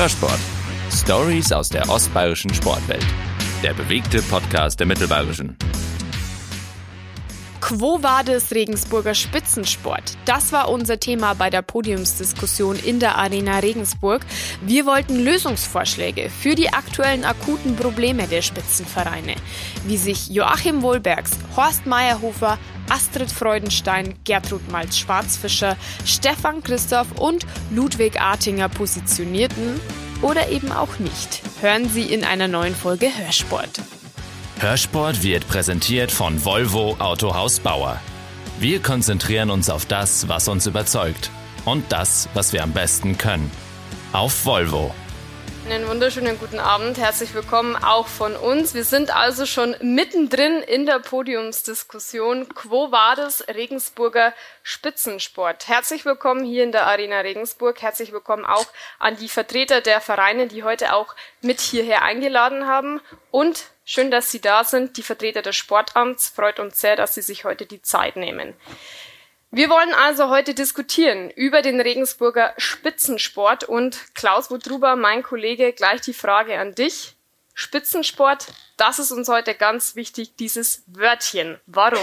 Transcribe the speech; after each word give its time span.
Hörsport. 0.00 0.40
Stories 0.90 1.52
aus 1.52 1.68
der 1.68 1.86
ostbayerischen 1.90 2.54
Sportwelt. 2.54 3.04
Der 3.62 3.74
bewegte 3.74 4.22
Podcast 4.22 4.80
der 4.80 4.86
Mittelbayerischen. 4.86 5.58
Quo 7.60 8.02
Vadis 8.02 8.50
Regensburger 8.50 9.14
Spitzensport? 9.14 10.16
Das 10.24 10.52
war 10.52 10.70
unser 10.70 10.98
Thema 10.98 11.34
bei 11.34 11.50
der 11.50 11.60
Podiumsdiskussion 11.60 12.78
in 12.78 12.98
der 12.98 13.18
Arena 13.18 13.58
Regensburg. 13.58 14.24
Wir 14.62 14.86
wollten 14.86 15.22
Lösungsvorschläge 15.22 16.30
für 16.30 16.54
die 16.54 16.72
aktuellen 16.72 17.26
akuten 17.26 17.76
Probleme 17.76 18.26
der 18.26 18.40
Spitzenvereine, 18.40 19.34
wie 19.84 19.98
sich 19.98 20.30
Joachim 20.30 20.80
Wohlbergs, 20.80 21.32
Horst 21.56 21.84
Meyerhofer, 21.84 22.58
Astrid 22.90 23.30
Freudenstein, 23.30 24.14
Gertrud 24.24 24.70
Malz-Schwarzfischer, 24.70 25.76
Stefan 26.04 26.62
Christoph 26.62 27.12
und 27.18 27.46
Ludwig 27.70 28.20
Artinger 28.20 28.68
positionierten 28.68 29.80
oder 30.22 30.48
eben 30.50 30.72
auch 30.72 30.98
nicht. 30.98 31.42
Hören 31.60 31.88
Sie 31.88 32.02
in 32.02 32.24
einer 32.24 32.48
neuen 32.48 32.74
Folge 32.74 33.06
Hörsport. 33.16 33.80
Hörsport 34.58 35.22
wird 35.22 35.48
präsentiert 35.48 36.12
von 36.12 36.44
Volvo 36.44 36.96
Autohaus 36.98 37.60
Bauer. 37.60 37.98
Wir 38.58 38.82
konzentrieren 38.82 39.50
uns 39.50 39.70
auf 39.70 39.86
das, 39.86 40.28
was 40.28 40.48
uns 40.48 40.66
überzeugt 40.66 41.30
und 41.64 41.90
das, 41.90 42.28
was 42.34 42.52
wir 42.52 42.62
am 42.62 42.72
besten 42.72 43.16
können. 43.16 43.50
Auf 44.12 44.44
Volvo. 44.44 44.94
Einen 45.70 45.86
wunderschönen 45.86 46.36
guten 46.36 46.58
Abend, 46.58 46.98
herzlich 46.98 47.32
willkommen 47.32 47.76
auch 47.76 48.08
von 48.08 48.34
uns. 48.34 48.74
Wir 48.74 48.82
sind 48.82 49.14
also 49.14 49.46
schon 49.46 49.76
mittendrin 49.80 50.62
in 50.62 50.84
der 50.84 50.98
Podiumsdiskussion 50.98 52.48
Quo 52.48 52.90
Vadis 52.90 53.44
Regensburger 53.46 54.34
Spitzensport. 54.64 55.68
Herzlich 55.68 56.04
willkommen 56.04 56.44
hier 56.44 56.64
in 56.64 56.72
der 56.72 56.88
Arena 56.88 57.20
Regensburg. 57.20 57.80
Herzlich 57.82 58.10
willkommen 58.10 58.44
auch 58.44 58.66
an 58.98 59.16
die 59.16 59.28
Vertreter 59.28 59.80
der 59.80 60.00
Vereine, 60.00 60.48
die 60.48 60.64
heute 60.64 60.92
auch 60.92 61.14
mit 61.40 61.60
hierher 61.60 62.02
eingeladen 62.02 62.66
haben. 62.66 63.00
Und 63.30 63.66
schön, 63.84 64.10
dass 64.10 64.32
Sie 64.32 64.40
da 64.40 64.64
sind, 64.64 64.96
die 64.96 65.04
Vertreter 65.04 65.42
des 65.42 65.54
Sportamts. 65.54 66.30
Freut 66.30 66.58
uns 66.58 66.80
sehr, 66.80 66.96
dass 66.96 67.14
Sie 67.14 67.22
sich 67.22 67.44
heute 67.44 67.64
die 67.66 67.80
Zeit 67.80 68.16
nehmen. 68.16 68.54
Wir 69.52 69.68
wollen 69.68 69.92
also 69.94 70.30
heute 70.30 70.54
diskutieren 70.54 71.28
über 71.30 71.60
den 71.60 71.80
Regensburger 71.80 72.54
Spitzensport 72.56 73.64
und 73.64 74.14
Klaus 74.14 74.48
Wodruber, 74.48 74.94
mein 74.94 75.24
Kollege, 75.24 75.72
gleich 75.72 76.00
die 76.02 76.12
Frage 76.12 76.56
an 76.56 76.76
dich. 76.76 77.16
Spitzensport, 77.52 78.46
das 78.76 79.00
ist 79.00 79.10
uns 79.10 79.28
heute 79.28 79.56
ganz 79.56 79.96
wichtig, 79.96 80.36
dieses 80.36 80.84
Wörtchen. 80.86 81.58
Warum? 81.66 81.98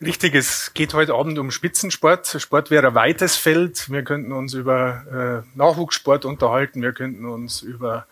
Richtig, 0.00 0.34
es 0.34 0.74
geht 0.74 0.94
heute 0.94 1.14
Abend 1.14 1.38
um 1.38 1.52
Spitzensport. 1.52 2.26
Sport 2.40 2.72
wäre 2.72 2.88
ein 2.88 2.94
weites 2.96 3.36
Feld. 3.36 3.88
Wir 3.88 4.02
könnten 4.02 4.32
uns 4.32 4.54
über 4.54 5.44
äh, 5.46 5.56
Nachwuchssport 5.56 6.24
unterhalten, 6.24 6.82
wir 6.82 6.92
könnten 6.92 7.24
uns 7.24 7.62
über 7.62 8.08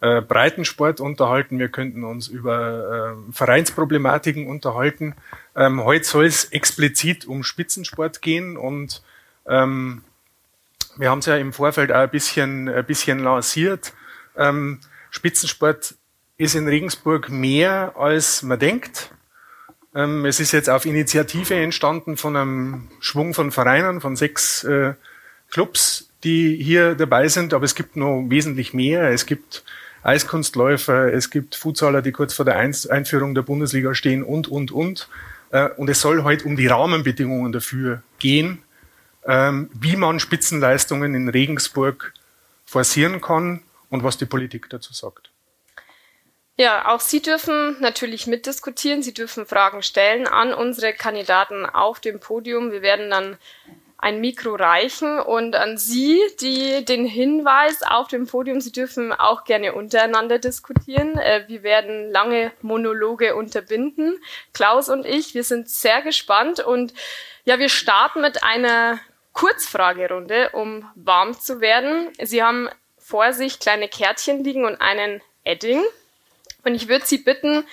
äh, 0.00 0.22
Breitensport 0.22 1.00
unterhalten, 1.00 1.58
wir 1.58 1.68
könnten 1.68 2.02
uns 2.04 2.28
über 2.28 3.14
äh, 3.28 3.32
Vereinsproblematiken 3.32 4.46
unterhalten. 4.48 5.14
Ähm, 5.54 5.84
heute 5.84 6.04
soll 6.04 6.26
es 6.26 6.46
explizit 6.46 7.26
um 7.26 7.42
Spitzensport 7.42 8.22
gehen 8.22 8.56
und 8.56 9.02
ähm, 9.46 10.02
wir 10.96 11.10
haben 11.10 11.18
es 11.18 11.26
ja 11.26 11.36
im 11.36 11.52
Vorfeld 11.52 11.90
auch 11.90 11.96
ein 12.00 12.10
bisschen, 12.10 12.68
ein 12.68 12.84
bisschen 12.84 13.18
lanciert. 13.18 13.92
Ähm, 14.36 14.80
Spitzensport 15.10 15.94
ist 16.38 16.54
in 16.54 16.68
Regensburg 16.68 17.30
mehr, 17.30 17.94
als 17.96 18.42
man 18.42 18.58
denkt. 18.58 19.10
Ähm, 19.94 20.24
es 20.24 20.40
ist 20.40 20.52
jetzt 20.52 20.70
auf 20.70 20.86
Initiative 20.86 21.54
entstanden 21.54 22.16
von 22.16 22.36
einem 22.36 22.88
Schwung 23.00 23.34
von 23.34 23.52
Vereinen, 23.52 24.00
von 24.00 24.16
sechs 24.16 24.64
äh, 24.64 24.94
Clubs, 25.50 26.08
die 26.24 26.56
hier 26.56 26.94
dabei 26.94 27.28
sind, 27.28 27.52
aber 27.52 27.64
es 27.64 27.74
gibt 27.74 27.96
noch 27.96 28.24
wesentlich 28.28 28.72
mehr. 28.72 29.10
Es 29.10 29.26
gibt 29.26 29.64
Eiskunstläufer, 30.02 31.12
es 31.12 31.30
gibt 31.30 31.54
Futsaler, 31.54 32.00
die 32.00 32.12
kurz 32.12 32.34
vor 32.34 32.44
der 32.44 32.56
Einführung 32.56 33.34
der 33.34 33.42
Bundesliga 33.42 33.94
stehen 33.94 34.22
und, 34.22 34.48
und, 34.48 34.72
und. 34.72 35.08
Äh, 35.52 35.68
und 35.76 35.88
es 35.88 36.00
soll 36.00 36.24
heute 36.24 36.46
um 36.46 36.56
die 36.56 36.66
Rahmenbedingungen 36.66 37.52
dafür 37.52 38.02
gehen, 38.18 38.62
ähm, 39.24 39.70
wie 39.74 39.94
man 39.94 40.18
Spitzenleistungen 40.18 41.14
in 41.14 41.28
Regensburg 41.28 42.12
forcieren 42.64 43.20
kann 43.20 43.62
und 43.90 44.02
was 44.02 44.18
die 44.18 44.26
Politik 44.26 44.68
dazu 44.70 44.92
sagt. 44.92 45.30
Ja, 46.56 46.88
auch 46.88 47.00
Sie 47.00 47.22
dürfen 47.22 47.76
natürlich 47.80 48.26
mitdiskutieren. 48.26 49.02
Sie 49.02 49.14
dürfen 49.14 49.46
Fragen 49.46 49.82
stellen 49.82 50.26
an 50.26 50.52
unsere 50.52 50.92
Kandidaten 50.92 51.66
auf 51.66 52.00
dem 52.00 52.20
Podium. 52.20 52.72
Wir 52.72 52.82
werden 52.82 53.10
dann 53.10 53.38
ein 54.02 54.20
Mikro 54.20 54.56
reichen 54.56 55.20
und 55.20 55.54
an 55.54 55.78
Sie 55.78 56.20
die 56.40 56.84
den 56.84 57.06
Hinweis 57.06 57.82
auf 57.82 58.08
dem 58.08 58.26
Podium, 58.26 58.60
Sie 58.60 58.72
dürfen 58.72 59.12
auch 59.12 59.44
gerne 59.44 59.74
untereinander 59.74 60.40
diskutieren. 60.40 61.16
Äh, 61.16 61.44
wir 61.46 61.62
werden 61.62 62.10
lange 62.10 62.50
Monologe 62.62 63.36
unterbinden. 63.36 64.18
Klaus 64.52 64.88
und 64.88 65.06
ich, 65.06 65.34
wir 65.34 65.44
sind 65.44 65.68
sehr 65.68 66.02
gespannt 66.02 66.58
und 66.58 66.92
ja, 67.44 67.60
wir 67.60 67.68
starten 67.68 68.22
mit 68.22 68.42
einer 68.42 68.98
Kurzfragerunde, 69.34 70.50
um 70.50 70.84
warm 70.96 71.38
zu 71.38 71.60
werden. 71.60 72.10
Sie 72.20 72.42
haben 72.42 72.68
vor 72.98 73.32
sich 73.32 73.60
kleine 73.60 73.88
Kärtchen 73.88 74.42
liegen 74.42 74.64
und 74.64 74.80
einen 74.80 75.22
Edding. 75.44 75.80
Und 76.64 76.74
ich 76.74 76.88
würde 76.88 77.06
Sie 77.06 77.18
bitten, 77.18 77.64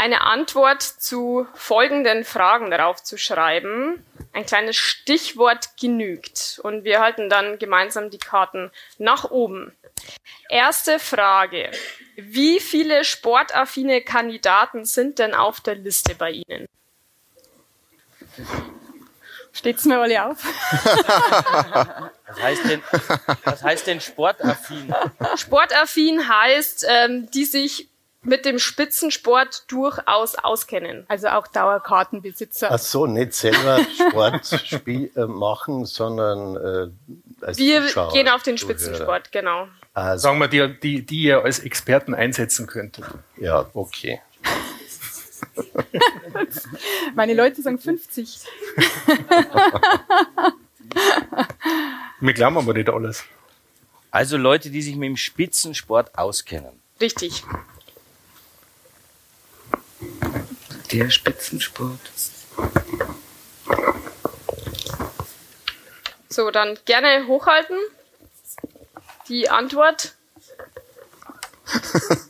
eine 0.00 0.22
Antwort 0.22 0.82
zu 0.82 1.46
folgenden 1.52 2.24
Fragen 2.24 2.70
darauf 2.70 3.02
zu 3.02 3.18
schreiben. 3.18 4.02
Ein 4.32 4.46
kleines 4.46 4.76
Stichwort 4.76 5.76
genügt 5.78 6.58
und 6.62 6.84
wir 6.84 7.00
halten 7.00 7.28
dann 7.28 7.58
gemeinsam 7.58 8.08
die 8.08 8.16
Karten 8.16 8.70
nach 8.96 9.30
oben. 9.30 9.76
Erste 10.48 10.98
Frage. 10.98 11.70
Wie 12.16 12.60
viele 12.60 13.04
sportaffine 13.04 14.00
Kandidaten 14.00 14.86
sind 14.86 15.18
denn 15.18 15.34
auf 15.34 15.60
der 15.60 15.74
Liste 15.74 16.14
bei 16.14 16.30
Ihnen? 16.30 16.66
Steht's 19.52 19.84
mir 19.84 19.98
alle 19.98 20.24
auf? 20.24 20.38
was, 22.26 22.40
heißt 22.40 22.64
denn, 22.64 22.82
was 23.44 23.62
heißt 23.62 23.86
denn 23.86 24.00
sportaffin? 24.00 24.94
Sportaffin 25.36 26.26
heißt, 26.26 26.86
ähm, 26.88 27.30
die 27.32 27.44
sich 27.44 27.89
mit 28.22 28.44
dem 28.44 28.58
Spitzensport 28.58 29.64
durchaus 29.68 30.34
auskennen. 30.34 31.04
Also 31.08 31.28
auch 31.28 31.46
Dauerkartenbesitzer. 31.46 32.68
Ach 32.70 32.78
so, 32.78 33.06
nicht 33.06 33.32
selber 33.32 33.80
Sport 33.94 34.52
äh, 34.86 35.26
machen, 35.26 35.86
sondern 35.86 36.56
äh, 36.56 36.88
als 37.44 37.56
Wir 37.58 37.86
Zuschauer, 37.86 38.12
gehen 38.12 38.28
auf 38.28 38.42
den 38.42 38.58
Spitzensport, 38.58 39.32
genau. 39.32 39.68
Also, 39.94 40.22
Sagen 40.22 40.38
wir, 40.38 40.48
die, 40.48 40.78
die, 40.80 41.02
die 41.06 41.22
ihr 41.22 41.42
als 41.44 41.60
Experten 41.60 42.14
einsetzen 42.14 42.66
könntet. 42.66 43.06
Ja, 43.36 43.70
okay. 43.72 44.20
Meine 47.14 47.34
Leute 47.34 47.62
sagen 47.62 47.78
50. 47.78 48.40
Wir 52.20 52.34
glauben 52.34 52.58
aber 52.58 52.74
nicht 52.74 52.90
alles. 52.90 53.24
Also 54.10 54.36
Leute, 54.36 54.70
die 54.70 54.82
sich 54.82 54.96
mit 54.96 55.08
dem 55.08 55.16
Spitzensport 55.16 56.18
auskennen. 56.18 56.80
Richtig. 57.00 57.44
Der 60.92 61.10
Spitzensport. 61.10 62.00
So, 66.28 66.50
dann 66.50 66.78
gerne 66.84 67.26
hochhalten. 67.26 67.76
Die 69.28 69.48
Antwort. 69.50 70.14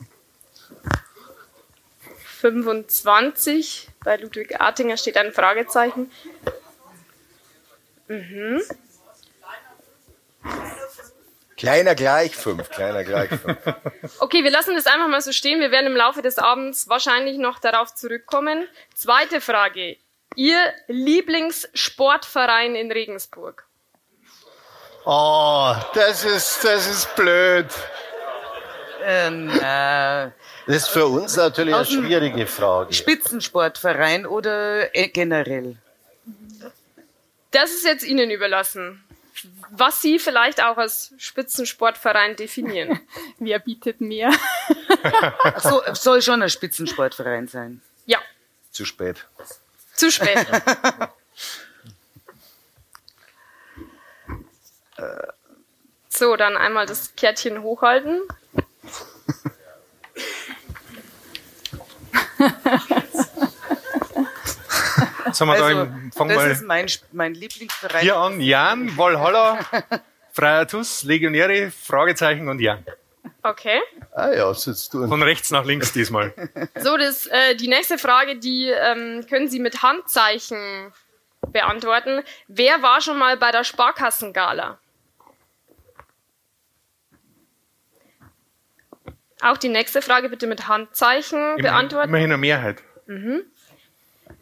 25. 2.40 3.88
Bei 4.02 4.16
Ludwig 4.16 4.60
Artinger 4.60 4.96
steht 4.96 5.16
ein 5.18 5.32
Fragezeichen. 5.32 6.10
Mhm. 8.08 8.62
Kleiner 11.60 11.94
gleich 11.94 12.34
fünf, 12.34 12.70
kleiner 12.70 13.04
gleich 13.04 13.28
fünf. 13.28 13.58
Okay, 14.18 14.42
wir 14.44 14.50
lassen 14.50 14.74
das 14.76 14.86
einfach 14.86 15.08
mal 15.08 15.20
so 15.20 15.30
stehen. 15.30 15.60
Wir 15.60 15.70
werden 15.70 15.88
im 15.88 15.96
Laufe 15.96 16.22
des 16.22 16.38
Abends 16.38 16.88
wahrscheinlich 16.88 17.36
noch 17.36 17.58
darauf 17.58 17.94
zurückkommen. 17.94 18.66
Zweite 18.94 19.42
Frage. 19.42 19.98
Ihr 20.36 20.72
Lieblingssportverein 20.86 22.76
in 22.76 22.90
Regensburg? 22.90 23.66
Oh, 25.04 25.74
das 25.92 26.24
ist, 26.24 26.64
das 26.64 26.88
ist 26.88 27.14
blöd. 27.14 27.66
Ähm, 29.04 29.50
äh, 29.50 30.30
das 30.66 30.76
ist 30.76 30.88
für 30.88 31.04
uns 31.04 31.36
natürlich 31.36 31.74
eine 31.74 31.84
schwierige 31.84 32.46
Frage. 32.46 32.94
Spitzensportverein 32.94 34.24
oder 34.24 34.96
äh, 34.96 35.08
generell? 35.08 35.76
Das 37.50 37.70
ist 37.70 37.84
jetzt 37.84 38.04
Ihnen 38.04 38.30
überlassen 38.30 39.04
was 39.70 40.02
Sie 40.02 40.18
vielleicht 40.18 40.62
auch 40.62 40.76
als 40.76 41.12
Spitzensportverein 41.18 42.36
definieren. 42.36 43.00
Wer 43.38 43.58
bietet 43.58 44.00
mehr? 44.00 44.30
Ach 45.42 45.60
so, 45.60 45.82
soll 45.94 46.22
schon 46.22 46.42
ein 46.42 46.50
Spitzensportverein 46.50 47.48
sein. 47.48 47.82
Ja. 48.06 48.18
Zu 48.70 48.84
spät. 48.84 49.26
Zu 49.94 50.10
spät. 50.10 50.46
So, 56.08 56.36
dann 56.36 56.56
einmal 56.56 56.84
das 56.84 57.14
Kärtchen 57.16 57.62
hochhalten. 57.62 58.20
Haben 65.24 65.48
wir 65.48 65.56
da 65.56 65.64
Also, 65.64 65.82
im, 65.82 66.12
fangen 66.12 66.30
das 66.34 66.44
wir 66.44 66.50
ist 66.52 66.62
mein, 66.64 66.86
mein 67.12 67.34
Lieblingsbereich. 67.34 68.02
hier 68.02 68.16
an. 68.16 68.40
Jan, 68.40 68.96
Valhalla, 68.96 69.58
Freier 70.32 70.66
Tuss, 70.66 71.02
Legionäre, 71.04 71.70
Fragezeichen 71.70 72.48
und 72.48 72.60
Jan. 72.60 72.84
Okay. 73.42 73.80
Ah 74.12 74.30
ja, 74.32 74.52
sitzt 74.54 74.94
du. 74.94 75.06
Von 75.06 75.22
rechts 75.22 75.50
nach 75.50 75.64
links 75.64 75.92
diesmal. 75.92 76.32
So, 76.78 76.96
das, 76.96 77.26
äh, 77.26 77.54
die 77.54 77.68
nächste 77.68 77.98
Frage, 77.98 78.36
die 78.36 78.68
ähm, 78.68 79.26
können 79.28 79.48
Sie 79.48 79.60
mit 79.60 79.82
Handzeichen 79.82 80.92
beantworten. 81.48 82.22
Wer 82.48 82.82
war 82.82 83.00
schon 83.00 83.18
mal 83.18 83.36
bei 83.36 83.50
der 83.50 83.64
Sparkassengala? 83.64 84.78
Auch 89.42 89.56
die 89.56 89.68
nächste 89.70 90.02
Frage 90.02 90.28
bitte 90.28 90.46
mit 90.46 90.68
Handzeichen 90.68 91.56
beantworten. 91.56 92.08
immerhin 92.08 92.30
eine 92.32 92.36
Mehrheit. 92.38 92.82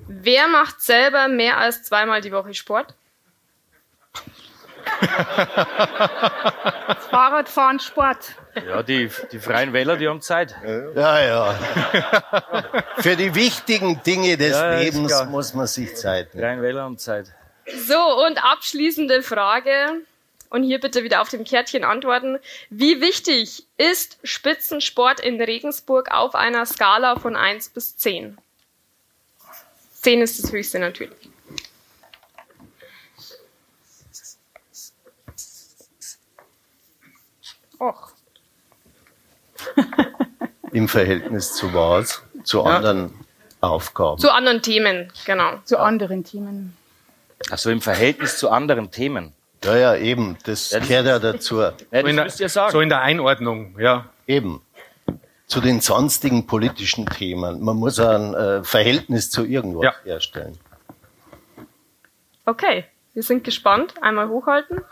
Wer 0.08 0.48
macht 0.48 0.80
selber 0.80 1.28
mehr 1.28 1.58
als 1.58 1.82
zweimal 1.82 2.20
die 2.20 2.32
Woche 2.32 2.54
Sport? 2.54 2.94
Fahrradfahren, 7.10 7.78
Sport. 7.78 8.34
Ja, 8.66 8.82
die, 8.82 9.10
die 9.30 9.38
Freien 9.38 9.72
Wähler, 9.72 9.96
die 9.96 10.08
haben 10.08 10.20
Zeit. 10.20 10.56
Ja, 10.94 11.20
ja. 11.20 11.54
Für 12.98 13.16
die 13.16 13.34
wichtigen 13.34 14.02
Dinge 14.02 14.36
des 14.36 14.52
Ja, 14.52 14.76
Lebens 14.78 15.24
muss 15.26 15.54
man 15.54 15.66
sich 15.66 15.94
Zeit 15.94 16.34
nehmen. 16.34 16.44
Freien 16.46 16.62
Wähler 16.62 16.82
haben 16.82 16.98
Zeit. 16.98 17.26
So, 17.86 18.24
und 18.26 18.42
abschließende 18.42 19.22
Frage. 19.22 20.00
Und 20.50 20.62
hier 20.62 20.80
bitte 20.80 21.04
wieder 21.04 21.20
auf 21.20 21.28
dem 21.28 21.44
Kärtchen 21.44 21.84
antworten. 21.84 22.38
Wie 22.70 23.02
wichtig 23.02 23.66
ist 23.76 24.18
Spitzensport 24.24 25.20
in 25.20 25.40
Regensburg 25.40 26.10
auf 26.10 26.34
einer 26.34 26.64
Skala 26.64 27.16
von 27.16 27.36
1 27.36 27.68
bis 27.68 27.98
10? 27.98 28.38
10 30.02 30.22
ist 30.22 30.42
das 30.42 30.52
höchste 30.52 30.78
natürlich. 30.78 31.16
Och, 37.80 38.12
Im 40.72 40.88
Verhältnis 40.88 41.54
zu 41.54 41.72
was? 41.72 42.22
Zu 42.44 42.62
anderen 42.64 43.12
Aufgaben. 43.60 44.18
Zu 44.20 44.32
anderen 44.32 44.62
Themen, 44.62 45.12
genau. 45.24 45.58
zu 45.64 45.78
anderen 45.78 46.24
Themen. 46.24 46.76
Also 47.50 47.70
im 47.70 47.80
Verhältnis 47.80 48.38
zu 48.38 48.50
anderen 48.50 48.90
Themen. 48.90 49.32
Ja, 49.64 49.76
ja, 49.76 49.96
eben. 49.96 50.36
Das 50.44 50.70
Ja, 50.70 50.78
das- 50.80 50.88
gehört 50.88 51.06
ja 51.06 51.18
dazu. 51.18 51.60
Ja, 51.60 51.72
So 51.90 51.96
in, 52.06 52.16
der, 52.16 52.24
müsst 52.24 52.40
ihr 52.40 52.48
sagen. 52.48 52.72
so 52.72 52.80
in 52.80 52.88
der 52.88 53.00
Einordnung, 53.00 53.78
ja. 53.78 54.06
Eben. 54.26 54.60
Zu 55.48 55.62
den 55.62 55.80
sonstigen 55.80 56.46
politischen 56.46 57.06
Themen. 57.06 57.60
Man 57.62 57.76
muss 57.76 57.98
ein 57.98 58.34
äh, 58.34 58.62
Verhältnis 58.62 59.30
zu 59.30 59.44
irgendwas 59.46 59.84
Ja. 59.84 59.94
herstellen. 60.04 60.58
Okay, 62.44 62.84
wir 63.14 63.22
sind 63.22 63.44
gespannt. 63.44 63.94
Einmal 64.02 64.28
hochhalten. 64.28 64.82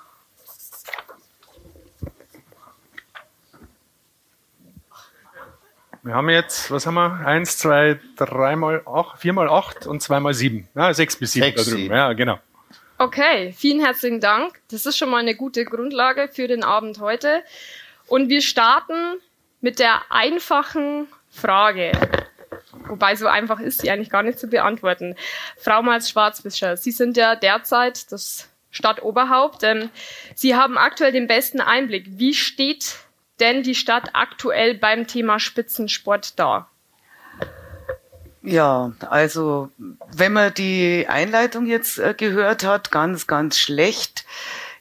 Wir 6.03 6.15
haben 6.15 6.29
jetzt, 6.31 6.71
was 6.71 6.87
haben 6.87 6.95
wir? 6.95 7.27
Eins, 7.27 7.59
zwei, 7.59 7.99
dreimal 8.17 8.83
acht, 8.87 9.19
viermal 9.19 9.49
acht 9.49 9.87
und 9.87 10.01
zweimal 10.03 10.35
sieben. 10.35 10.69
Ja, 10.75 10.95
sechs 10.95 11.17
bis 11.17 11.33
sieben 11.33 11.47
Sechs, 11.47 11.65
da 11.65 11.71
drüben. 11.71 11.83
sieben. 11.83 11.95
Ja, 11.95 12.13
genau. 12.13 12.39
Okay, 12.99 13.53
vielen 13.57 13.81
herzlichen 13.85 14.21
Dank. 14.21 14.61
Das 14.71 14.87
ist 14.87 14.97
schon 14.97 15.11
mal 15.11 15.19
eine 15.19 15.35
gute 15.35 15.65
Grundlage 15.65 16.29
für 16.33 16.47
den 16.49 16.63
Abend 16.63 17.01
heute. 17.01 17.43
Und 18.07 18.29
wir 18.29 18.41
starten 18.41 19.19
mit 19.61 19.79
der 19.79 20.03
einfachen 20.11 21.09
Frage. 21.31 21.93
Wobei 22.89 23.17
so 23.17 23.27
einfach 23.27 23.61
ist 23.61 23.81
sie 23.81 23.91
eigentlich 23.91 24.11
gar 24.11 24.23
nicht 24.23 24.39
zu 24.39 24.49
beantworten. 24.49 25.17
Frau 25.57 25.83
Malz-Schwarzbischer, 25.83 26.77
Sie 26.77 26.93
sind 26.93 27.17
ja 27.17 27.35
derzeit 27.35 28.11
das 28.13 28.49
Stadtoberhaupt. 28.71 29.63
Ähm, 29.63 29.91
Sie 30.35 30.55
haben 30.55 30.79
aktuell 30.79 31.13
den 31.13 31.27
besten 31.27 31.61
Einblick. 31.61 32.07
Wie 32.09 32.35
steht 32.35 32.97
denn 33.41 33.63
die 33.63 33.75
Stadt 33.75 34.11
aktuell 34.13 34.75
beim 34.75 35.07
Thema 35.07 35.39
Spitzensport 35.39 36.39
da? 36.39 36.69
Ja, 38.43 38.93
also 39.01 39.71
wenn 40.13 40.33
man 40.33 40.55
die 40.55 41.07
Einleitung 41.09 41.67
jetzt 41.67 41.99
äh, 41.99 42.15
gehört 42.17 42.63
hat, 42.63 42.93
ganz, 42.93 43.27
ganz 43.27 43.59
schlecht. 43.59 44.25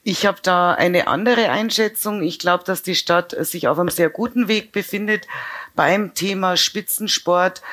Ich 0.07 0.27
habe 0.27 0.37
da 0.43 0.71
eine 0.71 1.07
andere 1.07 1.49
Einschätzung. 1.49 2.21
Ich 2.21 2.37
glaube, 2.37 2.63
dass 2.63 2.83
die 2.83 2.93
Stadt 2.93 3.35
sich 3.39 3.67
auf 3.67 3.79
einem 3.79 3.89
sehr 3.89 4.11
guten 4.11 4.47
Weg 4.47 4.71
befindet 4.71 5.25
beim 5.75 6.13
Thema 6.13 6.57
Spitzensport. 6.57 7.63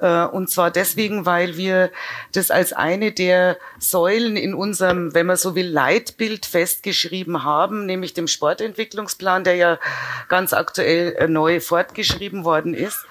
Äh, 0.00 0.24
Und 0.24 0.50
zwar 0.50 0.72
deswegen, 0.72 1.26
weil 1.26 1.56
wir 1.56 1.92
das 2.32 2.50
als 2.50 2.72
eine 2.72 3.12
der 3.12 3.56
Säulen 3.78 4.36
in 4.36 4.52
unserem, 4.52 5.14
wenn 5.14 5.26
man 5.26 5.36
so 5.36 5.54
will, 5.54 5.68
Leitbild 5.68 6.44
festgeschrieben 6.44 7.44
haben, 7.44 7.86
nämlich 7.86 8.14
dem 8.14 8.26
Sportentwicklungsplan, 8.26 9.44
der 9.44 9.54
ja 9.54 9.78
ganz 10.26 10.52
aktuell 10.54 11.14
äh, 11.14 11.28
neu 11.28 11.60
fortgeschrieben 11.60 12.42
worden 12.42 12.74
ist. 12.74 13.06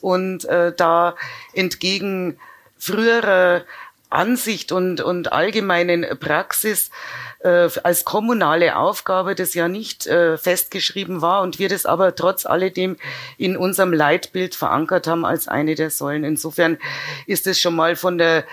Und 0.00 0.44
äh, 0.46 0.72
da 0.76 1.14
entgegen 1.54 2.36
früherer 2.78 3.62
Ansicht 4.10 4.72
und, 4.72 5.00
und 5.02 5.32
allgemeinen 5.32 6.18
Praxis 6.18 6.90
äh, 7.40 7.68
als 7.82 8.04
kommunale 8.04 8.76
Aufgabe, 8.76 9.34
das 9.34 9.54
ja 9.54 9.68
nicht 9.68 10.06
äh, 10.06 10.36
festgeschrieben 10.36 11.22
war 11.22 11.42
und 11.42 11.58
wir 11.58 11.68
das 11.68 11.86
aber 11.86 12.14
trotz 12.14 12.46
alledem 12.46 12.96
in 13.36 13.56
unserem 13.56 13.92
Leitbild 13.92 14.54
verankert 14.54 15.06
haben 15.06 15.24
als 15.24 15.46
eine 15.46 15.74
der 15.74 15.90
Säulen. 15.90 16.24
Insofern 16.24 16.78
ist 17.26 17.46
es 17.46 17.60
schon 17.60 17.76
mal 17.76 17.96
von 17.96 18.18
der, 18.18 18.44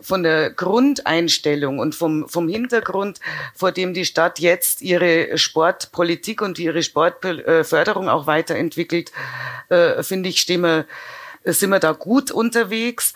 von 0.00 0.22
der 0.22 0.50
Grundeinstellung 0.50 1.78
und 1.78 1.94
vom, 1.94 2.28
vom 2.28 2.48
Hintergrund, 2.48 3.20
vor 3.54 3.72
dem 3.72 3.94
die 3.94 4.04
Stadt 4.04 4.40
jetzt 4.40 4.82
ihre 4.82 5.38
Sportpolitik 5.38 6.42
und 6.42 6.58
ihre 6.58 6.82
Sportförderung 6.82 8.08
auch 8.08 8.26
weiterentwickelt, 8.26 9.12
äh, 9.68 10.02
finde 10.02 10.28
ich, 10.28 10.40
stehen 10.40 10.62
wir, 10.62 10.86
sind 11.44 11.70
wir 11.70 11.78
da 11.78 11.92
gut 11.92 12.30
unterwegs 12.30 13.14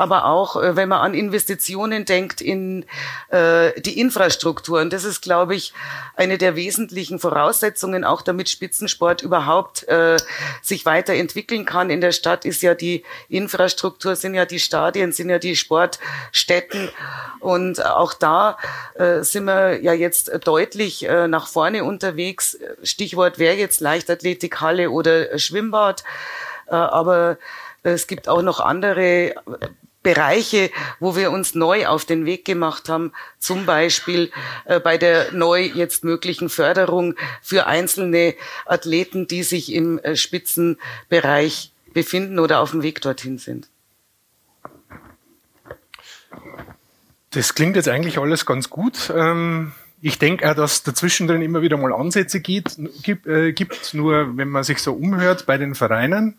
aber 0.00 0.24
auch, 0.24 0.56
äh, 0.56 0.76
wenn 0.76 0.88
man 0.88 1.00
an 1.00 1.12
Investitionen 1.12 2.06
denkt 2.06 2.40
in 2.40 2.86
äh, 3.28 3.78
die 3.78 4.00
Infrastruktur. 4.00 4.80
Und 4.80 4.94
das 4.94 5.04
ist, 5.04 5.20
glaube 5.20 5.54
ich, 5.54 5.74
eine 6.16 6.38
der 6.38 6.56
wesentlichen 6.56 7.18
Voraussetzungen, 7.18 8.02
auch 8.02 8.22
damit 8.22 8.48
Spitzensport 8.48 9.20
überhaupt 9.20 9.86
äh, 9.88 10.16
sich 10.62 10.86
weiterentwickeln 10.86 11.66
kann. 11.66 11.90
In 11.90 12.00
der 12.00 12.12
Stadt 12.12 12.46
ist 12.46 12.62
ja 12.62 12.74
die 12.74 13.04
Infrastruktur, 13.28 14.16
sind 14.16 14.34
ja 14.34 14.46
die 14.46 14.58
Stadien, 14.58 15.12
sind 15.12 15.28
ja 15.28 15.38
die 15.38 15.54
Sportstätten. 15.54 16.88
Und 17.40 17.84
auch 17.84 18.14
da 18.14 18.56
äh, 18.94 19.22
sind 19.22 19.44
wir 19.44 19.82
ja 19.82 19.92
jetzt 19.92 20.30
deutlich 20.44 21.06
äh, 21.06 21.28
nach 21.28 21.46
vorne 21.46 21.84
unterwegs. 21.84 22.58
Stichwort 22.82 23.38
wäre 23.38 23.56
jetzt 23.56 23.82
Leichtathletikhalle 23.82 24.88
oder 24.90 25.38
Schwimmbad. 25.38 26.04
Äh, 26.68 26.76
aber 26.76 27.36
es 27.82 28.06
gibt 28.06 28.28
auch 28.28 28.42
noch 28.42 28.60
andere 28.60 29.34
Bereiche, 30.02 30.70
wo 30.98 31.14
wir 31.14 31.30
uns 31.30 31.54
neu 31.54 31.86
auf 31.86 32.04
den 32.04 32.24
Weg 32.24 32.44
gemacht 32.44 32.88
haben, 32.88 33.12
zum 33.38 33.66
Beispiel 33.66 34.30
äh, 34.64 34.80
bei 34.80 34.96
der 34.96 35.32
neu 35.32 35.62
jetzt 35.62 36.04
möglichen 36.04 36.48
Förderung 36.48 37.14
für 37.42 37.66
einzelne 37.66 38.34
Athleten, 38.64 39.26
die 39.26 39.42
sich 39.42 39.72
im 39.72 39.98
äh, 39.98 40.16
Spitzenbereich 40.16 41.72
befinden 41.92 42.38
oder 42.38 42.60
auf 42.60 42.70
dem 42.70 42.82
Weg 42.82 43.02
dorthin 43.02 43.38
sind. 43.38 43.68
Das 47.30 47.54
klingt 47.54 47.76
jetzt 47.76 47.88
eigentlich 47.88 48.18
alles 48.18 48.46
ganz 48.46 48.70
gut. 48.70 49.12
Ähm, 49.14 49.72
ich 50.02 50.18
denke 50.18 50.50
auch, 50.50 50.54
dass 50.54 50.82
dazwischen 50.82 51.28
drin 51.28 51.42
immer 51.42 51.62
wieder 51.62 51.76
mal 51.76 51.92
Ansätze 51.92 52.40
geht, 52.40 52.76
gibt, 53.02 53.26
äh, 53.26 53.52
gibt. 53.52 53.92
Nur 53.92 54.36
wenn 54.36 54.48
man 54.48 54.64
sich 54.64 54.78
so 54.78 54.94
umhört 54.94 55.46
bei 55.46 55.58
den 55.58 55.74
Vereinen, 55.74 56.38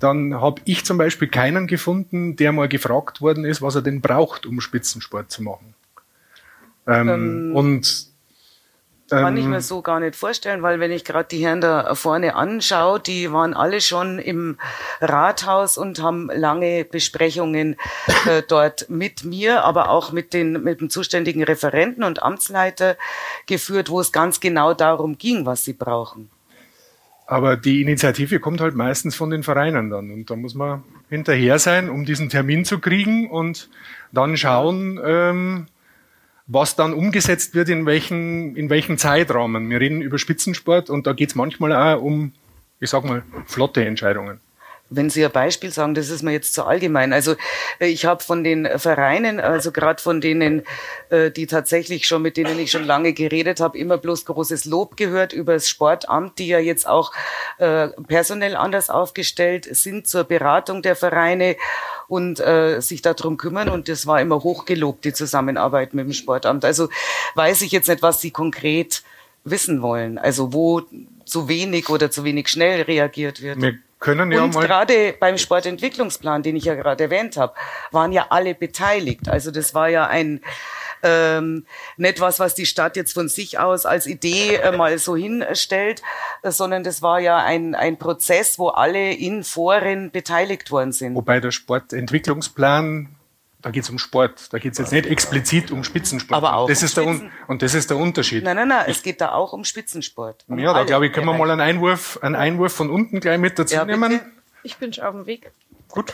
dann 0.00 0.34
habe 0.40 0.60
ich 0.64 0.84
zum 0.84 0.98
Beispiel 0.98 1.28
keinen 1.28 1.66
gefunden, 1.66 2.36
der 2.36 2.52
mal 2.52 2.68
gefragt 2.68 3.20
worden 3.20 3.44
ist, 3.44 3.62
was 3.62 3.74
er 3.74 3.82
denn 3.82 4.00
braucht, 4.00 4.46
um 4.46 4.60
Spitzensport 4.60 5.30
zu 5.30 5.42
machen. 5.42 5.74
Ähm, 6.86 7.52
und 7.54 8.06
Kann 9.10 9.36
ich 9.36 9.44
ähm, 9.44 9.50
mir 9.50 9.60
so 9.60 9.82
gar 9.82 10.00
nicht 10.00 10.16
vorstellen, 10.16 10.62
weil 10.62 10.80
wenn 10.80 10.90
ich 10.90 11.04
gerade 11.04 11.28
die 11.28 11.44
Herren 11.44 11.60
da 11.60 11.94
vorne 11.94 12.34
anschaue, 12.34 12.98
die 13.00 13.32
waren 13.32 13.54
alle 13.54 13.80
schon 13.80 14.18
im 14.18 14.58
Rathaus 15.00 15.76
und 15.76 16.02
haben 16.02 16.30
lange 16.32 16.84
Besprechungen 16.84 17.76
äh, 18.26 18.42
dort 18.48 18.88
mit 18.88 19.24
mir, 19.24 19.64
aber 19.64 19.90
auch 19.90 20.12
mit 20.12 20.32
den 20.32 20.62
mit 20.62 20.80
dem 20.80 20.90
zuständigen 20.90 21.42
Referenten 21.42 22.04
und 22.04 22.22
Amtsleiter 22.22 22.96
geführt, 23.46 23.90
wo 23.90 24.00
es 24.00 24.12
ganz 24.12 24.40
genau 24.40 24.74
darum 24.74 25.18
ging, 25.18 25.44
was 25.44 25.64
sie 25.64 25.74
brauchen. 25.74 26.30
Aber 27.30 27.58
die 27.58 27.82
Initiative 27.82 28.40
kommt 28.40 28.62
halt 28.62 28.74
meistens 28.74 29.14
von 29.14 29.28
den 29.28 29.42
Vereinen 29.42 29.90
dann. 29.90 30.10
Und 30.10 30.30
da 30.30 30.34
muss 30.34 30.54
man 30.54 30.82
hinterher 31.10 31.58
sein, 31.58 31.90
um 31.90 32.06
diesen 32.06 32.30
Termin 32.30 32.64
zu 32.64 32.78
kriegen 32.78 33.28
und 33.28 33.68
dann 34.12 34.38
schauen, 34.38 34.98
ähm, 35.04 35.66
was 36.46 36.74
dann 36.74 36.94
umgesetzt 36.94 37.54
wird, 37.54 37.68
in 37.68 37.84
welchen, 37.84 38.56
in 38.56 38.70
welchen 38.70 38.96
Zeitrahmen. 38.96 39.68
Wir 39.68 39.78
reden 39.78 40.00
über 40.00 40.18
Spitzensport 40.18 40.88
und 40.88 41.06
da 41.06 41.12
geht's 41.12 41.34
manchmal 41.34 41.74
auch 41.74 42.00
um, 42.00 42.32
ich 42.80 42.88
sag 42.88 43.04
mal, 43.04 43.22
flotte 43.44 43.84
Entscheidungen. 43.84 44.40
Wenn 44.90 45.10
Sie 45.10 45.24
ein 45.24 45.30
Beispiel 45.32 45.70
sagen, 45.70 45.94
das 45.94 46.08
ist 46.08 46.22
mir 46.22 46.32
jetzt 46.32 46.54
zu 46.54 46.64
allgemein. 46.64 47.12
Also 47.12 47.34
äh, 47.78 47.86
ich 47.86 48.06
habe 48.06 48.22
von 48.22 48.44
den 48.44 48.66
Vereinen, 48.78 49.40
also 49.40 49.72
gerade 49.72 50.02
von 50.02 50.20
denen, 50.20 50.62
äh, 51.10 51.30
die 51.30 51.46
tatsächlich 51.46 52.06
schon, 52.06 52.22
mit 52.22 52.36
denen 52.36 52.58
ich 52.58 52.70
schon 52.70 52.84
lange 52.84 53.12
geredet 53.12 53.60
habe, 53.60 53.78
immer 53.78 53.98
bloß 53.98 54.24
großes 54.24 54.64
Lob 54.64 54.96
gehört 54.96 55.32
über 55.32 55.54
das 55.54 55.68
Sportamt, 55.68 56.38
die 56.38 56.48
ja 56.48 56.58
jetzt 56.58 56.88
auch 56.88 57.12
äh, 57.58 57.88
personell 58.06 58.56
anders 58.56 58.90
aufgestellt 58.90 59.68
sind 59.70 60.06
zur 60.06 60.24
Beratung 60.24 60.82
der 60.82 60.96
Vereine 60.96 61.56
und 62.08 62.40
äh, 62.40 62.80
sich 62.80 63.02
darum 63.02 63.36
kümmern. 63.36 63.68
Und 63.68 63.88
das 63.88 64.06
war 64.06 64.20
immer 64.20 64.42
hochgelobt, 64.42 65.04
die 65.04 65.12
Zusammenarbeit 65.12 65.94
mit 65.94 66.06
dem 66.06 66.12
Sportamt. 66.12 66.64
Also 66.64 66.88
weiß 67.34 67.62
ich 67.62 67.72
jetzt 67.72 67.88
nicht, 67.88 68.02
was 68.02 68.20
Sie 68.20 68.30
konkret 68.30 69.02
wissen 69.44 69.82
wollen. 69.82 70.18
Also 70.18 70.52
wo 70.52 70.82
zu 71.24 71.48
wenig 71.48 71.88
oder 71.90 72.10
zu 72.10 72.24
wenig 72.24 72.48
schnell 72.48 72.82
reagiert 72.82 73.42
wird. 73.42 73.60
Wir 73.60 73.78
können 73.98 74.30
ja 74.32 74.42
und 74.42 74.54
mal. 74.54 74.66
gerade 74.66 75.14
beim 75.18 75.38
Sportentwicklungsplan, 75.38 76.42
den 76.42 76.56
ich 76.56 76.64
ja 76.64 76.74
gerade 76.74 77.04
erwähnt 77.04 77.36
habe, 77.36 77.54
waren 77.90 78.12
ja 78.12 78.26
alle 78.30 78.54
beteiligt. 78.54 79.28
Also 79.28 79.50
das 79.50 79.74
war 79.74 79.88
ja 79.88 80.06
ein 80.06 80.40
ähm, 81.02 81.64
nicht 81.96 82.20
was, 82.20 82.40
was 82.40 82.54
die 82.54 82.66
Stadt 82.66 82.96
jetzt 82.96 83.12
von 83.12 83.28
sich 83.28 83.58
aus 83.58 83.86
als 83.86 84.06
Idee 84.06 84.56
äh, 84.56 84.76
mal 84.76 84.98
so 84.98 85.16
hinstellt, 85.16 86.02
äh, 86.42 86.50
sondern 86.50 86.84
das 86.84 87.02
war 87.02 87.20
ja 87.20 87.38
ein, 87.38 87.74
ein 87.74 87.98
Prozess, 87.98 88.58
wo 88.58 88.68
alle 88.68 89.12
in 89.12 89.44
Foren 89.44 90.10
beteiligt 90.10 90.70
worden 90.70 90.92
sind. 90.92 91.14
Wobei 91.14 91.40
der 91.40 91.50
Sportentwicklungsplan, 91.52 93.14
da 93.60 93.70
geht 93.70 93.82
es 93.82 93.90
um 93.90 93.98
Sport, 93.98 94.52
da 94.52 94.58
geht 94.58 94.72
es 94.72 94.78
jetzt 94.78 94.92
nicht 94.92 95.06
explizit 95.06 95.70
um 95.70 95.82
Spitzensport. 95.82 96.36
Aber 96.36 96.54
auch 96.54 96.68
das 96.68 96.80
um 96.80 96.86
ist 96.86 96.96
der 96.96 97.02
Spitzen- 97.02 97.30
und 97.48 97.62
das 97.62 97.74
ist 97.74 97.90
der 97.90 97.96
Unterschied. 97.96 98.44
Nein, 98.44 98.56
nein, 98.56 98.68
nein, 98.68 98.84
es 98.86 99.02
geht 99.02 99.20
da 99.20 99.32
auch 99.32 99.52
um 99.52 99.64
Spitzensport. 99.64 100.44
Um 100.48 100.58
ja, 100.58 100.72
da 100.72 100.84
glaube 100.84 101.06
ich, 101.06 101.12
können 101.12 101.26
wir 101.26 101.36
mal 101.36 101.50
einen 101.50 101.60
Einwurf, 101.60 102.18
einen 102.22 102.36
Einwurf 102.36 102.72
von 102.72 102.90
unten 102.90 103.20
gleich 103.20 103.38
mit 103.38 103.58
dazu 103.58 103.74
Ja, 103.74 103.84
nehmen. 103.84 104.20
Ich 104.62 104.76
bin 104.76 104.92
schon 104.92 105.04
auf 105.04 105.14
dem 105.14 105.26
Weg. 105.26 105.52
Gut, 105.88 106.12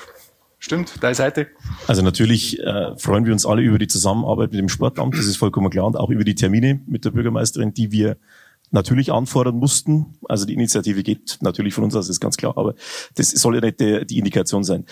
stimmt, 0.58 1.02
deine 1.02 1.14
Seite. 1.14 1.48
Also 1.86 2.02
natürlich 2.02 2.60
äh, 2.60 2.96
freuen 2.96 3.26
wir 3.26 3.32
uns 3.32 3.44
alle 3.44 3.62
über 3.62 3.78
die 3.78 3.88
Zusammenarbeit 3.88 4.52
mit 4.52 4.60
dem 4.60 4.68
Sportamt, 4.68 5.14
das 5.18 5.26
ist 5.26 5.36
vollkommen 5.36 5.68
klar, 5.68 5.86
und 5.86 5.96
auch 5.96 6.10
über 6.10 6.24
die 6.24 6.34
Termine 6.34 6.80
mit 6.86 7.04
der 7.04 7.10
Bürgermeisterin, 7.10 7.74
die 7.74 7.92
wir 7.92 8.16
natürlich 8.70 9.12
anfordern 9.12 9.56
mussten. 9.56 10.18
Also 10.28 10.46
die 10.46 10.54
Initiative 10.54 11.02
geht 11.02 11.38
natürlich 11.40 11.74
von 11.74 11.84
uns 11.84 11.94
aus, 11.94 12.08
ist 12.08 12.20
ganz 12.20 12.36
klar, 12.36 12.56
aber 12.56 12.74
das 13.14 13.30
soll 13.30 13.54
ja 13.54 13.60
nicht 13.60 13.80
der, 13.80 14.04
die 14.04 14.18
Indikation 14.18 14.64
sein. 14.64 14.84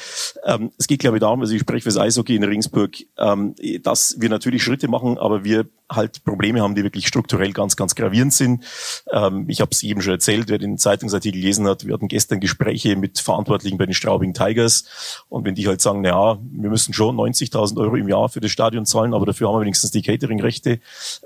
Ähm, 0.45 0.71
es 0.79 0.87
geht, 0.87 1.01
glaube 1.01 1.17
ich, 1.17 1.21
darum, 1.21 1.41
also 1.41 1.55
ich 1.55 1.61
spreche 1.61 1.83
für 1.83 1.89
das 1.89 1.99
Eishockey 1.99 2.37
in 2.37 2.45
Regensburg, 2.45 2.97
ähm, 3.19 3.55
dass 3.83 4.17
wir 4.21 4.29
natürlich 4.29 4.63
Schritte 4.63 4.89
machen, 4.89 5.19
aber 5.19 5.45
wir 5.45 5.67
halt 5.91 6.25
Probleme 6.25 6.61
haben, 6.61 6.75
die 6.75 6.85
wirklich 6.85 7.07
strukturell 7.07 7.53
ganz, 7.53 7.77
ganz 7.77 7.95
gravierend 7.95 8.33
sind. 8.33 8.65
Ähm, 9.11 9.47
ich 9.49 9.61
habe 9.61 9.71
es 9.73 9.83
eben 9.83 10.01
schon 10.01 10.13
erzählt, 10.13 10.49
wer 10.49 10.59
den 10.59 10.79
Zeitungsartikel 10.79 11.41
gelesen 11.41 11.67
hat, 11.67 11.87
wir 11.87 11.95
hatten 11.95 12.09
gestern 12.09 12.41
Gespräche 12.41 12.97
mit 12.97 13.19
Verantwortlichen 13.19 13.79
bei 13.79 13.87
den 13.87 13.95
Straubing 13.95 14.35
Tigers 14.35 15.25
und 15.29 15.45
wenn 15.45 15.55
die 15.55 15.67
halt 15.67 15.81
sagen, 15.81 16.01
na 16.03 16.11
ja, 16.11 16.39
wir 16.41 16.71
müssen 16.71 16.93
schon 16.93 17.17
90.000 17.17 17.79
Euro 17.79 17.97
im 17.97 18.09
Jahr 18.09 18.29
für 18.29 18.41
das 18.41 18.51
Stadion 18.51 18.87
zahlen, 18.87 19.15
aber 19.15 19.27
dafür 19.27 19.49
haben 19.49 19.57
wir 19.57 19.63
wenigstens 19.63 19.91
die 19.91 20.03
Catering-Rechte, 20.03 20.81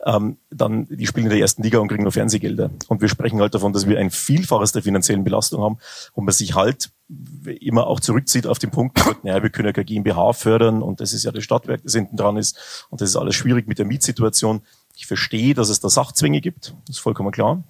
ähm, 0.05 0.39
dann 0.51 0.87
die 0.89 1.07
spielen 1.07 1.27
in 1.27 1.31
der 1.31 1.41
ersten 1.41 1.63
Liga 1.63 1.79
und 1.79 1.89
kriegen 1.89 2.03
nur 2.03 2.13
Fernsehgelder. 2.47 2.71
Und 2.89 3.01
wir 3.01 3.09
sprechen 3.09 3.41
halt 3.41 3.55
davon, 3.55 3.73
dass 3.73 3.87
wir 3.87 3.99
ein 3.99 4.11
Vielfaches 4.11 4.73
der 4.73 4.83
finanziellen 4.83 5.25
Belastung 5.25 5.63
haben 5.63 5.79
und 6.13 6.25
man 6.25 6.33
sich 6.33 6.55
halt 6.55 6.91
immer 7.61 7.87
auch 7.87 8.01
zurückzieht 8.01 8.47
auf 8.47 8.59
den 8.59 8.71
Punkt, 8.71 8.99
naja, 9.23 9.43
wir 9.43 9.51
können 9.51 9.67
ja 9.67 9.73
keine 9.73 9.85
GmbH 9.85 10.33
fördern 10.33 10.83
und 10.83 11.01
das 11.01 11.13
ist 11.13 11.25
ja 11.25 11.33
das 11.33 11.45
Stadtwerk, 11.45 11.83
das 11.83 11.95
hinten 11.95 12.17
dran 12.17 12.37
ist 12.37 12.87
und 12.91 13.01
das 13.01 13.11
ist 13.11 13.17
alles 13.17 13.35
schwierig 13.35 13.69
mit 13.69 13.79
der 13.79 13.87
Mietsituation. 13.87 14.63
Ich 14.95 15.07
verstehe, 15.07 15.55
dass 15.55 15.69
es 15.69 15.81
da 15.81 15.89
Sachzwänge 15.89 16.41
gibt, 16.41 16.75
das 16.87 16.97
ist 16.97 17.03
vollkommen 17.03 17.31
klar. 17.31 17.63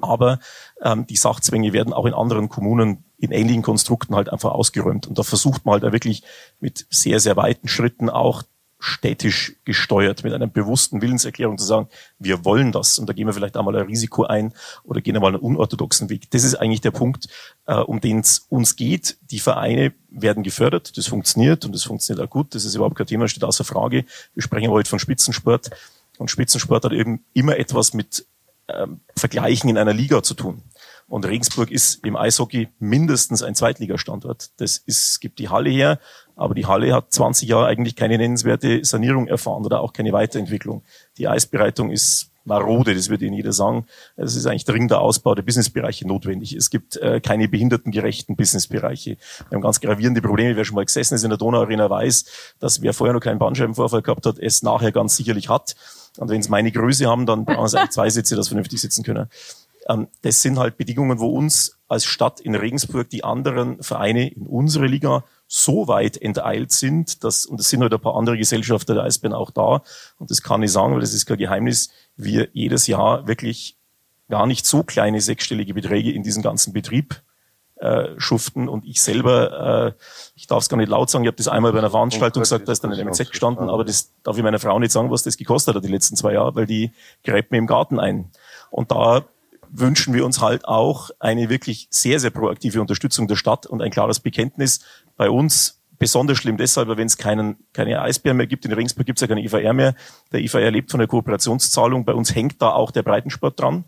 Aber 0.00 0.38
ähm, 0.82 1.06
die 1.08 1.16
Sachzwänge 1.16 1.72
werden 1.72 1.92
auch 1.92 2.06
in 2.06 2.14
anderen 2.14 2.48
Kommunen 2.48 3.04
in 3.18 3.32
ähnlichen 3.32 3.62
Konstrukten 3.62 4.14
halt 4.14 4.32
einfach 4.32 4.52
ausgeräumt. 4.52 5.08
Und 5.08 5.18
da 5.18 5.24
versucht 5.24 5.64
man 5.64 5.72
halt 5.72 5.82
da 5.82 5.92
wirklich 5.92 6.22
mit 6.60 6.86
sehr, 6.88 7.18
sehr 7.18 7.36
weiten 7.36 7.66
Schritten 7.66 8.08
auch 8.08 8.44
städtisch 8.80 9.56
gesteuert, 9.64 10.22
mit 10.22 10.32
einer 10.32 10.46
bewussten 10.46 11.02
Willenserklärung 11.02 11.58
zu 11.58 11.64
sagen, 11.64 11.88
wir 12.18 12.44
wollen 12.44 12.70
das. 12.70 12.98
Und 12.98 13.08
da 13.08 13.12
gehen 13.12 13.26
wir 13.26 13.34
vielleicht 13.34 13.56
einmal 13.56 13.76
ein 13.76 13.86
Risiko 13.86 14.24
ein 14.24 14.52
oder 14.84 15.00
gehen 15.00 15.16
einmal 15.16 15.34
einen 15.34 15.42
unorthodoxen 15.42 16.08
Weg. 16.10 16.30
Das 16.30 16.44
ist 16.44 16.54
eigentlich 16.54 16.80
der 16.80 16.92
Punkt, 16.92 17.26
äh, 17.66 17.74
um 17.74 18.00
den 18.00 18.20
es 18.20 18.46
uns 18.48 18.76
geht. 18.76 19.18
Die 19.30 19.40
Vereine 19.40 19.92
werden 20.10 20.42
gefördert, 20.42 20.96
das 20.96 21.06
funktioniert 21.06 21.64
und 21.64 21.74
das 21.74 21.82
funktioniert 21.82 22.24
auch 22.24 22.30
gut. 22.30 22.54
Das 22.54 22.64
ist 22.64 22.74
überhaupt 22.74 22.96
kein 22.96 23.06
Thema, 23.06 23.26
steht 23.26 23.44
außer 23.44 23.64
Frage. 23.64 24.04
Wir 24.34 24.42
sprechen 24.42 24.70
heute 24.70 24.88
von 24.88 24.98
Spitzensport. 24.98 25.70
Und 26.18 26.30
Spitzensport 26.30 26.84
hat 26.84 26.92
eben 26.92 27.24
immer 27.32 27.56
etwas 27.56 27.94
mit 27.94 28.26
ähm, 28.68 29.00
Vergleichen 29.16 29.70
in 29.70 29.78
einer 29.78 29.92
Liga 29.92 30.22
zu 30.22 30.34
tun. 30.34 30.62
Und 31.08 31.24
Regensburg 31.24 31.70
ist 31.70 32.04
im 32.04 32.16
Eishockey 32.16 32.68
mindestens 32.78 33.42
ein 33.42 33.54
Zweitligastandort. 33.54 34.50
Das 34.58 34.76
ist, 34.76 35.20
gibt 35.20 35.38
die 35.38 35.48
Halle 35.48 35.70
her, 35.70 35.98
aber 36.38 36.54
die 36.54 36.66
Halle 36.66 36.94
hat 36.94 37.12
20 37.12 37.48
Jahre 37.48 37.66
eigentlich 37.66 37.96
keine 37.96 38.16
nennenswerte 38.16 38.84
Sanierung 38.84 39.26
erfahren 39.26 39.64
oder 39.64 39.80
auch 39.80 39.92
keine 39.92 40.12
Weiterentwicklung. 40.12 40.82
Die 41.18 41.26
Eisbereitung 41.26 41.90
ist 41.90 42.30
marode, 42.44 42.94
das 42.94 43.10
wird 43.10 43.22
Ihnen 43.22 43.34
jeder 43.34 43.52
sagen. 43.52 43.86
Es 44.16 44.36
ist 44.36 44.46
eigentlich 44.46 44.64
dringender 44.64 45.00
Ausbau 45.00 45.34
der 45.34 45.42
Businessbereiche 45.42 46.06
notwendig. 46.06 46.54
Es 46.54 46.70
gibt 46.70 46.96
äh, 46.96 47.20
keine 47.20 47.48
behindertengerechten 47.48 48.36
Businessbereiche. 48.36 49.18
Wir 49.48 49.56
haben 49.56 49.62
ganz 49.62 49.80
gravierende 49.80 50.22
Probleme. 50.22 50.56
Wer 50.56 50.64
schon 50.64 50.76
mal 50.76 50.84
gesessen 50.84 51.16
ist 51.16 51.24
in 51.24 51.30
der 51.30 51.38
Donauarena 51.38 51.90
weiß, 51.90 52.24
dass 52.60 52.82
wer 52.82 52.94
vorher 52.94 53.12
noch 53.12 53.20
keinen 53.20 53.40
Bandscheibenvorfall 53.40 54.02
gehabt 54.02 54.24
hat, 54.24 54.38
es 54.38 54.62
nachher 54.62 54.92
ganz 54.92 55.16
sicherlich 55.16 55.48
hat. 55.48 55.74
Und 56.18 56.30
wenn 56.30 56.40
es 56.40 56.48
meine 56.48 56.70
Größe 56.70 57.06
haben, 57.06 57.26
dann 57.26 57.44
brauchen 57.44 57.68
sie 57.68 57.78
eigentlich 57.78 57.90
zwei 57.90 58.10
Sitze, 58.10 58.36
das 58.36 58.48
vernünftig 58.48 58.80
sitzen 58.80 59.02
können. 59.02 59.28
Ähm, 59.88 60.06
das 60.22 60.40
sind 60.40 60.58
halt 60.58 60.76
Bedingungen, 60.76 61.18
wo 61.18 61.28
uns 61.28 61.76
als 61.88 62.04
Stadt 62.04 62.40
in 62.40 62.54
Regensburg 62.54 63.10
die 63.10 63.24
anderen 63.24 63.82
Vereine 63.82 64.28
in 64.28 64.46
unserer 64.46 64.86
Liga 64.86 65.24
so 65.48 65.88
weit 65.88 66.16
enteilt 66.20 66.70
sind, 66.70 67.24
dass, 67.24 67.46
und 67.46 67.58
es 67.58 67.70
sind 67.70 67.80
halt 67.80 67.92
ein 67.92 68.00
paar 68.00 68.16
andere 68.16 68.36
Gesellschafter 68.36 68.94
der 68.94 69.04
Eisbären 69.04 69.34
auch 69.34 69.50
da, 69.50 69.82
und 70.18 70.30
das 70.30 70.42
kann 70.42 70.62
ich 70.62 70.70
sagen, 70.70 70.92
weil 70.92 71.00
das 71.00 71.14
ist 71.14 71.26
kein 71.26 71.38
Geheimnis, 71.38 71.90
wir 72.16 72.48
jedes 72.52 72.86
Jahr 72.86 73.26
wirklich 73.26 73.76
gar 74.28 74.46
nicht 74.46 74.66
so 74.66 74.82
kleine 74.82 75.20
sechsstellige 75.22 75.72
Beträge 75.72 76.12
in 76.12 76.22
diesen 76.22 76.42
ganzen 76.42 76.74
Betrieb 76.74 77.22
äh, 77.76 78.08
schuften 78.18 78.68
und 78.68 78.84
ich 78.84 79.00
selber, 79.00 79.94
äh, 79.96 80.02
ich 80.34 80.46
darf 80.46 80.62
es 80.62 80.68
gar 80.68 80.76
nicht 80.76 80.90
laut 80.90 81.08
sagen, 81.08 81.24
ich 81.24 81.28
habe 81.28 81.36
das 81.36 81.48
einmal 81.48 81.72
bei 81.72 81.78
einer 81.78 81.90
Veranstaltung 81.90 82.42
gesagt, 82.42 82.68
da 82.68 82.72
ist 82.72 82.84
dann 82.84 82.92
ein 82.92 83.06
MZ 83.06 83.30
gestanden, 83.30 83.70
aber 83.70 83.84
das 83.84 84.12
darf 84.22 84.36
ich 84.36 84.42
meiner 84.42 84.58
Frau 84.58 84.78
nicht 84.78 84.92
sagen, 84.92 85.10
was 85.10 85.22
das 85.22 85.36
gekostet 85.36 85.76
hat 85.76 85.84
die 85.84 85.88
letzten 85.88 86.16
zwei 86.16 86.34
Jahre, 86.34 86.54
weil 86.56 86.66
die 86.66 86.92
gräbt 87.24 87.52
mir 87.52 87.58
im 87.58 87.66
Garten 87.66 87.98
ein. 88.00 88.30
Und 88.70 88.90
da 88.90 89.24
wünschen 89.70 90.14
wir 90.14 90.24
uns 90.24 90.40
halt 90.40 90.64
auch 90.64 91.10
eine 91.18 91.48
wirklich 91.48 91.88
sehr, 91.90 92.20
sehr 92.20 92.30
proaktive 92.30 92.80
Unterstützung 92.80 93.28
der 93.28 93.36
Stadt 93.36 93.66
und 93.66 93.82
ein 93.82 93.90
klares 93.90 94.20
Bekenntnis. 94.20 94.80
Bei 95.18 95.28
uns 95.28 95.82
besonders 95.98 96.38
schlimm 96.38 96.56
deshalb, 96.56 96.88
wenn 96.88 97.06
es 97.06 97.18
keinen, 97.18 97.56
keine 97.72 98.00
Eisbären 98.00 98.36
mehr 98.36 98.46
gibt, 98.46 98.64
in 98.64 98.72
Regensburg 98.72 99.04
gibt 99.04 99.18
es 99.18 99.20
ja 99.20 99.26
keine 99.26 99.42
IVR 99.42 99.72
mehr. 99.74 99.94
Der 100.32 100.40
IVR 100.40 100.70
lebt 100.70 100.90
von 100.90 100.98
der 100.98 101.08
Kooperationszahlung. 101.08 102.04
Bei 102.04 102.14
uns 102.14 102.34
hängt 102.34 102.62
da 102.62 102.70
auch 102.70 102.92
der 102.92 103.02
Breitensport 103.02 103.60
dran. 103.60 103.84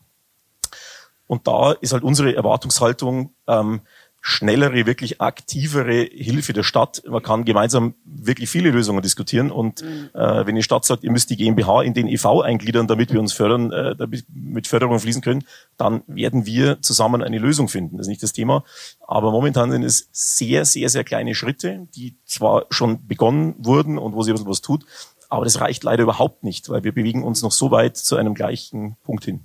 Und 1.27 1.47
da 1.47 1.73
ist 1.73 1.93
halt 1.93 2.03
unsere 2.03 2.35
Erwartungshaltung, 2.35 3.33
ähm, 3.47 3.83
schnellere, 4.21 4.87
wirklich 4.87 5.21
aktivere 5.21 6.03
Hilfe 6.03 6.53
der 6.53 6.63
Stadt. 6.63 7.03
Man 7.09 7.23
kann 7.23 7.45
gemeinsam 7.45 7.95
wirklich 8.05 8.51
viele 8.51 8.71
Lösungen 8.71 9.03
diskutieren. 9.03 9.51
Und 9.51 9.83
äh, 9.83 10.47
wenn 10.47 10.55
die 10.55 10.63
Stadt 10.63 10.85
sagt, 10.85 11.05
ihr 11.05 11.11
müsst 11.11 11.31
die 11.31 11.37
GmbH 11.37 11.83
in 11.83 11.95
den 11.95 12.07
EV 12.07 12.43
eingliedern, 12.43 12.87
damit 12.87 13.13
wir 13.13 13.21
uns 13.21 13.33
fördern, 13.33 13.73
äh, 13.73 13.97
damit 13.97 14.27
mit 14.29 14.67
Förderung 14.67 14.99
fließen 14.99 15.23
können, 15.23 15.45
dann 15.77 16.03
werden 16.07 16.45
wir 16.45 16.83
zusammen 16.83 17.23
eine 17.23 17.39
Lösung 17.39 17.69
finden. 17.69 17.97
Das 17.97 18.07
ist 18.07 18.11
nicht 18.11 18.23
das 18.23 18.33
Thema. 18.33 18.65
Aber 19.07 19.31
momentan 19.31 19.71
sind 19.71 19.85
es 19.85 20.09
sehr, 20.13 20.65
sehr, 20.65 20.91
sehr 20.91 21.05
kleine 21.05 21.35
Schritte, 21.35 21.89
die 21.95 22.19
zwar 22.27 22.67
schon 22.71 23.07
begonnen 23.07 23.55
wurden 23.59 23.97
und 23.97 24.15
wo 24.15 24.23
sich 24.23 24.33
ein 24.33 24.35
bisschen 24.35 24.51
was 24.51 24.61
tut, 24.61 24.85
aber 25.31 25.45
das 25.45 25.61
reicht 25.61 25.85
leider 25.85 26.03
überhaupt 26.03 26.43
nicht, 26.43 26.69
weil 26.69 26.83
wir 26.83 26.93
bewegen 26.93 27.23
uns 27.23 27.41
noch 27.43 27.53
so 27.53 27.71
weit 27.71 27.97
zu 27.97 28.17
einem 28.17 28.35
gleichen 28.35 28.97
Punkt 29.05 29.25
hin. 29.25 29.45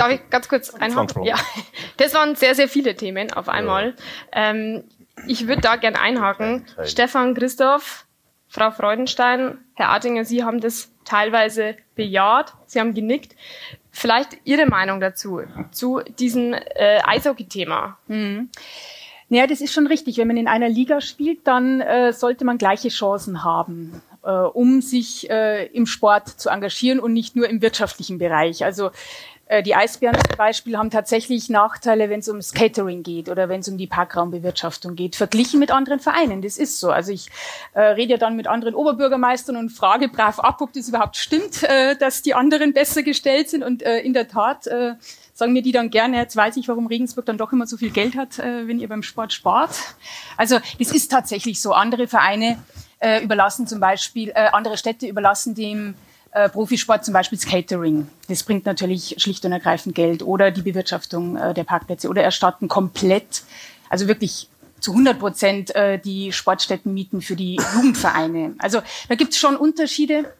Darf 0.00 0.10
ich 0.10 0.30
ganz 0.30 0.48
kurz 0.48 0.74
einhaken? 0.74 1.24
Ja, 1.24 1.36
das 1.98 2.14
waren 2.14 2.34
sehr, 2.34 2.54
sehr 2.54 2.68
viele 2.68 2.96
Themen 2.96 3.32
auf 3.32 3.48
einmal. 3.48 3.94
Ähm, 4.32 4.84
ich 5.26 5.46
würde 5.46 5.60
da 5.60 5.76
gern 5.76 5.94
einhaken. 5.96 6.64
Stefan, 6.84 7.34
Christoph, 7.34 8.06
Frau 8.48 8.70
Freudenstein, 8.70 9.58
Herr 9.74 9.90
Artinger, 9.90 10.24
Sie 10.24 10.44
haben 10.44 10.60
das 10.60 10.90
teilweise 11.04 11.76
bejaht, 11.94 12.54
Sie 12.66 12.80
haben 12.80 12.94
genickt. 12.94 13.36
Vielleicht 13.90 14.38
Ihre 14.44 14.66
Meinung 14.66 15.00
dazu, 15.00 15.42
zu 15.70 16.00
diesem 16.18 16.54
äh, 16.54 17.00
Eishockey-Thema. 17.04 17.98
Naja, 19.28 19.46
das 19.46 19.60
ist 19.60 19.72
schon 19.72 19.86
richtig. 19.86 20.18
Wenn 20.18 20.28
man 20.28 20.36
in 20.36 20.46
einer 20.46 20.68
Liga 20.68 21.00
spielt, 21.00 21.46
dann 21.46 21.80
äh, 21.80 22.12
sollte 22.12 22.44
man 22.44 22.58
gleiche 22.58 22.88
Chancen 22.88 23.44
haben, 23.44 24.02
äh, 24.22 24.30
um 24.30 24.82
sich 24.82 25.30
äh, 25.30 25.66
im 25.68 25.86
Sport 25.86 26.28
zu 26.28 26.50
engagieren 26.50 27.00
und 27.00 27.14
nicht 27.14 27.34
nur 27.34 27.48
im 27.48 27.62
wirtschaftlichen 27.62 28.18
Bereich. 28.18 28.62
Also 28.62 28.90
Äh, 29.52 29.62
die 29.62 29.74
Eisbären 29.74 30.16
zum 30.16 30.38
Beispiel 30.38 30.78
haben 30.78 30.88
tatsächlich 30.88 31.50
Nachteile, 31.50 32.08
wenn 32.08 32.20
es 32.20 32.28
ums 32.28 32.54
Catering 32.54 33.02
geht 33.02 33.28
oder 33.28 33.50
wenn 33.50 33.60
es 33.60 33.68
um 33.68 33.76
die 33.76 33.86
Parkraumbewirtschaftung 33.86 34.96
geht, 34.96 35.14
verglichen 35.14 35.60
mit 35.60 35.70
anderen 35.70 36.00
Vereinen. 36.00 36.40
Das 36.40 36.56
ist 36.56 36.80
so. 36.80 36.90
Also 36.90 37.12
ich 37.12 37.28
äh, 37.74 37.82
rede 37.82 38.12
ja 38.12 38.16
dann 38.16 38.34
mit 38.34 38.46
anderen 38.46 38.74
Oberbürgermeistern 38.74 39.58
und 39.58 39.68
frage 39.68 40.08
brav 40.08 40.40
ab, 40.40 40.62
ob 40.62 40.72
das 40.72 40.88
überhaupt 40.88 41.16
stimmt, 41.16 41.64
äh, 41.64 41.96
dass 41.96 42.22
die 42.22 42.32
anderen 42.32 42.72
besser 42.72 43.02
gestellt 43.02 43.50
sind. 43.50 43.62
Und 43.62 43.82
äh, 43.82 43.98
in 43.98 44.14
der 44.14 44.26
Tat 44.26 44.66
äh, 44.68 44.94
sagen 45.34 45.52
mir 45.52 45.60
die 45.60 45.72
dann 45.72 45.90
gerne, 45.90 46.16
jetzt 46.16 46.34
weiß 46.34 46.56
ich, 46.56 46.66
warum 46.68 46.86
Regensburg 46.86 47.26
dann 47.26 47.36
doch 47.36 47.52
immer 47.52 47.66
so 47.66 47.76
viel 47.76 47.90
Geld 47.90 48.16
hat, 48.16 48.38
äh, 48.38 48.66
wenn 48.66 48.80
ihr 48.80 48.88
beim 48.88 49.02
Sport 49.02 49.34
spart. 49.34 49.76
Also 50.38 50.60
das 50.78 50.92
ist 50.92 51.10
tatsächlich 51.10 51.60
so. 51.60 51.74
Andere 51.74 52.08
Vereine 52.08 52.56
äh, 53.00 53.22
überlassen 53.22 53.66
zum 53.66 53.80
Beispiel, 53.80 54.30
äh, 54.30 54.48
andere 54.52 54.78
Städte 54.78 55.06
überlassen 55.06 55.54
dem 55.54 55.94
äh, 56.32 56.48
Profisport 56.48 57.04
zum 57.04 57.14
Beispiel 57.14 57.38
das 57.38 57.46
Catering. 57.46 58.08
Das 58.28 58.42
bringt 58.42 58.66
natürlich 58.66 59.16
schlicht 59.18 59.44
und 59.44 59.52
ergreifend 59.52 59.94
Geld 59.94 60.22
oder 60.22 60.50
die 60.50 60.62
Bewirtschaftung 60.62 61.36
äh, 61.36 61.54
der 61.54 61.64
Parkplätze 61.64 62.08
oder 62.08 62.22
erstatten 62.22 62.68
komplett, 62.68 63.42
also 63.88 64.08
wirklich 64.08 64.48
zu 64.80 64.92
100 64.92 65.18
Prozent 65.18 65.74
äh, 65.74 65.98
die 65.98 66.32
Sportstättenmieten 66.32 67.20
für 67.22 67.36
die 67.36 67.60
Jugendvereine. 67.74 68.54
Also 68.58 68.82
da 69.08 69.14
gibt 69.14 69.32
es 69.32 69.38
schon 69.38 69.56
Unterschiede. 69.56 70.32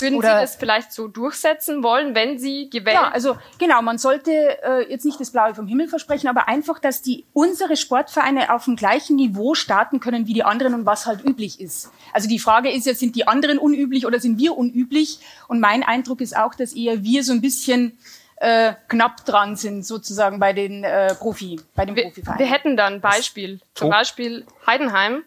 Würden 0.00 0.16
Oder- 0.18 0.36
Sie 0.36 0.40
das 0.42 0.56
vielleicht 0.56 0.92
so 0.92 1.06
durchsetzen 1.06 1.82
wollen, 1.84 2.14
wenn 2.16 2.38
Sie 2.38 2.68
gewählt 2.68 2.96
Ja, 2.96 3.08
also 3.10 3.36
genau, 3.58 3.80
man 3.80 3.96
sollte 3.98 4.32
äh, 4.32 4.90
jetzt 4.90 5.04
nicht 5.04 5.20
das 5.20 5.30
Blaue 5.30 5.54
vom 5.54 5.68
Himmel 5.68 5.86
versprechen, 5.86 6.26
aber 6.26 6.48
einfach, 6.48 6.80
dass 6.80 7.00
die 7.00 7.24
unsere 7.32 7.76
Sportvereine 7.76 8.52
auf 8.52 8.64
dem 8.64 8.74
gleichen 8.74 9.14
Niveau 9.16 9.54
starten 9.54 10.00
können 10.00 10.26
wie 10.26 10.32
die 10.34 10.42
anderen 10.42 10.74
und 10.74 10.84
was 10.84 11.06
halt 11.06 11.24
üblich 11.24 11.60
ist. 11.60 11.90
Also 12.12 12.28
die 12.28 12.40
Frage 12.40 12.70
ist 12.72 12.86
ja, 12.86 12.94
sind 12.94 13.14
die 13.14 13.28
anderen 13.28 13.58
unüblich 13.58 14.04
oder 14.04 14.18
sind 14.18 14.38
wir 14.38 14.56
unüblich? 14.56 15.20
Und 15.46 15.60
mein 15.60 15.84
Eindruck 15.84 16.20
ist 16.20 16.36
auch, 16.36 16.54
dass 16.56 16.72
eher 16.72 17.04
wir 17.04 17.22
so 17.22 17.32
ein 17.32 17.40
bisschen 17.40 17.96
äh, 18.38 18.72
knapp 18.88 19.24
dran 19.24 19.54
sind, 19.54 19.86
sozusagen 19.86 20.40
bei 20.40 20.52
den 20.52 20.82
äh, 20.82 21.14
Profi, 21.14 21.60
bei 21.76 21.86
den 21.86 21.94
Wir, 21.94 22.02
Profivereinen. 22.04 22.40
wir 22.40 22.46
hätten 22.46 22.76
dann 22.76 23.00
Beispiel. 23.00 23.60
Zum 23.74 23.90
Beispiel 23.90 24.44
Heidenheim 24.66 25.22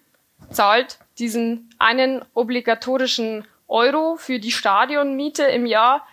zahlt 0.51 0.99
diesen 1.17 1.69
einen 1.79 2.23
obligatorischen 2.33 3.45
Euro 3.67 4.15
für 4.17 4.39
die 4.39 4.51
Stadionmiete 4.51 5.43
im 5.43 5.65
Jahr 5.65 6.07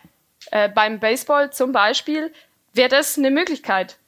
äh, 0.51 0.69
beim 0.69 1.01
Baseball 1.01 1.53
zum 1.53 1.73
Beispiel. 1.73 2.33
Wäre 2.73 2.89
das 2.89 3.17
eine 3.17 3.31
Möglichkeit, 3.31 3.99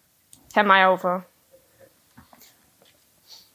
Herr 0.55 0.65
Meyerhofer? 0.65 1.25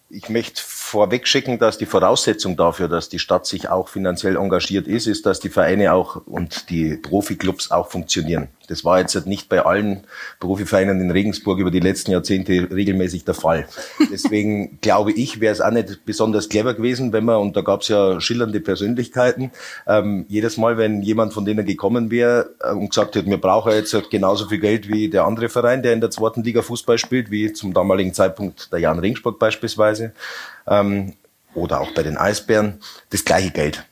Ich 0.09 0.29
möchte 0.29 0.61
vorweg 0.61 1.25
schicken, 1.25 1.57
dass 1.57 1.77
die 1.77 1.85
Voraussetzung 1.85 2.57
dafür, 2.57 2.89
dass 2.89 3.07
die 3.07 3.19
Stadt 3.19 3.45
sich 3.45 3.69
auch 3.69 3.87
finanziell 3.87 4.35
engagiert 4.35 4.87
ist, 4.87 5.07
ist, 5.07 5.25
dass 5.25 5.39
die 5.39 5.49
Vereine 5.49 5.93
auch 5.93 6.27
und 6.27 6.69
die 6.69 6.97
Profiklubs 6.97 7.71
auch 7.71 7.89
funktionieren. 7.89 8.49
Das 8.71 8.85
war 8.85 8.99
jetzt 8.99 9.27
nicht 9.27 9.49
bei 9.49 9.65
allen 9.65 10.05
Profivereinen 10.39 11.01
in 11.01 11.11
Regensburg 11.11 11.59
über 11.59 11.71
die 11.71 11.81
letzten 11.81 12.11
Jahrzehnte 12.11 12.69
regelmäßig 12.71 13.25
der 13.25 13.33
Fall. 13.33 13.67
Deswegen 14.09 14.79
glaube 14.81 15.11
ich, 15.11 15.41
wäre 15.41 15.51
es 15.51 15.59
auch 15.59 15.71
nicht 15.71 16.05
besonders 16.05 16.47
clever 16.47 16.73
gewesen, 16.73 17.11
wenn 17.11 17.25
man, 17.25 17.35
und 17.35 17.57
da 17.57 17.61
gab 17.61 17.81
es 17.81 17.89
ja 17.89 18.21
schillernde 18.21 18.61
Persönlichkeiten, 18.61 19.51
ähm, 19.87 20.25
jedes 20.29 20.55
Mal, 20.55 20.77
wenn 20.77 21.01
jemand 21.01 21.33
von 21.33 21.43
denen 21.43 21.65
gekommen 21.65 22.11
wäre 22.11 22.51
äh, 22.61 22.71
und 22.71 22.89
gesagt 22.89 23.15
hätte, 23.15 23.29
wir 23.29 23.41
brauchen 23.41 23.73
jetzt 23.73 23.93
halt 23.93 24.09
genauso 24.09 24.47
viel 24.47 24.59
Geld 24.59 24.87
wie 24.87 25.09
der 25.09 25.25
andere 25.25 25.49
Verein, 25.49 25.83
der 25.83 25.91
in 25.91 25.99
der 25.99 26.09
zweiten 26.09 26.41
Liga 26.41 26.61
Fußball 26.61 26.97
spielt, 26.97 27.29
wie 27.29 27.51
zum 27.51 27.73
damaligen 27.73 28.13
Zeitpunkt 28.13 28.71
der 28.71 28.79
Jan 28.79 28.99
Regensburg 28.99 29.37
beispielsweise, 29.37 30.13
ähm, 30.65 31.13
oder 31.53 31.81
auch 31.81 31.91
bei 31.91 32.03
den 32.03 32.15
Eisbären, 32.15 32.79
das 33.09 33.25
gleiche 33.25 33.51
Geld. 33.51 33.85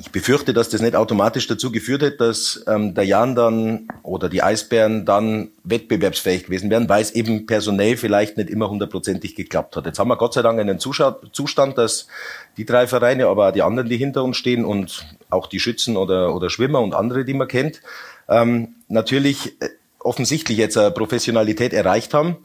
Ich 0.00 0.10
befürchte, 0.10 0.54
dass 0.54 0.70
das 0.70 0.80
nicht 0.80 0.96
automatisch 0.96 1.46
dazu 1.46 1.70
geführt 1.70 2.00
hätte, 2.00 2.16
dass 2.16 2.64
ähm, 2.66 2.94
der 2.94 3.04
Jan 3.04 3.34
dann 3.34 3.88
oder 4.02 4.30
die 4.30 4.42
Eisbären 4.42 5.04
dann 5.04 5.50
wettbewerbsfähig 5.64 6.44
gewesen 6.44 6.70
wären, 6.70 6.88
weil 6.88 7.02
es 7.02 7.10
eben 7.10 7.44
personell 7.44 7.98
vielleicht 7.98 8.38
nicht 8.38 8.48
immer 8.48 8.70
hundertprozentig 8.70 9.34
geklappt 9.34 9.76
hat. 9.76 9.84
Jetzt 9.84 9.98
haben 9.98 10.08
wir 10.08 10.16
Gott 10.16 10.32
sei 10.32 10.40
Dank 10.40 10.58
einen 10.58 10.78
Zustand, 10.78 11.76
dass 11.76 12.06
die 12.56 12.64
drei 12.64 12.86
Vereine, 12.86 13.26
aber 13.26 13.48
auch 13.48 13.52
die 13.52 13.62
anderen, 13.62 13.90
die 13.90 13.98
hinter 13.98 14.24
uns 14.24 14.38
stehen 14.38 14.64
und 14.64 15.04
auch 15.28 15.46
die 15.46 15.60
Schützen 15.60 15.98
oder, 15.98 16.34
oder 16.34 16.48
Schwimmer 16.48 16.80
und 16.80 16.94
andere, 16.94 17.26
die 17.26 17.34
man 17.34 17.48
kennt, 17.48 17.82
ähm, 18.28 18.76
natürlich 18.88 19.60
äh, 19.60 19.68
offensichtlich 19.98 20.56
jetzt 20.56 20.78
eine 20.78 20.92
Professionalität 20.92 21.74
erreicht 21.74 22.14
haben 22.14 22.38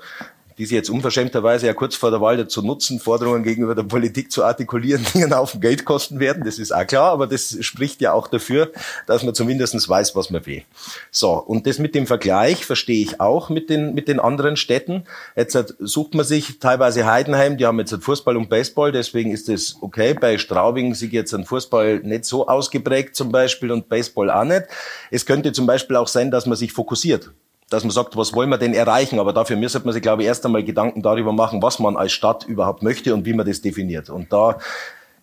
die 0.58 0.66
sie 0.66 0.76
jetzt 0.76 0.90
unverschämterweise 0.90 1.68
ja 1.68 1.74
kurz 1.74 1.96
vor 1.96 2.12
der 2.12 2.22
Wahl 2.22 2.38
dazu 2.38 2.62
nutzen, 2.62 3.00
Forderungen 3.00 3.44
gegenüber 3.44 3.76
der 3.76 3.84
Politik 3.84 4.32
zu 4.32 4.44
artikulieren, 4.44 5.06
die 5.14 5.24
einen 5.24 5.36
Haufen 5.36 5.62
Geld 5.62 5.86
kosten 5.86 6.20
werden. 6.20 6.44
Das 6.46 6.60
ist 6.60 6.74
auch 6.74 6.88
klar, 6.88 7.12
aber 7.12 7.28
das 7.28 7.58
spricht 7.62 8.02
ja 8.02 8.14
auch 8.14 8.28
dafür, 8.28 8.72
dass 9.08 9.24
man 9.24 9.36
zumindestens 9.36 9.90
weiß, 9.90 10.16
was 10.16 10.30
man 10.30 10.46
will. 10.46 10.64
So, 11.12 11.34
und 11.34 11.68
das 11.68 11.80
mit 11.80 11.96
dem 11.96 12.08
Vergleich 12.08 12.66
verstehe 12.66 13.02
ich 13.02 13.20
auch 13.20 13.50
mit 13.50 13.70
den, 13.70 13.94
mit 13.94 14.08
den 14.08 14.20
anderen 14.20 14.56
Städten. 14.56 15.04
Jetzt 15.36 15.76
sucht 15.80 16.14
man 16.14 16.26
sich 16.26 16.60
teilweise 16.60 17.06
Heidenheim, 17.06 17.58
die 17.58 17.66
haben 17.66 17.80
jetzt 17.80 17.96
Fußball 17.96 18.38
und 18.38 18.50
Baseball, 18.50 18.92
deswegen 18.92 19.32
ist 19.32 19.50
das 19.50 19.78
okay. 19.82 20.14
Bei 20.14 20.38
Straubing 20.38 20.94
sieht 20.94 21.12
jetzt 21.12 21.34
ein 21.34 21.46
Fußball 21.46 22.00
nicht 22.00 22.26
so 22.26 22.48
ausgeprägt 22.48 23.16
zum 23.16 23.32
Beispiel 23.32 23.72
und 23.72 23.90
Baseball 23.90 24.30
auch 24.30 24.44
nicht. 24.44 24.64
Es 25.12 25.26
könnte 25.26 25.52
zum 25.52 25.66
Beispiel 25.66 25.96
auch 25.98 26.08
sein, 26.08 26.32
dass 26.32 26.46
man 26.46 26.58
sich 26.58 26.72
fokussiert 26.72 27.32
dass 27.70 27.84
man 27.84 27.92
sagt, 27.92 28.16
was 28.16 28.34
wollen 28.34 28.50
wir 28.50 28.58
denn 28.58 28.74
erreichen? 28.74 29.20
Aber 29.20 29.34
dafür 29.34 29.58
müsste 29.58 29.80
man 29.84 29.94
sich, 29.94 30.02
glaube 30.02 30.22
ich, 30.22 30.28
erst 30.28 30.46
einmal 30.46 30.64
Gedanken 30.64 31.02
darüber 31.02 31.34
machen, 31.34 31.62
was 31.62 31.80
man 31.80 31.98
als 31.98 32.12
Stadt 32.12 32.46
überhaupt 32.46 32.84
möchte 32.84 33.14
und 33.14 33.26
wie 33.26 33.34
man 33.34 33.46
das 33.46 33.62
definiert. 33.62 34.10
Und 34.10 34.32
da 34.32 34.58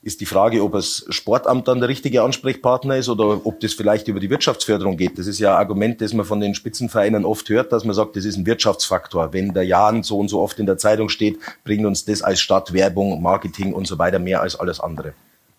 ist 0.04 0.20
die 0.20 0.26
Frage, 0.26 0.64
ob 0.64 0.72
das 0.72 1.04
Sportamt 1.10 1.68
dann 1.68 1.78
der 1.78 1.88
richtige 1.88 2.22
Ansprechpartner 2.22 2.96
ist 2.96 3.08
oder 3.08 3.40
ob 3.44 3.60
das 3.60 3.72
vielleicht 3.74 4.08
über 4.08 4.18
die 4.18 4.28
Wirtschaftsförderung 4.30 4.96
geht. 4.96 5.16
Das 5.16 5.28
ist 5.28 5.38
ja 5.38 5.52
ein 5.52 5.58
Argument, 5.58 6.00
das 6.00 6.12
man 6.12 6.26
von 6.26 6.40
den 6.40 6.56
Spitzenvereinen 6.56 7.24
oft 7.24 7.48
hört, 7.48 7.70
dass 7.70 7.84
man 7.84 7.94
sagt, 7.94 8.16
das 8.16 8.24
ist 8.24 8.36
ein 8.36 8.44
Wirtschaftsfaktor. 8.44 9.32
Wenn 9.32 9.54
der 9.54 9.62
Jan 9.62 10.02
so 10.02 10.18
und 10.18 10.26
so 10.28 10.40
oft 10.40 10.58
in 10.58 10.66
der 10.66 10.76
Zeitung 10.76 11.08
steht, 11.08 11.38
bringt 11.62 11.86
uns 11.86 12.04
das 12.04 12.20
als 12.22 12.40
Stadt 12.40 12.72
Werbung, 12.72 13.22
Marketing 13.22 13.72
und 13.72 13.86
so 13.86 13.96
weiter 14.00 14.18
mehr 14.18 14.40
als 14.42 14.58
alles 14.58 14.80
andere. 14.80 15.12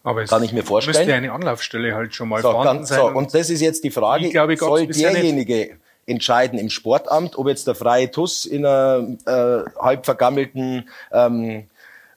Aber 0.04 0.24
es 0.24 0.30
Kann 0.30 0.44
ich 0.44 0.52
mir 0.52 0.64
vorstellen. 0.64 0.98
müsste 0.98 1.14
eine 1.14 1.32
Anlaufstelle 1.32 1.96
halt 1.96 2.14
schon 2.14 2.28
mal 2.28 2.42
So, 2.42 2.52
vorhanden 2.52 2.80
ganz, 2.80 2.90
sein. 2.90 3.00
so, 3.00 3.08
und 3.08 3.16
und 3.16 3.34
das 3.34 3.50
ist 3.50 3.62
jetzt 3.62 3.86
die 3.86 3.92
Frage, 3.92 4.26
Die, 4.26 4.32
glaube 4.32 4.56
ich, 4.56 4.60
soll 4.60 4.86
derjenige 4.88 5.78
entscheiden 6.06 6.60
im 6.60 6.70
Sportamt, 6.70 7.38
ob 7.38 7.48
jetzt 7.48 7.68
der 7.68 7.76
freie 7.76 8.12
Tuss 8.12 8.46
in 8.46 8.66
einer 8.66 9.08
äh, 9.26 9.70
halb 9.80 10.06
vergammelten 10.06 10.90
ähm, 11.12 11.66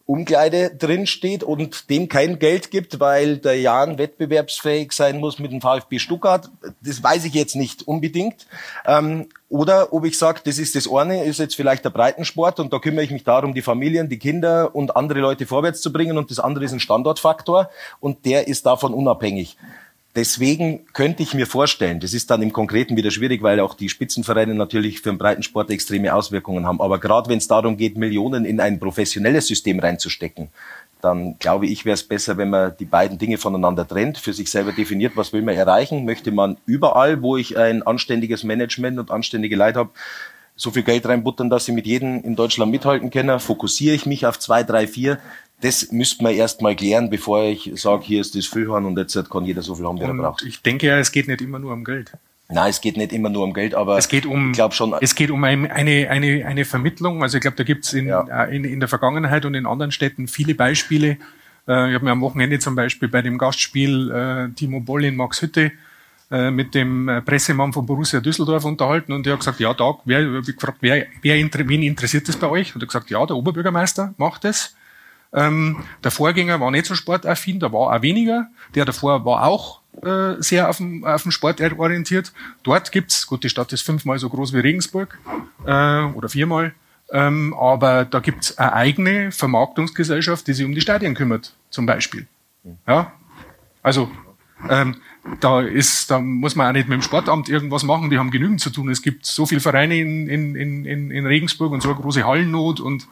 Umkleide 0.07 0.70
drin 0.70 1.09
steht 1.09 1.42
und 1.42 1.90
dem 1.90 2.09
kein 2.09 2.38
Geld 2.38 2.70
gibt, 2.70 3.01
weil 3.01 3.38
der 3.38 3.61
Jan 3.61 3.99
wettbewerbsfähig 3.99 4.92
sein 4.92 5.18
muss 5.18 5.40
mit 5.40 5.51
dem 5.51 5.61
VfB 5.61 5.99
Stuttgart. 5.99 6.49
Das 6.81 7.03
weiß 7.03 7.25
ich 7.25 7.35
jetzt 7.35 7.57
nicht 7.57 7.88
unbedingt. 7.88 8.46
Ähm, 8.87 9.27
oder 9.49 9.92
ob 9.92 10.05
ich 10.05 10.16
sage, 10.16 10.40
das 10.44 10.59
ist 10.59 10.77
das 10.77 10.88
eine, 10.88 11.25
ist 11.25 11.40
jetzt 11.40 11.57
vielleicht 11.57 11.85
der 11.85 11.90
Breitensport 11.90 12.61
und 12.61 12.72
da 12.72 12.79
kümmere 12.79 13.05
ich 13.05 13.11
mich 13.11 13.25
darum, 13.25 13.53
die 13.53 13.62
Familien, 13.62 14.09
die 14.09 14.18
Kinder 14.18 14.77
und 14.77 14.96
andere 14.96 15.18
Leute 15.18 15.44
vorwärts 15.44 15.81
zu 15.81 15.92
bringen 15.92 16.18
und 16.18 16.31
das 16.31 16.38
andere 16.38 16.64
ist 16.64 16.72
ein 16.72 16.81
Standortfaktor 16.81 17.68
und 17.99 18.25
der 18.27 18.46
ist 18.46 18.64
davon 18.64 18.94
unabhängig. 18.94 19.57
Deswegen 20.16 20.87
könnte 20.94 21.22
ich 21.22 21.35
mir 21.35 21.46
vorstellen, 21.46 22.00
das 22.00 22.14
ist 22.14 22.31
dann 22.31 22.40
im 22.40 22.50
Konkreten 22.50 22.96
wieder 22.96 23.11
schwierig, 23.11 23.42
weil 23.42 23.61
auch 23.61 23.74
die 23.74 23.90
Spitzenvereine 23.90 24.55
natürlich 24.55 25.02
für 25.02 25.11
den 25.11 25.18
Breitensport 25.18 25.70
extreme 25.70 26.14
Auswirkungen 26.14 26.66
haben. 26.66 26.81
Aber 26.81 26.98
gerade 26.98 27.29
wenn 27.29 27.37
es 27.37 27.48
darum 27.48 27.76
geht, 27.76 27.98
Millionen 27.98 28.46
in 28.46 28.59
ein 28.59 28.81
professionelles 28.81 29.46
System 29.46 29.79
reinzustecken, 29.79 30.48
dann 31.02 31.38
glaube 31.38 31.66
ich, 31.66 31.85
wäre 31.85 31.94
es 31.94 32.02
besser, 32.02 32.38
wenn 32.38 32.48
man 32.48 32.74
die 32.81 32.87
beiden 32.87 33.18
Dinge 33.18 33.37
voneinander 33.37 33.87
trennt, 33.87 34.16
für 34.16 34.33
sich 34.33 34.50
selber 34.50 34.72
definiert, 34.72 35.12
was 35.16 35.35
will 35.35 35.42
man 35.42 35.55
erreichen. 35.55 36.07
Möchte 36.07 36.33
man 36.33 36.57
überall, 36.64 37.20
wo 37.20 37.37
ich 37.37 37.59
ein 37.59 37.83
anständiges 37.83 38.42
Management 38.42 38.98
und 38.98 39.11
anständige 39.11 39.57
Leute 39.57 39.81
habe, 39.81 39.90
so 40.57 40.70
viel 40.70 40.83
Geld 40.83 41.07
reinbuttern, 41.07 41.50
dass 41.50 41.66
sie 41.66 41.72
mit 41.72 41.87
jedem 41.87 42.22
in 42.24 42.35
Deutschland 42.35 42.72
mithalten 42.72 43.11
können? 43.11 43.38
Fokussiere 43.38 43.94
ich 43.94 44.07
mich 44.07 44.24
auf 44.24 44.38
zwei, 44.38 44.62
drei, 44.62 44.87
vier? 44.87 45.18
Das 45.62 45.90
müsste 45.90 46.23
man 46.23 46.35
erst 46.35 46.61
mal 46.61 46.77
klären, 46.77 47.09
bevor 47.09 47.42
ich 47.45 47.71
sage, 47.77 48.05
hier 48.05 48.21
ist 48.21 48.35
das 48.35 48.45
Füllhorn 48.47 48.85
und 48.85 48.99
jetzt 48.99 49.31
kann 49.31 49.45
jeder 49.45 49.62
so 49.62 49.75
viel 49.75 49.87
haben, 49.87 49.99
wie 49.99 50.05
er 50.05 50.12
braucht. 50.14 50.42
ich 50.42 50.61
denke 50.61 50.87
ja, 50.87 50.99
es 50.99 51.12
geht 51.12 51.29
nicht 51.29 51.40
immer 51.40 51.59
nur 51.59 51.73
um 51.73 51.83
Geld. 51.83 52.12
Nein, 52.49 52.71
es 52.71 52.81
geht 52.81 52.97
nicht 52.97 53.12
immer 53.12 53.29
nur 53.29 53.42
um 53.42 53.53
Geld, 53.55 53.75
aber 53.75 53.99
Es 53.99 54.07
geht 54.09 54.25
um, 54.27 54.51
ich 54.51 54.57
glaube 54.57 54.75
schon, 54.75 54.95
es 55.01 55.14
geht 55.14 55.31
um 55.31 55.42
ein, 55.42 55.69
eine, 55.71 56.09
eine, 56.11 56.47
eine 56.47 56.64
Vermittlung. 56.64 57.23
Also 57.23 57.38
ich 57.38 57.42
glaube, 57.42 57.57
da 57.57 57.64
gibt's 57.64 57.92
in, 57.92 58.07
Ja. 58.07 58.45
äh, 58.45 58.55
in, 58.55 58.64
in 58.64 58.79
der 58.79 58.88
Vergangenheit 58.88 59.45
und 59.45 59.55
in 59.55 59.66
anderen 59.66 59.90
Städten 59.90 60.29
viele 60.29 60.55
Beispiele. 60.55 61.16
Äh, 61.66 61.88
ich 61.88 61.95
habe 61.95 62.05
mir 62.05 62.12
am 62.12 62.21
Wochenende 62.21 62.59
zum 62.61 62.77
Beispiel 62.77 63.09
bei 63.09 63.23
dem 63.23 63.37
Gastspiel 63.38 64.11
äh, 64.12 64.55
Timo 64.55 64.81
Boll 64.81 65.05
in 65.07 65.16
Max 65.16 65.42
Hütte 65.42 65.73
mit 66.29 66.75
dem 66.75 67.09
Pressemann 67.25 67.73
von 67.73 67.87
Borussia 67.87 68.19
Düsseldorf 68.19 68.64
unterhalten 68.64 69.12
und 69.12 69.25
der 69.27 69.35
hat 69.35 69.40
gesagt, 69.40 69.61
ja, 69.61 69.73
da, 69.73 69.95
wer, 70.07 70.40
ich 70.40 70.57
gefragt, 70.57 70.79
wer, 70.81 71.07
wer, 71.23 71.37
wen 71.69 71.83
interessiert 71.85 72.27
das 72.29 72.37
bei 72.37 72.49
euch? 72.49 72.75
Und 72.75 72.81
er 72.81 72.87
hat 72.87 72.88
gesagt, 72.88 73.11
ja, 73.11 73.25
der 73.25 73.37
Oberbürgermeister 73.37 74.12
macht 74.16 74.42
das. 74.42 74.75
Ähm, 75.37 75.85
der 76.03 76.11
Vorgänger 76.11 76.59
war 76.59 76.70
nicht 76.72 76.87
so 76.87 76.96
sportaffin, 76.96 77.61
da 77.61 77.70
war 77.72 77.94
auch 77.94 78.03
weniger. 78.03 78.49
Der 78.75 78.85
davor 78.85 79.25
war 79.25 79.44
auch 79.44 79.83
äh, 80.03 80.35
sehr 80.42 80.68
auf 80.68 80.79
dem, 80.79 81.05
auf 81.05 81.22
dem 81.22 81.31
Sport 81.31 81.61
orientiert. 81.61 82.33
Dort 82.64 82.90
gibt's, 82.90 83.27
gut, 83.27 83.44
die 83.44 83.49
Stadt 83.49 83.72
ist 83.72 83.83
fünfmal 83.83 84.18
so 84.18 84.29
groß 84.29 84.53
wie 84.53 84.61
Regensburg 84.61 85.18
äh, 85.64 86.03
oder 86.03 86.29
viermal, 86.29 86.75
ähm, 87.12 87.55
aber 87.55 88.05
da 88.05 88.18
gibt's 88.18 88.59
eine 88.59 88.72
eigene 88.72 89.31
Vermarktungsgesellschaft, 89.31 90.46
die 90.49 90.55
sich 90.55 90.66
um 90.66 90.75
die 90.75 90.81
Stadien 90.81 91.14
kümmert, 91.14 91.55
zum 91.70 91.87
Beispiel. 91.87 92.27
Ja, 92.88 93.12
also 93.83 94.11
Ähm, 94.70 94.96
da 95.40 95.61
ist, 95.61 96.11
da 96.11 96.18
muss 96.18 96.57
man 96.57 96.68
auch 96.68 96.72
nicht 96.72 96.88
mit 96.88 96.96
dem 96.96 97.03
Sportamt 97.03 97.49
irgendwas 97.49 97.83
machen. 97.83 98.11
Die 98.11 98.18
haben 98.18 98.31
genügend 98.31 98.61
zu 98.61 98.70
tun. 98.70 98.88
Es 98.88 99.03
gibt 99.03 99.27
so 99.27 99.44
viele 99.44 99.61
Vereine 99.61 99.96
in, 99.99 100.29
in, 100.29 100.55
in, 100.55 101.11
in 101.11 101.27
Regensburg 101.27 101.72
und 101.72 101.83
so 101.83 101.90
eine 101.90 102.01
große 102.01 102.25
Hallennot 102.25 102.81
und 102.81 103.07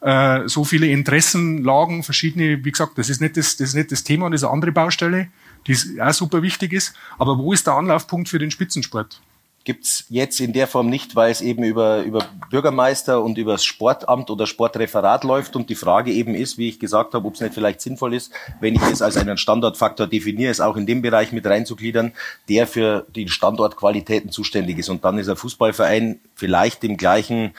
äh, 0.00 0.48
so 0.48 0.64
viele 0.64 0.86
Interessenlagen, 0.88 2.02
verschiedene. 2.02 2.64
Wie 2.64 2.70
gesagt, 2.70 2.98
das 2.98 3.10
ist 3.10 3.20
nicht 3.20 3.36
das, 3.36 3.56
das 3.56 3.68
ist 3.70 3.74
nicht 3.74 3.92
das 3.92 4.04
Thema, 4.04 4.30
das 4.30 4.40
ist 4.40 4.44
eine 4.44 4.52
andere 4.54 4.72
Baustelle, 4.72 5.28
die 5.66 6.00
auch 6.00 6.12
super 6.12 6.42
wichtig 6.42 6.72
ist. 6.72 6.94
Aber 7.18 7.38
wo 7.38 7.52
ist 7.52 7.66
der 7.66 7.74
Anlaufpunkt 7.74 8.28
für 8.28 8.38
den 8.38 8.50
Spitzensport? 8.50 9.20
gibt's 9.64 10.06
jetzt 10.08 10.40
in 10.40 10.52
der 10.52 10.66
Form 10.66 10.88
nicht, 10.88 11.16
weil 11.16 11.30
es 11.30 11.42
eben 11.42 11.62
über, 11.64 12.02
über 12.02 12.24
Bürgermeister 12.50 13.22
und 13.22 13.36
über 13.36 13.52
das 13.52 13.64
Sportamt 13.64 14.30
oder 14.30 14.46
Sportreferat 14.46 15.22
läuft 15.22 15.54
und 15.54 15.68
die 15.68 15.74
Frage 15.74 16.12
eben 16.12 16.34
ist, 16.34 16.56
wie 16.56 16.70
ich 16.70 16.78
gesagt 16.78 17.12
habe, 17.12 17.26
ob 17.26 17.34
es 17.34 17.40
nicht 17.40 17.54
vielleicht 17.54 17.80
sinnvoll 17.80 18.14
ist, 18.14 18.32
wenn 18.60 18.74
ich 18.74 18.82
es 18.82 19.02
als 19.02 19.18
einen 19.18 19.36
Standortfaktor 19.36 20.06
definiere, 20.06 20.50
es 20.50 20.60
auch 20.60 20.76
in 20.76 20.86
dem 20.86 21.02
Bereich 21.02 21.32
mit 21.32 21.44
reinzugliedern, 21.44 22.12
der 22.48 22.66
für 22.66 23.06
die 23.14 23.28
Standortqualitäten 23.28 24.30
zuständig 24.30 24.78
ist. 24.78 24.88
Und 24.88 25.04
dann 25.04 25.18
ist 25.18 25.28
ein 25.28 25.36
Fußballverein 25.36 26.20
vielleicht 26.34 26.82
im 26.84 26.96
gleichen 26.96 27.52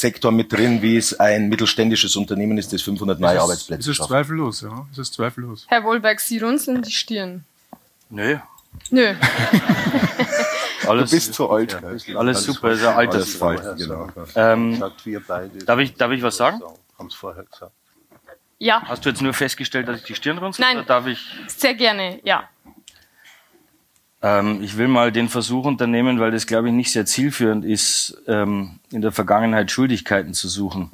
Sektor 0.00 0.32
mit 0.32 0.50
drin, 0.50 0.80
wie 0.80 0.96
es 0.96 1.18
ein 1.20 1.48
mittelständisches 1.48 2.16
Unternehmen 2.16 2.56
ist, 2.56 2.72
das 2.72 2.80
500 2.82 3.20
neue 3.20 3.40
Arbeitsplätze 3.40 3.94
schafft. 3.94 4.00
Das 4.00 4.04
ist 4.04 4.08
zweifellos, 4.08 4.60
ja. 4.62 4.86
Das 4.90 4.98
ist 4.98 5.14
zweifellos. 5.14 5.66
Herr 5.68 5.84
Wohlberg, 5.84 6.20
Sie 6.20 6.38
runzeln 6.38 6.80
die 6.82 6.90
Stirn. 6.90 7.44
Nö. 8.08 8.38
Nö. 8.90 9.14
Alles, 10.86 11.10
du 11.10 11.16
bist 11.16 11.34
zu 11.34 11.50
alt. 11.50 11.76
Ja, 12.06 12.18
alles 12.18 12.42
super, 12.42 12.70
ist 12.72 12.82
ja 12.82 12.96
Altersfall. 12.96 13.76
Genau. 13.76 14.08
Ähm, 14.34 14.80
darf, 14.80 15.78
ich, 15.78 15.94
darf 15.94 16.10
ich 16.10 16.22
was 16.22 16.36
sagen? 16.36 16.60
Haben 16.98 17.10
vorher 17.10 17.44
gesagt. 17.44 17.72
Ja. 18.58 18.82
Hast 18.86 19.04
du 19.04 19.10
jetzt 19.10 19.22
nur 19.22 19.34
festgestellt, 19.34 19.88
dass 19.88 19.98
ich 19.98 20.04
die 20.04 20.14
Stirn 20.14 20.38
runzel? 20.38 20.62
Nein. 20.62 20.78
Oder 20.78 20.86
darf 20.86 21.06
ich? 21.06 21.20
Sehr 21.48 21.74
gerne, 21.74 22.20
ja. 22.24 22.48
Ähm, 24.22 24.62
ich 24.62 24.76
will 24.76 24.88
mal 24.88 25.12
den 25.12 25.28
Versuch 25.28 25.64
unternehmen, 25.64 26.20
weil 26.20 26.30
das, 26.30 26.46
glaube 26.46 26.68
ich, 26.68 26.74
nicht 26.74 26.92
sehr 26.92 27.06
zielführend 27.06 27.64
ist, 27.64 28.20
ähm, 28.26 28.78
in 28.90 29.00
der 29.00 29.12
Vergangenheit 29.12 29.70
Schuldigkeiten 29.70 30.34
zu 30.34 30.48
suchen. 30.48 30.90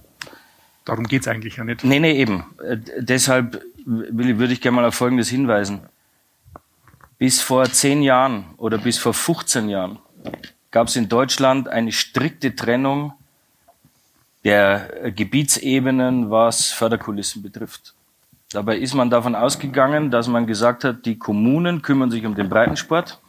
Darum 0.85 1.05
geht's 1.05 1.27
eigentlich 1.27 1.57
ja 1.57 1.65
nicht. 1.65 1.83
Nee, 1.83 1.99
nee, 1.99 2.13
eben. 2.13 2.45
Äh, 2.65 2.79
deshalb 2.99 3.63
will, 3.85 4.39
würde 4.39 4.53
ich 4.53 4.61
gerne 4.61 4.77
mal 4.77 4.85
auf 4.85 4.95
Folgendes 4.95 5.29
hinweisen. 5.29 5.81
Bis 7.19 7.41
vor 7.41 7.65
zehn 7.65 8.03
Jahren 8.03 8.45
oder 8.57 8.79
bis 8.79 8.99
vor 8.99 9.15
15 9.15 9.69
Jahren 9.69 9.99
gab 10.71 10.89
es 10.89 10.97
in 10.97 11.09
Deutschland 11.09 11.69
eine 11.69 11.91
strikte 11.91 12.55
Trennung 12.55 13.15
der 14.45 15.11
Gebietsebenen, 15.11 16.31
was 16.31 16.71
Förderkulissen 16.71 17.43
betrifft. 17.43 17.96
Dabei 18.57 18.79
ist 18.79 18.95
man 18.95 19.11
davon 19.11 19.35
ausgegangen, 19.35 20.11
dass 20.11 20.29
man 20.29 20.47
gesagt 20.47 20.83
hat, 20.83 21.05
die 21.05 21.19
Kommunen 21.19 21.83
kümmern 21.83 22.11
sich 22.11 22.25
um 22.25 22.35
den 22.35 22.49
Breitensport, 22.49 23.21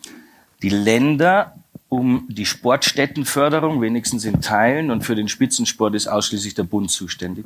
die 0.64 0.70
Länder 0.70 1.54
um 1.90 2.26
die 2.30 2.46
Sportstättenförderung, 2.46 3.82
wenigstens 3.82 4.24
in 4.24 4.40
Teilen, 4.40 4.90
und 4.90 5.02
für 5.02 5.16
den 5.16 5.28
Spitzensport 5.28 5.96
ist 5.96 6.08
ausschließlich 6.08 6.56
der 6.56 6.64
Bund 6.64 6.90
zuständig. 6.92 7.46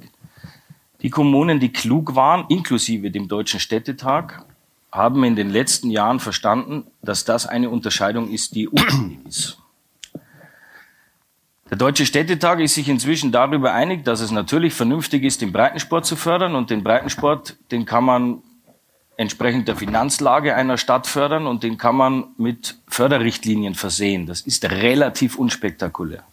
Die 1.02 1.10
Kommunen, 1.10 1.60
die 1.60 1.74
klug 1.74 2.13
waren, 2.13 2.46
inklusive 2.50 3.10
dem 3.10 3.28
Deutschen 3.28 3.60
Städtetag, 3.60 4.46
haben 4.91 5.24
in 5.24 5.36
den 5.36 5.50
letzten 5.50 5.89
Jahren 5.89 6.20
verstanden, 6.20 6.84
dass 7.02 7.26
das 7.26 7.48
eine 7.48 7.72
Unterscheidung 7.72 8.30
ist, 8.30 8.54
die 8.54 8.67
unsinnig 8.67 9.26
ist. 9.28 9.58
Der 11.71 11.77
Deutsche 11.77 12.05
Städtetag 12.05 12.60
ist 12.60 12.75
sich 12.75 12.89
inzwischen 12.89 13.31
darüber 13.31 13.73
einig, 13.73 14.03
dass 14.03 14.19
es 14.19 14.29
natürlich 14.29 14.73
vernünftig 14.73 15.23
ist, 15.23 15.39
den 15.39 15.53
Breitensport 15.53 16.05
zu 16.05 16.17
fördern. 16.17 16.53
Und 16.53 16.69
den 16.69 16.84
Breitensport, 16.84 17.55
den 17.71 17.86
kann 17.86 18.03
man 18.03 18.43
entsprechend 19.15 19.69
der 19.69 19.77
Finanzlage 19.77 20.53
einer 20.53 20.77
Stadt 20.77 21.07
fördern 21.07 21.47
und 21.47 21.63
den 21.63 21.77
kann 21.77 21.95
man 21.95 22.25
mit 22.38 22.75
Förderrichtlinien 22.89 23.73
versehen. 23.73 24.25
Das 24.25 24.41
ist 24.41 24.65
relativ 24.65 25.38
unspektakulär. 25.38 26.23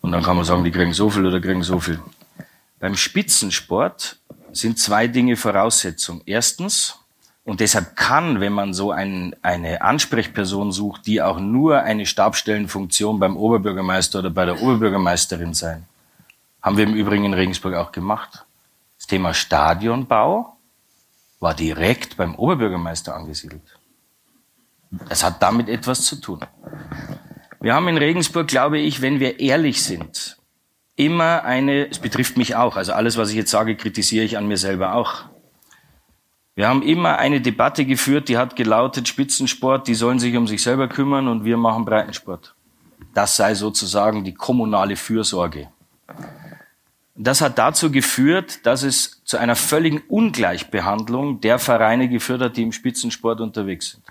Und 0.00 0.10
dann 0.10 0.24
kann 0.24 0.34
man 0.34 0.44
sagen, 0.44 0.64
die 0.64 0.72
kriegen 0.72 0.92
so 0.92 1.08
viel 1.08 1.24
oder 1.24 1.40
kriegen 1.40 1.62
so 1.62 1.78
viel. 1.78 2.00
Beim 2.80 2.96
Spitzensport 2.96 4.18
sind 4.50 4.80
zwei 4.80 5.06
Dinge 5.06 5.36
Voraussetzung. 5.36 6.22
Erstens, 6.26 6.98
und 7.50 7.58
deshalb 7.58 7.96
kann, 7.96 8.38
wenn 8.38 8.52
man 8.52 8.74
so 8.74 8.92
ein, 8.92 9.34
eine 9.42 9.82
Ansprechperson 9.82 10.70
sucht, 10.70 11.08
die 11.08 11.20
auch 11.20 11.40
nur 11.40 11.80
eine 11.80 12.06
Stabstellenfunktion 12.06 13.18
beim 13.18 13.36
Oberbürgermeister 13.36 14.20
oder 14.20 14.30
bei 14.30 14.44
der 14.44 14.62
Oberbürgermeisterin 14.62 15.52
sein, 15.52 15.84
haben 16.62 16.76
wir 16.76 16.84
im 16.84 16.94
Übrigen 16.94 17.24
in 17.24 17.34
Regensburg 17.34 17.74
auch 17.74 17.90
gemacht. 17.90 18.46
Das 18.98 19.08
Thema 19.08 19.34
Stadionbau 19.34 20.56
war 21.40 21.54
direkt 21.54 22.16
beim 22.16 22.36
Oberbürgermeister 22.36 23.16
angesiedelt. 23.16 23.76
Das 25.08 25.24
hat 25.24 25.42
damit 25.42 25.68
etwas 25.68 26.04
zu 26.04 26.20
tun. 26.20 26.44
Wir 27.60 27.74
haben 27.74 27.88
in 27.88 27.98
Regensburg, 27.98 28.46
glaube 28.46 28.78
ich, 28.78 29.02
wenn 29.02 29.18
wir 29.18 29.40
ehrlich 29.40 29.82
sind, 29.82 30.38
immer 30.94 31.42
eine, 31.42 31.88
es 31.90 31.98
betrifft 31.98 32.36
mich 32.36 32.54
auch, 32.54 32.76
also 32.76 32.92
alles, 32.92 33.16
was 33.16 33.30
ich 33.30 33.34
jetzt 33.34 33.50
sage, 33.50 33.74
kritisiere 33.74 34.24
ich 34.24 34.38
an 34.38 34.46
mir 34.46 34.56
selber 34.56 34.94
auch. 34.94 35.24
Wir 36.60 36.68
haben 36.68 36.82
immer 36.82 37.16
eine 37.18 37.40
Debatte 37.40 37.86
geführt, 37.86 38.28
die 38.28 38.36
hat 38.36 38.54
gelautet, 38.54 39.08
Spitzensport, 39.08 39.88
die 39.88 39.94
sollen 39.94 40.18
sich 40.18 40.36
um 40.36 40.46
sich 40.46 40.62
selber 40.62 40.88
kümmern 40.88 41.26
und 41.26 41.42
wir 41.42 41.56
machen 41.56 41.86
Breitensport. 41.86 42.54
Das 43.14 43.34
sei 43.34 43.54
sozusagen 43.54 44.24
die 44.24 44.34
kommunale 44.34 44.96
Fürsorge. 44.96 45.68
Das 47.14 47.40
hat 47.40 47.56
dazu 47.56 47.90
geführt, 47.90 48.66
dass 48.66 48.82
es 48.82 49.22
zu 49.24 49.38
einer 49.38 49.56
völligen 49.56 50.02
Ungleichbehandlung 50.06 51.40
der 51.40 51.58
Vereine 51.58 52.10
geführt 52.10 52.42
hat, 52.42 52.58
die 52.58 52.62
im 52.62 52.72
Spitzensport 52.72 53.40
unterwegs 53.40 53.92
sind. 53.92 54.04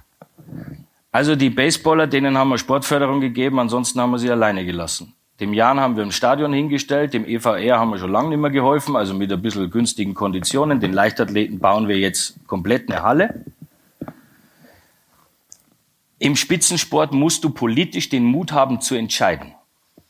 Also 1.11 1.35
die 1.35 1.51
Baseballer, 1.51 2.07
denen 2.07 2.35
haben 2.35 2.49
wir 2.49 2.57
Sportförderung 2.57 3.21
gegeben, 3.21 3.59
ansonsten 3.59 4.01
haben 4.01 4.09
wir 4.09 4.17
sie 4.17 4.31
alleine 4.31 4.65
gelassen. 4.65 5.13
Dem 5.39 5.53
Jan 5.53 5.79
haben 5.79 5.95
wir 5.95 6.03
ein 6.03 6.11
Stadion 6.11 6.51
hingestellt, 6.51 7.13
dem 7.13 7.25
EVR 7.25 7.79
haben 7.79 7.91
wir 7.91 7.97
schon 7.97 8.11
lange 8.11 8.29
nicht 8.29 8.39
mehr 8.39 8.49
geholfen, 8.49 8.97
also 8.97 9.13
mit 9.13 9.31
ein 9.31 9.41
bisschen 9.41 9.71
günstigen 9.71 10.13
Konditionen. 10.13 10.81
Den 10.81 10.91
Leichtathleten 10.91 11.59
bauen 11.59 11.87
wir 11.87 11.97
jetzt 11.97 12.35
komplett 12.45 12.91
eine 12.91 13.03
Halle. 13.03 13.45
Im 16.17 16.35
Spitzensport 16.35 17.13
musst 17.13 17.45
du 17.45 17.51
politisch 17.51 18.09
den 18.09 18.25
Mut 18.25 18.51
haben 18.51 18.81
zu 18.81 18.95
entscheiden. 18.95 19.53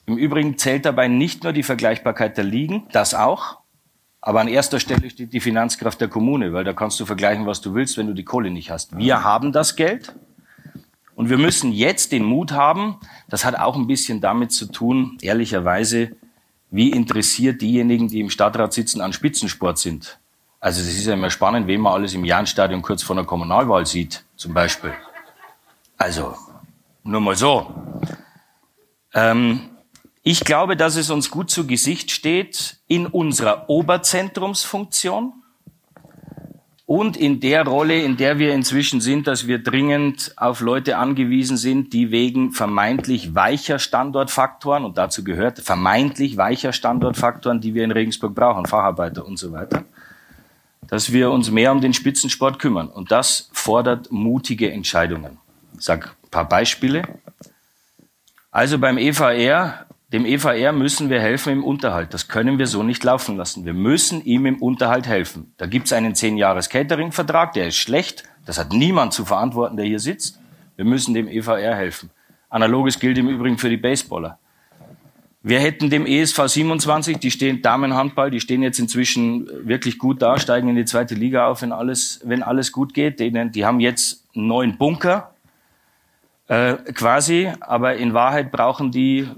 Im 0.07 0.17
Übrigen 0.17 0.57
zählt 0.57 0.85
dabei 0.85 1.07
nicht 1.07 1.43
nur 1.43 1.53
die 1.53 1.61
Vergleichbarkeit 1.61 2.35
der 2.35 2.45
Ligen, 2.45 2.87
das 2.91 3.13
auch, 3.13 3.59
aber 4.21 4.41
an 4.41 4.47
erster 4.47 4.79
Stelle 4.79 5.07
steht 5.11 5.31
die 5.31 5.39
Finanzkraft 5.39 6.01
der 6.01 6.07
Kommune, 6.07 6.51
weil 6.51 6.63
da 6.63 6.73
kannst 6.73 6.99
du 6.99 7.05
vergleichen, 7.05 7.45
was 7.45 7.61
du 7.61 7.75
willst, 7.75 7.95
wenn 7.97 8.07
du 8.07 8.13
die 8.13 8.25
Kohle 8.25 8.49
nicht 8.49 8.71
hast. 8.71 8.97
Wir 8.97 9.23
haben 9.23 9.51
das 9.51 9.75
Geld, 9.75 10.15
und 11.19 11.29
wir 11.29 11.37
müssen 11.37 11.73
jetzt 11.73 12.13
den 12.13 12.23
Mut 12.23 12.53
haben, 12.53 12.95
das 13.27 13.43
hat 13.43 13.59
auch 13.59 13.75
ein 13.75 13.87
bisschen 13.87 14.21
damit 14.21 14.53
zu 14.53 14.67
tun, 14.67 15.17
ehrlicherweise, 15.19 16.15
wie 16.71 16.91
interessiert 16.91 17.61
diejenigen, 17.61 18.07
die 18.07 18.21
im 18.21 18.29
Stadtrat 18.29 18.71
sitzen, 18.71 19.01
an 19.01 19.11
Spitzensport 19.11 19.77
sind. 19.77 20.17
Also 20.61 20.79
es 20.79 20.87
ist 20.87 21.07
ja 21.07 21.15
immer 21.15 21.29
spannend, 21.29 21.67
wen 21.67 21.81
man 21.81 21.91
alles 21.91 22.13
im 22.13 22.23
Jahnstadion 22.23 22.81
kurz 22.81 23.03
vor 23.03 23.17
einer 23.17 23.25
Kommunalwahl 23.25 23.85
sieht, 23.85 24.23
zum 24.37 24.53
Beispiel. 24.53 24.93
Also, 25.97 26.35
nur 27.03 27.19
mal 27.19 27.35
so. 27.35 27.69
Ähm, 29.13 29.71
ich 30.23 30.45
glaube, 30.45 30.77
dass 30.77 30.95
es 30.95 31.09
uns 31.09 31.29
gut 31.29 31.51
zu 31.51 31.67
Gesicht 31.67 32.11
steht 32.11 32.77
in 32.87 33.05
unserer 33.05 33.69
Oberzentrumsfunktion, 33.69 35.33
und 36.89 37.17
in 37.17 37.39
der 37.39 37.67
Rolle, 37.67 38.01
in 38.01 38.17
der 38.17 38.39
wir 38.39 38.51
inzwischen 38.51 38.99
sind, 38.99 39.27
dass 39.27 39.45
wir 39.45 39.59
dringend 39.59 40.33
auf 40.37 40.59
Leute 40.59 40.97
angewiesen 40.97 41.55
sind, 41.55 41.93
die 41.93 42.09
wegen 42.09 42.51
vermeintlich 42.51 43.35
weicher 43.35 43.77
Standortfaktoren, 43.77 44.85
und 44.85 44.97
dazu 44.97 45.23
gehört 45.23 45.59
vermeintlich 45.59 46.35
weicher 46.35 46.73
Standortfaktoren, 46.73 47.61
die 47.61 47.75
wir 47.75 47.83
in 47.83 47.91
Regensburg 47.91 48.33
brauchen, 48.33 48.65
Facharbeiter 48.65 49.23
und 49.23 49.37
so 49.37 49.51
weiter, 49.51 49.83
dass 50.87 51.13
wir 51.13 51.29
uns 51.29 51.51
mehr 51.51 51.71
um 51.71 51.79
den 51.79 51.93
Spitzensport 51.93 52.57
kümmern. 52.57 52.87
Und 52.87 53.11
das 53.11 53.51
fordert 53.53 54.11
mutige 54.11 54.71
Entscheidungen. 54.71 55.37
Ich 55.77 55.85
sage 55.85 56.07
ein 56.23 56.29
paar 56.31 56.49
Beispiele. 56.49 57.03
Also 58.49 58.79
beim 58.79 58.97
EVR 58.97 59.85
dem 60.11 60.25
EVR 60.25 60.71
müssen 60.71 61.09
wir 61.09 61.21
helfen 61.21 61.53
im 61.53 61.63
Unterhalt. 61.63 62.13
Das 62.13 62.27
können 62.27 62.57
wir 62.57 62.65
so 62.65 62.81
nicht 62.81 63.03
laufen 63.03 63.37
lassen. 63.37 63.65
Wir 63.65 63.75
müssen 63.75 64.23
ihm 64.23 64.47
im 64.47 64.61
Unterhalt 64.61 65.07
helfen. 65.07 65.53
Da 65.57 65.67
gibt 65.67 65.85
es 65.85 65.93
einen 65.93 66.13
10-Jahres-Catering-Vertrag, 66.13 67.53
der 67.53 67.67
ist 67.67 67.77
schlecht. 67.77 68.23
Das 68.45 68.57
hat 68.57 68.73
niemand 68.73 69.13
zu 69.13 69.23
verantworten, 69.25 69.77
der 69.77 69.85
hier 69.85 69.99
sitzt. 69.99 70.39
Wir 70.75 70.85
müssen 70.85 71.13
dem 71.13 71.27
EVR 71.27 71.75
helfen. 71.75 72.09
Analoges 72.49 72.99
gilt 72.99 73.17
im 73.19 73.29
Übrigen 73.29 73.59
für 73.59 73.69
die 73.69 73.77
Baseballer. 73.77 74.39
Wir 75.43 75.59
hätten 75.59 75.89
dem 75.89 76.05
ESV 76.05 76.47
27, 76.47 77.17
die 77.17 77.31
stehen 77.31 77.61
Damenhandball, 77.61 78.29
die 78.29 78.41
stehen 78.41 78.61
jetzt 78.61 78.79
inzwischen 78.79 79.47
wirklich 79.67 79.97
gut 79.97 80.21
da, 80.21 80.37
steigen 80.37 80.67
in 80.67 80.75
die 80.75 80.85
zweite 80.85 81.15
Liga 81.15 81.47
auf, 81.47 81.61
wenn 81.61 81.71
alles, 81.71 82.19
wenn 82.25 82.43
alles 82.43 82.71
gut 82.71 82.93
geht. 82.93 83.19
Denen, 83.19 83.51
die 83.51 83.65
haben 83.65 83.79
jetzt 83.79 84.25
einen 84.35 84.47
neuen 84.47 84.77
Bunker, 84.77 85.33
äh, 86.47 86.73
quasi, 86.93 87.51
aber 87.61 87.95
in 87.95 88.13
Wahrheit 88.13 88.51
brauchen 88.51 88.91
die 88.91 89.29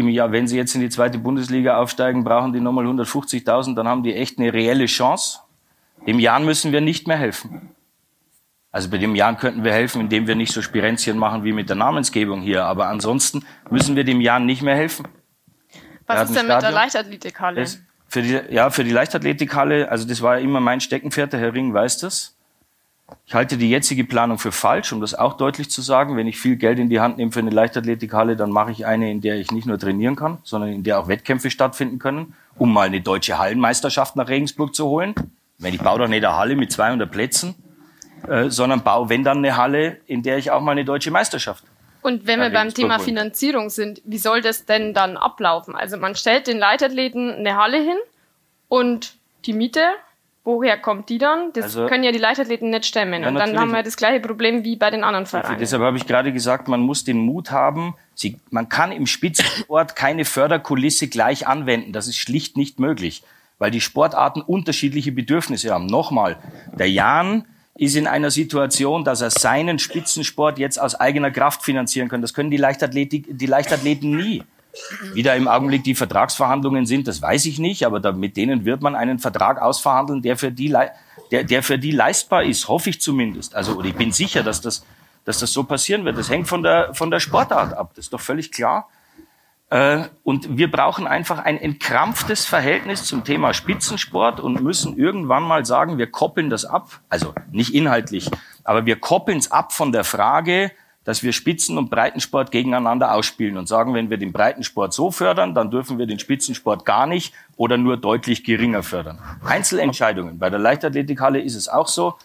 im 0.00 0.08
Jahr, 0.08 0.32
wenn 0.32 0.48
sie 0.48 0.56
jetzt 0.56 0.74
in 0.74 0.80
die 0.80 0.88
zweite 0.88 1.18
Bundesliga 1.18 1.78
aufsteigen, 1.78 2.24
brauchen 2.24 2.52
die 2.52 2.60
nochmal 2.60 2.86
150.000, 2.86 3.74
dann 3.74 3.86
haben 3.86 4.02
die 4.02 4.14
echt 4.14 4.38
eine 4.38 4.52
reelle 4.52 4.86
Chance. 4.86 5.40
Dem 6.06 6.18
Jan 6.18 6.44
müssen 6.44 6.72
wir 6.72 6.80
nicht 6.80 7.06
mehr 7.06 7.16
helfen. 7.16 7.70
Also 8.72 8.88
bei 8.88 8.98
dem 8.98 9.14
Jan 9.14 9.36
könnten 9.36 9.64
wir 9.64 9.72
helfen, 9.72 10.00
indem 10.00 10.26
wir 10.26 10.36
nicht 10.36 10.52
so 10.52 10.62
Spirenzchen 10.62 11.18
machen 11.18 11.44
wie 11.44 11.52
mit 11.52 11.68
der 11.68 11.76
Namensgebung 11.76 12.40
hier. 12.40 12.64
Aber 12.64 12.88
ansonsten 12.88 13.44
müssen 13.68 13.96
wir 13.96 14.04
dem 14.04 14.20
Jan 14.20 14.46
nicht 14.46 14.62
mehr 14.62 14.76
helfen. 14.76 15.08
Was 16.06 16.30
ist 16.30 16.36
denn 16.36 16.46
mit 16.46 16.62
der 16.62 16.70
Leichtathletikhalle? 16.70 17.60
Das, 17.60 17.80
für 18.06 18.22
die, 18.22 18.40
ja, 18.50 18.70
für 18.70 18.84
die 18.84 18.90
Leichtathletikhalle, 18.90 19.88
also 19.88 20.06
das 20.06 20.22
war 20.22 20.38
ja 20.38 20.44
immer 20.44 20.60
mein 20.60 20.80
Steckenpferd, 20.80 21.32
der 21.32 21.40
Herr 21.40 21.54
Ring 21.54 21.72
weiß 21.74 21.98
das. 21.98 22.36
Ich 23.26 23.34
halte 23.34 23.56
die 23.56 23.70
jetzige 23.70 24.04
Planung 24.04 24.38
für 24.38 24.52
falsch, 24.52 24.92
um 24.92 25.00
das 25.00 25.14
auch 25.14 25.34
deutlich 25.34 25.70
zu 25.70 25.82
sagen. 25.82 26.16
Wenn 26.16 26.26
ich 26.26 26.38
viel 26.38 26.56
Geld 26.56 26.78
in 26.78 26.88
die 26.88 27.00
Hand 27.00 27.16
nehme 27.16 27.32
für 27.32 27.40
eine 27.40 27.50
Leichtathletikhalle, 27.50 28.36
dann 28.36 28.50
mache 28.50 28.72
ich 28.72 28.86
eine, 28.86 29.10
in 29.10 29.20
der 29.20 29.36
ich 29.36 29.50
nicht 29.50 29.66
nur 29.66 29.78
trainieren 29.78 30.16
kann, 30.16 30.38
sondern 30.42 30.70
in 30.72 30.82
der 30.82 30.98
auch 30.98 31.08
Wettkämpfe 31.08 31.50
stattfinden 31.50 31.98
können, 31.98 32.34
um 32.56 32.72
mal 32.72 32.86
eine 32.86 33.00
deutsche 33.00 33.38
Hallenmeisterschaft 33.38 34.16
nach 34.16 34.28
Regensburg 34.28 34.74
zu 34.74 34.86
holen. 34.86 35.14
Wenn 35.58 35.74
ich 35.74 35.80
baue 35.80 35.98
doch 35.98 36.08
nicht 36.08 36.24
eine 36.24 36.36
Halle 36.36 36.56
mit 36.56 36.72
200 36.72 37.10
Plätzen, 37.10 37.54
äh, 38.28 38.48
sondern 38.50 38.82
baue, 38.82 39.08
wenn 39.08 39.24
dann 39.24 39.38
eine 39.38 39.56
Halle, 39.56 39.98
in 40.06 40.22
der 40.22 40.38
ich 40.38 40.50
auch 40.50 40.60
mal 40.60 40.72
eine 40.72 40.84
deutsche 40.84 41.10
Meisterschaft 41.10 41.64
und 42.02 42.26
wenn 42.26 42.40
wir 42.40 42.50
beim 42.50 42.72
Thema 42.72 42.98
Finanzierung 42.98 43.68
sind, 43.68 44.00
wie 44.04 44.18
soll 44.18 44.40
das 44.40 44.64
denn 44.64 44.94
dann 44.94 45.16
ablaufen? 45.16 45.74
Also 45.76 45.96
man 45.98 46.14
stellt 46.14 46.46
den 46.46 46.58
Leitathleten 46.58 47.30
eine 47.30 47.56
Halle 47.56 47.78
hin 47.78 47.98
und 48.68 49.16
die 49.44 49.52
Miete 49.52 49.82
woher 50.44 50.78
kommt 50.78 51.08
die 51.08 51.18
dann? 51.18 51.52
Das 51.52 51.64
also, 51.64 51.86
können 51.86 52.04
ja 52.04 52.12
die 52.12 52.18
Leichtathleten 52.18 52.70
nicht 52.70 52.86
stemmen. 52.86 53.22
Ja, 53.22 53.28
und 53.28 53.34
dann 53.34 53.58
haben 53.58 53.72
wir 53.72 53.82
das 53.82 53.96
gleiche 53.96 54.20
Problem 54.20 54.64
wie 54.64 54.76
bei 54.76 54.90
den 54.90 55.04
anderen 55.04 55.26
Vereinen. 55.26 55.58
Deshalb 55.58 55.82
habe 55.82 55.96
ich 55.96 56.06
gerade 56.06 56.32
gesagt, 56.32 56.68
man 56.68 56.80
muss 56.80 57.04
den 57.04 57.18
Mut 57.18 57.50
haben. 57.50 57.94
Sie, 58.14 58.38
man 58.50 58.68
kann 58.68 58.92
im 58.92 59.06
Spitzensport 59.06 59.96
keine 59.96 60.24
Förderkulisse 60.24 61.08
gleich 61.08 61.46
anwenden. 61.46 61.92
Das 61.92 62.08
ist 62.08 62.16
schlicht 62.16 62.56
nicht 62.56 62.80
möglich, 62.80 63.22
weil 63.58 63.70
die 63.70 63.80
Sportarten 63.80 64.40
unterschiedliche 64.40 65.12
Bedürfnisse 65.12 65.72
haben. 65.72 65.86
Nochmal, 65.86 66.38
der 66.72 66.90
Jan 66.90 67.44
ist 67.76 67.96
in 67.96 68.06
einer 68.06 68.30
Situation, 68.30 69.04
dass 69.04 69.20
er 69.22 69.30
seinen 69.30 69.78
Spitzensport 69.78 70.58
jetzt 70.58 70.78
aus 70.78 70.94
eigener 70.94 71.30
Kraft 71.30 71.62
finanzieren 71.62 72.08
kann. 72.08 72.20
Das 72.20 72.34
können 72.34 72.50
die, 72.50 72.58
Leichtathletik, 72.58 73.26
die 73.30 73.46
Leichtathleten 73.46 74.16
nie. 74.16 74.42
Wie 75.14 75.22
da 75.22 75.34
im 75.34 75.48
Augenblick 75.48 75.84
die 75.84 75.94
Vertragsverhandlungen 75.94 76.86
sind, 76.86 77.08
das 77.08 77.20
weiß 77.20 77.46
ich 77.46 77.58
nicht, 77.58 77.84
aber 77.84 78.00
da, 78.00 78.12
mit 78.12 78.36
denen 78.36 78.64
wird 78.64 78.82
man 78.82 78.94
einen 78.94 79.18
Vertrag 79.18 79.60
ausverhandeln, 79.60 80.22
der 80.22 80.36
für 80.36 80.52
die, 80.52 80.74
der, 81.30 81.44
der 81.44 81.62
für 81.62 81.78
die 81.78 81.90
leistbar 81.90 82.44
ist, 82.44 82.68
hoffe 82.68 82.90
ich 82.90 83.00
zumindest. 83.00 83.54
Also, 83.54 83.76
oder 83.76 83.88
ich 83.88 83.96
bin 83.96 84.12
sicher, 84.12 84.42
dass 84.42 84.60
das, 84.60 84.84
dass 85.24 85.38
das 85.38 85.52
so 85.52 85.64
passieren 85.64 86.04
wird. 86.04 86.18
Das 86.18 86.30
hängt 86.30 86.48
von 86.48 86.62
der, 86.62 86.94
von 86.94 87.10
der 87.10 87.20
Sportart 87.20 87.74
ab, 87.74 87.92
das 87.94 88.06
ist 88.06 88.12
doch 88.12 88.20
völlig 88.20 88.52
klar. 88.52 88.88
Äh, 89.70 90.04
und 90.24 90.58
wir 90.58 90.70
brauchen 90.70 91.06
einfach 91.06 91.38
ein 91.38 91.56
entkrampftes 91.56 92.44
Verhältnis 92.44 93.04
zum 93.04 93.24
Thema 93.24 93.54
Spitzensport 93.54 94.40
und 94.40 94.60
müssen 94.60 94.96
irgendwann 94.96 95.44
mal 95.44 95.64
sagen, 95.64 95.96
wir 95.96 96.10
koppeln 96.10 96.50
das 96.50 96.64
ab. 96.64 97.00
Also 97.08 97.34
nicht 97.50 97.72
inhaltlich, 97.72 98.30
aber 98.64 98.84
wir 98.84 98.96
koppeln 98.96 99.38
es 99.38 99.50
ab 99.50 99.72
von 99.72 99.92
der 99.92 100.04
Frage, 100.04 100.72
dass 101.04 101.22
wir 101.22 101.32
Spitzen- 101.32 101.78
und 101.78 101.90
Breitensport 101.90 102.50
gegeneinander 102.50 103.14
ausspielen 103.14 103.56
und 103.56 103.66
sagen, 103.66 103.94
wenn 103.94 104.10
wir 104.10 104.18
den 104.18 104.32
Breitensport 104.32 104.92
so 104.92 105.10
fördern, 105.10 105.54
dann 105.54 105.70
dürfen 105.70 105.98
wir 105.98 106.06
den 106.06 106.18
Spitzensport 106.18 106.84
gar 106.84 107.06
nicht 107.06 107.32
oder 107.56 107.78
nur 107.78 107.96
deutlich 107.96 108.44
geringer 108.44 108.82
fördern. 108.82 109.18
Einzelentscheidungen. 109.44 110.38
Bei 110.38 110.50
der 110.50 110.58
Leichtathletikhalle 110.58 111.40
ist 111.40 111.54
es 111.54 111.68
auch 111.68 111.88
so. 111.88 112.16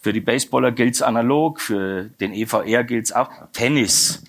Für 0.00 0.12
die 0.12 0.20
Baseballer 0.20 0.72
gilt 0.72 0.94
es 0.94 1.02
analog, 1.02 1.60
für 1.60 2.04
den 2.20 2.32
EVR 2.32 2.84
gilt 2.84 3.06
es 3.06 3.12
auch. 3.12 3.30
Tennis. 3.52 4.24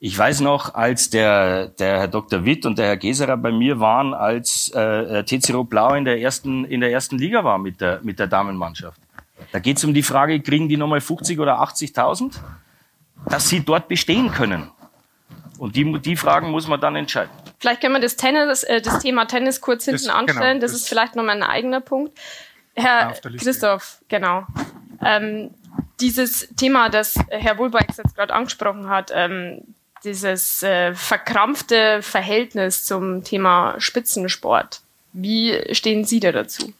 Ich 0.00 0.18
weiß 0.18 0.40
noch, 0.40 0.74
als 0.74 1.10
der, 1.10 1.68
der 1.68 2.00
Herr 2.00 2.08
Dr. 2.08 2.44
Witt 2.44 2.66
und 2.66 2.76
der 2.76 2.86
Herr 2.86 2.96
Geserer 2.96 3.36
bei 3.36 3.52
mir 3.52 3.78
waren, 3.78 4.14
als 4.14 4.68
äh, 4.70 5.22
TC 5.22 5.68
Blau 5.68 5.94
in 5.94 6.04
der 6.04 6.20
ersten 6.20 6.64
in 6.64 6.80
der 6.80 6.90
ersten 6.90 7.18
Liga 7.18 7.44
war 7.44 7.58
mit 7.58 7.80
der 7.80 8.00
mit 8.02 8.18
der 8.18 8.26
Damenmannschaft. 8.26 9.00
Da 9.52 9.60
geht 9.60 9.76
es 9.76 9.84
um 9.84 9.94
die 9.94 10.02
Frage, 10.02 10.40
kriegen 10.40 10.68
die 10.68 10.76
nochmal 10.76 11.00
50 11.00 11.38
oder 11.38 11.62
80.000? 11.62 12.32
Dass 13.26 13.48
sie 13.48 13.60
dort 13.64 13.88
bestehen 13.88 14.32
können. 14.32 14.70
Und 15.58 15.76
die, 15.76 16.00
die 16.00 16.16
Fragen 16.16 16.50
muss 16.50 16.66
man 16.66 16.80
dann 16.80 16.96
entscheiden. 16.96 17.30
Vielleicht 17.60 17.80
können 17.80 17.94
wir 17.94 18.00
das, 18.00 18.16
Tennis, 18.16 18.64
äh, 18.64 18.80
das 18.80 18.98
Thema 18.98 19.26
Tennis 19.26 19.60
kurz 19.60 19.84
hinten 19.84 20.06
das, 20.06 20.14
anstellen. 20.14 20.58
Genau, 20.58 20.60
das, 20.62 20.72
das, 20.72 20.80
ist 20.82 20.88
vielleicht 20.88 21.14
nochmal 21.14 21.36
ein 21.36 21.44
eigener 21.44 21.80
Punkt. 21.80 22.18
Herr 22.74 23.12
Christoph, 23.38 23.98
genau. 24.08 24.46
Ähm, 25.04 25.50
dieses 26.00 26.48
Thema, 26.56 26.88
das 26.88 27.14
Herr 27.28 27.58
Wohlbeck 27.58 27.88
jetzt 27.96 28.16
gerade 28.16 28.34
angesprochen 28.34 28.88
hat, 28.88 29.12
ähm, 29.14 29.62
dieses 30.04 30.62
äh, 30.62 30.94
verkrampfte 30.94 32.02
Verhältnis 32.02 32.84
zum 32.84 33.22
Thema 33.22 33.76
Spitzensport. 33.78 34.80
Wie 35.12 35.62
stehen 35.72 36.04
Sie 36.04 36.18
da 36.18 36.32
dazu? 36.32 36.72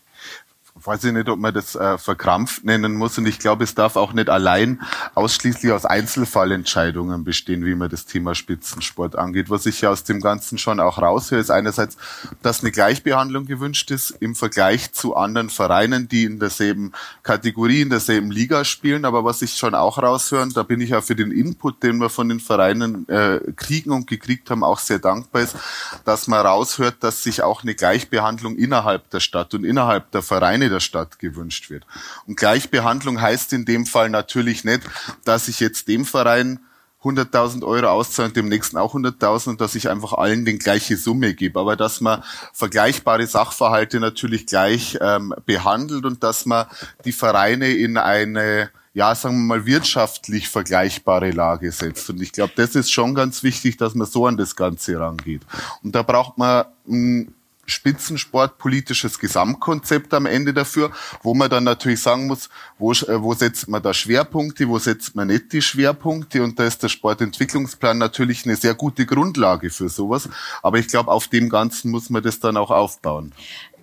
Weiß 0.86 1.04
ich 1.04 1.12
nicht, 1.12 1.28
ob 1.28 1.38
man 1.38 1.54
das 1.54 1.74
äh, 1.74 1.98
verkrampft 1.98 2.64
nennen 2.64 2.94
muss. 2.94 3.18
Und 3.18 3.26
ich 3.26 3.38
glaube, 3.38 3.64
es 3.64 3.74
darf 3.74 3.96
auch 3.96 4.12
nicht 4.12 4.28
allein 4.28 4.80
ausschließlich 5.14 5.72
aus 5.72 5.84
Einzelfallentscheidungen 5.84 7.24
bestehen, 7.24 7.64
wie 7.64 7.74
man 7.74 7.88
das 7.88 8.06
Thema 8.06 8.34
Spitzensport 8.34 9.16
angeht. 9.16 9.50
Was 9.50 9.66
ich 9.66 9.80
ja 9.80 9.90
aus 9.90 10.04
dem 10.04 10.20
Ganzen 10.20 10.58
schon 10.58 10.80
auch 10.80 10.98
raushöre, 10.98 11.40
ist 11.40 11.50
einerseits, 11.50 11.96
dass 12.42 12.60
eine 12.60 12.72
Gleichbehandlung 12.72 13.46
gewünscht 13.46 13.90
ist 13.90 14.10
im 14.20 14.34
Vergleich 14.34 14.92
zu 14.92 15.16
anderen 15.16 15.50
Vereinen, 15.50 16.08
die 16.08 16.24
in 16.24 16.38
derselben 16.38 16.92
Kategorie, 17.22 17.82
in 17.82 17.90
derselben 17.90 18.30
Liga 18.30 18.64
spielen. 18.64 19.04
Aber 19.04 19.24
was 19.24 19.42
ich 19.42 19.54
schon 19.56 19.74
auch 19.74 19.98
raushöre, 19.98 20.48
da 20.48 20.62
bin 20.62 20.80
ich 20.80 20.90
ja 20.90 21.00
für 21.00 21.14
den 21.14 21.30
Input, 21.30 21.82
den 21.82 21.98
wir 21.98 22.08
von 22.08 22.28
den 22.28 22.40
Vereinen 22.40 23.08
äh, 23.08 23.40
kriegen 23.56 23.90
und 23.90 24.06
gekriegt 24.06 24.50
haben, 24.50 24.64
auch 24.64 24.78
sehr 24.78 24.98
dankbar 24.98 25.42
ist, 25.42 25.56
dass 26.04 26.26
man 26.26 26.44
raushört, 26.44 26.96
dass 27.00 27.22
sich 27.22 27.42
auch 27.42 27.62
eine 27.62 27.74
Gleichbehandlung 27.74 28.56
innerhalb 28.56 29.08
der 29.10 29.20
Stadt 29.20 29.54
und 29.54 29.64
innerhalb 29.64 30.10
der 30.10 30.22
Vereine 30.22 30.71
der 30.72 30.80
Stadt 30.80 31.18
gewünscht 31.18 31.70
wird. 31.70 31.86
Und 32.26 32.36
Gleichbehandlung 32.36 33.20
heißt 33.20 33.52
in 33.52 33.64
dem 33.64 33.86
Fall 33.86 34.10
natürlich 34.10 34.64
nicht, 34.64 34.82
dass 35.24 35.48
ich 35.48 35.60
jetzt 35.60 35.88
dem 35.88 36.04
Verein 36.04 36.60
100.000 37.04 37.64
Euro 37.64 37.88
auszahle 37.88 38.28
und 38.28 38.36
dem 38.36 38.48
nächsten 38.48 38.76
auch 38.76 38.94
100.000 38.94 39.50
und 39.50 39.60
dass 39.60 39.74
ich 39.74 39.88
einfach 39.88 40.12
allen 40.12 40.44
die 40.44 40.58
gleiche 40.58 40.96
Summe 40.96 41.34
gebe, 41.34 41.58
aber 41.58 41.76
dass 41.76 42.00
man 42.00 42.22
vergleichbare 42.52 43.26
Sachverhalte 43.26 43.98
natürlich 43.98 44.46
gleich 44.46 44.98
ähm, 45.00 45.34
behandelt 45.44 46.04
und 46.04 46.22
dass 46.22 46.46
man 46.46 46.66
die 47.04 47.12
Vereine 47.12 47.70
in 47.70 47.96
eine 47.96 48.70
ja, 48.94 49.14
sagen 49.14 49.36
wir 49.36 49.56
mal, 49.56 49.66
wirtschaftlich 49.66 50.50
vergleichbare 50.50 51.30
Lage 51.30 51.72
setzt. 51.72 52.10
Und 52.10 52.20
ich 52.20 52.32
glaube, 52.32 52.52
das 52.56 52.74
ist 52.74 52.92
schon 52.92 53.14
ganz 53.14 53.42
wichtig, 53.42 53.78
dass 53.78 53.94
man 53.94 54.06
so 54.06 54.26
an 54.26 54.36
das 54.36 54.54
Ganze 54.54 55.00
rangeht. 55.00 55.40
Und 55.82 55.94
da 55.94 56.02
braucht 56.02 56.36
man 56.36 56.66
mh, 56.84 57.28
spitzensportpolitisches 57.66 59.18
Gesamtkonzept 59.18 60.12
am 60.14 60.26
Ende 60.26 60.52
dafür, 60.52 60.90
wo 61.22 61.34
man 61.34 61.48
dann 61.48 61.64
natürlich 61.64 62.02
sagen 62.02 62.26
muss, 62.26 62.50
wo, 62.78 62.92
äh, 62.92 63.22
wo 63.22 63.34
setzt 63.34 63.68
man 63.68 63.82
da 63.82 63.94
Schwerpunkte, 63.94 64.68
wo 64.68 64.78
setzt 64.78 65.14
man 65.14 65.28
nicht 65.28 65.52
die 65.52 65.62
Schwerpunkte 65.62 66.42
und 66.42 66.58
da 66.58 66.64
ist 66.64 66.82
der 66.82 66.88
Sportentwicklungsplan 66.88 67.98
natürlich 67.98 68.44
eine 68.44 68.56
sehr 68.56 68.74
gute 68.74 69.06
Grundlage 69.06 69.70
für 69.70 69.88
sowas. 69.88 70.28
Aber 70.62 70.78
ich 70.78 70.88
glaube, 70.88 71.10
auf 71.10 71.28
dem 71.28 71.48
Ganzen 71.48 71.90
muss 71.90 72.10
man 72.10 72.22
das 72.22 72.40
dann 72.40 72.56
auch 72.56 72.70
aufbauen. 72.70 73.32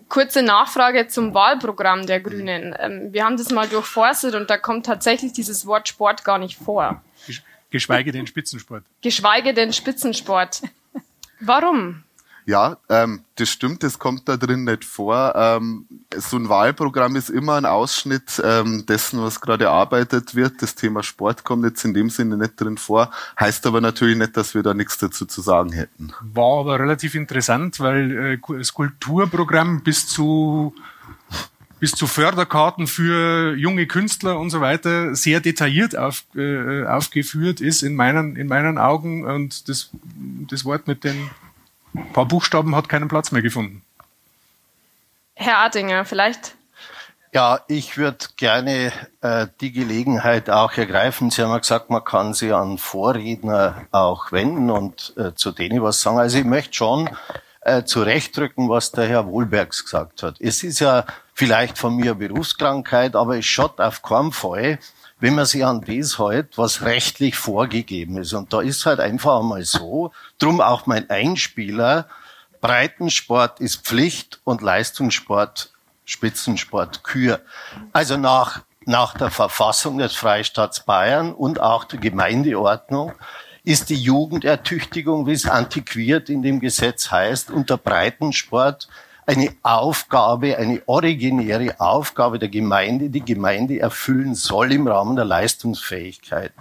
Kurze 0.10 0.42
Nachfrage 0.42 1.08
zum 1.08 1.34
Wahlprogramm 1.34 2.06
der 2.06 2.20
Grünen. 2.20 2.76
Ähm, 2.80 3.14
wir 3.14 3.24
haben 3.24 3.38
das 3.38 3.52
mal 3.52 3.68
durchforstet 3.68 4.36
und 4.36 4.50
da 4.50 4.58
kommt 4.58 4.86
tatsächlich 4.86 5.34
dieses 5.34 5.66
Wort 5.66 5.88
Sport 5.88 6.26
gar 6.26 6.40
nicht 6.40 6.58
vor. 6.58 7.02
Geschweige 7.70 8.12
denn 8.12 8.26
Spitzensport. 8.26 8.84
Geschweige 9.02 9.54
denn 9.54 9.72
Spitzensport. 9.72 10.64
Warum? 11.40 12.04
Ja, 12.50 12.78
ähm, 12.90 13.22
das 13.36 13.48
stimmt, 13.50 13.84
das 13.84 14.00
kommt 14.00 14.28
da 14.28 14.36
drin 14.36 14.64
nicht 14.64 14.84
vor. 14.84 15.34
Ähm, 15.36 15.86
so 16.18 16.36
ein 16.36 16.50
Wahlprogramm 16.50 17.16
ist 17.16 17.30
immer 17.30 17.54
ein 17.54 17.66
Ausschnitt 17.68 18.42
ähm, 18.44 18.88
dessen, 18.88 19.22
was 19.22 19.40
gerade 19.40 19.66
erarbeitet 19.66 20.34
wird. 20.34 20.60
Das 20.64 20.74
Thema 20.74 21.04
Sport 21.04 21.44
kommt 21.44 21.64
jetzt 21.64 21.86
in 21.86 21.94
dem 21.94 22.10
Sinne 22.10 22.38
nicht 22.38 22.60
drin 22.60 22.80
vor, 22.80 23.12
heißt 23.40 23.68
aber 23.68 23.82
natürlich 23.82 24.18
nicht, 24.18 24.36
dass 24.36 24.56
wir 24.56 24.64
da 24.64 24.74
nichts 24.74 24.98
dazu 24.98 25.28
zu 25.28 25.42
sagen 25.42 25.74
hätten. 25.74 26.12
War 26.22 26.62
aber 26.62 26.80
relativ 26.80 27.14
interessant, 27.14 27.80
weil 27.80 28.40
äh, 28.42 28.58
das 28.58 28.74
Kulturprogramm 28.74 29.84
bis 29.84 30.08
zu 30.08 30.74
bis 31.80 31.92
zu 31.92 32.08
Förderkarten 32.08 32.88
für 32.88 33.56
junge 33.56 33.86
Künstler 33.86 34.40
und 34.40 34.50
so 34.50 34.60
weiter 34.60 35.14
sehr 35.14 35.40
detailliert 35.40 35.96
auf, 35.96 36.24
äh, 36.36 36.84
aufgeführt 36.86 37.62
ist 37.62 37.84
in 37.84 37.94
meinen, 37.94 38.36
in 38.36 38.48
meinen 38.48 38.80
Augen. 38.80 39.24
Und 39.24 39.70
das, 39.70 39.92
das 40.50 40.66
Wort 40.66 40.88
mit 40.88 41.04
den 41.04 41.30
ein 41.94 42.14
paar 42.14 42.26
Buchstaben 42.26 42.76
hat 42.76 42.90
keinen 42.90 43.08
Platz 43.08 43.32
mehr 43.32 43.42
gefunden. 43.42 43.84
Herr 45.36 45.60
Artinger, 45.60 46.06
vielleicht. 46.06 46.56
Ja, 47.32 47.60
ich 47.68 47.98
würde 47.98 48.26
gerne 48.38 48.92
äh, 49.22 49.48
die 49.62 49.72
Gelegenheit 49.72 50.50
auch 50.50 50.74
ergreifen. 50.74 51.30
Sie 51.30 51.44
haben 51.44 51.52
ja 51.52 51.60
gesagt, 51.60 51.92
man 51.92 52.04
kann 52.04 52.34
sich 52.34 52.54
an 52.54 52.80
Vorredner 52.80 53.86
auch 53.92 54.32
wenden 54.32 54.72
und 54.72 55.14
äh, 55.16 55.36
zu 55.36 55.52
denen 55.52 55.84
was 55.84 56.02
sagen. 56.02 56.18
Also 56.18 56.40
ich 56.40 56.46
möchte 56.46 56.74
schon 56.74 57.10
äh, 57.62 57.84
zurechtrücken, 57.84 58.68
was 58.68 58.92
der 58.92 59.08
Herr 59.08 59.28
Wohlbergs 59.28 59.84
gesagt 59.84 60.24
hat. 60.24 60.38
Es 60.40 60.64
ist 60.64 60.80
ja 60.80 61.06
vielleicht 61.36 61.78
von 61.78 61.96
mir 61.96 62.16
Berufskrankheit, 62.16 63.16
aber 63.16 63.38
es 63.38 63.46
schaut 63.46 63.80
auf 63.80 64.02
keinen 64.02 64.32
Fall, 64.32 64.80
wenn 65.20 65.36
man 65.36 65.46
sich 65.46 65.66
an 65.66 65.82
das 65.82 66.18
hält, 66.18 66.58
was 66.58 66.82
rechtlich 66.82 67.36
vorgegeben 67.36 68.18
ist. 68.18 68.34
Und 68.34 68.54
da 68.54 68.62
ist 68.62 68.86
halt 68.86 69.00
einfach 69.00 69.40
einmal 69.40 69.64
so, 69.64 70.12
drum 70.38 70.62
auch 70.62 70.86
mein 70.86 71.10
Einspieler, 71.10 72.08
Breitensport 72.62 73.60
ist 73.60 73.86
Pflicht 73.86 74.40
und 74.44 74.62
Leistungssport 74.62 75.72
Spitzensport 76.06 77.04
Kür. 77.04 77.42
Also 77.94 78.18
nach 78.18 78.62
nach 78.86 79.14
der 79.14 79.30
Verfassung 79.30 80.00
des 80.00 80.16
Freistaats 80.16 80.84
Bayern 80.84 81.34
und 81.34 81.62
auch 81.62 81.84
der 81.84 82.00
Gemeindeordnung 82.00 83.14
ist 83.64 83.90
die 83.90 84.02
Jugendertüchtigung, 84.02 85.28
wie 85.28 85.34
es 85.34 85.46
antiquiert 85.46 86.28
in 86.30 86.42
dem 86.42 86.60
Gesetz 86.60 87.12
heißt, 87.12 87.52
unter 87.52 87.78
Breitensport 87.78 88.88
eine 89.30 89.56
Aufgabe, 89.62 90.58
eine 90.58 90.82
originäre 90.88 91.80
Aufgabe 91.80 92.40
der 92.40 92.50
Gemeinde, 92.50 93.12
die 93.12 93.24
Gemeinde 93.24 93.80
erfüllen 93.80 94.34
soll 94.34 94.72
im 94.72 94.88
Rahmen 94.88 95.16
der 95.16 95.26
Leistungsfähigkeit. 95.26 96.52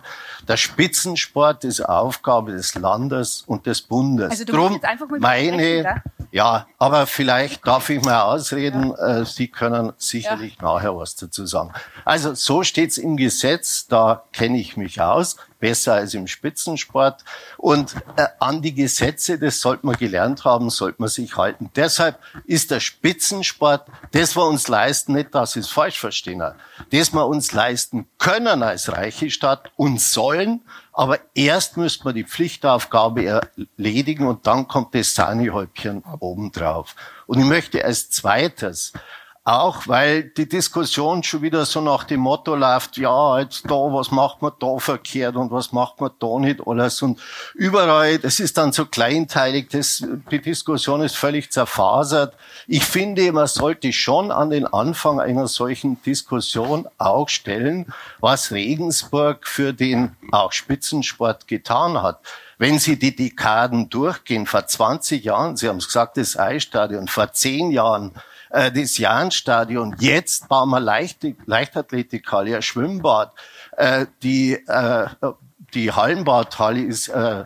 Der 0.47 0.59
Spitzensport 0.59 1.65
ist 1.65 1.81
Aufgabe 1.81 2.53
des 2.53 2.75
Landes 2.75 3.43
und 3.47 3.65
des 3.65 3.81
Bundes. 3.81 4.31
Also 4.31 4.45
du 4.45 4.53
Drum 4.53 4.75
jetzt 4.75 4.85
einfach 4.85 5.09
mal 5.09 5.19
meine, 5.19 6.03
ja, 6.31 6.67
aber 6.79 7.07
vielleicht 7.07 7.67
darf 7.67 7.89
ich 7.91 8.03
mal 8.05 8.23
ausreden. 8.23 8.95
Äh, 8.95 9.25
Sie 9.25 9.49
können 9.49 9.93
sicherlich 9.97 10.61
nachher 10.61 10.97
was 10.97 11.17
dazu 11.17 11.47
sagen. 11.47 11.73
Also 12.05 12.35
so 12.35 12.63
steht's 12.63 12.99
im 12.99 13.17
Gesetz. 13.17 13.87
Da 13.87 14.25
kenne 14.33 14.59
ich 14.59 14.77
mich 14.77 15.01
aus 15.01 15.37
besser 15.59 15.95
als 15.95 16.15
im 16.15 16.27
Spitzensport. 16.27 17.25
Und 17.57 17.95
äh, 18.17 18.27
an 18.39 18.63
die 18.63 18.75
Gesetze, 18.75 19.39
das 19.39 19.61
sollte 19.61 19.87
man 19.87 19.97
gelernt 19.97 20.45
haben, 20.45 20.71
sollte 20.71 21.01
man 21.01 21.09
sich 21.09 21.37
halten. 21.37 21.71
Deshalb 21.77 22.19
ist 22.45 22.71
der 22.71 22.81
Spitzensport, 22.81 23.87
das 24.13 24.37
wir 24.37 24.47
uns 24.47 24.69
leisten, 24.69 25.15
nicht, 25.15 25.35
dass 25.35 25.57
ich 25.57 25.65
es 25.65 25.71
falsch 25.71 25.99
verstehen, 25.99 26.43
das 26.93 27.13
wir 27.13 27.27
uns 27.27 27.53
leisten 27.53 28.07
können 28.19 28.63
als 28.63 28.93
reiche 28.93 29.31
Stadt 29.31 29.71
und 29.77 30.01
sollen, 30.01 30.63
aber 30.99 31.21
erst 31.33 31.77
müsste 31.77 32.07
man 32.07 32.17
die 32.17 32.25
Pflichtaufgabe 32.25 33.25
erledigen 33.25 34.27
und 34.27 34.49
dann 34.49 34.67
kommt 34.67 34.97
das 34.97 35.15
Sahnehäubchen 35.15 36.03
obendrauf. 36.19 36.97
Und 37.29 37.39
ich 37.39 37.45
möchte 37.45 37.85
als 37.85 38.11
zweites 38.11 38.93
auch 39.49 39.89
weil 39.89 40.25
die 40.25 40.47
Diskussion 40.47 41.23
schon 41.23 41.41
wieder 41.41 41.65
so 41.65 41.81
nach 41.81 42.05
dem 42.05 42.21
Motto 42.21 42.55
läuft, 42.55 42.99
ja, 42.99 43.39
jetzt 43.39 43.65
da, 43.65 43.71
was 43.71 44.11
macht 44.11 44.43
man 44.43 44.53
da 44.59 44.77
verkehrt 44.77 45.37
und 45.37 45.51
was 45.51 45.73
macht 45.73 46.03
man 46.03 46.11
da 46.19 46.39
nicht 46.39 46.61
alles 46.67 47.01
und 47.01 47.19
überall, 47.55 48.19
das 48.19 48.41
ist 48.41 48.59
dann 48.59 48.73
so 48.73 48.85
kleinteilig, 48.85 49.71
das, 49.71 50.05
die 50.31 50.43
Diskussion 50.43 51.01
ist 51.01 51.17
völlig 51.17 51.51
zerfasert. 51.51 52.35
Ich 52.67 52.85
finde, 52.85 53.33
man 53.33 53.47
sollte 53.47 53.91
schon 53.95 54.31
an 54.31 54.51
den 54.51 54.67
Anfang 54.67 55.19
einer 55.19 55.49
solchen 55.49 56.03
Diskussion 56.03 56.87
auch 56.99 57.31
stellen, 57.31 57.87
was 58.21 58.53
Regensburg 58.53 59.47
für 59.47 59.73
den 59.73 60.15
auch 60.31 60.53
Spitzensport 60.53 61.49
getan 61.49 62.03
hat 62.03 62.21
wenn 62.61 62.81
Sie 62.81 62.99
die 62.99 63.15
Dekaden 63.15 63.89
durchgehen, 63.89 64.45
vor 64.45 64.67
20 64.67 65.25
Jahren, 65.25 65.57
Sie 65.57 65.69
haben 65.69 65.77
es 65.77 65.87
gesagt, 65.87 66.17
das 66.17 66.37
Eisstadion, 66.37 67.07
vor 67.07 67.33
10 67.33 67.71
Jahren 67.71 68.11
äh, 68.51 68.71
das 68.73 68.99
Jahnstadion. 68.99 69.97
Jetzt 69.99 70.49
bauen 70.49 70.71
wir 70.71 70.81
Leicht 70.81 71.27
Leichtathletikhalle, 71.47 72.57
ein 72.57 72.63
Schwimmbad. 72.63 73.33
Äh, 73.77 74.07
die, 74.23 74.55
äh, 74.55 75.07
die 75.75 75.93
Hallenbadhalle 75.93 76.81
ist 76.81 77.09
äh, 77.09 77.45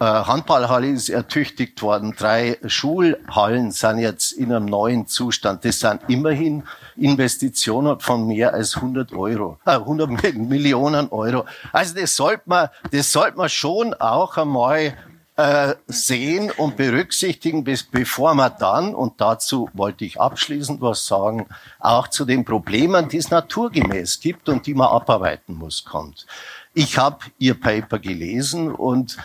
äh, 0.00 0.04
Handballhalle 0.04 0.88
ist 0.88 1.08
ertüchtigt 1.08 1.80
worden. 1.80 2.14
Drei 2.16 2.58
Schulhallen 2.66 3.70
sind 3.70 3.98
jetzt 3.98 4.32
in 4.32 4.52
einem 4.52 4.66
neuen 4.66 5.06
Zustand. 5.06 5.64
Das 5.64 5.80
sind 5.80 6.00
immerhin 6.08 6.64
Investitionen 6.96 8.00
von 8.00 8.26
mehr 8.26 8.52
als 8.54 8.76
100 8.76 9.12
Euro, 9.12 9.58
äh, 9.64 9.70
100 9.70 10.10
Millionen 10.34 11.08
Euro. 11.10 11.44
Also 11.72 11.94
das 11.94 12.16
sollte 12.16 12.42
man, 12.46 12.68
das 12.90 13.12
sollte 13.12 13.36
man 13.36 13.48
schon 13.48 13.94
auch 13.94 14.36
einmal 14.36 14.94
äh, 15.36 15.74
sehen 15.86 16.50
und 16.56 16.76
berücksichtigen, 16.76 17.64
bis, 17.64 17.82
bevor 17.82 18.34
man 18.34 18.52
dann, 18.58 18.94
und 18.94 19.20
dazu 19.20 19.68
wollte 19.72 20.04
ich 20.04 20.20
abschließend 20.20 20.80
was 20.80 21.06
sagen, 21.06 21.46
auch 21.80 22.08
zu 22.08 22.24
den 22.24 22.44
Problemen, 22.44 23.08
die 23.08 23.16
es 23.16 23.30
naturgemäß 23.30 24.20
gibt 24.20 24.48
und 24.48 24.66
die 24.66 24.74
man 24.74 24.88
abarbeiten 24.88 25.54
muss, 25.54 25.84
kommt. 25.84 26.26
Ich 26.72 26.98
habe 26.98 27.18
Ihr 27.38 27.58
Paper 27.58 27.98
gelesen 27.98 28.70
und 28.72 29.16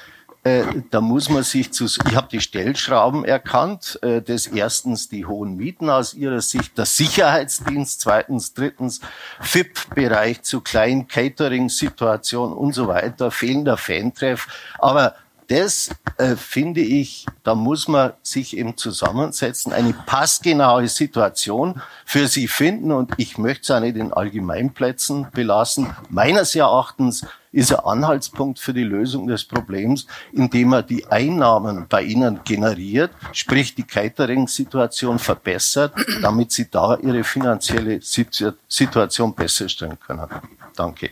äh, 0.44 0.64
da 0.90 1.02
muss 1.02 1.30
man 1.30 1.44
sich 1.44 1.74
zu, 1.74 1.86
ich 1.86 2.16
habe 2.16 2.30
die 2.32 2.40
Stellschrauben 2.40 3.26
erkannt, 3.26 4.00
äh, 4.02 4.22
das 4.22 4.48
erstens 4.48 5.10
die 5.10 5.26
hohen 5.26 5.58
Mieten 5.58 5.90
aus 5.90 6.14
Ihrer 6.14 6.42
Sicht, 6.42 6.78
der 6.78 6.86
Sicherheitsdienst, 6.86 8.02
zweitens, 8.02 8.54
drittens 8.54 9.02
FIP-Bereich 9.42 10.42
zu 10.42 10.62
kleinen 10.62 11.08
Catering-Situation 11.08 12.54
und 12.54 12.74
so 12.74 12.88
weiter, 12.88 13.32
fehlender 13.32 13.78
Fantreff, 13.78 14.48
aber 14.80 15.16
das 15.50 15.90
äh, 16.18 16.36
finde 16.36 16.82
ich, 16.82 17.26
da 17.44 17.56
muss 17.56 17.88
man 17.88 18.14
sich 18.22 18.56
eben 18.56 18.78
zusammensetzen, 18.78 19.74
eine 19.74 19.94
passgenaue 19.94 20.88
Situation 20.88 21.82
für 22.06 22.28
sie 22.28 22.48
finden 22.48 22.92
und 22.92 23.14
ich 23.18 23.38
möchte 23.38 23.64
es 23.64 23.72
auch 23.72 23.80
nicht 23.80 23.98
in 23.98 24.14
Allgemeinplätzen 24.14 25.28
belassen. 25.34 25.96
Meines 26.10 26.54
Erachtens 26.54 27.26
ist 27.52 27.74
ein 27.74 27.84
Anhaltspunkt 27.84 28.60
für 28.60 28.74
die 28.74 28.84
Lösung 28.84 29.28
des 29.28 29.44
Problems, 29.44 30.06
indem 30.32 30.74
er 30.74 30.84
die 30.84 31.08
Einnahmen 31.08 31.88
bei 31.90 32.04
Ihnen 32.04 32.42
generiert, 32.44 33.12
sprich 33.32 33.74
die 33.74 33.84
Catering-Situation 33.84 35.18
verbessert, 35.18 35.94
damit 36.22 36.52
Sie 36.52 36.70
da 36.70 36.96
Ihre 36.98 37.24
finanzielle 37.24 38.00
Situation 38.02 39.34
besser 39.34 39.68
stellen 39.68 39.98
können. 40.00 40.28
Danke. 40.76 41.10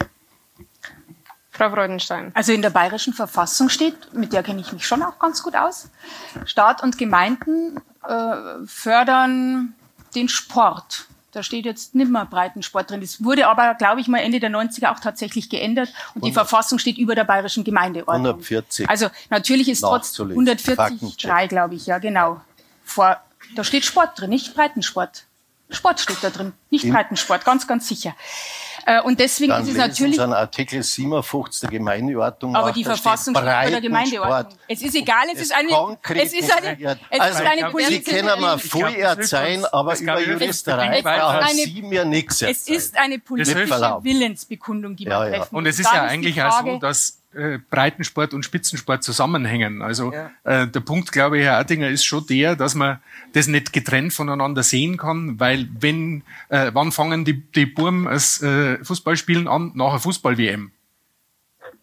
Frau 1.58 1.70
Freudenstein. 1.72 2.32
Also 2.34 2.54
in 2.54 2.62
der 2.62 2.70
bayerischen 2.70 3.14
Verfassung 3.14 3.70
steht, 3.70 4.14
mit 4.14 4.32
der 4.32 4.44
kenne 4.44 4.62
ich 4.62 4.72
mich 4.72 4.86
schon 4.86 5.02
auch 5.02 5.18
ganz 5.20 5.42
gut 5.42 5.56
aus, 5.56 5.90
Staat 6.46 6.84
und 6.84 6.98
Gemeinden 6.98 7.78
äh, 8.08 8.66
fördern 8.66 9.74
den 10.16 10.30
Sport. 10.30 11.08
Da 11.32 11.44
steht 11.44 11.66
jetzt 11.66 11.94
nicht 11.94 12.10
mehr 12.10 12.26
Breitensport 12.26 12.90
drin. 12.90 13.02
Das 13.02 13.24
wurde 13.24 13.48
aber, 13.48 13.76
glaube 13.76 14.02
ich, 14.02 14.08
mal 14.08 14.20
Ende 14.20 14.40
der 14.40 14.50
90er 14.50 14.92
auch 14.92 15.00
tatsächlich 15.00 15.50
geändert. 15.50 15.90
Und 16.16 16.26
die 16.26 16.32
Verfassung 16.32 16.80
steht 16.80 16.98
über 16.98 17.16
der 17.16 17.26
bayerischen 17.26 17.64
Gemeindeordnung. 17.64 18.26
140. 18.26 18.90
Also 18.90 19.10
natürlich 19.30 19.68
ist 19.70 19.82
trotz 19.82 20.20
140, 20.20 21.18
3, 21.18 21.48
glaube 21.48 21.76
ich, 21.76 21.86
ja, 21.86 22.00
genau. 22.00 22.42
Vor, 22.84 23.18
da 23.56 23.64
steht 23.64 23.84
Sport 23.86 24.20
drin, 24.20 24.30
nicht 24.30 24.56
Breitensport. 24.56 25.26
Sport 25.70 26.00
steht 26.00 26.18
da 26.22 26.30
drin, 26.30 26.54
nicht 26.70 26.90
Breitensport, 26.90 27.44
ganz, 27.44 27.68
ganz 27.68 27.88
sicher. 27.88 28.16
Äh, 28.88 29.02
und 29.02 29.20
deswegen 29.20 29.50
Dann 29.50 29.64
ist 29.64 29.72
es 29.72 29.76
natürlich. 29.76 30.16
Sie 30.16 30.22
Artikel 30.22 30.82
57 30.82 31.60
der 31.60 31.70
Gemeindeordnung. 31.72 32.56
Aber 32.56 32.72
die 32.72 32.86
Verfassung 32.86 33.34
der 33.34 33.82
Gemeindeordnung. 33.82 34.58
Es 34.66 34.82
ist 34.82 34.96
egal, 34.96 35.26
es, 35.34 35.42
ist 35.42 35.54
eine, 35.54 35.98
es 36.16 36.34
ist 36.34 36.58
eine, 36.58 36.98
es 37.10 37.20
also, 37.20 37.44
ist 37.44 37.46
eine 37.46 37.70
politische. 37.70 38.02
Sie 38.02 38.12
können 38.12 38.40
mal 38.40 38.58
viel 38.58 38.96
erzählen, 38.96 39.66
aber 39.66 40.00
über 40.00 40.22
Juristerei 40.22 41.02
brauchen 41.02 41.50
Sie 41.54 41.82
mir 41.82 42.06
nichts. 42.06 42.42
Es 42.42 42.70
ist 42.70 42.98
eine 42.98 43.20
politische 43.20 43.68
Willensbekundung, 43.68 44.96
die 44.96 45.06
wir 45.06 45.12
ja, 45.12 45.28
ja. 45.28 45.38
treffen. 45.40 45.56
Und 45.58 45.66
es 45.66 45.80
ist 45.80 45.94
ja 45.94 46.04
eigentlich 46.04 46.42
auch 46.42 46.64
so, 46.64 46.78
dass 46.78 47.20
äh, 47.34 47.60
Breitensport 47.70 48.34
und 48.34 48.44
Spitzensport 48.44 49.04
zusammenhängen. 49.04 49.82
Also 49.82 50.14
ja. 50.14 50.32
äh, 50.44 50.68
der 50.68 50.80
Punkt, 50.80 51.12
glaube 51.12 51.38
ich, 51.38 51.46
Herr 51.46 51.60
Oettinger, 51.60 51.90
ist 51.90 52.06
schon 52.06 52.26
der, 52.28 52.56
dass 52.56 52.74
man 52.74 53.00
das 53.34 53.48
nicht 53.48 53.74
getrennt 53.74 54.14
voneinander 54.14 54.64
sehen 54.64 54.98
kann, 54.98 55.40
weil 55.40 55.70
wenn, 55.80 56.24
äh, 56.50 56.72
wann 56.74 56.92
fangen 56.92 57.26
die, 57.26 57.42
die 57.52 57.66
Burm 57.66 58.06
das 58.06 58.42
äh, 58.42 58.84
Fußballspielen 58.84 59.48
an? 59.48 59.72
Nach 59.76 59.92
der 59.92 60.00
Fußball-WM. 60.00 60.72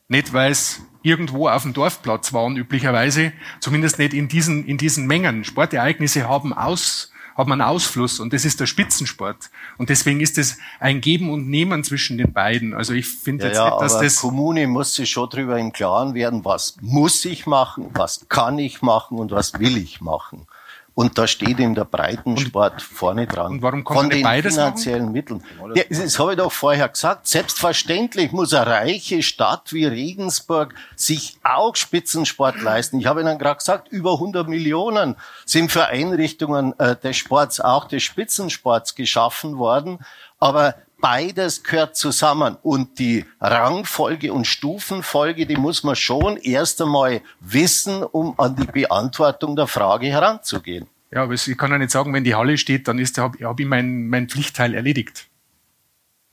Nicht, 0.09 0.33
weil 0.33 0.51
es 0.53 0.83
irgendwo 1.03 1.49
auf 1.49 1.63
dem 1.63 1.73
Dorfplatz 1.73 2.33
waren, 2.33 2.57
üblicherweise, 2.57 3.33
zumindest 3.61 3.99
nicht 3.99 4.15
in 4.15 4.29
diesen, 4.29 4.67
in 4.67 4.79
diesen 4.79 5.07
Mengen. 5.07 5.45
Sportereignisse 5.45 6.29
haben 6.29 6.53
aus, 6.53 7.13
hat 7.37 7.47
man 7.47 7.61
Ausfluss 7.61 8.21
und 8.21 8.33
das 8.33 8.45
ist 8.45 8.61
der 8.61 8.67
Spitzensport. 8.67 9.51
Und 9.77 9.91
deswegen 9.91 10.21
ist 10.21 10.39
es 10.39 10.59
ein 10.81 11.01
Geben 11.01 11.31
und 11.31 11.49
Nehmen 11.49 11.85
zwischen 11.85 12.19
den 12.19 12.33
beiden. 12.33 12.75
Also 12.75 12.93
ich 12.93 13.09
finde 13.09 13.45
ja, 13.45 13.49
jetzt 13.49 13.59
ja, 13.59 13.65
nicht, 13.71 13.81
dass 13.81 13.95
aber 13.95 14.05
das... 14.05 14.17
Kommune 14.17 14.67
muss 14.67 14.95
sich 14.95 15.11
schon 15.11 15.29
darüber 15.31 15.59
im 15.59 15.73
Klaren 15.73 16.15
werden, 16.15 16.45
was 16.45 16.77
muss 16.81 17.25
ich 17.25 17.47
machen, 17.47 17.87
was 17.93 18.27
kann 18.29 18.59
ich 18.59 18.83
machen 18.83 19.19
und 19.19 19.31
was 19.33 19.59
will 19.59 19.77
ich 19.77 20.01
machen. 20.01 20.47
Und 20.95 21.19
da 21.19 21.27
steht 21.27 21.59
ihm 21.59 21.75
der 21.75 21.85
Breitensport 21.85 22.75
und, 22.75 22.83
vorne 22.83 23.27
dran. 23.27 23.53
Und 23.53 23.63
warum 23.63 23.83
kann 23.83 23.97
Von 23.97 24.11
den 24.11 24.25
finanziellen 24.25 25.07
machen? 25.07 25.13
Mitteln. 25.13 25.45
Ja, 25.75 25.83
das 25.89 26.19
habe 26.21 26.33
ich 26.33 26.39
doch 26.39 26.53
vorher 26.53 26.89
gesagt. 26.89 27.27
Selbstverständlich 27.27 28.31
muss 28.31 28.55
eine 28.55 28.67
reiche 28.67 29.23
Stadt 29.25 29.73
wie 29.73 29.87
Regensburg 29.87 30.75
sich 30.95 31.37
auch 31.43 31.75
Spitzensport 31.75 32.63
leisten. 32.63 33.01
Ich 33.01 33.07
habe 33.07 33.23
Ihnen 33.23 33.39
gerade 33.39 33.59
gesagt, 33.59 33.89
über 33.89 34.13
100 34.13 34.49
Millionen 34.49 35.17
sind 35.45 35.73
für 35.73 35.87
Einrichtungen 35.87 36.79
äh, 36.79 36.95
des 36.95 37.17
Sports, 37.17 37.61
auch 37.61 37.87
des 37.87 38.05
Spitzensports 38.05 38.95
geschaffen 38.95 39.59
worden. 39.59 39.99
Aber 40.39 40.77
beides 41.05 41.63
gehört 41.63 41.97
zusammen. 41.97 42.57
Und 42.63 42.99
die 42.99 43.27
Rangfolge 43.39 44.33
und 44.33 44.47
Stufenfolge, 44.47 45.45
die 45.45 45.59
muss 45.59 45.85
man 45.85 45.97
schon 45.97 46.39
erst 46.39 46.81
einmal 46.81 47.21
wissen, 47.41 48.03
um 48.03 48.41
an 48.41 48.57
die 48.57 48.65
Beantwortung 48.65 49.55
der 49.55 49.67
Frage 49.67 50.07
heranzugehen. 50.07 50.87
Ja, 51.13 51.25
aber 51.25 51.35
ich 51.35 51.59
kann 51.59 51.71
ja 51.71 51.77
nicht 51.77 51.91
sagen, 51.91 52.15
wenn 52.15 52.25
die 52.25 52.35
Halle 52.35 52.57
steht, 52.57 52.89
dann 52.89 52.99
habe 52.99 53.47
hab 53.47 53.61
ich 53.61 53.67
mein, 53.67 54.09
mein 54.09 54.31
Pflichtteil 54.31 54.73
erledigt. 54.73 55.27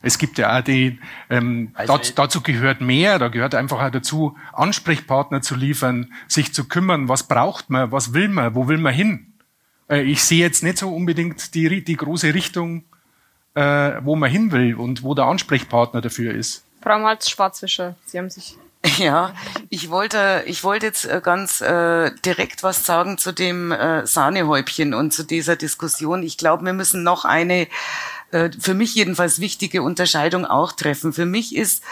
Es 0.01 0.17
gibt 0.17 0.37
ja 0.37 0.57
auch 0.57 0.63
die, 0.63 0.99
ähm, 1.29 1.71
also 1.73 1.97
dazu, 1.97 2.13
dazu 2.15 2.41
gehört 2.41 2.79
mehr, 2.79 3.19
da 3.19 3.27
gehört 3.27 3.53
einfach 3.53 3.83
auch 3.83 3.91
dazu, 3.91 4.37
Ansprechpartner 4.53 5.41
zu 5.41 5.55
liefern, 5.55 6.13
sich 6.29 6.53
zu 6.53 6.69
kümmern, 6.69 7.09
was 7.09 7.27
braucht 7.27 7.69
man, 7.69 7.91
was 7.91 8.13
will 8.13 8.29
man, 8.29 8.55
wo 8.55 8.69
will 8.69 8.77
man 8.77 8.93
hin. 8.93 9.33
Äh, 9.89 10.03
ich 10.03 10.23
sehe 10.23 10.39
jetzt 10.39 10.63
nicht 10.63 10.77
so 10.77 10.95
unbedingt 10.95 11.53
die, 11.55 11.83
die 11.83 11.97
große 11.97 12.33
Richtung 12.33 12.85
äh, 13.55 13.61
wo 14.03 14.15
man 14.15 14.29
hin 14.29 14.51
will 14.51 14.75
und 14.75 15.03
wo 15.03 15.13
der 15.13 15.25
Ansprechpartner 15.25 16.01
dafür 16.01 16.33
ist. 16.33 16.63
Frau 16.81 16.99
Malz-Schwarzwischer, 16.99 17.95
Sie 18.05 18.17
haben 18.17 18.29
sich 18.29 18.57
Ja, 18.97 19.33
ich 19.69 19.89
wollte, 19.89 20.43
ich 20.45 20.63
wollte 20.63 20.87
jetzt 20.87 21.05
äh, 21.05 21.21
ganz 21.23 21.61
äh, 21.61 22.11
direkt 22.25 22.63
was 22.63 22.85
sagen 22.85 23.17
zu 23.17 23.31
dem 23.31 23.71
äh, 23.71 24.05
Sahnehäubchen 24.05 24.93
und 24.93 25.11
zu 25.13 25.23
dieser 25.23 25.55
Diskussion. 25.55 26.23
Ich 26.23 26.37
glaube, 26.37 26.65
wir 26.65 26.73
müssen 26.73 27.03
noch 27.03 27.25
eine 27.25 27.67
für 28.59 28.73
mich 28.73 28.95
jedenfalls 28.95 29.39
wichtige 29.39 29.83
Unterscheidung 29.83 30.45
auch 30.45 30.71
treffen. 30.71 31.13
Für 31.13 31.25
mich 31.25 31.55
ist 31.55 31.83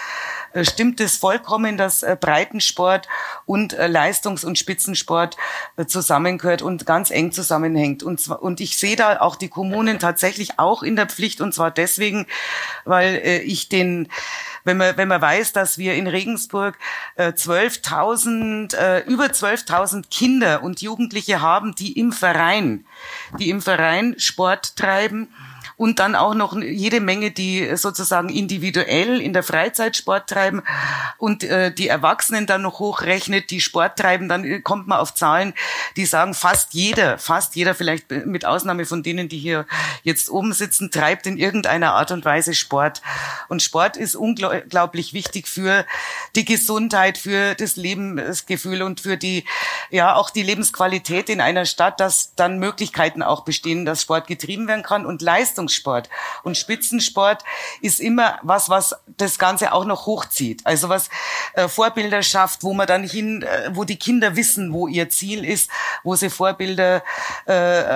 äh, 0.54 0.66
stimmt 0.66 1.00
es 1.00 1.18
vollkommen, 1.18 1.78
dass 1.78 2.04
äh, 2.04 2.18
Breitensport 2.20 3.08
und 3.46 3.74
äh, 3.74 3.88
Leistungs- 3.88 4.44
und 4.44 4.58
Spitzensport 4.58 5.38
zusammengehört 5.88 6.62
und 6.62 6.86
ganz 6.86 7.12
eng 7.12 7.32
zusammenhängt. 7.32 8.04
Und, 8.04 8.20
zwar, 8.20 8.42
und 8.42 8.60
ich 8.60 8.78
sehe 8.78 8.96
da 8.96 9.20
auch 9.20 9.36
die 9.36 9.50
Kommunen 9.50 10.00
tatsächlich 10.00 10.60
auch 10.60 10.84
in 10.84 10.96
der 10.96 11.08
Pflicht 11.08 11.42
und 11.42 11.54
zwar 11.54 11.72
deswegen, 11.72 12.26
weil 12.86 13.22
ich 13.46 13.70
den 13.70 14.08
wenn 14.66 14.76
man, 14.76 14.98
wenn 14.98 15.08
man 15.08 15.22
weiß, 15.22 15.54
dass 15.54 15.78
wir 15.78 15.96
in 15.96 16.06
Regensburg 16.06 16.78
äh, 17.16 17.30
12.000, 17.30 18.76
äh, 18.76 19.00
über 19.06 19.26
12.000 19.26 20.10
Kinder 20.12 20.64
und 20.64 20.82
Jugendliche 20.82 21.42
haben, 21.42 21.76
die 21.76 21.94
im 21.94 22.12
Verein, 22.12 22.86
die 23.40 23.50
im 23.50 23.62
Verein 23.62 24.16
Sport 24.18 24.76
treiben 24.76 25.30
und 25.80 26.00
dann 26.00 26.14
auch 26.14 26.36
noch 26.36 26.62
jede 26.62 27.00
Menge, 27.00 27.32
die 27.32 27.78
sozusagen 27.78 28.28
individuell 28.28 29.22
in 29.22 29.32
der 29.32 29.44
Freizeit 29.44 29.96
Sport 29.96 30.30
treiben 30.30 30.62
und 31.18 31.46
äh, 31.46 31.74
die 31.74 31.88
Erwachsenen 31.88 32.46
dann 32.46 32.64
noch 32.64 32.80
hochrechnet, 32.80 33.50
die 33.50 33.62
Sport 33.62 33.98
treiben, 33.98 34.28
dann 34.28 34.44
äh, 34.44 34.60
kommt 34.60 34.88
man 34.88 35.00
auf 35.00 35.14
Zahlen, 35.14 35.54
die 35.96 36.06
sagen, 36.06 36.34
fast 36.34 36.74
jeder, 36.74 37.18
fast 37.18 37.56
jeder, 37.56 37.76
vielleicht 37.76 38.12
mit 38.12 38.44
Ausnahme 38.44 38.86
von 38.86 39.04
denen, 39.04 39.30
die 39.30 39.38
hier 39.38 39.66
jetzt 40.04 40.30
oben 40.30 40.52
sitzen, 40.52 40.92
treibt 40.92 41.26
in 41.28 41.38
irgendeiner 41.38 41.94
Art 41.94 42.12
und 42.12 42.26
Weise 42.26 42.56
Sport. 42.56 43.02
Und 43.48 43.62
Sport 43.62 43.96
ist 43.96 44.18
unglaublich 44.18 45.14
wichtig 45.14 45.48
für 45.48 45.86
die 46.36 46.44
Gesundheit, 46.44 47.18
für 47.18 47.56
das 47.56 47.78
Lebensgefühl 47.78 48.82
und 48.82 49.00
für 49.00 49.16
die, 49.16 49.46
ja, 49.92 50.16
auch 50.16 50.30
die 50.30 50.44
Lebensqualität 50.44 51.30
in 51.30 51.40
einer 51.40 51.64
Stadt, 51.64 52.02
dass 52.02 52.36
dann 52.36 52.60
Möglichkeiten 52.60 53.24
auch 53.24 53.46
bestehen, 53.46 53.86
dass 53.86 54.02
Sport 54.02 54.28
getrieben 54.28 54.68
werden 54.68 54.84
kann 54.84 55.06
und 55.06 55.22
Leistung 55.22 55.69
Leistungssport. 55.70 56.10
Und 56.44 56.58
Spitzensport 56.58 57.44
ist 57.82 58.00
immer 58.00 58.40
was, 58.42 58.70
was 58.70 58.96
das 59.18 59.38
Ganze 59.38 59.72
auch 59.74 59.86
noch 59.86 60.06
hochzieht. 60.06 60.62
Also 60.66 60.90
was 60.90 61.10
äh, 61.54 61.68
Vorbilder 61.68 62.24
schafft, 62.24 62.64
wo 62.64 62.74
man 62.74 62.88
dann 62.88 63.04
hin, 63.04 63.44
äh, 63.44 63.70
wo 63.74 63.84
die 63.84 63.98
Kinder 63.98 64.36
wissen, 64.36 64.74
wo 64.74 64.88
ihr 64.88 65.10
Ziel 65.10 65.46
ist, 65.46 65.70
wo 66.04 66.16
sie 66.16 66.30
Vorbilder 66.30 67.04
äh, 67.46 67.54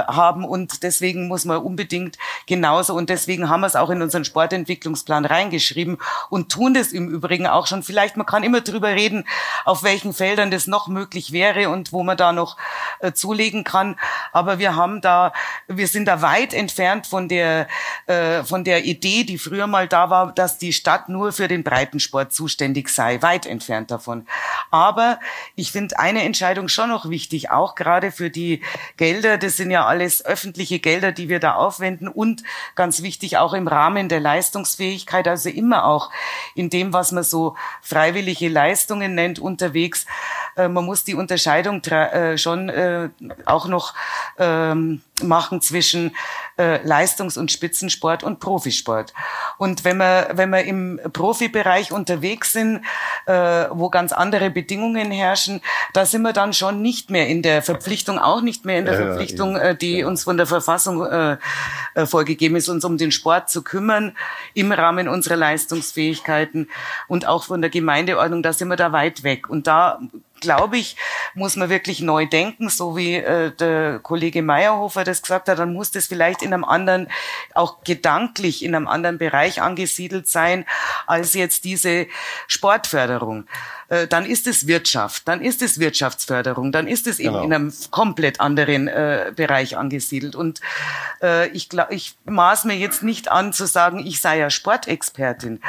haben. 0.07 0.45
Und 0.45 0.83
deswegen 0.83 1.27
muss 1.27 1.45
man 1.45 1.57
unbedingt 1.57 2.17
genauso. 2.45 2.93
Und 2.93 3.09
deswegen 3.09 3.49
haben 3.49 3.61
wir 3.61 3.67
es 3.67 3.75
auch 3.75 3.89
in 3.89 4.01
unseren 4.01 4.25
Sportentwicklungsplan 4.25 5.25
reingeschrieben 5.25 5.97
und 6.29 6.51
tun 6.51 6.73
das 6.73 6.91
im 6.91 7.09
Übrigen 7.09 7.47
auch 7.47 7.67
schon. 7.67 7.83
Vielleicht, 7.83 8.17
man 8.17 8.25
kann 8.25 8.43
immer 8.43 8.61
drüber 8.61 8.89
reden, 8.89 9.25
auf 9.65 9.83
welchen 9.83 10.13
Feldern 10.13 10.51
das 10.51 10.67
noch 10.67 10.87
möglich 10.87 11.31
wäre 11.31 11.69
und 11.69 11.91
wo 11.91 12.03
man 12.03 12.17
da 12.17 12.31
noch 12.31 12.57
äh, 12.99 13.13
zulegen 13.13 13.63
kann. 13.63 13.97
Aber 14.31 14.59
wir 14.59 14.75
haben 14.75 15.01
da, 15.01 15.33
wir 15.67 15.87
sind 15.87 16.05
da 16.05 16.21
weit 16.21 16.53
entfernt 16.53 17.07
von 17.07 17.27
der 17.27 17.62
äh, 18.07 18.43
von 18.43 18.63
der 18.63 18.85
Idee, 18.85 19.23
die 19.23 19.37
früher 19.37 19.67
mal 19.67 19.87
da 19.87 20.09
war, 20.09 20.33
dass 20.33 20.57
die 20.57 20.73
Stadt 20.73 21.09
nur 21.09 21.31
für 21.31 21.47
den 21.47 21.63
Breitensport 21.63 22.33
zuständig 22.33 22.89
sei, 22.89 23.21
weit 23.21 23.45
entfernt 23.45 23.91
davon. 23.91 24.27
Aber 24.71 25.19
ich 25.55 25.71
finde 25.71 25.99
eine 25.99 26.23
Entscheidung 26.23 26.67
schon 26.67 26.89
noch 26.89 27.09
wichtig, 27.09 27.51
auch 27.51 27.75
gerade 27.75 28.11
für 28.11 28.29
die 28.29 28.61
Gelder. 28.97 29.37
Das 29.37 29.57
sind 29.57 29.71
ja 29.71 29.85
alles 29.85 30.25
öffentliche 30.25 30.79
Gelder, 30.79 31.11
die 31.11 31.29
wir 31.29 31.39
da 31.39 31.55
aufwenden 31.55 32.07
und 32.07 32.43
ganz 32.75 33.01
wichtig 33.01 33.37
auch 33.37 33.53
im 33.53 33.67
Rahmen 33.67 34.09
der 34.09 34.19
Leistungsfähigkeit, 34.19 35.27
also 35.27 35.49
immer 35.49 35.85
auch 35.85 36.11
in 36.55 36.69
dem, 36.69 36.93
was 36.93 37.11
man 37.11 37.23
so 37.23 37.55
freiwillige 37.81 38.49
Leistungen 38.49 39.15
nennt, 39.15 39.39
unterwegs. 39.39 40.05
Äh, 40.55 40.67
man 40.67 40.85
muss 40.85 41.03
die 41.03 41.15
Unterscheidung 41.15 41.83
äh, 41.85 42.37
schon 42.37 42.69
äh, 42.69 43.09
auch 43.45 43.67
noch 43.67 43.93
ähm, 44.37 45.01
machen 45.21 45.61
zwischen 45.61 46.15
äh, 46.57 46.85
Leistungs- 46.85 47.37
und 47.37 47.51
Spitzensport 47.51 48.23
und 48.23 48.39
Profisport. 48.39 49.13
Und 49.57 49.85
wenn 49.85 49.97
wir, 49.97 50.29
wenn 50.33 50.49
wir 50.49 50.63
im 50.63 50.99
Profibereich 51.11 51.91
unterwegs 51.91 52.53
sind, 52.53 52.81
äh, 53.27 53.65
wo 53.69 53.89
ganz 53.89 54.11
andere 54.11 54.49
Bedingungen 54.49 55.11
herrschen, 55.11 55.61
da 55.93 56.05
sind 56.05 56.23
wir 56.23 56.33
dann 56.33 56.53
schon 56.53 56.81
nicht 56.81 57.11
mehr 57.11 57.27
in 57.27 57.43
der 57.43 57.61
Verpflichtung, 57.61 58.17
auch 58.17 58.41
nicht 58.41 58.65
mehr 58.65 58.79
in 58.79 58.85
der 58.85 58.95
Verpflichtung, 58.95 59.55
äh, 59.55 59.75
die 59.75 60.03
uns 60.03 60.23
von 60.23 60.37
der 60.37 60.47
Verfassung 60.47 61.05
äh, 61.05 61.37
äh, 61.93 62.05
vorgegeben 62.05 62.55
ist, 62.55 62.69
uns 62.69 62.83
um 62.83 62.97
den 62.97 63.11
Sport 63.11 63.49
zu 63.49 63.61
kümmern 63.61 64.17
im 64.55 64.71
Rahmen 64.71 65.07
unserer 65.07 65.35
Leistungsfähigkeiten 65.35 66.69
und 67.07 67.27
auch 67.27 67.43
von 67.43 67.61
der 67.61 67.69
Gemeindeordnung, 67.69 68.41
da 68.41 68.51
sind 68.51 68.67
wir 68.69 68.77
da 68.77 68.91
weit 68.91 69.23
weg. 69.23 69.49
Und 69.49 69.67
da 69.67 69.99
glaube 70.43 70.77
ich, 70.77 70.95
muss 71.33 71.55
man 71.55 71.69
wirklich 71.69 72.01
neu 72.01 72.27
denken, 72.27 72.69
so 72.69 72.95
wie 72.95 73.15
äh, 73.15 73.51
der 73.51 73.99
Kollege 73.99 74.43
Meyerhofer 74.43 75.03
das 75.03 75.21
gesagt 75.21 75.49
hat, 75.49 75.57
dann 75.57 75.73
muss 75.73 75.89
das 75.89 76.05
vielleicht 76.05 76.43
in 76.43 76.53
einem 76.53 76.65
anderen, 76.65 77.07
auch 77.55 77.83
gedanklich 77.83 78.63
in 78.63 78.75
einem 78.75 78.87
anderen 78.87 79.17
Bereich 79.17 79.61
angesiedelt 79.61 80.27
sein, 80.27 80.65
als 81.07 81.33
jetzt 81.33 81.63
diese 81.63 82.07
Sportförderung. 82.47 83.47
Äh, 83.93 84.07
dann 84.07 84.25
ist 84.25 84.47
es 84.47 84.65
Wirtschaft, 84.65 85.27
dann 85.27 85.41
ist 85.41 85.61
es 85.61 85.79
Wirtschaftsförderung, 85.79 86.71
dann 86.71 86.87
ist 86.87 87.05
es 87.05 87.19
eben 87.19 87.33
genau. 87.33 87.43
in 87.43 87.53
einem 87.53 87.73
komplett 87.91 88.39
anderen 88.39 88.87
äh, 88.87 89.31
Bereich 89.35 89.77
angesiedelt. 89.77 90.35
Und 90.35 90.61
äh, 91.21 91.49
ich, 91.49 91.69
glaub, 91.69 91.91
ich 91.91 92.15
maß 92.25 92.65
mir 92.65 92.75
jetzt 92.75 93.03
nicht 93.03 93.29
an 93.29 93.53
zu 93.53 93.67
sagen, 93.67 93.99
ich 93.99 94.19
sei 94.19 94.39
ja 94.39 94.49
Sportexpertin, 94.49 95.61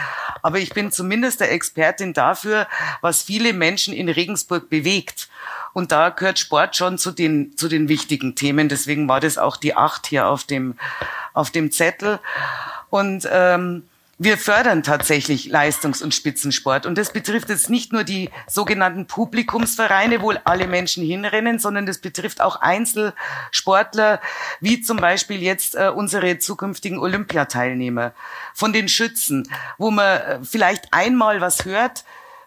aber 0.43 0.59
ich 0.59 0.71
bin 0.71 0.91
zumindest 0.91 1.41
der 1.41 1.53
Expertin 1.53 2.15
dafür, 2.15 2.67
was 3.03 3.23
viele 3.23 3.53
Menschen 3.53 3.93
in 3.93 4.09
Regensburg 4.09 4.71
bewegt. 4.71 5.29
Und 5.75 5.93
da 5.93 6.09
gehört 6.09 6.39
Sport 6.39 6.77
schon 6.77 6.97
zu 6.97 7.11
den, 7.11 7.59
zu 7.59 7.69
den 7.69 7.89
wichtigen 7.89 8.37
Themen. 8.37 8.71
Deswegen 8.71 9.07
war 9.07 9.21
das 9.21 9.37
auch 9.37 9.59
die 9.59 9.77
acht 9.77 10.07
hier 10.07 10.29
auf 10.29 10.45
dem, 10.45 10.79
auf 11.35 11.51
dem 11.51 11.71
Zettel. 11.71 12.21
Und 12.89 13.29
ähm, 13.31 13.83
wir 14.25 14.39
fördern 14.39 14.83
tatsächlich 14.83 15.47
Leistungs- 15.47 16.03
und 16.03 16.15
Spitzensport. 16.15 16.87
Und 16.87 16.99
das 16.99 17.13
betrifft 17.13 17.49
jetzt 17.49 17.71
nicht 17.71 17.93
nur 17.93 18.05
die 18.05 18.31
sogenannten 18.47 19.07
Publikumsvereine, 19.07 20.21
wo 20.23 20.33
alle 20.45 20.67
Menschen 20.67 21.05
hinrennen, 21.05 21.59
sondern 21.59 21.87
das 21.87 21.99
betrifft 21.99 22.41
auch 22.41 22.57
Einzelsportler, 22.57 24.21
wie 24.61 24.81
zum 24.81 24.97
Beispiel 24.97 25.43
jetzt 25.43 25.77
äh, 25.77 25.91
unsere 25.95 26.39
zukünftigen 26.39 26.99
Olympiateilnehmer 26.99 28.13
von 28.55 28.73
den 28.73 28.89
Schützen, 28.89 29.49
wo 29.79 29.91
man 29.91 30.21
äh, 30.21 30.39
vielleicht 30.43 30.93
einmal 30.93 31.41
was 31.41 31.65
hört, 31.65 32.05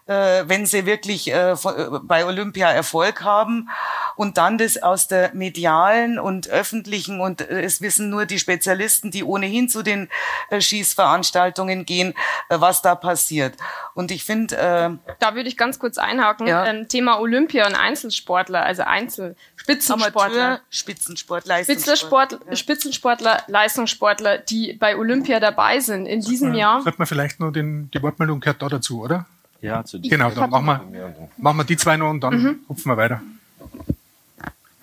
äh, 0.08 0.48
wenn 0.48 0.66
sie 0.66 0.86
wirklich 0.86 1.30
äh, 1.30 1.52
äh, 1.52 1.56
bei 2.02 2.24
Olympia 2.24 2.70
Erfolg 2.70 3.22
haben 3.22 3.68
und 4.16 4.38
dann 4.38 4.58
das 4.58 4.82
aus 4.82 5.06
der 5.06 5.34
medialen 5.34 6.18
und 6.18 6.48
öffentlichen 6.48 7.20
und 7.20 7.42
äh, 7.42 7.62
es 7.62 7.80
wissen 7.82 8.08
nur 8.08 8.24
die 8.24 8.38
Spezialisten, 8.38 9.10
die 9.10 9.22
ohnehin 9.22 9.68
zu 9.68 9.82
den 9.82 10.08
äh, 10.48 10.60
Schießveranstaltungen 10.60 11.84
gehen, 11.84 12.14
äh, 12.48 12.56
was 12.58 12.80
da 12.82 12.94
passiert. 12.94 13.56
Und 13.94 14.10
ich 14.10 14.24
finde, 14.24 14.56
äh, 14.56 15.12
da 15.18 15.34
würde 15.34 15.48
ich 15.48 15.58
ganz 15.58 15.78
kurz 15.78 15.98
einhaken. 15.98 16.46
Ja. 16.46 16.64
Ähm, 16.64 16.88
Thema 16.88 17.20
Olympia 17.20 17.66
und 17.66 17.74
Einzelsportler, 17.74 18.64
also 18.64 18.82
Einzel 18.82 19.36
Spitzensportler, 19.56 20.24
Amateur, 20.24 20.60
Spitzensport, 20.70 21.46
Leistungssport, 21.46 22.30
Spitzensport, 22.32 22.46
ja. 22.48 22.56
Spitzensportler, 22.56 23.42
Leistungssportler, 23.48 24.38
die 24.38 24.72
bei 24.72 24.96
Olympia 24.96 25.38
dabei 25.38 25.80
sind 25.80 26.06
in 26.06 26.22
diesem 26.22 26.54
Jahr. 26.54 26.82
Sollte 26.82 26.98
man 26.98 27.06
vielleicht 27.06 27.40
nur 27.40 27.52
den, 27.52 27.90
die 27.90 28.02
Wortmeldung 28.02 28.40
gehört 28.40 28.62
da 28.62 28.68
dazu, 28.68 29.02
oder? 29.02 29.26
Ja, 29.60 29.84
zu 29.84 30.00
Genau, 30.00 30.30
dann 30.30 30.50
machen 30.50 30.92
wir, 30.92 31.14
machen 31.36 31.56
wir 31.56 31.64
die 31.64 31.76
zwei 31.76 31.96
noch 31.96 32.10
und 32.10 32.20
dann 32.20 32.42
mhm. 32.42 32.58
hupfen 32.68 32.92
wir 32.92 32.96
weiter. 32.96 33.20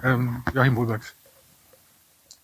Ähm, 0.03 0.43
Joachim 0.53 0.75
Wohlbergs. 0.75 1.13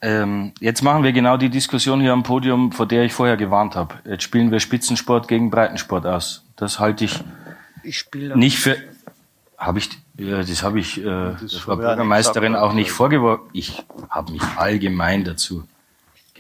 Ähm, 0.02 0.54
jetzt 0.60 0.82
machen 0.82 1.04
wir 1.04 1.12
genau 1.12 1.38
die 1.38 1.50
Diskussion 1.50 2.02
hier 2.02 2.14
am 2.14 2.24
Podium, 2.24 2.72
vor 2.72 2.88
der 2.88 3.04
ich 3.04 3.14
vorher 3.14 3.38
gewarnt 3.38 3.76
habe. 3.76 3.96
Jetzt 4.06 4.24
spielen 4.24 4.50
wir 4.52 4.60
Spitzensport 4.60 5.28
gegen 5.28 5.52
Breitensport 5.52 6.08
aus. 6.08 6.44
Das 6.56 6.80
halte 6.80 7.06
ich, 7.06 7.24
ich 7.84 8.06
nicht 8.36 8.60
für. 8.60 8.78
Habe 9.58 9.78
ich, 9.78 9.90
ja, 10.18 10.42
das 10.42 10.64
habe 10.64 10.80
ich 10.80 10.98
äh, 11.06 11.36
das 11.40 11.54
Frau 11.54 11.76
Bürgermeisterin 11.76 12.56
auch 12.56 12.74
nicht 12.74 12.92
vorgeworfen. 12.92 13.48
Ich 13.54 13.84
habe 14.10 14.32
mich 14.32 14.42
allgemein 14.56 15.24
dazu 15.24 15.68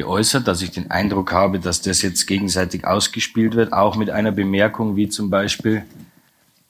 geäußert, 0.02 0.48
dass 0.48 0.62
ich 0.62 0.72
den 0.72 0.90
Eindruck 0.90 1.32
habe, 1.32 1.60
dass 1.60 1.82
das 1.82 2.02
jetzt 2.02 2.26
gegenseitig 2.26 2.86
ausgespielt 2.86 3.56
wird, 3.56 3.72
auch 3.72 3.96
mit 3.96 4.10
einer 4.10 4.32
Bemerkung 4.32 4.96
wie 4.96 5.10
zum 5.10 5.30
Beispiel, 5.30 5.86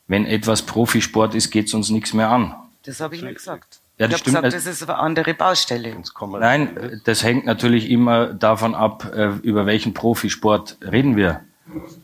wenn 0.07 0.25
etwas 0.25 0.63
Profisport 0.63 1.33
ist, 1.33 1.49
geht 1.49 1.67
es 1.67 1.73
uns 1.73 1.89
nichts 1.89 2.13
mehr 2.13 2.29
an. 2.29 2.53
Das 2.83 2.99
habe 2.99 3.15
ich 3.15 3.21
nicht 3.21 3.35
gesagt. 3.35 3.79
Ja, 3.97 4.07
das 4.07 4.21
ich 4.21 4.27
habe 4.35 4.47
gesagt, 4.47 4.53
das 4.53 4.65
ist 4.65 4.83
eine 4.83 4.97
andere 4.97 5.33
Baustelle. 5.33 5.95
Nein, 6.39 7.01
das 7.05 7.23
hängt 7.23 7.45
natürlich 7.45 7.89
immer 7.89 8.33
davon 8.33 8.75
ab, 8.75 9.09
äh, 9.15 9.29
über 9.43 9.65
welchen 9.65 9.93
Profisport 9.93 10.77
reden 10.81 11.15
wir. 11.15 11.41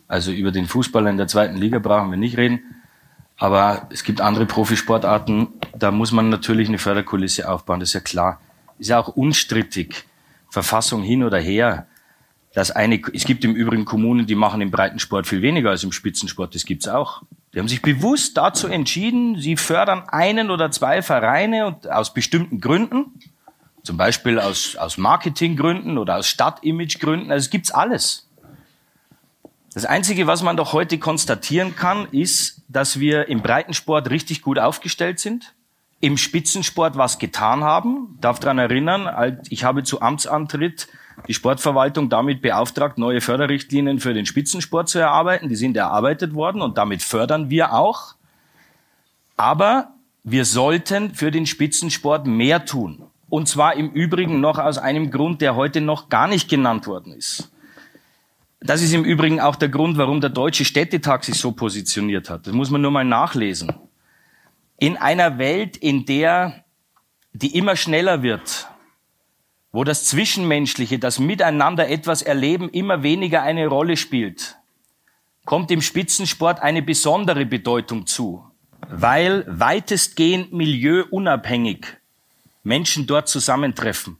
Also 0.07 0.31
über 0.31 0.51
den 0.51 0.67
Fußballer 0.67 1.09
in 1.09 1.17
der 1.17 1.27
zweiten 1.27 1.57
Liga 1.57 1.79
brauchen 1.79 2.09
wir 2.11 2.17
nicht 2.17 2.37
reden. 2.37 2.61
Aber 3.37 3.87
es 3.91 4.03
gibt 4.03 4.21
andere 4.21 4.45
Profisportarten, 4.45 5.49
da 5.77 5.91
muss 5.91 6.11
man 6.11 6.29
natürlich 6.29 6.69
eine 6.69 6.77
Förderkulisse 6.77 7.49
aufbauen, 7.49 7.81
das 7.81 7.89
ist 7.89 7.93
ja 7.93 7.99
klar. 7.99 8.39
Ist 8.79 8.89
ja 8.89 8.99
auch 8.99 9.09
unstrittig. 9.09 10.06
Verfassung 10.57 11.03
hin 11.03 11.23
oder 11.23 11.39
her. 11.39 11.85
dass 12.55 12.71
eine, 12.71 12.99
es 13.13 13.25
gibt 13.25 13.45
im 13.45 13.53
Übrigen 13.55 13.85
Kommunen, 13.85 14.25
die 14.25 14.33
machen 14.33 14.61
im 14.61 14.71
Breitensport 14.71 15.27
viel 15.27 15.43
weniger 15.43 15.69
als 15.69 15.83
im 15.83 15.91
Spitzensport, 15.91 16.55
das 16.55 16.65
gibt's 16.65 16.87
auch. 16.87 17.21
Die 17.53 17.59
haben 17.59 17.67
sich 17.67 17.83
bewusst 17.83 18.35
dazu 18.37 18.67
entschieden, 18.67 19.39
sie 19.39 19.57
fördern 19.57 20.09
einen 20.09 20.49
oder 20.49 20.71
zwei 20.71 21.03
Vereine 21.03 21.67
und 21.67 21.91
aus 21.91 22.15
bestimmten 22.15 22.59
Gründen, 22.59 23.19
zum 23.83 23.97
Beispiel 23.97 24.39
aus, 24.39 24.75
aus 24.75 24.97
Marketinggründen 24.97 25.99
oder 25.99 26.17
aus 26.17 26.27
Stadtimagegründen, 26.27 27.31
also 27.31 27.45
es 27.45 27.51
gibt's 27.51 27.69
alles. 27.69 28.27
Das 29.75 29.85
Einzige, 29.85 30.25
was 30.25 30.41
man 30.41 30.57
doch 30.57 30.73
heute 30.73 30.97
konstatieren 30.97 31.75
kann, 31.75 32.07
ist, 32.11 32.63
dass 32.67 32.99
wir 32.99 33.27
im 33.27 33.43
Breitensport 33.43 34.09
richtig 34.09 34.41
gut 34.41 34.57
aufgestellt 34.57 35.19
sind, 35.19 35.53
im 35.99 36.17
Spitzensport 36.17 36.97
was 36.97 37.19
getan 37.19 37.63
haben. 37.63 38.17
darf 38.21 38.39
daran 38.39 38.59
erinnern, 38.59 39.39
ich 39.49 39.63
habe 39.63 39.83
zu 39.83 40.01
Amtsantritt 40.01 40.87
die 41.27 41.33
Sportverwaltung 41.33 42.09
damit 42.09 42.41
beauftragt, 42.41 42.97
neue 42.97 43.21
Förderrichtlinien 43.21 43.99
für 43.99 44.13
den 44.13 44.25
Spitzensport 44.25 44.89
zu 44.89 44.99
erarbeiten. 44.99 45.49
Die 45.49 45.55
sind 45.55 45.75
erarbeitet 45.75 46.35
worden 46.35 46.61
und 46.61 46.77
damit 46.77 47.01
fördern 47.01 47.49
wir 47.49 47.73
auch. 47.73 48.15
Aber 49.35 49.93
wir 50.23 50.45
sollten 50.45 51.15
für 51.15 51.31
den 51.31 51.45
Spitzensport 51.45 52.27
mehr 52.27 52.65
tun. 52.65 53.03
Und 53.29 53.47
zwar 53.47 53.75
im 53.75 53.89
Übrigen 53.91 54.39
noch 54.39 54.59
aus 54.59 54.77
einem 54.77 55.09
Grund, 55.09 55.41
der 55.41 55.55
heute 55.55 55.81
noch 55.81 56.09
gar 56.09 56.27
nicht 56.27 56.49
genannt 56.49 56.87
worden 56.87 57.13
ist. 57.13 57.51
Das 58.59 58.81
ist 58.81 58.93
im 58.93 59.03
Übrigen 59.03 59.39
auch 59.39 59.55
der 59.55 59.69
Grund, 59.69 59.97
warum 59.97 60.21
der 60.21 60.29
Deutsche 60.29 60.65
Städtetag 60.65 61.23
sich 61.23 61.35
so 61.35 61.51
positioniert 61.51 62.29
hat. 62.29 62.47
Das 62.47 62.53
muss 62.53 62.69
man 62.69 62.81
nur 62.81 62.91
mal 62.91 63.05
nachlesen. 63.05 63.73
In 64.77 64.97
einer 64.97 65.37
Welt, 65.37 65.75
in 65.77 66.05
der 66.05 66.63
die 67.33 67.55
immer 67.55 67.75
schneller 67.75 68.23
wird, 68.23 68.67
wo 69.71 69.83
das 69.83 70.05
Zwischenmenschliche, 70.05 70.97
das 70.97 71.19
Miteinander 71.19 71.87
etwas 71.87 72.21
erleben, 72.21 72.69
immer 72.69 73.03
weniger 73.03 73.43
eine 73.43 73.67
Rolle 73.67 73.97
spielt, 73.97 74.57
kommt 75.45 75.69
dem 75.69 75.81
Spitzensport 75.81 76.61
eine 76.61 76.81
besondere 76.81 77.45
Bedeutung 77.45 78.07
zu, 78.07 78.43
weil 78.89 79.45
weitestgehend 79.47 80.51
milieuunabhängig 80.53 81.85
Menschen 82.63 83.07
dort 83.07 83.29
zusammentreffen, 83.29 84.17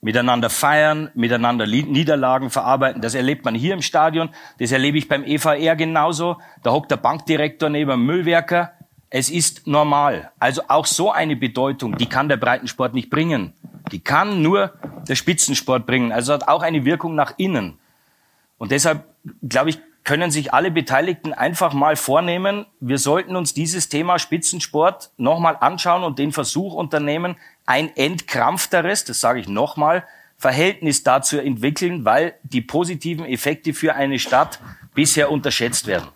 miteinander 0.00 0.50
feiern, 0.50 1.10
miteinander 1.14 1.66
Niederlagen 1.66 2.50
verarbeiten. 2.50 3.02
Das 3.02 3.14
erlebt 3.14 3.44
man 3.44 3.54
hier 3.54 3.74
im 3.74 3.82
Stadion, 3.82 4.30
das 4.58 4.70
erlebe 4.70 4.98
ich 4.98 5.08
beim 5.08 5.24
EVR 5.24 5.76
genauso. 5.76 6.36
Da 6.62 6.72
hockt 6.72 6.90
der 6.90 6.98
Bankdirektor 6.98 7.68
neben 7.68 7.90
dem 7.90 8.06
Müllwerker. 8.06 8.72
Es 9.10 9.28
ist 9.28 9.66
normal. 9.66 10.30
Also 10.38 10.62
auch 10.68 10.86
so 10.86 11.10
eine 11.10 11.34
Bedeutung, 11.34 11.96
die 11.98 12.06
kann 12.06 12.28
der 12.28 12.36
Breitensport 12.36 12.94
nicht 12.94 13.10
bringen. 13.10 13.52
Die 13.90 13.98
kann 13.98 14.40
nur 14.40 14.72
der 15.08 15.16
Spitzensport 15.16 15.84
bringen. 15.84 16.12
Also 16.12 16.32
hat 16.32 16.46
auch 16.46 16.62
eine 16.62 16.84
Wirkung 16.84 17.16
nach 17.16 17.34
innen. 17.36 17.78
Und 18.56 18.70
deshalb, 18.70 19.04
glaube 19.42 19.70
ich, 19.70 19.80
können 20.04 20.30
sich 20.30 20.54
alle 20.54 20.70
Beteiligten 20.70 21.32
einfach 21.32 21.72
mal 21.72 21.96
vornehmen, 21.96 22.66
wir 22.80 22.98
sollten 22.98 23.36
uns 23.36 23.52
dieses 23.52 23.88
Thema 23.88 24.18
Spitzensport 24.18 25.10
nochmal 25.18 25.56
anschauen 25.60 26.04
und 26.04 26.18
den 26.18 26.32
Versuch 26.32 26.74
unternehmen, 26.74 27.36
ein 27.66 27.94
entkrampfteres, 27.96 29.04
das 29.04 29.20
sage 29.20 29.40
ich 29.40 29.48
nochmal, 29.48 30.04
Verhältnis 30.38 31.02
dazu 31.02 31.38
entwickeln, 31.38 32.04
weil 32.04 32.34
die 32.42 32.62
positiven 32.62 33.26
Effekte 33.26 33.74
für 33.74 33.94
eine 33.94 34.18
Stadt 34.18 34.58
bisher 34.94 35.30
unterschätzt 35.30 35.86
werden. 35.86 36.08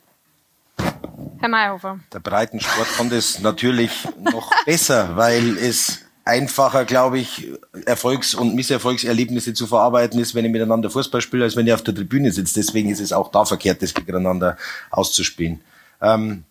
Herr 1.44 1.50
Mayhofer. 1.50 2.00
Der 2.10 2.20
Breitensport 2.20 2.88
kann 2.96 3.10
das 3.10 3.40
natürlich 3.40 3.90
noch 4.18 4.50
besser, 4.64 5.14
weil 5.14 5.58
es 5.58 5.98
einfacher, 6.24 6.86
glaube 6.86 7.18
ich, 7.18 7.52
Erfolgs- 7.84 8.34
und 8.34 8.54
Misserfolgserlebnisse 8.54 9.52
zu 9.52 9.66
verarbeiten 9.66 10.18
ist, 10.18 10.34
wenn 10.34 10.46
ich 10.46 10.50
miteinander 10.50 10.88
Fußball 10.88 11.20
spiele, 11.20 11.44
als 11.44 11.54
wenn 11.54 11.66
ich 11.66 11.74
auf 11.74 11.82
der 11.82 11.94
Tribüne 11.94 12.32
sitze. 12.32 12.54
Deswegen 12.54 12.88
ist 12.88 13.00
es 13.00 13.12
auch 13.12 13.30
da 13.30 13.44
verkehrt, 13.44 13.82
das 13.82 13.92
gegeneinander 13.92 14.56
auszuspielen. 14.90 15.60
Ähm, 16.00 16.44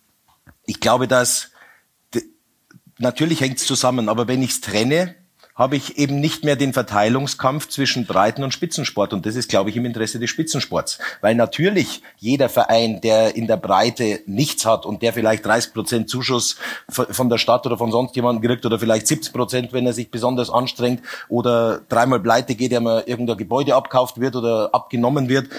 ich 0.67 0.79
glaube, 0.79 1.07
dass 1.07 1.49
natürlich 2.99 3.41
hängt 3.41 3.57
es 3.57 3.65
zusammen, 3.65 4.09
aber 4.09 4.27
wenn 4.27 4.43
ich 4.43 4.51
es 4.51 4.61
trenne, 4.61 5.15
habe 5.55 5.75
ich 5.75 5.99
eben 5.99 6.19
nicht 6.19 6.43
mehr 6.43 6.55
den 6.55 6.73
Verteilungskampf 6.73 7.67
zwischen 7.67 8.07
Breiten- 8.07 8.43
und 8.43 8.53
Spitzensport. 8.53 9.13
Und 9.13 9.25
das 9.25 9.35
ist, 9.35 9.49
glaube 9.49 9.69
ich, 9.69 9.75
im 9.75 9.85
Interesse 9.85 10.19
des 10.19 10.29
Spitzensports. 10.31 10.97
Weil 11.21 11.35
natürlich 11.35 12.01
jeder 12.17 12.49
Verein, 12.49 13.01
der 13.01 13.35
in 13.35 13.45
der 13.45 13.57
Breite 13.57 14.21
nichts 14.25 14.65
hat 14.65 14.85
und 14.85 15.03
der 15.03 15.13
vielleicht 15.13 15.45
30 15.45 15.73
Prozent 15.73 16.09
Zuschuss 16.09 16.57
von 16.89 17.29
der 17.29 17.37
Stadt 17.37 17.65
oder 17.67 17.77
von 17.77 17.91
sonst 17.91 18.15
jemandem 18.15 18.49
kriegt 18.49 18.65
oder 18.65 18.79
vielleicht 18.79 19.05
70 19.05 19.31
Prozent, 19.31 19.73
wenn 19.73 19.85
er 19.85 19.93
sich 19.93 20.09
besonders 20.09 20.49
anstrengt 20.49 21.03
oder 21.29 21.81
dreimal 21.87 22.19
pleite 22.19 22.55
geht, 22.55 22.71
der 22.71 22.81
mal 22.81 23.03
irgendein 23.05 23.37
Gebäude 23.37 23.75
abkauft 23.75 24.19
wird 24.19 24.35
oder 24.35 24.69
abgenommen 24.73 25.29
wird, 25.29 25.49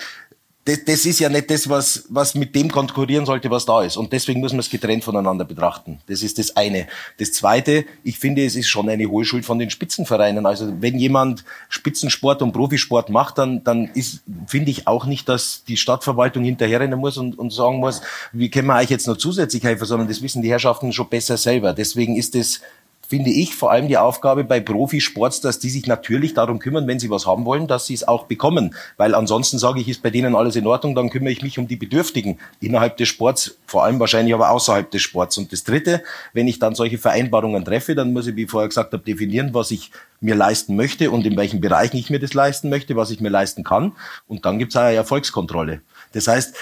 das, 0.64 0.84
das 0.84 1.04
ist 1.04 1.20
ja 1.20 1.28
nicht 1.28 1.50
das, 1.50 1.68
was, 1.68 2.04
was 2.08 2.34
mit 2.34 2.54
dem 2.54 2.70
konkurrieren 2.70 3.26
sollte, 3.26 3.50
was 3.50 3.66
da 3.66 3.82
ist. 3.82 3.98
Und 3.98 4.12
deswegen 4.12 4.40
muss 4.40 4.52
man 4.52 4.60
es 4.60 4.70
getrennt 4.70 5.04
voneinander 5.04 5.44
betrachten. 5.44 6.00
Das 6.06 6.22
ist 6.22 6.38
das 6.38 6.56
eine. 6.56 6.86
Das 7.18 7.32
zweite, 7.32 7.84
ich 8.02 8.18
finde, 8.18 8.44
es 8.44 8.56
ist 8.56 8.68
schon 8.68 8.88
eine 8.88 9.06
Hohlschuld 9.06 9.44
von 9.44 9.58
den 9.58 9.68
Spitzenvereinen. 9.68 10.46
Also 10.46 10.72
wenn 10.80 10.98
jemand 10.98 11.44
Spitzensport 11.68 12.40
und 12.40 12.52
Profisport 12.52 13.10
macht, 13.10 13.36
dann, 13.36 13.62
dann 13.62 13.90
ist, 13.92 14.22
finde 14.46 14.70
ich 14.70 14.86
auch 14.86 15.04
nicht, 15.04 15.28
dass 15.28 15.64
die 15.68 15.76
Stadtverwaltung 15.76 16.44
hinterherrennen 16.44 16.98
muss 16.98 17.18
und, 17.18 17.38
und 17.38 17.52
sagen 17.52 17.78
muss, 17.78 18.00
wie 18.32 18.48
können 18.48 18.68
wir 18.68 18.76
euch 18.76 18.90
jetzt 18.90 19.06
noch 19.06 19.18
zusätzlich 19.18 19.64
helfen, 19.64 19.84
sondern 19.84 20.08
das 20.08 20.22
wissen 20.22 20.40
die 20.40 20.50
Herrschaften 20.50 20.94
schon 20.94 21.08
besser 21.08 21.36
selber. 21.36 21.74
Deswegen 21.74 22.16
ist 22.16 22.34
es 22.34 22.62
finde 23.06 23.30
ich, 23.30 23.54
vor 23.54 23.70
allem 23.70 23.88
die 23.88 23.98
Aufgabe 23.98 24.44
bei 24.44 24.60
Profisports, 24.60 25.40
dass 25.40 25.58
die 25.58 25.70
sich 25.70 25.86
natürlich 25.86 26.34
darum 26.34 26.58
kümmern, 26.58 26.86
wenn 26.86 26.98
sie 26.98 27.10
was 27.10 27.26
haben 27.26 27.44
wollen, 27.44 27.66
dass 27.66 27.86
sie 27.86 27.94
es 27.94 28.06
auch 28.06 28.24
bekommen. 28.24 28.74
Weil 28.96 29.14
ansonsten 29.14 29.58
sage 29.58 29.80
ich, 29.80 29.88
ist 29.88 30.02
bei 30.02 30.10
denen 30.10 30.34
alles 30.34 30.56
in 30.56 30.66
Ordnung, 30.66 30.94
dann 30.94 31.10
kümmere 31.10 31.32
ich 31.32 31.42
mich 31.42 31.58
um 31.58 31.68
die 31.68 31.76
Bedürftigen 31.76 32.38
innerhalb 32.60 32.96
des 32.96 33.08
Sports, 33.08 33.56
vor 33.66 33.84
allem 33.84 34.00
wahrscheinlich 34.00 34.34
aber 34.34 34.50
außerhalb 34.50 34.90
des 34.90 35.02
Sports. 35.02 35.38
Und 35.38 35.52
das 35.52 35.64
Dritte, 35.64 36.02
wenn 36.32 36.48
ich 36.48 36.58
dann 36.58 36.74
solche 36.74 36.98
Vereinbarungen 36.98 37.64
treffe, 37.64 37.94
dann 37.94 38.12
muss 38.12 38.26
ich, 38.26 38.36
wie 38.36 38.46
vorher 38.46 38.68
gesagt 38.68 38.92
habe, 38.92 39.02
definieren, 39.04 39.54
was 39.54 39.70
ich 39.70 39.90
mir 40.20 40.34
leisten 40.34 40.76
möchte 40.76 41.10
und 41.10 41.26
in 41.26 41.36
welchen 41.36 41.60
Bereichen 41.60 41.96
ich 41.96 42.10
mir 42.10 42.18
das 42.18 42.34
leisten 42.34 42.70
möchte, 42.70 42.96
was 42.96 43.10
ich 43.10 43.20
mir 43.20 43.28
leisten 43.28 43.64
kann. 43.64 43.92
Und 44.26 44.44
dann 44.44 44.58
gibt 44.58 44.72
es 44.72 44.76
eine 44.76 44.96
Erfolgskontrolle. 44.96 45.82
Das 46.12 46.28
heißt, 46.28 46.56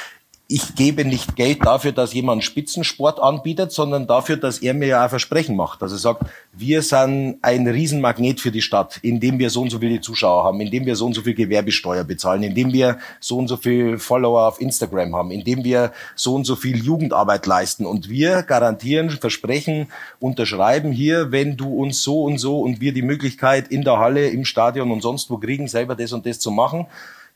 ich 0.48 0.74
gebe 0.74 1.04
nicht 1.04 1.34
Geld 1.34 1.64
dafür, 1.64 1.92
dass 1.92 2.12
jemand 2.12 2.44
Spitzensport 2.44 3.18
anbietet, 3.20 3.72
sondern 3.72 4.06
dafür, 4.06 4.36
dass 4.36 4.58
er 4.58 4.74
mir 4.74 4.86
ja 4.88 5.02
ein 5.04 5.08
Versprechen 5.08 5.56
macht. 5.56 5.82
Also 5.82 5.94
er 5.94 5.98
sagt, 5.98 6.24
wir 6.52 6.82
sind 6.82 7.38
ein 7.40 7.66
Riesenmagnet 7.66 8.38
für 8.38 8.50
die 8.50 8.60
Stadt, 8.60 8.98
indem 9.02 9.38
wir 9.38 9.48
so 9.48 9.62
und 9.62 9.70
so 9.70 9.78
viele 9.78 10.02
Zuschauer 10.02 10.44
haben, 10.44 10.60
indem 10.60 10.84
wir 10.84 10.94
so 10.94 11.06
und 11.06 11.14
so 11.14 11.22
viel 11.22 11.32
Gewerbesteuer 11.34 12.04
bezahlen, 12.04 12.42
indem 12.42 12.72
wir 12.72 12.98
so 13.18 13.38
und 13.38 13.48
so 13.48 13.56
viel 13.56 13.98
Follower 13.98 14.46
auf 14.46 14.60
Instagram 14.60 15.16
haben, 15.16 15.30
indem 15.30 15.64
wir 15.64 15.92
so 16.16 16.34
und 16.34 16.44
so 16.44 16.54
viel 16.54 16.84
Jugendarbeit 16.84 17.46
leisten. 17.46 17.86
Und 17.86 18.10
wir 18.10 18.42
garantieren, 18.42 19.08
versprechen, 19.08 19.86
unterschreiben 20.20 20.92
hier, 20.92 21.32
wenn 21.32 21.56
du 21.56 21.74
uns 21.74 22.02
so 22.02 22.24
und 22.24 22.36
so 22.36 22.60
und 22.60 22.80
wir 22.80 22.92
die 22.92 23.02
Möglichkeit 23.02 23.68
in 23.68 23.84
der 23.84 23.98
Halle, 23.98 24.28
im 24.28 24.44
Stadion 24.44 24.90
und 24.90 25.00
sonst 25.00 25.30
wo 25.30 25.38
kriegen, 25.38 25.66
selber 25.66 25.94
das 25.94 26.12
und 26.12 26.26
das 26.26 26.38
zu 26.38 26.50
machen, 26.50 26.86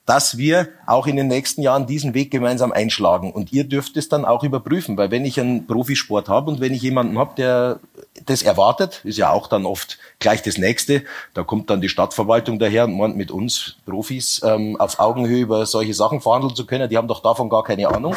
dass 0.07 0.39
wir 0.39 0.69
auch 0.87 1.09
in 1.09 1.17
den 1.17 1.27
nächsten 1.27 1.63
Jahren 1.63 1.87
diesen 1.87 2.15
Weg 2.15 2.31
gemeinsam 2.31 2.73
einschlagen. 2.73 3.33
Und 3.33 3.53
ihr 3.53 3.65
dürft 3.65 3.97
es 3.97 4.09
dann 4.09 4.25
auch 4.25 4.45
überprüfen, 4.45 4.97
weil 4.97 5.11
wenn 5.11 5.25
ich 5.25 5.39
einen 5.39 5.67
Profisport 5.67 6.29
habe 6.29 6.51
und 6.51 6.61
wenn 6.61 6.73
ich 6.73 6.83
jemanden 6.83 7.19
habe, 7.19 7.35
der 7.37 7.81
das 8.25 8.43
erwartet, 8.43 9.01
ist 9.05 9.19
ja 9.19 9.31
auch 9.31 9.49
dann 9.49 9.67
oft 9.67 9.99
gleich 10.21 10.43
das 10.43 10.59
Nächste, 10.59 11.03
da 11.35 11.43
kommt 11.43 11.69
dann 11.71 11.81
die 11.81 11.89
Stadtverwaltung 11.89 12.59
daher 12.59 12.85
und 12.85 12.97
meint 12.97 13.17
mit 13.17 13.31
uns 13.33 13.77
Profis 13.85 14.41
ähm, 14.45 14.81
auf 14.81 15.01
Augenhöhe 15.01 15.41
über 15.41 15.67
solche 15.67 15.93
Sachen 15.93 16.21
verhandeln 16.21 16.55
zu 16.55 16.67
können, 16.67 16.89
die 16.89 16.97
haben 16.97 17.09
doch 17.09 17.21
davon 17.21 17.49
gar 17.49 17.65
keine 17.65 17.89
Ahnung. 17.89 18.15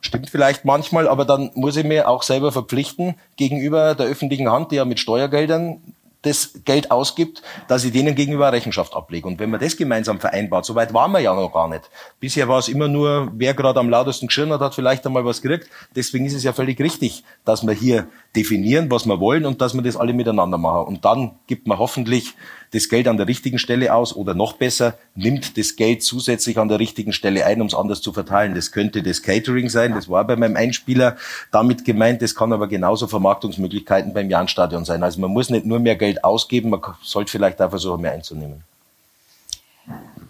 Stimmt 0.00 0.28
vielleicht 0.28 0.64
manchmal, 0.64 1.06
aber 1.06 1.24
dann 1.24 1.52
muss 1.54 1.76
ich 1.76 1.84
mir 1.84 2.08
auch 2.08 2.24
selber 2.24 2.50
verpflichten, 2.50 3.14
gegenüber 3.36 3.94
der 3.94 4.06
öffentlichen 4.06 4.50
Hand, 4.50 4.72
die 4.72 4.76
ja 4.76 4.84
mit 4.84 4.98
Steuergeldern 4.98 5.80
das 6.22 6.52
Geld 6.64 6.90
ausgibt, 6.90 7.42
dass 7.68 7.84
ich 7.84 7.92
denen 7.92 8.14
gegenüber 8.14 8.52
Rechenschaft 8.52 8.94
ablege. 8.94 9.26
Und 9.26 9.38
wenn 9.38 9.50
man 9.50 9.60
das 9.60 9.76
gemeinsam 9.76 10.20
vereinbart, 10.20 10.64
so 10.64 10.74
weit 10.74 10.94
waren 10.94 11.12
wir 11.12 11.20
ja 11.20 11.34
noch 11.34 11.52
gar 11.52 11.68
nicht. 11.68 11.90
Bisher 12.20 12.48
war 12.48 12.58
es 12.58 12.68
immer 12.68 12.88
nur, 12.88 13.30
wer 13.34 13.54
gerade 13.54 13.80
am 13.80 13.90
lautesten 13.90 14.28
geschirrt 14.28 14.50
hat, 14.50 14.60
hat 14.60 14.74
vielleicht 14.74 15.04
einmal 15.06 15.24
was 15.24 15.42
gekriegt. 15.42 15.68
Deswegen 15.94 16.24
ist 16.24 16.34
es 16.34 16.44
ja 16.44 16.52
völlig 16.52 16.80
richtig, 16.80 17.24
dass 17.44 17.66
wir 17.66 17.74
hier 17.74 18.06
definieren, 18.34 18.90
was 18.90 19.04
wir 19.06 19.20
wollen 19.20 19.44
und 19.44 19.60
dass 19.60 19.74
wir 19.74 19.82
das 19.82 19.96
alle 19.96 20.14
miteinander 20.14 20.56
machen. 20.56 20.86
Und 20.86 21.04
dann 21.04 21.32
gibt 21.46 21.66
man 21.66 21.78
hoffentlich 21.78 22.34
das 22.72 22.88
Geld 22.88 23.06
an 23.06 23.18
der 23.18 23.28
richtigen 23.28 23.58
Stelle 23.58 23.94
aus 23.94 24.16
oder 24.16 24.32
noch 24.32 24.54
besser, 24.54 24.94
nimmt 25.14 25.58
das 25.58 25.76
Geld 25.76 26.02
zusätzlich 26.02 26.58
an 26.58 26.68
der 26.68 26.78
richtigen 26.78 27.12
Stelle 27.12 27.44
ein, 27.44 27.60
um 27.60 27.66
es 27.66 27.74
anders 27.74 28.00
zu 28.00 28.12
verteilen. 28.14 28.54
Das 28.54 28.72
könnte 28.72 29.02
das 29.02 29.22
Catering 29.22 29.68
sein, 29.68 29.94
das 29.94 30.08
war 30.08 30.26
bei 30.26 30.36
meinem 30.36 30.56
Einspieler 30.56 31.16
damit 31.50 31.84
gemeint, 31.84 32.22
das 32.22 32.34
kann 32.34 32.52
aber 32.52 32.68
genauso 32.68 33.06
Vermarktungsmöglichkeiten 33.06 34.14
beim 34.14 34.30
Jahnstadion 34.30 34.86
sein. 34.86 35.02
Also 35.02 35.20
man 35.20 35.30
muss 35.30 35.50
nicht 35.50 35.66
nur 35.66 35.80
mehr 35.80 35.96
Geld 35.96 36.24
ausgeben, 36.24 36.70
man 36.70 36.80
sollte 37.02 37.30
vielleicht 37.30 37.60
auch 37.60 37.68
versuchen, 37.68 38.00
mehr 38.00 38.12
einzunehmen. 38.12 38.62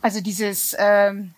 Also 0.00 0.20
dieses 0.20 0.74
ähm, 0.76 1.34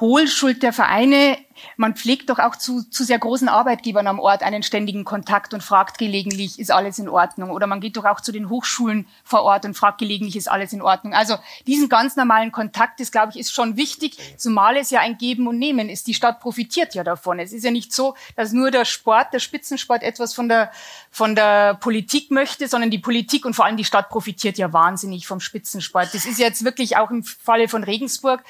Hohlschuld 0.00 0.64
der 0.64 0.72
Vereine, 0.72 1.38
man 1.76 1.94
pflegt 1.94 2.30
doch 2.30 2.38
auch 2.38 2.56
zu, 2.56 2.82
zu 2.82 3.04
sehr 3.04 3.18
großen 3.18 3.48
Arbeitgebern 3.48 4.06
am 4.06 4.18
Ort 4.18 4.42
einen 4.42 4.62
ständigen 4.62 5.04
Kontakt 5.04 5.54
und 5.54 5.62
fragt 5.62 5.98
gelegentlich, 5.98 6.58
ist 6.58 6.70
alles 6.70 6.98
in 6.98 7.08
Ordnung? 7.08 7.50
Oder 7.50 7.66
man 7.66 7.80
geht 7.80 7.96
doch 7.96 8.04
auch 8.04 8.20
zu 8.20 8.32
den 8.32 8.48
Hochschulen 8.48 9.06
vor 9.24 9.42
Ort 9.42 9.64
und 9.64 9.74
fragt 9.74 9.98
gelegentlich, 9.98 10.36
ist 10.36 10.50
alles 10.50 10.72
in 10.72 10.82
Ordnung? 10.82 11.14
Also 11.14 11.36
diesen 11.66 11.88
ganz 11.88 12.16
normalen 12.16 12.52
Kontakt, 12.52 13.00
das 13.00 13.10
glaube 13.10 13.32
ich, 13.32 13.38
ist 13.38 13.52
schon 13.52 13.76
wichtig, 13.76 14.16
zumal 14.36 14.76
es 14.76 14.90
ja 14.90 15.00
ein 15.00 15.18
Geben 15.18 15.46
und 15.46 15.58
Nehmen 15.58 15.88
ist. 15.88 16.06
Die 16.06 16.14
Stadt 16.14 16.40
profitiert 16.40 16.94
ja 16.94 17.04
davon. 17.04 17.38
Es 17.38 17.52
ist 17.52 17.64
ja 17.64 17.70
nicht 17.70 17.92
so, 17.92 18.14
dass 18.36 18.52
nur 18.52 18.70
der 18.70 18.84
Sport, 18.84 19.32
der 19.32 19.38
Spitzensport 19.38 20.02
etwas 20.02 20.34
von 20.34 20.48
der, 20.48 20.70
von 21.10 21.34
der 21.34 21.74
Politik 21.74 22.30
möchte, 22.30 22.68
sondern 22.68 22.90
die 22.90 22.98
Politik 22.98 23.44
und 23.44 23.54
vor 23.54 23.64
allem 23.64 23.76
die 23.76 23.84
Stadt 23.84 24.08
profitiert 24.08 24.58
ja 24.58 24.72
wahnsinnig 24.72 25.26
vom 25.26 25.40
Spitzensport. 25.40 26.12
Das 26.12 26.26
ist 26.26 26.38
jetzt 26.38 26.64
wirklich 26.64 26.96
auch 26.96 27.10
im 27.10 27.22
Falle 27.22 27.68
von 27.68 27.84
Regensburg, 27.84 28.42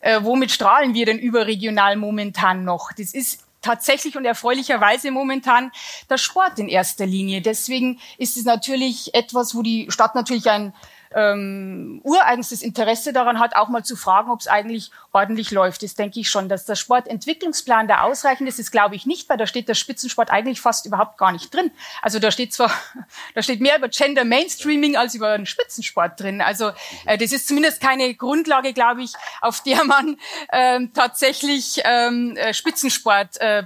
äh, 0.00 0.20
womit 0.22 0.50
strahlen 0.50 0.94
wir 0.94 1.06
denn 1.06 1.18
überregional 1.18 1.96
momentan 1.96 2.49
noch? 2.54 2.92
Das 2.92 3.14
ist 3.14 3.44
tatsächlich 3.62 4.16
und 4.16 4.24
erfreulicherweise 4.24 5.10
momentan 5.10 5.70
der 6.08 6.18
Sport 6.18 6.58
in 6.58 6.68
erster 6.68 7.06
Linie. 7.06 7.42
Deswegen 7.42 8.00
ist 8.18 8.36
es 8.36 8.44
natürlich 8.44 9.14
etwas, 9.14 9.54
wo 9.54 9.62
die 9.62 9.90
Stadt 9.90 10.14
natürlich 10.14 10.50
ein 10.50 10.72
ähm, 11.14 12.00
ureigenstes 12.04 12.62
Interesse 12.62 13.12
daran 13.12 13.40
hat, 13.40 13.56
auch 13.56 13.68
mal 13.68 13.84
zu 13.84 13.96
fragen, 13.96 14.30
ob 14.30 14.40
es 14.40 14.46
eigentlich 14.46 14.90
ordentlich 15.12 15.50
läuft. 15.50 15.82
Das 15.82 15.94
denke 15.94 16.20
ich 16.20 16.30
schon. 16.30 16.48
Dass 16.48 16.66
der 16.66 16.76
Sportentwicklungsplan 16.76 17.88
da 17.88 18.02
ausreichend 18.02 18.48
ist, 18.48 18.58
ist 18.58 18.70
glaube 18.70 18.94
ich 18.94 19.06
nicht, 19.06 19.28
weil 19.28 19.36
da 19.36 19.46
steht 19.46 19.68
der 19.68 19.74
Spitzensport 19.74 20.30
eigentlich 20.30 20.60
fast 20.60 20.86
überhaupt 20.86 21.18
gar 21.18 21.32
nicht 21.32 21.52
drin. 21.52 21.70
Also 22.02 22.18
da 22.18 22.30
steht 22.30 22.52
zwar, 22.52 22.70
da 23.34 23.42
steht 23.42 23.60
mehr 23.60 23.76
über 23.76 23.88
Gender 23.88 24.24
Mainstreaming 24.24 24.96
als 24.96 25.14
über 25.14 25.36
den 25.36 25.46
Spitzensport 25.46 26.20
drin. 26.20 26.40
Also 26.40 26.70
äh, 27.06 27.18
das 27.18 27.32
ist 27.32 27.48
zumindest 27.48 27.80
keine 27.80 28.14
Grundlage, 28.14 28.72
glaube 28.72 29.02
ich, 29.02 29.12
auf 29.40 29.62
der 29.62 29.84
man 29.84 30.16
ähm, 30.52 30.92
tatsächlich 30.94 31.80
ähm, 31.84 32.36
äh, 32.36 32.54
Spitzensport 32.54 33.40
äh, 33.40 33.64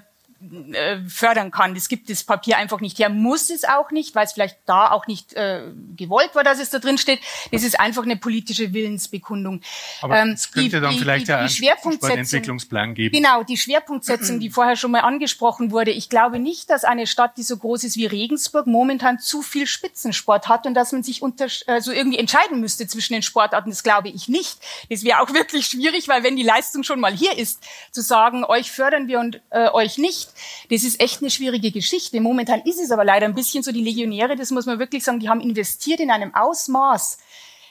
äh, 0.72 0.98
fördern 1.08 1.50
kann. 1.50 1.74
Das 1.74 1.88
gibt 1.88 2.10
das 2.10 2.24
Papier 2.24 2.58
einfach 2.58 2.80
nicht 2.80 2.98
her, 2.98 3.08
muss 3.08 3.50
es 3.50 3.64
auch 3.64 3.90
nicht, 3.90 4.14
weil 4.14 4.24
es 4.26 4.32
vielleicht 4.32 4.58
da 4.66 4.90
auch 4.90 5.06
nicht 5.06 5.34
äh, 5.34 5.62
gewollt 5.96 6.34
war, 6.34 6.44
dass 6.44 6.60
es 6.60 6.70
da 6.70 6.78
drin 6.78 6.98
steht. 6.98 7.20
Das 7.52 7.62
ist 7.62 7.78
einfach 7.80 8.02
eine 8.02 8.16
politische 8.16 8.72
Willensbekundung. 8.72 9.60
Aber 10.02 10.18
ähm, 10.18 10.30
es 10.30 10.50
könnte 10.50 10.76
die, 10.76 10.82
dann 10.82 10.94
vielleicht 10.94 11.28
die, 11.28 11.32
die, 11.48 11.60
die 11.60 11.66
ja 11.66 11.74
einen 11.84 12.18
Entwicklungsplan 12.18 12.94
geben. 12.94 13.14
Genau, 13.16 13.42
die 13.42 13.56
Schwerpunktsetzung, 13.56 14.40
die 14.40 14.50
vorher 14.50 14.76
schon 14.76 14.90
mal 14.90 15.00
angesprochen 15.00 15.70
wurde. 15.70 15.90
Ich 15.90 16.08
glaube 16.08 16.38
nicht, 16.38 16.70
dass 16.70 16.84
eine 16.84 17.06
Stadt, 17.06 17.36
die 17.36 17.42
so 17.42 17.56
groß 17.56 17.84
ist 17.84 17.96
wie 17.96 18.06
Regensburg, 18.06 18.66
momentan 18.66 19.18
zu 19.18 19.42
viel 19.42 19.66
Spitzensport 19.66 20.48
hat 20.48 20.66
und 20.66 20.74
dass 20.74 20.92
man 20.92 21.02
sich 21.02 21.22
unter, 21.22 21.46
also 21.66 21.92
irgendwie 21.92 22.18
entscheiden 22.18 22.60
müsste 22.60 22.86
zwischen 22.86 23.14
den 23.14 23.22
Sportarten. 23.22 23.70
Das 23.70 23.82
glaube 23.82 24.08
ich 24.08 24.28
nicht. 24.28 24.58
Das 24.90 25.04
wäre 25.04 25.20
auch 25.20 25.32
wirklich 25.34 25.66
schwierig, 25.66 26.08
weil 26.08 26.22
wenn 26.22 26.36
die 26.36 26.42
Leistung 26.42 26.82
schon 26.82 27.00
mal 27.00 27.12
hier 27.12 27.36
ist, 27.38 27.62
zu 27.90 28.02
sagen, 28.02 28.44
euch 28.44 28.70
fördern 28.70 29.08
wir 29.08 29.20
und 29.20 29.40
äh, 29.50 29.68
euch 29.70 29.98
nicht, 29.98 30.33
das 30.70 30.84
ist 30.84 31.00
echt 31.00 31.20
eine 31.20 31.30
schwierige 31.30 31.70
Geschichte. 31.70 32.20
Momentan 32.20 32.60
ist 32.62 32.80
es 32.80 32.90
aber 32.90 33.04
leider 33.04 33.26
ein 33.26 33.34
bisschen 33.34 33.62
so, 33.62 33.72
die 33.72 33.82
Legionäre, 33.82 34.36
das 34.36 34.50
muss 34.50 34.66
man 34.66 34.78
wirklich 34.78 35.04
sagen, 35.04 35.20
die 35.20 35.28
haben 35.28 35.40
investiert 35.40 36.00
in 36.00 36.10
einem 36.10 36.34
Ausmaß. 36.34 37.18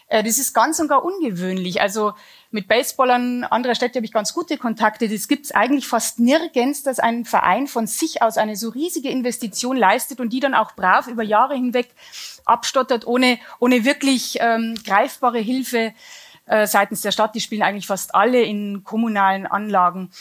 Äh, 0.08 0.24
das 0.24 0.38
ist 0.38 0.54
ganz 0.54 0.80
und 0.80 0.88
gar 0.88 1.04
ungewöhnlich. 1.04 1.82
Also 1.82 2.14
mit 2.52 2.68
Baseballern 2.68 3.44
anderer 3.46 3.76
Städte 3.76 3.98
habe 3.98 4.06
ich 4.06 4.12
ganz 4.12 4.34
gute 4.34 4.58
Kontakte. 4.58 5.10
Das 5.10 5.28
gibt 5.28 5.46
es 5.46 5.52
eigentlich 5.52 5.88
fast 5.88 6.20
nirgends, 6.20 6.84
dass 6.84 7.00
ein 7.00 7.26
Verein 7.26 7.68
von 7.68 7.88
sich 7.88 8.22
aus 8.22 8.38
eine 8.38 8.56
so 8.56 8.70
riesige 8.70 9.10
Investition 9.10 9.76
leistet 9.76 10.20
und 10.20 10.32
die 10.32 10.40
dann 10.40 10.54
auch 10.54 10.74
brav 10.76 11.08
über 11.08 11.24
Jahre 11.24 11.56
hinweg 11.56 11.90
abstottert, 12.46 13.08
ohne, 13.08 13.40
ohne 13.60 13.86
wirklich 13.86 14.38
ähm, 14.40 14.76
greifbare 14.86 15.40
Hilfe 15.40 15.94
äh, 16.46 16.68
seitens 16.68 17.02
der 17.02 17.12
Stadt. 17.12 17.34
Die 17.36 17.42
spielen 17.42 17.64
eigentlich 17.64 17.88
fast 17.88 18.14
alle 18.14 18.42
in 18.42 18.84
kommunalen 18.84 19.48
Anlagen. 19.48 20.12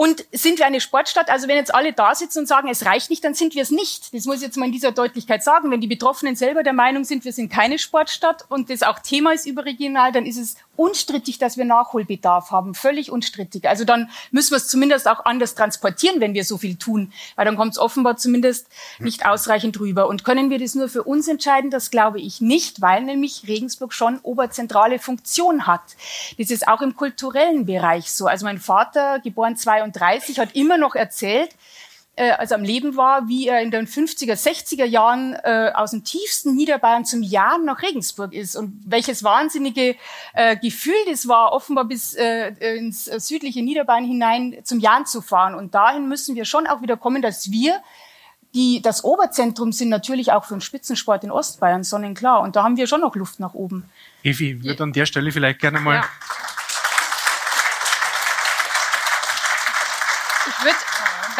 Und 0.00 0.24
sind 0.32 0.58
wir 0.58 0.64
eine 0.64 0.80
Sportstadt? 0.80 1.28
Also 1.28 1.46
wenn 1.46 1.56
jetzt 1.56 1.74
alle 1.74 1.92
da 1.92 2.14
sitzen 2.14 2.38
und 2.38 2.46
sagen, 2.46 2.70
es 2.70 2.86
reicht 2.86 3.10
nicht, 3.10 3.22
dann 3.22 3.34
sind 3.34 3.54
wir 3.54 3.60
es 3.60 3.70
nicht. 3.70 4.14
Das 4.14 4.24
muss 4.24 4.36
ich 4.36 4.40
jetzt 4.40 4.56
mal 4.56 4.64
in 4.64 4.72
dieser 4.72 4.92
Deutlichkeit 4.92 5.42
sagen. 5.42 5.70
Wenn 5.70 5.82
die 5.82 5.88
Betroffenen 5.88 6.36
selber 6.36 6.62
der 6.62 6.72
Meinung 6.72 7.04
sind, 7.04 7.22
wir 7.26 7.34
sind 7.34 7.52
keine 7.52 7.78
Sportstadt 7.78 8.46
und 8.48 8.70
das 8.70 8.82
auch 8.82 9.00
Thema 9.00 9.34
ist 9.34 9.44
überregional, 9.44 10.10
dann 10.10 10.24
ist 10.24 10.38
es 10.38 10.56
unstrittig, 10.80 11.38
dass 11.38 11.56
wir 11.56 11.64
Nachholbedarf 11.64 12.50
haben. 12.50 12.74
Völlig 12.74 13.10
unstrittig. 13.10 13.68
Also 13.68 13.84
dann 13.84 14.10
müssen 14.30 14.52
wir 14.52 14.56
es 14.56 14.68
zumindest 14.68 15.08
auch 15.08 15.24
anders 15.24 15.54
transportieren, 15.54 16.20
wenn 16.20 16.34
wir 16.34 16.44
so 16.44 16.58
viel 16.58 16.76
tun. 16.76 17.12
Weil 17.36 17.44
dann 17.44 17.56
kommt 17.56 17.72
es 17.72 17.78
offenbar 17.78 18.16
zumindest 18.16 18.66
nicht 18.98 19.26
ausreichend 19.26 19.78
rüber. 19.78 20.08
Und 20.08 20.24
können 20.24 20.50
wir 20.50 20.58
das 20.58 20.74
nur 20.74 20.88
für 20.88 21.02
uns 21.02 21.28
entscheiden? 21.28 21.70
Das 21.70 21.90
glaube 21.90 22.20
ich 22.20 22.40
nicht, 22.40 22.80
weil 22.80 23.02
nämlich 23.02 23.44
Regensburg 23.46 23.92
schon 23.92 24.18
oberzentrale 24.22 24.98
Funktion 24.98 25.66
hat. 25.66 25.82
Das 26.38 26.50
ist 26.50 26.66
auch 26.66 26.82
im 26.82 26.96
kulturellen 26.96 27.66
Bereich 27.66 28.10
so. 28.12 28.26
Also 28.26 28.46
mein 28.46 28.58
Vater, 28.58 29.20
geboren 29.20 29.56
22, 29.56 30.00
32 30.00 30.38
hat 30.38 30.54
immer 30.54 30.78
noch 30.78 30.94
erzählt, 30.94 31.50
äh, 32.20 32.32
als 32.32 32.50
er 32.50 32.58
am 32.58 32.64
Leben 32.64 32.96
war, 32.96 33.28
wie 33.28 33.48
er 33.48 33.62
in 33.62 33.70
den 33.70 33.86
50er, 33.86 34.34
60er 34.34 34.84
Jahren 34.84 35.32
äh, 35.42 35.72
aus 35.74 35.92
dem 35.92 36.04
tiefsten 36.04 36.54
Niederbayern 36.54 37.06
zum 37.06 37.22
Jahr 37.22 37.56
nach 37.56 37.80
Regensburg 37.80 38.34
ist 38.34 38.56
und 38.56 38.78
welches 38.84 39.24
wahnsinnige 39.24 39.96
äh, 40.34 40.56
Gefühl 40.58 40.92
das 41.08 41.28
war, 41.28 41.52
offenbar 41.52 41.86
bis 41.86 42.12
äh, 42.12 42.76
ins 42.76 43.06
südliche 43.06 43.62
Niederbayern 43.62 44.04
hinein 44.04 44.58
zum 44.64 44.80
Jahren 44.80 45.06
zu 45.06 45.22
fahren. 45.22 45.54
Und 45.54 45.74
dahin 45.74 46.08
müssen 46.08 46.36
wir 46.36 46.44
schon 46.44 46.66
auch 46.66 46.82
wieder 46.82 46.98
kommen, 46.98 47.22
dass 47.22 47.50
wir 47.50 47.80
die, 48.52 48.82
das 48.82 49.02
Oberzentrum 49.02 49.72
sind 49.72 49.88
natürlich 49.88 50.30
auch 50.32 50.44
für 50.44 50.54
den 50.54 50.60
Spitzensport 50.60 51.24
in 51.24 51.30
Ostbayern, 51.30 51.84
sonnenklar. 51.84 52.42
Und 52.42 52.54
da 52.54 52.64
haben 52.64 52.76
wir 52.76 52.86
schon 52.86 53.00
noch 53.00 53.16
Luft 53.16 53.40
nach 53.40 53.54
oben. 53.54 53.88
Evi, 54.22 54.62
würde 54.62 54.82
an 54.82 54.92
der 54.92 55.06
Stelle 55.06 55.32
vielleicht 55.32 55.60
gerne 55.60 55.80
mal 55.80 55.94
ja. 55.94 56.04
würde 60.62 60.76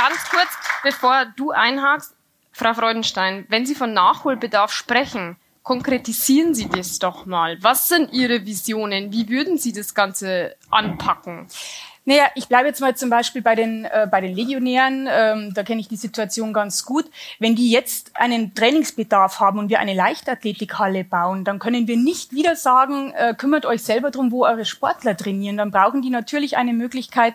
ganz 0.00 0.24
kurz, 0.30 0.69
bevor 0.82 1.26
du 1.36 1.50
einhakst, 1.50 2.14
Frau 2.52 2.74
Freudenstein, 2.74 3.46
wenn 3.48 3.66
Sie 3.66 3.74
von 3.74 3.92
Nachholbedarf 3.92 4.72
sprechen, 4.72 5.36
konkretisieren 5.62 6.54
Sie 6.54 6.68
das 6.68 6.98
doch 6.98 7.26
mal. 7.26 7.62
Was 7.62 7.88
sind 7.88 8.12
Ihre 8.12 8.44
Visionen? 8.44 9.12
Wie 9.12 9.28
würden 9.28 9.58
Sie 9.58 9.72
das 9.72 9.94
Ganze 9.94 10.56
anpacken? 10.70 11.46
Naja, 12.06 12.24
ich 12.34 12.48
bleibe 12.48 12.66
jetzt 12.66 12.80
mal 12.80 12.96
zum 12.96 13.10
Beispiel 13.10 13.42
bei 13.42 13.54
den, 13.54 13.84
äh, 13.84 14.08
bei 14.10 14.22
den 14.22 14.34
Legionären, 14.34 15.06
ähm, 15.08 15.52
da 15.54 15.62
kenne 15.62 15.80
ich 15.80 15.88
die 15.88 15.96
Situation 15.96 16.54
ganz 16.54 16.84
gut. 16.84 17.04
Wenn 17.38 17.54
die 17.54 17.70
jetzt 17.70 18.16
einen 18.16 18.54
Trainingsbedarf 18.54 19.38
haben 19.38 19.58
und 19.58 19.68
wir 19.68 19.80
eine 19.80 19.94
Leichtathletikhalle 19.94 21.04
bauen, 21.04 21.44
dann 21.44 21.58
können 21.58 21.86
wir 21.86 21.98
nicht 21.98 22.32
wieder 22.32 22.56
sagen, 22.56 23.12
äh, 23.12 23.34
kümmert 23.34 23.66
euch 23.66 23.82
selber 23.82 24.10
drum, 24.10 24.32
wo 24.32 24.44
eure 24.44 24.64
Sportler 24.64 25.14
trainieren. 25.14 25.58
Dann 25.58 25.70
brauchen 25.70 26.00
die 26.00 26.10
natürlich 26.10 26.56
eine 26.56 26.72
Möglichkeit, 26.72 27.34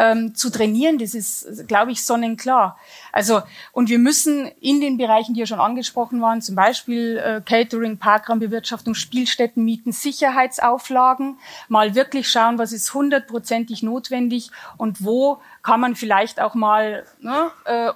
ähm, 0.00 0.34
zu 0.34 0.50
trainieren. 0.50 0.96
Das 0.98 1.14
ist, 1.14 1.68
glaube 1.68 1.92
ich, 1.92 2.04
sonnenklar. 2.04 2.78
Also, 3.12 3.42
und 3.72 3.90
wir 3.90 3.98
müssen 3.98 4.46
in 4.60 4.80
den 4.80 4.96
Bereichen, 4.96 5.34
die 5.34 5.40
ja 5.40 5.46
schon 5.46 5.60
angesprochen 5.60 6.22
waren, 6.22 6.40
zum 6.40 6.54
Beispiel 6.54 7.18
äh, 7.18 7.42
Catering, 7.44 7.98
Parkraumbewirtschaftung, 7.98 8.94
Spielstätten 8.94 9.62
mieten, 9.62 9.92
Sicherheitsauflagen, 9.92 11.38
mal 11.68 11.94
wirklich 11.94 12.30
schauen, 12.30 12.58
was 12.58 12.72
ist 12.72 12.94
hundertprozentig 12.94 13.82
notwendig 13.82 14.50
und 14.78 15.04
wo 15.04 15.38
kann 15.62 15.80
man 15.80 15.94
vielleicht 15.94 16.40
auch 16.40 16.54
mal 16.54 17.04
ne, 17.20 17.50
äh, 17.66 17.92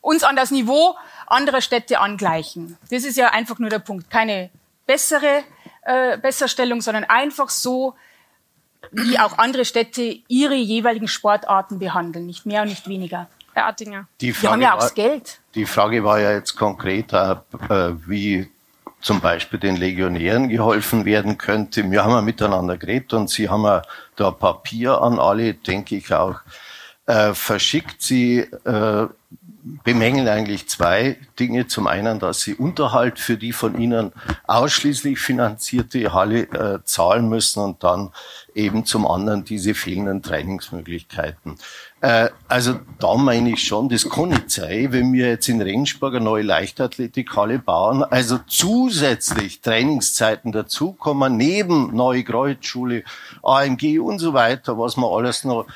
uns 0.00 0.22
an 0.22 0.36
das 0.36 0.52
Niveau 0.52 0.96
anderer 1.26 1.60
Städte 1.60 1.98
angleichen. 1.98 2.78
Das 2.90 3.02
ist 3.02 3.16
ja 3.16 3.30
einfach 3.30 3.58
nur 3.58 3.70
der 3.70 3.80
Punkt. 3.80 4.10
Keine 4.10 4.50
bessere 4.86 5.42
äh, 5.82 6.18
Besserstellung, 6.18 6.82
sondern 6.82 7.04
einfach 7.04 7.50
so, 7.50 7.94
wie 8.92 9.18
auch 9.18 9.38
andere 9.38 9.64
Städte 9.64 10.18
ihre 10.28 10.54
jeweiligen 10.54 11.08
Sportarten 11.08 11.78
behandeln, 11.78 12.26
nicht 12.26 12.46
mehr 12.46 12.62
und 12.62 12.68
nicht 12.68 12.88
weniger. 12.88 13.28
Herr 13.52 13.66
Attinger. 13.66 14.06
Die 14.20 14.32
Frage 14.32 14.52
haben 14.52 14.62
ja 14.62 14.74
auch 14.74 14.80
das 14.80 14.94
Geld. 14.94 15.40
Die 15.54 15.66
Frage 15.66 16.04
war 16.04 16.20
ja 16.20 16.32
jetzt 16.32 16.56
konkret, 16.56 17.12
äh, 17.12 17.36
wie 18.06 18.48
zum 19.00 19.20
Beispiel 19.20 19.58
den 19.58 19.76
Legionären 19.76 20.48
geholfen 20.48 21.04
werden 21.04 21.38
könnte. 21.38 21.88
Wir 21.90 22.04
haben 22.04 22.12
ja 22.12 22.20
miteinander 22.20 22.76
geredet 22.76 23.12
und 23.14 23.30
Sie 23.30 23.48
haben 23.48 23.64
ja 23.64 23.82
da 24.16 24.30
Papier 24.30 25.00
an 25.00 25.18
alle, 25.18 25.54
denke 25.54 25.96
ich 25.96 26.12
auch, 26.12 26.40
äh, 27.06 27.32
verschickt. 27.34 28.02
Sie 28.02 28.40
äh, 28.40 29.06
bemängeln 29.84 30.28
eigentlich 30.28 30.68
zwei 30.68 31.16
Dinge. 31.38 31.66
Zum 31.66 31.86
einen, 31.86 32.18
dass 32.18 32.40
sie 32.40 32.54
Unterhalt 32.54 33.18
für 33.18 33.36
die 33.36 33.52
von 33.52 33.78
ihnen 33.80 34.12
ausschließlich 34.46 35.18
finanzierte 35.18 36.12
Halle 36.12 36.42
äh, 36.42 36.78
zahlen 36.84 37.28
müssen 37.28 37.62
und 37.62 37.82
dann 37.82 38.10
eben 38.54 38.84
zum 38.84 39.06
anderen 39.06 39.44
diese 39.44 39.74
fehlenden 39.74 40.22
Trainingsmöglichkeiten. 40.22 41.56
Äh, 42.00 42.28
also 42.48 42.78
da 42.98 43.14
meine 43.16 43.50
ich 43.50 43.62
schon, 43.62 43.88
das 43.88 44.08
kann 44.08 44.30
nicht 44.30 44.50
sein, 44.50 44.92
wenn 44.92 45.12
wir 45.12 45.28
jetzt 45.28 45.48
in 45.48 45.60
Regensburg 45.60 46.14
eine 46.14 46.24
neue 46.24 46.42
Leichtathletikhalle 46.42 47.58
bauen, 47.58 48.04
also 48.04 48.38
zusätzlich 48.46 49.60
Trainingszeiten 49.60 50.52
dazukommen, 50.52 51.36
neben 51.36 51.94
Neue 51.94 52.24
Kreuzschule, 52.24 53.04
AMG 53.42 53.98
und 53.98 54.18
so 54.18 54.32
weiter, 54.34 54.78
was 54.78 54.96
man 54.96 55.10
alles 55.10 55.44
noch 55.44 55.66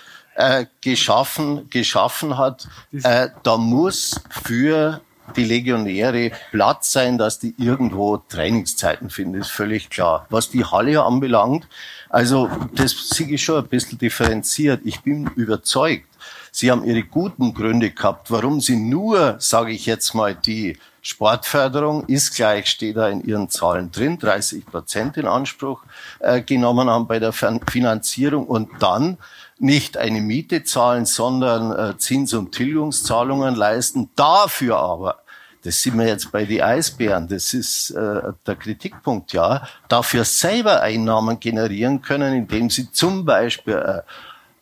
äh, 0.42 0.66
geschaffen, 0.80 1.70
geschaffen 1.70 2.36
hat, 2.36 2.66
äh, 3.04 3.28
da 3.44 3.56
muss 3.56 4.20
für 4.28 5.00
die 5.36 5.44
Legionäre 5.44 6.32
Platz 6.50 6.92
sein, 6.92 7.16
dass 7.16 7.38
die 7.38 7.54
irgendwo 7.58 8.16
Trainingszeiten 8.16 9.08
finden, 9.08 9.40
ist 9.40 9.52
völlig 9.52 9.88
klar. 9.88 10.26
Was 10.30 10.50
die 10.50 10.64
Halle 10.64 11.04
anbelangt, 11.04 11.68
also 12.08 12.50
das 12.74 13.08
sehe 13.10 13.28
ich 13.28 13.44
schon 13.44 13.62
ein 13.62 13.68
bisschen 13.68 13.98
differenziert. 13.98 14.80
Ich 14.84 15.00
bin 15.02 15.30
überzeugt, 15.36 16.06
Sie 16.50 16.70
haben 16.70 16.84
Ihre 16.84 17.04
guten 17.04 17.54
Gründe 17.54 17.90
gehabt, 17.90 18.30
warum 18.30 18.60
Sie 18.60 18.76
nur, 18.76 19.36
sage 19.38 19.72
ich 19.72 19.86
jetzt 19.86 20.12
mal, 20.12 20.34
die 20.34 20.76
Sportförderung 21.00 22.04
ist 22.06 22.34
gleich, 22.36 22.66
steht 22.66 22.96
da 22.96 23.08
in 23.08 23.24
Ihren 23.24 23.48
Zahlen 23.48 23.90
drin, 23.90 24.18
30 24.18 24.66
Prozent 24.66 25.16
in 25.16 25.26
Anspruch 25.26 25.82
äh, 26.18 26.42
genommen 26.42 26.90
haben 26.90 27.06
bei 27.06 27.18
der 27.20 27.32
Finanzierung 27.32 28.46
und 28.46 28.68
dann 28.80 29.16
nicht 29.62 29.96
eine 29.96 30.20
Miete 30.20 30.64
zahlen, 30.64 31.06
sondern 31.06 31.72
äh, 31.72 31.96
Zins- 31.98 32.34
und 32.34 32.52
Tilgungszahlungen 32.52 33.54
leisten. 33.54 34.10
Dafür 34.16 34.78
aber 34.78 35.22
das 35.62 35.80
sind 35.80 35.96
wir 35.96 36.06
jetzt 36.06 36.32
bei 36.32 36.44
die 36.44 36.62
Eisbären, 36.62 37.28
das 37.28 37.54
ist 37.54 37.90
äh, 37.90 38.32
der 38.46 38.56
Kritikpunkt, 38.56 39.32
ja, 39.32 39.66
dafür 39.88 40.24
selber 40.24 40.80
Einnahmen 40.80 41.38
generieren 41.38 42.02
können, 42.02 42.34
indem 42.34 42.68
sie 42.68 42.90
zum 42.90 43.24
Beispiel 43.24 43.74
äh, 43.74 44.00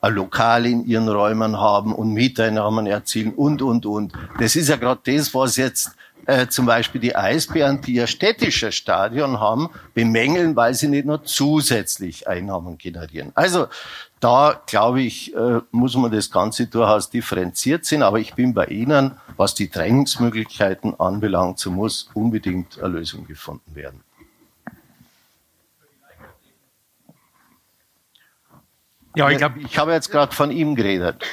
ein 0.02 0.14
Lokal 0.14 0.66
in 0.66 0.86
ihren 0.86 1.08
Räumen 1.08 1.58
haben 1.58 1.94
und 1.94 2.12
Mieteinnahmen 2.12 2.86
erzielen 2.86 3.32
und, 3.32 3.62
und, 3.62 3.86
und. 3.86 4.12
Das 4.38 4.56
ist 4.56 4.68
ja 4.68 4.76
gerade 4.76 5.00
das, 5.04 5.32
was 5.34 5.56
jetzt 5.56 5.92
äh, 6.26 6.48
zum 6.48 6.66
Beispiel 6.66 7.00
die 7.00 7.16
Eisbären, 7.16 7.80
die 7.80 7.94
ihr 7.94 8.06
städtisches 8.06 8.74
Stadion 8.74 9.40
haben, 9.40 9.70
bemängeln, 9.94 10.54
weil 10.54 10.74
sie 10.74 10.88
nicht 10.88 11.06
nur 11.06 11.24
zusätzlich 11.24 12.28
Einnahmen 12.28 12.76
generieren. 12.76 13.32
Also 13.34 13.68
da, 14.20 14.60
glaube 14.66 15.00
ich, 15.00 15.34
äh, 15.34 15.60
muss 15.70 15.96
man 15.96 16.12
das 16.12 16.30
Ganze 16.30 16.66
durchaus 16.66 17.08
differenziert 17.10 17.86
sehen. 17.86 18.02
Aber 18.02 18.18
ich 18.20 18.34
bin 18.34 18.52
bei 18.52 18.66
Ihnen, 18.66 19.12
was 19.36 19.54
die 19.54 19.68
Trainingsmöglichkeiten 19.68 20.98
anbelangt, 21.00 21.58
so 21.58 21.70
muss 21.70 22.10
unbedingt 22.12 22.78
eine 22.78 22.98
Lösung 22.98 23.26
gefunden 23.26 23.74
werden. 23.74 24.04
Ja, 29.16 29.28
ich 29.28 29.38
glaube, 29.38 29.58
ich 29.58 29.76
habe 29.76 29.92
jetzt 29.92 30.10
gerade 30.10 30.32
von 30.32 30.52
ihm 30.52 30.76
geredet. 30.76 31.24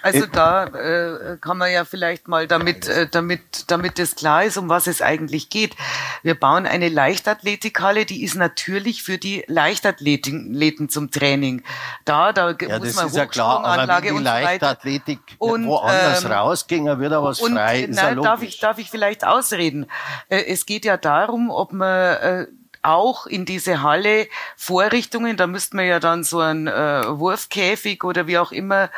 Also 0.00 0.26
da 0.26 0.66
äh, 0.66 1.36
kann 1.40 1.58
man 1.58 1.72
ja 1.72 1.84
vielleicht 1.84 2.28
mal, 2.28 2.46
damit, 2.46 2.86
äh, 2.88 3.08
damit, 3.10 3.70
damit 3.70 3.98
es 3.98 4.14
klar 4.14 4.44
ist, 4.44 4.56
um 4.56 4.68
was 4.68 4.86
es 4.86 5.02
eigentlich 5.02 5.50
geht. 5.50 5.74
Wir 6.22 6.38
bauen 6.38 6.66
eine 6.66 6.88
Leichtathletikhalle, 6.88 8.06
die 8.06 8.22
ist 8.22 8.36
natürlich 8.36 9.02
für 9.02 9.18
die 9.18 9.44
Leichtathleten 9.48 10.88
zum 10.88 11.10
Training. 11.10 11.62
Da, 12.04 12.32
da 12.32 12.50
ja, 12.50 12.78
muss 12.78 12.94
man 12.94 13.12
ja 13.12 13.26
klar, 13.26 13.64
aber 13.64 14.02
wenn 14.02 14.16
die 14.16 14.22
Leichtathletik 14.22 15.20
und, 15.38 15.66
woanders 15.66 16.24
ähm, 16.24 16.32
rausging, 16.32 16.86
wird 16.98 17.12
er 17.12 17.22
was 17.22 17.40
und, 17.40 17.54
frei. 17.54 17.82
Ist 17.82 17.96
nein, 17.96 18.22
darf 18.22 18.42
ich, 18.42 18.60
darf 18.60 18.78
ich 18.78 18.90
vielleicht 18.90 19.26
ausreden? 19.26 19.86
Äh, 20.28 20.44
es 20.46 20.64
geht 20.64 20.84
ja 20.84 20.96
darum, 20.96 21.50
ob 21.50 21.72
man 21.72 21.88
äh, 21.88 22.46
auch 22.88 23.26
in 23.26 23.44
diese 23.44 23.82
Halle 23.82 24.28
Vorrichtungen, 24.56 25.36
da 25.36 25.46
müsste 25.46 25.76
man 25.76 25.86
ja 25.86 26.00
dann 26.00 26.24
so 26.24 26.40
einen 26.40 26.66
äh, 26.66 27.02
Wurfkäfig 27.06 28.02
oder 28.04 28.26
wie 28.26 28.38
auch 28.38 28.52
immer 28.52 28.90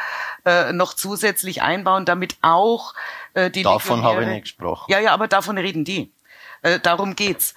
äh, 0.44 0.72
noch 0.72 0.94
zusätzlich 0.94 1.62
einbauen, 1.62 2.04
damit 2.04 2.36
auch 2.42 2.94
äh, 3.34 3.50
die 3.50 3.62
Davon 3.62 4.02
habe 4.02 4.22
ich 4.22 4.28
nicht 4.28 4.42
gesprochen. 4.42 4.90
Ja, 4.90 5.00
ja, 5.00 5.12
aber 5.12 5.28
davon 5.28 5.58
reden 5.58 5.84
die. 5.84 6.12
Äh, 6.62 6.78
darum 6.78 7.16
geht's. 7.16 7.54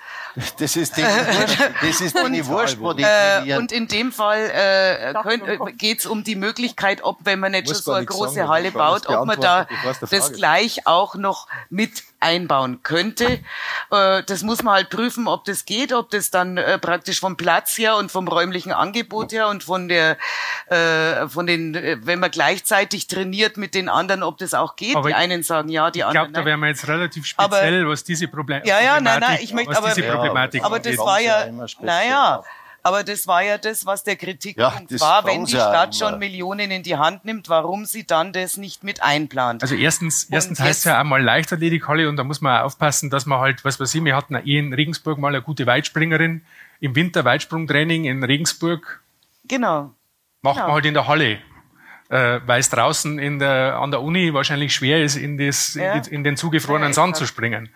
Das 0.60 0.78
ist 0.78 0.96
die 0.96 1.02
das 1.02 2.02
ist 2.02 2.18
die 2.18 2.48
Wurst, 2.48 2.80
wo 2.80 2.94
die 2.94 3.04
äh, 3.04 3.58
Und 3.58 3.74
in 3.74 3.88
dem 3.90 4.14
Fall 4.14 4.50
äh, 4.50 5.14
könnt, 5.22 5.46
äh, 5.46 5.58
geht's 5.78 6.06
um 6.06 6.24
die 6.24 6.36
Möglichkeit, 6.36 7.04
ob, 7.04 7.18
wenn 7.24 7.40
man 7.40 7.54
jetzt 7.54 7.68
schon 7.68 7.78
so 7.82 7.92
eine 7.92 8.06
große 8.06 8.36
sagen, 8.36 8.48
Halle 8.48 8.72
baut, 8.72 9.08
ob 9.08 9.26
man 9.26 9.40
da 9.42 9.68
das 10.10 10.32
gleich 10.32 10.88
auch 10.88 11.16
noch 11.16 11.48
mit 11.70 12.04
einbauen 12.24 12.82
könnte. 12.84 13.40
Äh, 13.92 14.24
das 14.24 14.44
muss 14.44 14.64
man 14.64 14.76
halt 14.76 14.90
prüfen, 14.90 15.28
ob 15.28 15.46
das 15.46 15.66
geht, 15.66 15.94
ob 15.94 16.10
das 16.10 16.32
dann 16.32 16.58
äh, 16.58 16.80
praktisch 16.80 17.20
vom 17.20 17.38
Platz 17.38 17.78
her 17.78 17.98
und 17.98 18.12
vom 18.12 18.28
räumlichen 18.28 18.72
Angebot 18.72 19.32
her 19.32 19.48
und 19.50 19.64
von 19.64 19.88
der, 19.88 20.18
äh, 20.68 21.28
von 21.28 21.46
den, 21.46 21.74
wenn 22.06 22.20
man 22.20 22.32
gleichzeitig 22.32 23.08
trainiert 23.08 23.58
mit 23.58 23.76
den 23.76 23.90
anderen, 23.90 24.24
ob 24.24 24.38
das 24.38 24.54
auch 24.54 24.76
geht. 24.76 24.96
Aber 24.96 25.10
die 25.10 25.16
einen 25.16 25.44
sagen 25.44 25.70
ja, 25.70 25.92
die 25.92 26.04
anderen. 26.04 26.28
Ich 26.28 26.34
glaube, 26.34 26.44
da 26.44 26.46
wären 26.46 26.60
wir 26.60 26.68
jetzt 26.68 26.88
relativ 26.88 27.26
speziell, 27.26 27.82
aber, 27.82 27.92
was 27.92 28.04
diese 28.04 28.28
Probleme. 28.28 28.66
Ja, 28.66 28.80
ja, 28.82 29.00
nein, 29.00 29.20
nein, 29.20 29.40
ich 29.42 29.54
möchte 29.54 29.78
aber, 29.78 29.90
Problematik 29.90 30.64
aber 30.64 30.80
das 30.80 30.98
war 30.98 31.20
ja, 31.20 31.46
naja, 31.82 32.44
aber 32.84 33.04
das 33.04 33.28
war 33.28 33.42
ja 33.42 33.58
das, 33.58 33.86
was 33.86 34.04
der 34.04 34.18
Kritikpunkt 34.18 34.92
ja, 34.92 35.00
war, 35.00 35.26
wenn 35.26 35.46
die 35.46 35.52
Stadt 35.52 35.96
schon 35.96 36.20
Millionen 36.20 36.70
in 36.70 36.84
die 36.84 36.98
Hand 36.98 37.24
nimmt, 37.24 37.48
warum 37.48 37.86
sie 37.86 38.06
dann 38.06 38.34
das 38.34 38.58
nicht 38.58 38.84
mit 38.84 39.02
einplant. 39.02 39.62
Also 39.62 39.76
erstens, 39.76 40.26
erstens 40.26 40.60
heißt 40.60 40.80
es 40.80 40.84
ja 40.84 41.00
einmal 41.00 41.24
Leichtathletikhalle 41.24 42.10
und 42.10 42.18
da 42.18 42.26
muss 42.26 42.42
man 42.42 42.62
aufpassen, 42.62 43.10
dass 43.10 43.26
man 43.26 43.40
halt, 43.40 43.64
was 43.64 43.80
weiß 43.80 43.96
ich, 43.96 44.04
wir 44.04 44.16
hatten 44.16 44.36
eh 44.36 44.60
in 44.60 44.74
Regensburg 44.74 45.18
mal 45.18 45.30
eine 45.30 45.42
gute 45.42 45.66
Weitspringerin, 45.66 46.44
im 46.82 46.96
Winter 46.96 47.24
Weitsprungtraining 47.24 48.04
in 48.04 48.22
Regensburg. 48.24 49.02
Genau. 49.46 49.94
Macht 50.42 50.56
genau. 50.56 50.68
man 50.68 50.74
halt 50.76 50.86
in 50.86 50.94
der 50.94 51.08
Halle 51.08 51.40
äh, 52.14 52.42
weil 52.46 52.60
es 52.60 52.70
draußen 52.70 53.18
in 53.18 53.40
der, 53.40 53.80
an 53.80 53.90
der 53.90 54.04
Uni 54.04 54.36
wahrscheinlich 54.36 54.76
schwer 54.76 55.04
ist, 55.04 55.16
in, 55.16 55.40
das, 55.40 55.74
ja. 55.74 55.94
in, 55.94 56.24
den 56.24 56.38
zugefrorenen 56.38 56.90
ja, 56.90 56.94
Sand 56.94 57.16
zu 57.16 57.26
springen. 57.26 57.70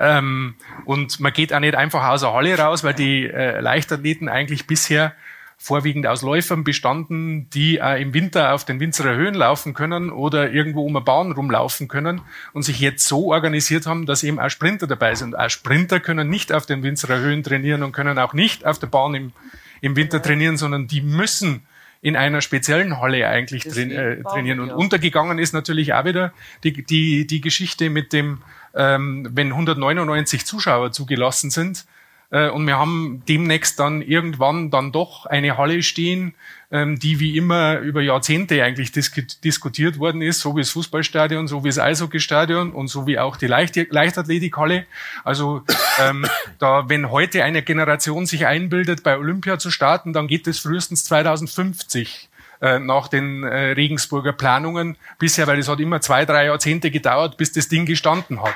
Ähm, 0.00 0.56
und 0.84 1.20
man 1.20 1.32
geht 1.32 1.52
auch 1.52 1.60
nicht 1.60 1.76
einfach 1.76 2.08
aus 2.08 2.22
der 2.22 2.32
Halle 2.32 2.58
raus, 2.58 2.82
weil 2.82 2.94
die 2.94 3.24
äh, 3.24 3.60
Leichtathleten 3.60 4.28
eigentlich 4.28 4.66
bisher 4.66 5.14
vorwiegend 5.58 6.08
aus 6.08 6.22
Läufern 6.22 6.64
bestanden, 6.64 7.48
die 7.50 7.78
äh, 7.78 8.02
im 8.02 8.12
Winter 8.14 8.52
auf 8.52 8.64
den 8.64 8.80
Winzerer 8.80 9.14
Höhen 9.14 9.34
laufen 9.34 9.74
können 9.74 10.10
oder 10.10 10.50
irgendwo 10.50 10.84
um 10.84 10.96
eine 10.96 11.04
Bahn 11.04 11.30
rumlaufen 11.30 11.86
können 11.86 12.20
und 12.52 12.64
sich 12.64 12.80
jetzt 12.80 13.06
so 13.06 13.32
organisiert 13.32 13.86
haben, 13.86 14.06
dass 14.06 14.24
eben 14.24 14.40
auch 14.40 14.50
Sprinter 14.50 14.88
dabei 14.88 15.14
sind. 15.14 15.38
Auch 15.38 15.50
Sprinter 15.50 16.00
können 16.00 16.28
nicht 16.28 16.52
auf 16.52 16.66
den 16.66 16.82
Winzerer 16.82 17.18
Höhen 17.20 17.44
trainieren 17.44 17.84
und 17.84 17.92
können 17.92 18.18
auch 18.18 18.32
nicht 18.32 18.66
auf 18.66 18.80
der 18.80 18.88
Bahn 18.88 19.14
im, 19.14 19.32
im 19.80 19.94
Winter 19.94 20.20
trainieren, 20.20 20.56
sondern 20.56 20.88
die 20.88 21.00
müssen 21.00 21.62
in 22.04 22.16
einer 22.16 22.42
speziellen 22.42 23.00
Halle 23.00 23.26
eigentlich 23.26 23.64
drin, 23.64 23.90
äh, 23.90 24.22
trainieren. 24.22 24.60
Und 24.60 24.70
untergegangen 24.70 25.38
ist 25.38 25.54
natürlich 25.54 25.94
auch 25.94 26.04
wieder 26.04 26.34
die, 26.62 26.84
die, 26.84 27.26
die 27.26 27.40
Geschichte 27.40 27.88
mit 27.88 28.12
dem, 28.12 28.42
ähm, 28.74 29.26
wenn 29.32 29.52
199 29.52 30.44
Zuschauer 30.44 30.92
zugelassen 30.92 31.48
sind, 31.48 31.86
äh, 32.30 32.50
und 32.50 32.66
wir 32.66 32.78
haben 32.78 33.22
demnächst 33.26 33.80
dann 33.80 34.02
irgendwann 34.02 34.70
dann 34.70 34.92
doch 34.92 35.24
eine 35.24 35.56
Halle 35.56 35.82
stehen, 35.82 36.34
die 36.74 37.20
wie 37.20 37.36
immer 37.36 37.78
über 37.78 38.02
Jahrzehnte 38.02 38.62
eigentlich 38.64 38.90
diskutiert 38.92 39.98
worden 39.98 40.22
ist, 40.22 40.40
so 40.40 40.56
wie 40.56 40.60
das 40.60 40.70
Fußballstadion, 40.70 41.46
so 41.46 41.62
wie 41.62 41.68
das 41.68 41.78
Eishockeystadion 41.78 42.72
und 42.72 42.88
so 42.88 43.06
wie 43.06 43.18
auch 43.18 43.36
die 43.36 43.46
Leicht 43.46 43.76
Leichtathletikhalle. 43.90 44.86
Also 45.22 45.62
ähm, 46.00 46.26
da, 46.58 46.88
wenn 46.88 47.10
heute 47.10 47.44
eine 47.44 47.62
Generation 47.62 48.26
sich 48.26 48.46
einbildet, 48.46 49.02
bei 49.02 49.16
Olympia 49.16 49.58
zu 49.58 49.70
starten, 49.70 50.12
dann 50.12 50.26
geht 50.26 50.46
es 50.46 50.58
frühestens 50.58 51.04
2050 51.04 52.28
äh, 52.60 52.78
nach 52.78 53.08
den 53.08 53.44
äh, 53.44 53.72
Regensburger 53.72 54.32
Planungen 54.32 54.96
bisher, 55.18 55.46
weil 55.46 55.58
es 55.58 55.68
hat 55.68 55.80
immer 55.80 56.00
zwei, 56.00 56.24
drei 56.24 56.46
Jahrzehnte 56.46 56.90
gedauert, 56.90 57.36
bis 57.36 57.52
das 57.52 57.68
Ding 57.68 57.86
gestanden 57.86 58.42
hat. 58.42 58.54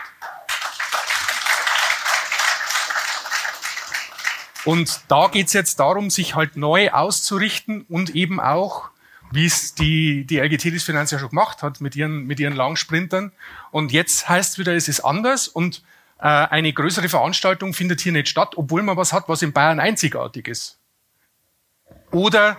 Und 4.69 5.01
da 5.09 5.29
geht's 5.29 5.55
jetzt 5.55 5.81
darum, 5.81 6.11
sich 6.11 6.35
halt 6.35 6.59
neu 6.59 6.91
auszurichten 6.91 7.87
und 7.89 8.15
eben 8.15 8.39
auch, 8.39 8.91
wie 9.31 9.47
es 9.47 9.75
die, 9.75 10.27
die 10.27 10.41
LGT 10.41 10.83
Finanz 10.83 11.11
ja 11.11 11.19
schon 11.19 11.31
gemacht 11.31 11.63
hat 11.63 11.81
mit 11.81 11.97
ihren, 11.97 12.27
mit 12.27 12.39
ihren 12.39 12.53
Langsprintern. 12.53 13.33
Und 13.71 13.93
jetzt 13.93 14.29
heißt 14.29 14.59
wieder, 14.59 14.75
es 14.75 14.87
ist 14.87 15.01
anders 15.01 15.49
und 15.49 15.83
äh, 16.19 16.25
eine 16.27 16.71
größere 16.71 17.09
Veranstaltung 17.09 17.73
findet 17.73 18.03
hier 18.03 18.13
nicht 18.13 18.29
statt, 18.29 18.59
obwohl 18.59 18.83
man 18.83 18.99
was 18.99 19.15
hat, 19.15 19.27
was 19.31 19.41
in 19.41 19.55
Bayern 19.55 19.81
einzigartig 19.81 20.49
ist. 20.49 20.77
Oder 22.11 22.59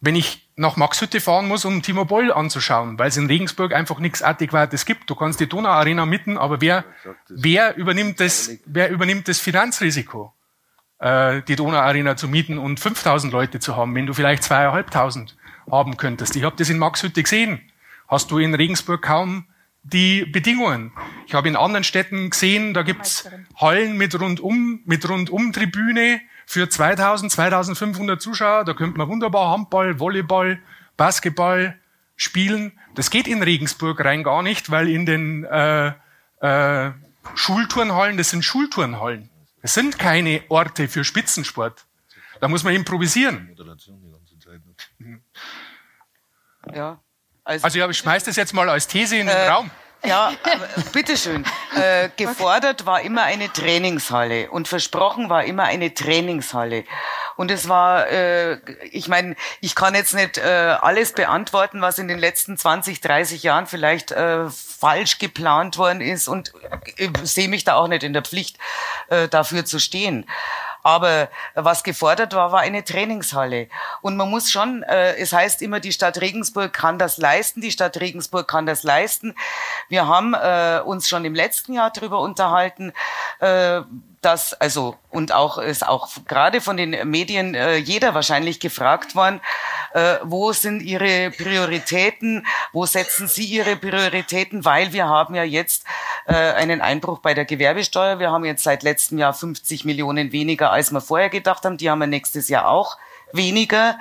wenn 0.00 0.16
ich 0.16 0.48
nach 0.56 0.76
Maxhütte 0.76 1.20
fahren 1.20 1.46
muss, 1.46 1.66
um 1.66 1.82
Timo 1.82 2.06
Boll 2.06 2.32
anzuschauen, 2.32 2.98
weil 2.98 3.08
es 3.08 3.18
in 3.18 3.26
Regensburg 3.26 3.74
einfach 3.74 3.98
nichts 3.98 4.22
Adäquates 4.22 4.86
gibt. 4.86 5.10
Du 5.10 5.14
kannst 5.14 5.40
die 5.40 5.46
Donauarena 5.46 6.06
mitten, 6.06 6.38
aber 6.38 6.62
wer, 6.62 6.86
wer 7.28 7.76
übernimmt 7.76 8.18
das, 8.18 8.52
wer 8.64 8.88
übernimmt 8.88 9.28
das 9.28 9.40
Finanzrisiko? 9.40 10.32
Äh, 11.02 11.42
die 11.42 11.56
Donauarena 11.56 12.16
zu 12.16 12.28
mieten 12.28 12.58
und 12.58 12.80
5000 12.80 13.32
Leute 13.32 13.58
zu 13.58 13.76
haben, 13.76 13.94
wenn 13.94 14.06
du 14.06 14.14
vielleicht 14.14 14.44
zweieinhalbtausend 14.44 15.36
haben 15.70 15.96
könntest. 15.96 16.36
Ich 16.36 16.44
habe 16.44 16.56
das 16.56 16.70
in 16.70 16.78
Maxhütte 16.78 17.22
gesehen. 17.22 17.60
Hast 18.08 18.30
du 18.30 18.38
in 18.38 18.54
Regensburg 18.54 19.02
kaum 19.02 19.46
die 19.82 20.24
Bedingungen. 20.24 20.92
Ich 21.26 21.34
habe 21.34 21.48
in 21.48 21.56
anderen 21.56 21.82
Städten 21.82 22.30
gesehen, 22.30 22.72
da 22.72 22.82
gibt's 22.82 23.28
Hallen 23.56 23.96
mit 23.96 24.18
rundum, 24.20 24.80
mit 24.84 25.08
rundum 25.08 25.52
Tribüne 25.52 26.20
für 26.46 26.68
2000, 26.68 27.32
2500 27.32 28.22
Zuschauer. 28.22 28.64
Da 28.64 28.74
könnte 28.74 28.96
man 28.96 29.08
wunderbar 29.08 29.50
Handball, 29.50 29.98
Volleyball, 29.98 30.60
Basketball 30.96 31.76
spielen. 32.14 32.72
Das 32.94 33.10
geht 33.10 33.26
in 33.26 33.42
Regensburg 33.42 34.04
rein 34.04 34.22
gar 34.22 34.42
nicht, 34.42 34.70
weil 34.70 34.88
in 34.88 35.04
den 35.04 35.44
äh, 35.44 35.92
äh, 36.40 36.92
Schulturnhallen, 37.34 38.16
das 38.18 38.30
sind 38.30 38.44
Schulturnhallen. 38.44 39.31
Es 39.62 39.74
sind 39.74 39.98
keine 39.98 40.42
Orte 40.48 40.88
für 40.88 41.04
Spitzensport. 41.04 41.86
Da 42.40 42.48
muss 42.48 42.64
man 42.64 42.74
improvisieren. 42.74 43.56
Ja. 46.72 47.00
Also, 47.42 47.64
also 47.64 47.78
ja, 47.80 47.90
ich 47.90 47.98
schmeiß 47.98 48.22
das 48.22 48.36
jetzt 48.36 48.54
mal 48.54 48.70
als 48.70 48.86
These 48.86 49.16
in 49.16 49.26
den 49.26 49.36
äh, 49.36 49.48
Raum. 49.48 49.68
Ja, 50.04 50.32
bitteschön. 50.92 51.44
Äh, 51.74 52.08
gefordert 52.16 52.86
war 52.86 53.00
immer 53.00 53.22
eine 53.22 53.52
Trainingshalle 53.52 54.50
und 54.50 54.68
versprochen 54.68 55.28
war 55.28 55.44
immer 55.44 55.64
eine 55.64 55.94
Trainingshalle. 55.94 56.84
Und 57.36 57.50
es 57.50 57.68
war, 57.68 58.08
äh, 58.08 58.58
ich 58.90 59.08
meine, 59.08 59.36
ich 59.60 59.74
kann 59.74 59.94
jetzt 59.94 60.14
nicht 60.14 60.38
äh, 60.38 60.76
alles 60.80 61.12
beantworten, 61.12 61.80
was 61.80 61.98
in 61.98 62.08
den 62.08 62.18
letzten 62.18 62.56
20, 62.56 63.00
30 63.00 63.42
Jahren 63.42 63.66
vielleicht 63.66 64.10
äh, 64.12 64.46
falsch 64.82 65.18
geplant 65.18 65.78
worden 65.78 66.00
ist 66.00 66.26
und 66.26 66.52
äh, 66.96 67.08
sehe 67.22 67.48
mich 67.48 67.62
da 67.62 67.76
auch 67.76 67.86
nicht 67.86 68.02
in 68.02 68.12
der 68.12 68.22
Pflicht, 68.22 68.58
äh, 69.10 69.28
dafür 69.28 69.64
zu 69.64 69.78
stehen. 69.78 70.26
Aber 70.82 71.28
was 71.54 71.84
gefordert 71.84 72.34
war, 72.34 72.50
war 72.50 72.58
eine 72.58 72.82
Trainingshalle. 72.82 73.68
Und 74.00 74.16
man 74.16 74.28
muss 74.28 74.50
schon, 74.50 74.82
äh, 74.82 75.14
es 75.14 75.32
heißt 75.32 75.62
immer, 75.62 75.78
die 75.78 75.92
Stadt 75.92 76.20
Regensburg 76.20 76.72
kann 76.72 76.98
das 76.98 77.16
leisten, 77.16 77.60
die 77.60 77.70
Stadt 77.70 78.00
Regensburg 78.00 78.48
kann 78.48 78.66
das 78.66 78.82
leisten. 78.82 79.36
Wir 79.88 80.08
haben 80.08 80.34
äh, 80.34 80.80
uns 80.84 81.08
schon 81.08 81.24
im 81.24 81.36
letzten 81.36 81.74
Jahr 81.74 81.92
darüber 81.92 82.18
unterhalten, 82.18 82.92
äh, 83.38 83.82
dass, 84.22 84.54
also, 84.54 84.96
und 85.10 85.32
auch 85.32 85.58
ist 85.58 85.86
auch 85.86 86.08
gerade 86.26 86.60
von 86.60 86.76
den 86.76 87.10
Medien 87.10 87.54
äh, 87.54 87.76
jeder 87.76 88.14
wahrscheinlich 88.14 88.60
gefragt 88.60 89.14
worden, 89.14 89.40
äh, 89.94 90.16
wo 90.22 90.52
sind 90.52 90.80
Ihre 90.80 91.30
Prioritäten, 91.30 92.46
wo 92.72 92.86
setzen 92.86 93.28
Sie 93.28 93.44
Ihre 93.44 93.76
Prioritäten, 93.76 94.64
weil 94.64 94.92
wir 94.92 95.08
haben 95.08 95.34
ja 95.34 95.42
jetzt 95.42 95.84
äh, 96.26 96.34
einen 96.34 96.80
Einbruch 96.80 97.18
bei 97.18 97.34
der 97.34 97.44
Gewerbesteuer. 97.44 98.18
Wir 98.20 98.30
haben 98.30 98.44
jetzt 98.44 98.62
seit 98.62 98.82
letztem 98.82 99.18
Jahr 99.18 99.34
50 99.34 99.84
Millionen 99.84 100.32
weniger, 100.32 100.70
als 100.70 100.92
wir 100.92 101.00
vorher 101.00 101.28
gedacht 101.28 101.64
haben. 101.64 101.76
Die 101.76 101.90
haben 101.90 101.98
wir 101.98 102.06
nächstes 102.06 102.48
Jahr 102.48 102.68
auch 102.68 102.96
weniger 103.32 103.98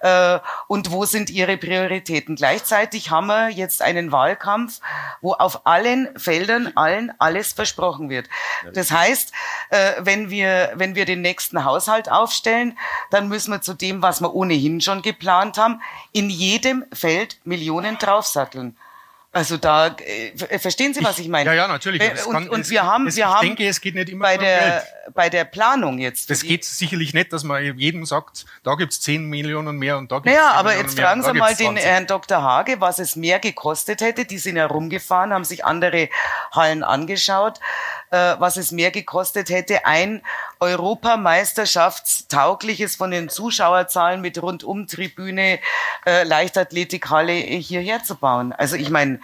äh, 0.00 0.38
und 0.66 0.90
wo 0.90 1.04
sind 1.04 1.30
ihre 1.30 1.56
Prioritäten. 1.56 2.36
Gleichzeitig 2.36 3.10
haben 3.10 3.26
wir 3.28 3.50
jetzt 3.50 3.82
einen 3.82 4.12
Wahlkampf, 4.12 4.80
wo 5.20 5.32
auf 5.32 5.66
allen 5.66 6.08
Feldern 6.18 6.72
allen 6.74 7.12
alles 7.18 7.52
versprochen 7.52 8.10
wird. 8.10 8.28
Das 8.72 8.90
heißt, 8.90 9.32
äh, 9.70 9.92
wenn 10.00 10.30
wir 10.30 10.72
wenn 10.74 10.94
wir 10.94 11.04
den 11.04 11.22
nächsten 11.22 11.64
Haushalt 11.64 12.10
aufstellen, 12.10 12.78
dann 13.10 13.28
müssen 13.28 13.52
wir 13.52 13.62
zu 13.62 13.74
dem, 13.74 14.02
was 14.02 14.20
wir 14.20 14.34
ohnehin 14.34 14.80
schon 14.80 15.02
geplant 15.02 15.58
haben, 15.58 15.80
in 16.12 16.30
jedem 16.30 16.84
Feld 16.92 17.38
Millionen 17.44 17.98
draufsatteln. 17.98 18.76
Also 19.36 19.58
da 19.58 19.88
äh, 19.88 20.58
verstehen 20.58 20.94
Sie, 20.94 21.04
was 21.04 21.18
ich, 21.18 21.26
ich 21.26 21.30
meine? 21.30 21.50
Ja, 21.50 21.54
ja, 21.54 21.68
natürlich. 21.68 22.02
Und, 22.24 22.32
kann, 22.32 22.48
und 22.48 22.70
wir 22.70 22.84
haben, 22.84 23.06
es, 23.06 23.16
wir 23.16 23.28
haben, 23.28 23.44
ich 23.44 23.50
denke, 23.50 23.68
es 23.68 23.82
geht 23.82 23.94
nicht 23.94 24.08
immer 24.08 24.24
bei 24.24 24.38
der 24.38 24.58
Geld. 24.58 24.82
Bei 25.14 25.28
der 25.28 25.44
Planung 25.44 25.98
jetzt. 25.98 26.30
Das 26.30 26.42
geht 26.42 26.64
sicherlich 26.64 27.12
nicht, 27.14 27.32
dass 27.32 27.44
man 27.44 27.78
jedem 27.78 28.04
sagt, 28.04 28.44
da 28.62 28.74
gibt's 28.74 29.00
10 29.00 29.24
Millionen 29.24 29.76
mehr 29.76 29.96
und 29.98 30.12
da 30.12 30.16
gibt's 30.16 30.36
Naja, 30.36 30.52
aber 30.52 30.76
jetzt 30.76 30.98
fragen 30.98 31.22
Sie 31.22 31.32
mal 31.32 31.54
den 31.54 31.76
Herrn 31.76 32.06
Dr. 32.06 32.42
Hage, 32.42 32.80
was 32.80 32.98
es 32.98 33.14
mehr 33.16 33.38
gekostet 33.38 34.00
hätte. 34.00 34.24
Die 34.24 34.38
sind 34.38 34.56
herumgefahren, 34.56 35.32
haben 35.32 35.44
sich 35.44 35.64
andere 35.64 36.08
Hallen 36.52 36.82
angeschaut, 36.82 37.60
äh, 38.10 38.34
was 38.38 38.56
es 38.56 38.72
mehr 38.72 38.90
gekostet 38.90 39.50
hätte, 39.50 39.86
ein 39.86 40.22
Europameisterschaftstaugliches 40.60 42.96
von 42.96 43.10
den 43.10 43.28
Zuschauerzahlen 43.28 44.20
mit 44.20 44.42
Rundumtribüne, 44.42 45.60
äh, 46.06 46.22
Leichtathletikhalle 46.24 47.32
hierher 47.32 48.02
zu 48.02 48.16
bauen. 48.16 48.52
Also 48.52 48.76
ich 48.76 48.90
meine, 48.90 49.20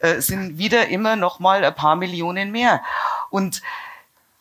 äh, 0.00 0.20
sind 0.20 0.58
wieder 0.58 0.88
immer 0.88 1.16
noch 1.16 1.40
mal 1.40 1.64
ein 1.64 1.74
paar 1.74 1.96
Millionen 1.96 2.52
mehr. 2.52 2.82
Und 3.30 3.62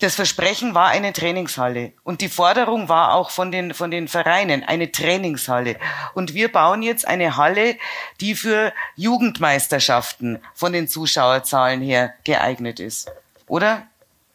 das 0.04 0.16
Versprechen 0.16 0.76
war 0.76 0.90
eine 0.90 1.14
Trainingshalle 1.14 1.94
und 2.04 2.20
die 2.20 2.28
Forderung 2.28 2.90
war 2.90 3.14
auch 3.14 3.30
von 3.30 3.54
den, 3.54 3.74
von 3.74 3.90
den 3.90 4.10
Vereinen 4.10 4.62
eine 4.62 4.92
Trainingshalle. 4.92 5.78
Und 6.14 6.34
wir 6.34 6.52
bauen 6.52 6.82
jetzt 6.82 7.08
eine 7.08 7.38
Halle, 7.38 7.78
die 8.20 8.36
für 8.36 8.74
Jugendmeisterschaften 8.98 10.40
von 10.54 10.74
den 10.74 10.90
Zuschauerzahlen 10.90 11.82
her 11.82 12.14
geeignet 12.26 12.82
ist. 12.82 13.10
Oder, 13.48 13.88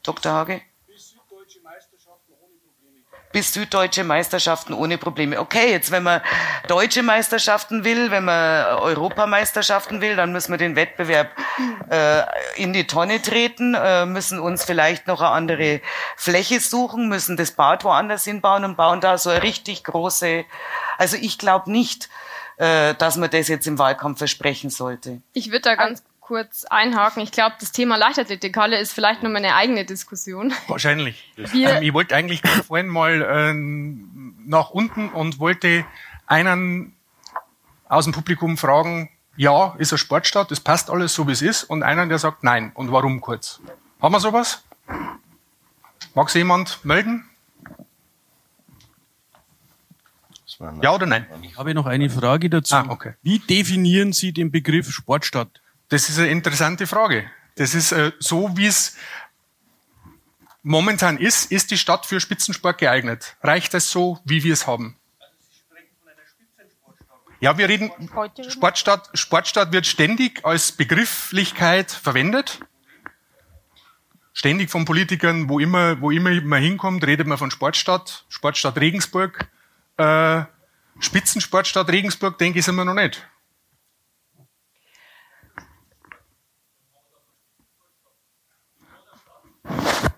Dr. 0.03 0.33
Hage? 0.33 0.63
Bis 3.39 3.55
süddeutsche 3.55 4.03
Meisterschaften 4.03 4.73
ohne 4.73 4.99
Probleme. 4.99 5.39
Okay, 5.39 5.71
jetzt 5.71 5.93
wenn 5.93 6.03
man 6.03 6.21
deutsche 6.67 7.05
Meisterschaften 7.05 7.85
will, 7.85 8.11
wenn 8.11 8.25
man 8.25 8.79
Europameisterschaften 8.79 10.01
will, 10.01 10.17
dann 10.17 10.33
müssen 10.33 10.51
wir 10.51 10.59
den 10.59 10.75
Wettbewerb 10.75 11.31
äh, 11.89 12.23
in 12.57 12.73
die 12.73 12.89
Tonne 12.89 13.23
treten, 13.23 13.75
äh, 13.75 14.07
müssen 14.07 14.41
uns 14.41 14.65
vielleicht 14.65 15.07
noch 15.07 15.21
eine 15.21 15.31
andere 15.31 15.81
Fläche 16.17 16.59
suchen, 16.59 17.09
müssen 17.09 17.37
das 17.37 17.53
Bad 17.53 17.85
woanders 17.85 18.25
hinbauen 18.25 18.65
und 18.65 18.77
bauen 18.77 19.01
da 19.01 19.19
so 19.19 19.31
eine 19.31 19.45
richtig 19.45 19.85
große. 19.85 20.45
Also 20.97 21.17
ich 21.21 21.39
glaube 21.39 21.71
nicht, 21.71 22.09
äh, 22.57 22.97
dass 22.97 23.15
man 23.15 23.31
das 23.31 23.47
jetzt 23.47 23.69
im 23.69 23.79
Wahlkampf 23.79 24.19
versprechen 24.19 24.69
sollte. 24.69 25.23
Ich 25.33 25.53
würde 25.53 25.61
da 25.61 25.75
ganz 25.77 26.03
kurz 26.29 26.67
einhaken. 26.67 27.23
Ich 27.23 27.33
glaube, 27.33 27.57
das 27.59 27.73
Thema 27.73 27.97
Leichtathletikhalle 27.97 28.79
ist 28.79 28.93
vielleicht 28.93 29.23
nur 29.23 29.35
eine 29.35 29.55
eigene 29.55 29.87
Diskussion. 29.87 30.53
Wahrscheinlich. 30.69 31.33
Ähm, 31.39 31.83
ich 31.83 31.95
wollte 31.95 32.15
eigentlich 32.15 32.43
vorhin 32.67 32.89
mal 32.89 33.23
äh, 33.23 33.55
nach 34.47 34.69
unten 34.69 35.09
und 35.09 35.39
wollte 35.39 35.87
einen 36.27 36.95
aus 37.89 38.05
dem 38.05 38.13
Publikum 38.13 38.59
fragen, 38.59 39.09
ja, 39.37 39.75
ist 39.79 39.91
eine 39.93 39.99
Sportstadt, 39.99 40.53
es 40.53 40.61
passt 40.61 40.91
alles 40.91 41.15
so, 41.15 41.27
wie 41.27 41.33
es 41.33 41.41
ist, 41.41 41.65
und 41.65 41.83
einen, 41.83 42.11
der 42.11 42.19
sagt 42.19 42.45
nein. 42.45 42.73
Und 42.75 42.93
warum 42.93 43.23
kurz? 43.23 43.61
Haben 44.03 44.13
wir 44.13 44.21
sowas? 44.21 44.65
Mag 46.15 46.29
sich 46.29 46.41
jemand 46.41 46.85
melden? 46.85 47.25
Ja 50.83 50.95
oder 50.95 51.07
nein? 51.07 51.25
Ich 51.41 51.57
habe 51.57 51.73
noch 51.73 51.87
eine 51.87 52.11
Frage 52.11 52.51
dazu. 52.51 52.75
Ah, 52.75 52.85
okay. 52.89 53.15
Wie 53.23 53.39
definieren 53.39 54.13
Sie 54.13 54.33
den 54.33 54.51
Begriff 54.51 54.91
Sportstadt? 54.91 55.63
Das 55.89 56.09
ist 56.09 56.19
eine 56.19 56.29
interessante 56.29 56.87
Frage. 56.87 57.31
Das 57.57 57.75
ist 57.75 57.93
äh, 57.93 58.13
so, 58.19 58.57
wie 58.57 58.67
es 58.67 58.97
momentan 60.63 61.19
ist, 61.19 61.51
ist 61.51 61.71
die 61.71 61.79
Stadt 61.79 62.07
für 62.07 62.21
Spitzensport 62.21 62.79
geeignet. 62.79 63.37
Reicht 63.43 63.75
es 63.75 63.91
so, 63.91 64.21
wie 64.25 64.45
wir 64.45 64.53
es 64.53 64.67
haben? 64.67 64.97
Ja, 67.41 67.57
wir 67.57 67.69
reden, 67.69 67.93
Sportstadt, 68.49 69.11
Sportstadt 69.15 69.73
wird 69.73 69.87
ständig 69.87 70.45
als 70.45 70.73
Begrifflichkeit 70.73 71.91
verwendet. 71.93 72.61
Ständig 74.33 74.71
von 74.71 74.85
Politikern, 74.85 75.49
wo 75.49 75.61
immer, 75.61 76.01
wo 76.01 76.11
immer 76.11 76.41
man 76.43 76.63
hinkommt, 76.63 77.05
redet 77.07 77.27
man 77.29 77.39
von 77.39 77.51
Sportstadt, 77.51 78.25
Sportstadt 78.29 78.79
Regensburg. 78.79 79.49
Äh, 79.97 80.43
Spitzensportstadt 80.99 81.89
Regensburg, 81.89 82.39
denke 82.39 82.59
ich, 82.59 82.65
sind 82.65 82.75
wir 82.75 82.85
noch 82.85 82.95
nicht. 82.95 83.25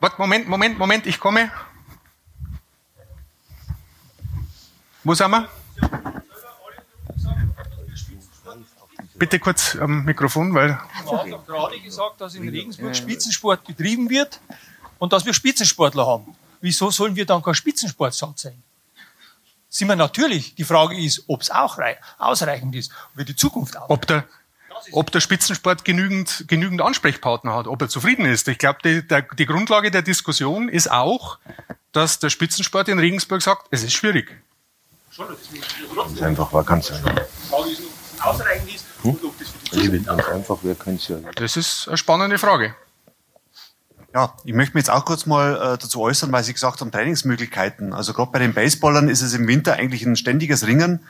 Warte, 0.00 0.16
Moment, 0.18 0.48
Moment, 0.48 0.78
Moment, 0.78 1.06
ich 1.06 1.20
komme. 1.20 1.52
Wo 5.04 5.14
sind 5.14 5.30
wir? 5.30 5.48
Bitte 9.14 9.38
kurz 9.38 9.76
am 9.76 10.04
Mikrofon, 10.06 10.54
weil. 10.54 10.80
Ich 11.04 11.12
habe 11.12 11.42
gerade 11.46 11.80
gesagt, 11.80 12.20
dass 12.22 12.34
in 12.34 12.48
Regensburg 12.48 12.96
Spitzensport 12.96 13.62
betrieben 13.66 14.08
wird 14.08 14.40
und 14.98 15.12
dass 15.12 15.26
wir 15.26 15.34
Spitzensportler 15.34 16.06
haben. 16.06 16.34
Wieso 16.62 16.90
sollen 16.90 17.14
wir 17.14 17.26
dann 17.26 17.42
kein 17.42 17.54
Spitzensportstadt 17.54 18.38
sein? 18.38 18.62
Sind 19.68 19.88
wir 19.88 19.96
natürlich. 19.96 20.54
Die 20.54 20.64
Frage 20.64 20.98
ist, 20.98 21.24
ob 21.28 21.42
es 21.42 21.50
auch 21.50 21.78
ausreichend 22.18 22.74
ist, 22.74 22.90
ob 23.12 23.18
wir 23.18 23.24
die 23.26 23.36
Zukunft 23.36 23.76
auch. 23.76 23.90
Ob 23.90 24.06
der, 24.06 24.24
ob 24.92 25.10
der 25.10 25.20
Spitzensport 25.20 25.84
genügend, 25.84 26.44
genügend 26.48 26.82
Ansprechpartner 26.82 27.54
hat, 27.54 27.66
ob 27.66 27.82
er 27.82 27.88
zufrieden 27.88 28.24
ist. 28.24 28.48
Ich 28.48 28.58
glaube, 28.58 28.78
die, 28.84 29.06
der, 29.06 29.22
die 29.22 29.46
Grundlage 29.46 29.90
der 29.90 30.02
Diskussion 30.02 30.68
ist 30.68 30.90
auch, 30.90 31.38
dass 31.92 32.18
der 32.18 32.30
Spitzensport 32.30 32.88
in 32.88 32.98
Regensburg 32.98 33.42
sagt, 33.42 33.66
es 33.70 33.82
ist 33.82 33.92
schwierig. 33.92 34.42
Schon, 35.10 35.26
das 35.28 36.12
ist 36.12 36.22
einfach 36.22 36.52
ist 38.66 38.84
hm? 39.02 39.18
das 39.38 39.48
für 39.48 39.90
die 39.90 40.04
Ganz 40.04 40.28
einfach, 40.28 40.58
wer 40.62 40.74
könnte 40.74 41.00
es 41.02 41.08
ja. 41.08 41.30
Das 41.34 41.56
ist 41.56 41.88
eine 41.88 41.96
spannende 41.96 42.38
Frage. 42.38 42.74
Ja, 44.14 44.34
ich 44.44 44.54
möchte 44.54 44.74
mich 44.74 44.82
jetzt 44.82 44.90
auch 44.90 45.04
kurz 45.04 45.26
mal 45.26 45.54
äh, 45.54 45.78
dazu 45.78 46.00
äußern, 46.00 46.32
weil 46.32 46.42
Sie 46.42 46.52
gesagt 46.52 46.80
haben, 46.80 46.90
Trainingsmöglichkeiten. 46.90 47.92
Also 47.92 48.12
gerade 48.12 48.32
bei 48.32 48.40
den 48.40 48.54
Baseballern 48.54 49.08
ist 49.08 49.22
es 49.22 49.34
im 49.34 49.46
Winter 49.46 49.74
eigentlich 49.74 50.04
ein 50.04 50.16
ständiges 50.16 50.66
Ringen. 50.66 51.00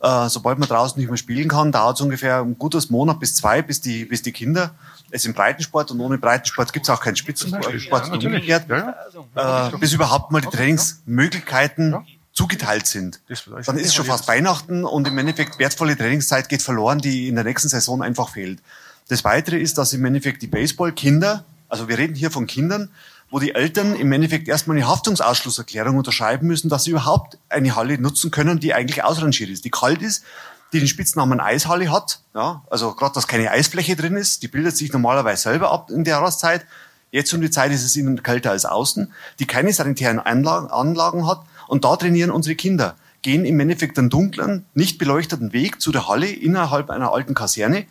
Äh, 0.00 0.28
sobald 0.28 0.58
man 0.58 0.68
draußen 0.68 0.98
nicht 0.98 1.08
mehr 1.08 1.16
spielen 1.16 1.48
kann, 1.48 1.72
dauert 1.72 1.96
es 1.96 2.00
ungefähr 2.02 2.40
ein 2.40 2.58
gutes 2.58 2.90
Monat 2.90 3.18
bis 3.20 3.34
zwei, 3.34 3.62
bis 3.62 3.80
die, 3.80 4.04
bis 4.04 4.22
die 4.22 4.32
Kinder 4.32 4.74
es 5.10 5.24
im 5.24 5.34
Breitensport 5.34 5.90
und 5.90 6.00
ohne 6.00 6.18
Breitensport 6.18 6.72
gibt 6.72 6.86
es 6.86 6.90
auch 6.90 7.00
keinen 7.00 7.16
Spitzensport 7.16 8.08
ja, 8.08 8.12
umgekehrt, 8.12 8.66
ja. 8.68 9.68
Äh, 9.70 9.78
bis 9.78 9.92
überhaupt 9.92 10.32
mal 10.32 10.40
die 10.40 10.48
Trainingsmöglichkeiten 10.48 11.92
ja. 11.92 12.04
zugeteilt 12.32 12.86
sind. 12.86 13.20
Dann 13.66 13.78
ist 13.78 13.94
schon 13.94 14.06
fast 14.06 14.26
Weihnachten 14.28 14.84
und 14.84 15.06
im 15.06 15.16
Endeffekt 15.18 15.58
wertvolle 15.58 15.96
Trainingszeit 15.96 16.48
geht 16.48 16.62
verloren, 16.62 16.98
die 16.98 17.28
in 17.28 17.36
der 17.36 17.44
nächsten 17.44 17.68
Saison 17.68 18.02
einfach 18.02 18.30
fehlt. 18.30 18.60
Das 19.08 19.24
Weitere 19.24 19.58
ist, 19.58 19.78
dass 19.78 19.92
im 19.92 20.04
Endeffekt 20.04 20.42
die 20.42 20.48
Baseballkinder, 20.48 21.44
also 21.68 21.88
wir 21.88 21.98
reden 21.98 22.14
hier 22.14 22.30
von 22.30 22.46
Kindern, 22.46 22.90
wo 23.30 23.38
die 23.38 23.54
Eltern 23.54 23.94
im 23.94 24.12
Endeffekt 24.12 24.48
erstmal 24.48 24.76
eine 24.76 24.86
Haftungsausschlusserklärung 24.86 25.96
unterschreiben 25.96 26.46
müssen, 26.46 26.68
dass 26.68 26.84
sie 26.84 26.90
überhaupt 26.90 27.38
eine 27.48 27.74
Halle 27.74 27.98
nutzen 27.98 28.30
können, 28.30 28.60
die 28.60 28.74
eigentlich 28.74 29.02
ausrangiert 29.02 29.50
ist, 29.50 29.64
die 29.64 29.70
kalt 29.70 30.02
ist, 30.02 30.24
die 30.72 30.78
den 30.78 30.88
Spitznamen 30.88 31.40
Eishalle 31.40 31.90
hat. 31.90 32.20
Ja, 32.34 32.62
also 32.70 32.94
gerade, 32.94 33.14
dass 33.14 33.26
keine 33.26 33.50
Eisfläche 33.50 33.96
drin 33.96 34.16
ist, 34.16 34.42
die 34.42 34.48
bildet 34.48 34.76
sich 34.76 34.92
normalerweise 34.92 35.42
selber 35.42 35.72
ab 35.72 35.90
in 35.90 36.04
der 36.04 36.14
Jahreszeit. 36.14 36.66
Jetzt 37.10 37.32
um 37.32 37.40
die 37.40 37.50
Zeit 37.50 37.72
ist 37.72 37.84
es 37.84 37.96
innen 37.96 38.22
kälter 38.22 38.50
als 38.50 38.64
außen, 38.64 39.12
die 39.38 39.46
keine 39.46 39.72
sanitären 39.72 40.18
Anlagen, 40.18 41.26
hat. 41.26 41.42
Und 41.68 41.84
da 41.84 41.96
trainieren 41.96 42.30
unsere 42.30 42.56
Kinder, 42.56 42.96
gehen 43.22 43.44
im 43.44 43.58
Endeffekt 43.58 43.98
einen 43.98 44.10
dunklen, 44.10 44.66
nicht 44.74 44.98
beleuchteten 44.98 45.52
Weg 45.52 45.80
zu 45.80 45.92
der 45.92 46.08
Halle 46.08 46.28
innerhalb 46.28 46.90
einer 46.90 47.12
alten 47.12 47.34
Kaserne. 47.34 47.86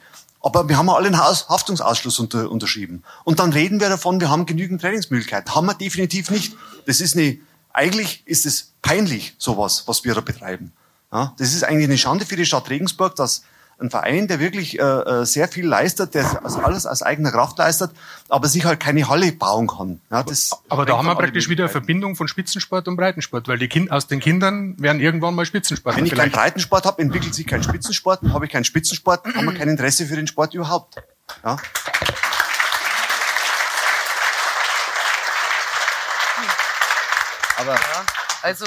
Aber 0.46 0.70
wir 0.70 0.78
haben 0.78 0.92
alle 0.92 1.08
einen 1.08 1.20
Haftungsausschluss 1.20 2.20
unter, 2.20 2.52
unterschrieben. 2.52 3.04
Und 3.24 3.40
dann 3.40 3.52
reden 3.52 3.80
wir 3.80 3.90
davon, 3.90 4.22
wir 4.22 4.30
haben 4.30 4.46
genügend 4.46 4.80
Trainingsmöglichkeiten. 4.80 5.56
Haben 5.56 5.66
wir 5.66 5.74
definitiv 5.74 6.30
nicht. 6.30 6.56
Das 6.86 7.02
ist 7.02 7.16
eine, 7.16 7.40
eigentlich 7.74 8.22
ist 8.28 8.46
es 8.46 8.74
peinlich, 8.84 9.34
sowas, 9.40 9.88
was 9.88 10.04
wir 10.04 10.14
da 10.14 10.22
betreiben. 10.22 10.72
Ja, 11.12 11.34
das 11.40 11.56
ist 11.56 11.64
eigentlich 11.64 11.86
eine 11.86 11.98
Schande 11.98 12.28
für 12.28 12.36
die 12.36 12.46
Stadt 12.46 12.70
Regensburg, 12.70 13.16
dass 13.16 13.42
ein 13.80 13.90
Verein, 13.90 14.28
der 14.28 14.40
wirklich 14.40 14.80
äh, 14.80 14.84
äh, 14.84 15.26
sehr 15.26 15.48
viel 15.48 15.66
leistet, 15.66 16.14
der 16.14 16.44
also 16.44 16.60
alles 16.60 16.86
aus 16.86 17.04
eigener 17.04 17.32
Kraft 17.32 17.58
leistet, 17.58 17.92
aber 18.30 18.48
sich 18.48 18.66
halt 18.66 18.80
keine 18.80 19.08
Halle 19.10 19.32
bauen 19.34 19.68
kann. 19.68 20.00
Ja, 20.10 20.24
das 20.24 20.52
aber 20.70 20.86
da 20.86 20.98
haben 20.98 21.06
wir 21.06 21.16
praktisch 21.16 21.50
wieder 21.50 21.66
eine 21.66 21.72
Verbindung 21.72 22.16
von 22.16 22.28
Spitzensport 22.28 22.88
und 22.88 22.96
Breitensport, 22.96 23.48
weil 23.48 23.58
die 23.58 23.68
kind, 23.68 23.92
aus 23.92 24.08
den 24.08 24.20
Kindern 24.20 24.80
werden 24.80 25.02
irgendwann 25.02 25.36
mal 25.36 25.46
Spitzensport. 25.46 25.98
Wenn 25.98 26.06
ich 26.06 26.16
keinen 26.16 26.32
Breitensport 26.32 26.86
habe, 26.86 27.02
entwickelt 27.02 27.36
sich 27.36 27.46
kein 27.46 27.64
Spitzensport. 27.64 28.22
Habe 28.32 28.46
ich 28.46 28.52
keinen 28.52 28.64
Spitzensport, 28.64 29.26
haben 29.26 29.46
wir 29.46 29.54
kein 29.54 29.68
Interesse 29.68 30.06
für 30.06 30.16
den 30.16 30.28
Sport 30.28 30.54
überhaupt. 30.54 30.96
Ja. 31.44 31.58
Aber 37.58 37.74
ja, 37.74 38.06
also 38.42 38.66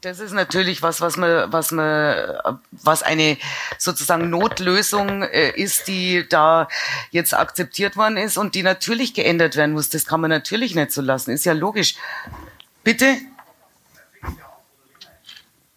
das 0.00 0.20
ist 0.20 0.32
natürlich 0.32 0.82
was, 0.82 1.00
was 1.00 1.16
man, 1.16 1.52
was 1.52 1.70
man, 1.70 2.38
was 2.70 3.02
eine 3.02 3.36
sozusagen 3.78 4.30
Notlösung 4.30 5.22
äh, 5.22 5.50
ist, 5.50 5.88
die 5.88 6.28
da 6.28 6.68
jetzt 7.10 7.34
akzeptiert 7.34 7.96
worden 7.96 8.16
ist 8.16 8.36
und 8.38 8.54
die 8.54 8.62
natürlich 8.62 9.14
geändert 9.14 9.56
werden 9.56 9.72
muss. 9.72 9.88
Das 9.88 10.06
kann 10.06 10.20
man 10.20 10.30
natürlich 10.30 10.74
nicht 10.74 10.92
so 10.92 11.00
lassen. 11.00 11.30
Ist 11.30 11.44
ja 11.44 11.52
logisch. 11.52 11.96
Bitte? 12.84 13.16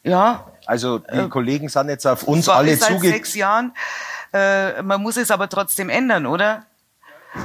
Ja. 0.04 0.48
Also 0.66 1.00
die 1.00 1.18
äh, 1.18 1.28
Kollegen 1.28 1.70
sind 1.70 1.90
jetzt 1.90 2.06
auf 2.06 2.24
uns 2.24 2.48
alle 2.48 2.78
zugegangen. 2.78 3.02
Seit 3.02 3.12
sechs 3.12 3.36
Jahren. 3.36 3.74
Äh, 4.34 4.82
man 4.84 5.02
muss 5.02 5.18
es 5.18 5.32
aber 5.32 5.50
trotzdem 5.50 5.90
ändern, 5.90 6.26
oder? 6.26 6.66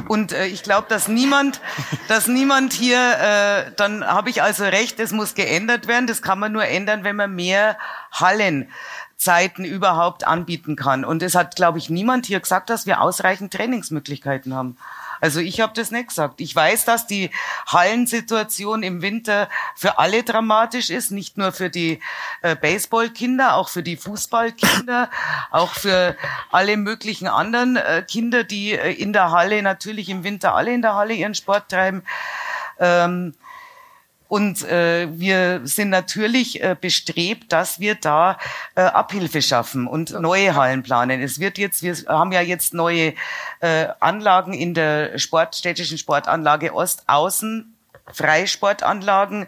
Und 0.09 0.32
äh, 0.32 0.47
ich 0.47 0.62
glaube, 0.62 0.87
dass 0.89 1.09
niemand, 1.09 1.61
dass 2.09 2.26
niemand 2.26 2.72
hier, 2.72 2.99
äh, 2.99 3.72
dann 3.76 4.05
habe 4.05 4.30
ich 4.30 4.43
also 4.43 4.64
recht, 4.64 4.99
es 5.01 5.12
muss 5.12 5.34
geändert 5.34 5.87
werden. 5.87 6.07
Das 6.07 6.22
kann 6.22 6.39
man 6.39 6.53
nur 6.53 6.64
ändern, 6.64 7.05
wenn 7.05 7.16
man 7.16 7.34
mehr 7.34 7.78
Hallenzeiten 8.12 9.64
überhaupt 9.64 10.26
anbieten 10.26 10.76
kann. 10.76 11.05
Und 11.05 11.22
es 11.22 11.34
hat, 11.34 11.57
glaube 11.57 11.78
ich, 11.78 11.91
niemand 11.91 12.26
hier 12.26 12.41
gesagt, 12.41 12.70
dass 12.70 12.87
wir 12.87 13.01
ausreichend 13.01 13.53
Trainingsmöglichkeiten 13.53 14.55
haben. 14.55 14.76
Also 15.20 15.40
ich 15.40 15.60
habe 15.60 15.72
das 15.74 15.90
nicht 15.90 16.08
gesagt. 16.08 16.40
Ich 16.40 16.54
weiß, 16.54 16.84
dass 16.84 17.06
die 17.06 17.30
Hallensituation 17.66 18.82
im 18.82 19.02
Winter 19.02 19.48
für 19.74 19.98
alle 19.98 20.22
dramatisch 20.22 20.90
ist, 20.90 21.10
nicht 21.10 21.38
nur 21.38 21.52
für 21.52 21.70
die 21.70 22.00
äh, 22.42 22.56
Baseballkinder, 22.56 23.56
auch 23.56 23.68
für 23.68 23.82
die 23.82 23.96
Fußballkinder, 23.96 25.10
auch 25.50 25.72
für 25.72 26.16
alle 26.50 26.76
möglichen 26.76 27.28
anderen 27.28 27.76
äh, 27.76 28.04
Kinder, 28.06 28.44
die 28.44 28.72
äh, 28.72 28.92
in 28.92 29.12
der 29.12 29.30
Halle 29.30 29.62
natürlich 29.62 30.08
im 30.08 30.24
Winter 30.24 30.54
alle 30.54 30.72
in 30.72 30.82
der 30.82 30.94
Halle 30.94 31.14
ihren 31.14 31.34
Sport 31.34 31.70
treiben. 31.70 32.02
Ähm, 32.78 33.34
und 34.29 34.64
äh, 34.64 35.09
wir 35.11 35.61
sind 35.64 35.91
natürlich 35.91 36.62
äh, 36.62 36.77
bestrebt, 36.81 37.53
dass 37.53 37.79
wir 37.79 37.95
da 37.95 38.39
äh, 38.74 38.81
Abhilfe 38.81 39.41
schaffen 39.41 39.87
und 39.87 40.11
neue 40.20 40.55
Hallen 40.55 40.83
planen. 40.83 41.20
Es 41.20 41.39
wird 41.39 41.59
jetzt, 41.59 41.83
wir 41.83 41.95
haben 42.09 42.33
ja 42.33 42.41
jetzt 42.41 42.74
neue 42.74 43.14
äh, 43.61 43.87
Anlagen 44.01 44.53
in 44.53 44.74
der 44.74 45.18
Sportstädtischen 45.18 45.99
Sportanlage 45.99 46.74
Ost 46.74 47.05
außen 47.07 47.76
Freisportanlagen 48.12 49.46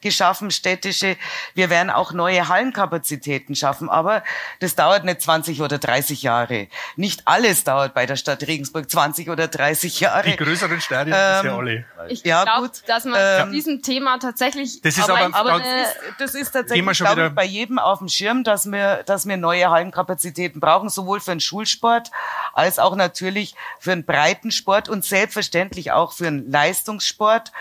geschaffen, 0.00 0.50
städtische. 0.50 1.16
Wir 1.54 1.70
werden 1.70 1.90
auch 1.90 2.12
neue 2.12 2.48
Hallenkapazitäten 2.48 3.54
schaffen, 3.54 3.88
aber 3.88 4.22
das 4.58 4.74
dauert 4.74 5.04
nicht 5.04 5.22
20 5.22 5.62
oder 5.62 5.78
30 5.78 6.22
Jahre. 6.22 6.68
Nicht 6.96 7.22
alles 7.26 7.64
dauert 7.64 7.94
bei 7.94 8.06
der 8.06 8.16
Stadt 8.16 8.42
Regensburg 8.46 8.90
20 8.90 9.30
oder 9.30 9.48
30 9.48 10.00
Jahre. 10.00 10.30
Die 10.30 10.36
größeren 10.36 10.80
Stadien 10.80 11.16
ähm, 11.18 11.36
ist 11.36 11.44
ja 11.44 11.56
alle. 11.56 11.84
Ich 12.08 12.24
ja, 12.24 12.44
glaube, 12.44 12.70
dass 12.86 13.04
man 13.04 13.18
ähm, 13.20 13.46
zu 13.46 13.52
diesem 13.52 13.82
Thema 13.82 14.18
tatsächlich. 14.18 14.80
Das 14.82 14.96
ist 14.96 15.08
aber, 15.08 15.20
aber, 15.20 15.36
aber 15.36 15.58
das, 15.60 15.68
ist, 15.68 15.96
das 16.18 16.34
ist 16.34 16.50
tatsächlich 16.52 16.98
glaube 16.98 17.26
ich, 17.26 17.34
bei 17.34 17.44
jedem 17.44 17.78
auf 17.78 17.98
dem 17.98 18.08
Schirm, 18.08 18.44
dass 18.44 18.70
wir, 18.70 19.02
dass 19.04 19.26
wir 19.26 19.36
neue 19.36 19.70
Hallenkapazitäten 19.70 20.60
brauchen, 20.60 20.88
sowohl 20.88 21.20
für 21.20 21.30
den 21.30 21.40
Schulsport 21.40 22.10
als 22.52 22.78
auch 22.78 22.96
natürlich 22.96 23.54
für 23.78 23.90
den 23.90 24.04
Breitensport 24.04 24.88
und 24.88 25.04
selbstverständlich 25.04 25.92
auch 25.92 26.12
für 26.12 26.24
den 26.24 26.50
Leistungssport. 26.50 27.52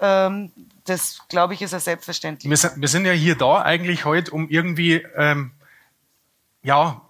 Ähm, 0.00 0.52
das, 0.84 1.20
glaube 1.28 1.54
ich, 1.54 1.62
ist 1.62 1.72
ja 1.72 1.80
selbstverständlich. 1.80 2.48
Wir 2.48 2.56
sind, 2.56 2.80
wir 2.80 2.88
sind 2.88 3.04
ja 3.04 3.12
hier 3.12 3.36
da 3.36 3.62
eigentlich 3.62 4.04
heute, 4.04 4.30
um 4.32 4.48
irgendwie 4.48 5.04
ähm, 5.16 5.52
ja 6.62 7.02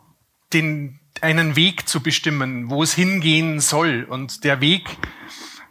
den 0.53 0.99
einen 1.20 1.57
Weg 1.57 1.88
zu 1.88 2.03
bestimmen, 2.03 2.70
wo 2.70 2.82
es 2.82 2.95
hingehen 2.95 3.61
soll. 3.61 4.07
Und 4.09 4.45
der 4.45 4.61
Weg, 4.61 4.88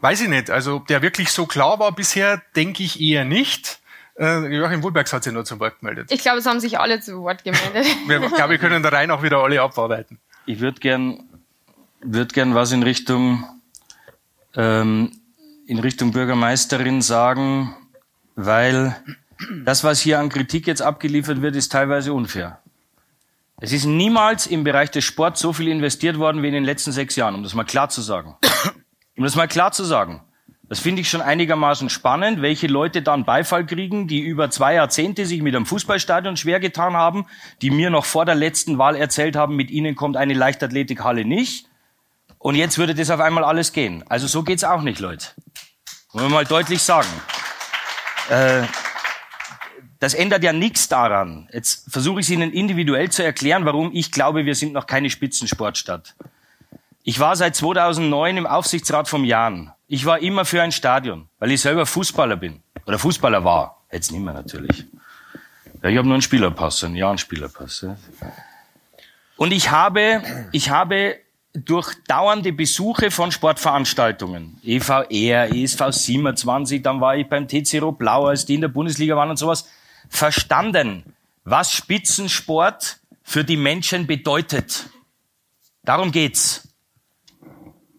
weiß 0.01 0.21
ich 0.21 0.29
nicht, 0.29 0.49
also 0.49 0.77
ob 0.77 0.87
der 0.87 1.01
wirklich 1.01 1.31
so 1.31 1.45
klar 1.45 1.79
war 1.79 1.91
bisher, 1.91 2.41
denke 2.55 2.83
ich 2.83 3.01
eher 3.01 3.25
nicht. 3.25 3.79
Äh, 4.17 4.47
Joachim 4.55 4.83
Wohlbergs 4.83 5.13
hat 5.13 5.23
sich 5.23 5.33
nur 5.33 5.45
zum 5.45 5.59
Wort 5.59 5.79
gemeldet. 5.79 6.11
Ich 6.11 6.21
glaube, 6.21 6.39
es 6.39 6.45
haben 6.45 6.59
sich 6.59 6.79
alle 6.79 6.99
zu 6.99 7.21
Wort 7.21 7.43
gemeldet. 7.43 7.85
ich 8.07 8.33
glaube, 8.33 8.51
wir 8.51 8.57
können 8.57 8.83
da 8.83 8.89
rein 8.89 9.11
auch 9.11 9.23
wieder 9.23 9.37
alle 9.37 9.61
abarbeiten. 9.61 10.19
Ich 10.45 10.59
würde 10.59 10.79
gern, 10.79 11.23
würd 12.01 12.33
gern 12.33 12.53
was 12.53 12.71
in 12.71 12.83
Richtung 12.83 13.45
ähm, 14.55 15.11
in 15.69 15.77
Richtung 15.77 16.11
Bürgermeisterin 16.11 17.03
sagen, 17.03 17.75
weil 18.35 18.95
das, 19.65 19.83
was 19.83 19.99
hier 19.99 20.19
an 20.19 20.29
Kritik 20.29 20.65
jetzt 20.65 20.81
abgeliefert 20.81 21.43
wird, 21.43 21.55
ist 21.55 21.71
teilweise 21.71 22.11
unfair. 22.11 22.59
Es 23.61 23.71
ist 23.71 23.85
niemals 23.85 24.47
im 24.47 24.63
Bereich 24.63 24.89
des 24.89 25.03
Sports 25.03 25.39
so 25.41 25.53
viel 25.53 25.67
investiert 25.67 26.17
worden 26.17 26.41
wie 26.41 26.47
in 26.47 26.55
den 26.55 26.63
letzten 26.63 26.91
sechs 26.91 27.15
Jahren, 27.15 27.35
um 27.35 27.43
das 27.43 27.53
mal 27.53 27.65
klar 27.65 27.89
zu 27.89 28.01
sagen. 28.01 28.35
Um 29.15 29.23
das 29.23 29.35
mal 29.35 29.47
klar 29.47 29.71
zu 29.71 29.83
sagen. 29.83 30.23
Das 30.63 30.79
finde 30.79 31.01
ich 31.01 31.09
schon 31.09 31.21
einigermaßen 31.21 31.89
spannend, 31.89 32.41
welche 32.41 32.67
Leute 32.67 33.03
dann 33.03 33.25
Beifall 33.25 33.65
kriegen, 33.65 34.07
die 34.07 34.21
über 34.21 34.49
zwei 34.49 34.73
Jahrzehnte 34.73 35.27
sich 35.27 35.43
mit 35.43 35.55
einem 35.55 35.67
Fußballstadion 35.67 36.35
schwer 36.35 36.59
getan 36.59 36.93
haben, 36.93 37.27
die 37.61 37.69
mir 37.69 37.91
noch 37.91 38.05
vor 38.05 38.25
der 38.25 38.35
letzten 38.35 38.79
Wahl 38.79 38.95
erzählt 38.95 39.35
haben, 39.35 39.55
mit 39.55 39.69
ihnen 39.69 39.95
kommt 39.95 40.17
eine 40.17 40.33
Leichtathletikhalle 40.33 41.25
nicht. 41.25 41.67
Und 42.39 42.55
jetzt 42.55 42.77
würde 42.77 42.95
das 42.95 43.11
auf 43.11 43.19
einmal 43.19 43.43
alles 43.43 43.73
gehen. 43.73 44.03
Also 44.07 44.25
so 44.25 44.43
geht's 44.43 44.63
auch 44.63 44.81
nicht, 44.81 44.99
Leute. 44.99 45.27
Wollen 46.11 46.25
wir 46.25 46.29
mal 46.29 46.45
deutlich 46.45 46.81
sagen. 46.81 47.09
Äh, 48.29 48.63
das 49.99 50.13
ändert 50.13 50.43
ja 50.43 50.53
nichts 50.53 50.87
daran. 50.87 51.49
Jetzt 51.51 51.91
versuche 51.91 52.21
ich 52.21 52.25
es 52.25 52.29
Ihnen 52.31 52.51
individuell 52.51 53.11
zu 53.11 53.23
erklären, 53.23 53.65
warum 53.65 53.91
ich 53.93 54.11
glaube, 54.11 54.45
wir 54.45 54.55
sind 54.55 54.73
noch 54.73 54.87
keine 54.87 55.09
Spitzensportstadt. 55.09 56.15
Ich 57.03 57.19
war 57.19 57.35
seit 57.35 57.55
2009 57.55 58.37
im 58.37 58.47
Aufsichtsrat 58.47 59.07
vom 59.07 59.23
Jan. 59.23 59.71
Ich 59.87 60.05
war 60.05 60.19
immer 60.19 60.45
für 60.45 60.61
ein 60.61 60.71
Stadion, 60.71 61.29
weil 61.37 61.51
ich 61.51 61.61
selber 61.61 61.85
Fußballer 61.85 62.37
bin. 62.37 62.61
Oder 62.85 62.97
Fußballer 62.97 63.43
war. 63.43 63.83
Jetzt 63.91 64.11
nicht 64.11 64.21
mehr 64.21 64.33
natürlich. 64.33 64.85
Ja, 65.81 65.89
ich 65.89 65.97
habe 65.97 66.07
nur 66.07 66.15
einen 66.15 66.21
Spielerpass, 66.21 66.83
einen 66.83 66.95
Jan-Spielerpass. 66.95 67.81
Ja. 67.81 67.97
Und 69.37 69.51
ich 69.51 69.71
habe, 69.71 70.21
ich 70.51 70.69
habe 70.69 71.17
durch 71.53 71.95
dauernde 72.07 72.53
Besuche 72.53 73.09
von 73.11 73.31
Sportveranstaltungen, 73.31 74.59
EVR, 74.63 75.51
ESV 75.51 75.81
27, 75.89 76.81
dann 76.81 77.01
war 77.01 77.17
ich 77.17 77.27
beim 77.27 77.47
TC 77.47 77.81
Blau, 77.97 78.27
als 78.27 78.45
die 78.45 78.55
in 78.55 78.61
der 78.61 78.67
Bundesliga 78.67 79.15
waren 79.15 79.31
und 79.31 79.37
sowas, 79.37 79.67
verstanden, 80.09 81.03
was 81.43 81.71
Spitzensport 81.71 82.99
für 83.23 83.43
die 83.43 83.57
Menschen 83.57 84.05
bedeutet. 84.05 84.89
Darum 85.83 86.11
geht's. 86.11 86.67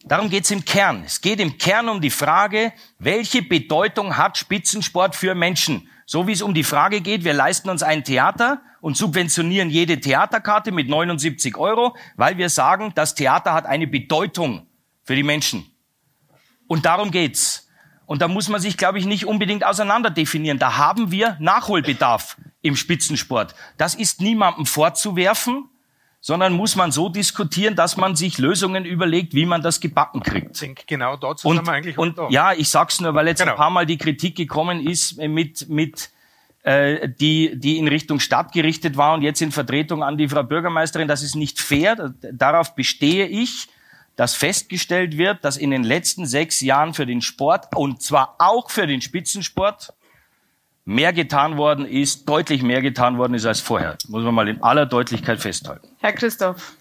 Darum 0.05 0.29
geht's 0.29 0.51
im 0.51 0.65
Kern. 0.65 1.05
Es 1.05 1.21
geht 1.21 1.41
im 1.41 1.59
Kern 1.59 1.89
um 1.89 2.01
die 2.01 2.11
Frage, 2.11 2.73
welche 2.99 3.43
Bedeutung 3.43 4.17
hat 4.17 4.39
Spitzensport 4.39 5.15
für 5.15 5.35
Menschen? 5.35 5.89
So 6.07 6.27
wie 6.27 6.33
es 6.33 6.43
um 6.43 6.55
die 6.55 6.65
Frage 6.65 7.01
geht, 7.01 7.23
wir 7.23 7.35
leisten 7.35 7.69
uns 7.69 7.83
ein 7.83 8.03
Theater 8.03 8.61
und 8.81 8.97
subventionieren 8.97 9.71
jede 9.71 10.01
Theaterkarte 10.01 10.73
mit 10.73 10.89
79 10.89 11.57
Euro, 11.57 11.97
weil 12.17 12.39
wir 12.39 12.49
sagen, 12.49 12.93
das 12.95 13.15
Theater 13.15 13.53
hat 13.53 13.67
eine 13.67 13.87
Bedeutung 13.87 14.67
für 15.03 15.15
die 15.15 15.23
Menschen. 15.23 15.67
Und 16.67 16.87
darum 16.87 17.11
geht's. 17.11 17.69
Und 18.07 18.23
da 18.23 18.29
muss 18.29 18.49
man 18.49 18.61
sich, 18.61 18.77
glaube 18.77 18.99
ich, 18.99 19.07
nicht 19.07 19.27
unbedingt 19.27 19.65
auseinander 19.65 20.11
definieren. 20.11 20.59
Da 20.59 20.77
haben 20.77 21.13
wir 21.13 21.37
Nachholbedarf 21.39 22.37
im 22.63 22.75
Spitzensport. 22.75 23.55
Das 23.77 23.95
ist 23.95 24.21
niemandem 24.21 24.67
vorzuwerfen, 24.67 25.69
sondern 26.21 26.53
muss 26.53 26.77
man 26.77 26.93
so 26.93 27.09
diskutieren, 27.09 27.77
dass 27.77 27.97
man 27.97 28.17
sich 28.17 28.39
Lösungen 28.39 28.85
überlegt, 28.85 29.35
wie 29.35 29.47
man 29.47 29.63
das 29.63 29.81
gebacken 29.81 30.23
kriegt. 30.23 30.55
Ich 30.55 30.61
denke, 30.61 30.83
genau 30.87 31.17
dazu 31.17 31.49
und, 31.49 31.57
sind 31.57 31.67
wir 31.67 31.73
eigentlich 31.73 31.99
Und 31.99 32.19
ja, 32.31 32.53
ich 32.53 32.69
sag's 32.69 33.01
nur, 33.01 33.15
weil 33.15 33.27
jetzt 33.29 33.41
genau. 33.41 33.53
ein 33.53 33.57
paar 33.57 33.71
Mal 33.71 33.87
die 33.87 33.97
Kritik 33.97 34.37
gekommen 34.37 34.87
ist 34.87 35.17
mit, 35.17 35.69
mit 35.69 36.11
äh, 36.63 37.09
die, 37.09 37.59
die 37.59 37.79
in 37.79 37.89
Richtung 37.89 38.21
Stadt 38.21 38.53
gerichtet 38.53 38.97
war 38.97 39.15
und 39.15 39.23
jetzt 39.23 39.41
in 39.41 39.53
Vertretung 39.53 40.03
an 40.03 40.19
die 40.19 40.29
Frau 40.29 40.43
Bürgermeisterin. 40.43 41.09
Das 41.09 41.23
ist 41.23 41.35
nicht 41.35 41.61
fair. 41.61 42.13
Darauf 42.33 42.75
bestehe 42.75 43.27
ich, 43.27 43.69
dass 44.17 44.35
festgestellt 44.35 45.17
wird, 45.17 45.45
dass 45.45 45.57
in 45.57 45.71
den 45.71 45.85
letzten 45.85 46.27
sechs 46.27 46.61
Jahren 46.61 46.93
für 46.93 47.07
den 47.07 47.23
Sport 47.23 47.75
und 47.75 48.03
zwar 48.03 48.37
auch 48.39 48.71
für 48.71 48.87
den 48.87 49.01
Spitzensport 49.01 49.95
mehr 50.85 51.13
getan 51.13 51.57
worden 51.57 51.87
ist, 51.87 52.29
deutlich 52.29 52.63
mehr 52.63 52.83
getan 52.83 53.17
worden 53.17 53.35
ist 53.35 53.47
als 53.47 53.61
vorher. 53.61 53.97
Muss 54.09 54.23
man 54.23 54.35
mal 54.35 54.49
in 54.49 54.63
aller 54.63 54.87
Deutlichkeit 54.87 55.41
festhalten. 55.41 55.89
Herr 56.01 56.13
Christoph. 56.13 56.75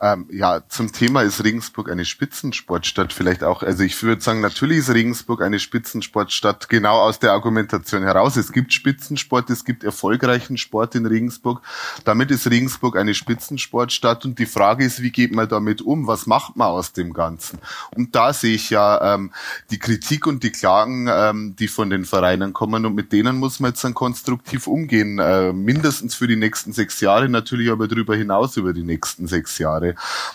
Ähm, 0.00 0.26
ja, 0.30 0.62
zum 0.68 0.92
Thema 0.92 1.22
ist 1.22 1.42
Regensburg 1.42 1.90
eine 1.90 2.04
Spitzensportstadt 2.04 3.12
vielleicht 3.12 3.42
auch. 3.42 3.62
Also 3.62 3.82
ich 3.82 4.00
würde 4.02 4.22
sagen, 4.22 4.40
natürlich 4.40 4.78
ist 4.78 4.90
Regensburg 4.90 5.42
eine 5.42 5.58
Spitzensportstadt 5.58 6.68
genau 6.68 6.98
aus 6.98 7.18
der 7.18 7.32
Argumentation 7.32 8.02
heraus. 8.02 8.36
Es 8.36 8.52
gibt 8.52 8.72
Spitzensport, 8.72 9.50
es 9.50 9.64
gibt 9.64 9.84
erfolgreichen 9.84 10.56
Sport 10.56 10.94
in 10.94 11.06
Regensburg. 11.06 11.62
Damit 12.04 12.30
ist 12.30 12.48
Regensburg 12.50 12.96
eine 12.96 13.14
Spitzensportstadt 13.14 14.24
und 14.24 14.38
die 14.38 14.46
Frage 14.46 14.84
ist, 14.84 15.02
wie 15.02 15.10
geht 15.10 15.32
man 15.32 15.48
damit 15.48 15.82
um? 15.82 16.06
Was 16.06 16.26
macht 16.26 16.56
man 16.56 16.68
aus 16.68 16.92
dem 16.92 17.12
Ganzen? 17.12 17.58
Und 17.94 18.14
da 18.14 18.32
sehe 18.32 18.54
ich 18.54 18.70
ja 18.70 19.14
ähm, 19.14 19.32
die 19.70 19.78
Kritik 19.78 20.26
und 20.26 20.42
die 20.42 20.52
Klagen, 20.52 21.08
ähm, 21.10 21.56
die 21.58 21.68
von 21.68 21.90
den 21.90 22.04
Vereinen 22.04 22.52
kommen 22.52 22.86
und 22.86 22.94
mit 22.94 23.12
denen 23.12 23.36
muss 23.36 23.60
man 23.60 23.70
jetzt 23.70 23.84
dann 23.84 23.94
konstruktiv 23.94 24.66
umgehen. 24.66 25.18
Äh, 25.18 25.52
mindestens 25.52 26.14
für 26.14 26.26
die 26.26 26.36
nächsten 26.36 26.72
sechs 26.72 27.00
Jahre, 27.00 27.28
natürlich 27.28 27.70
aber 27.70 27.88
darüber 27.88 28.14
hinaus 28.16 28.56
über 28.56 28.72
die 28.72 28.84
nächsten 28.84 29.26
sechs 29.26 29.58
Jahre. 29.58 29.77
Jahre. 29.78 29.94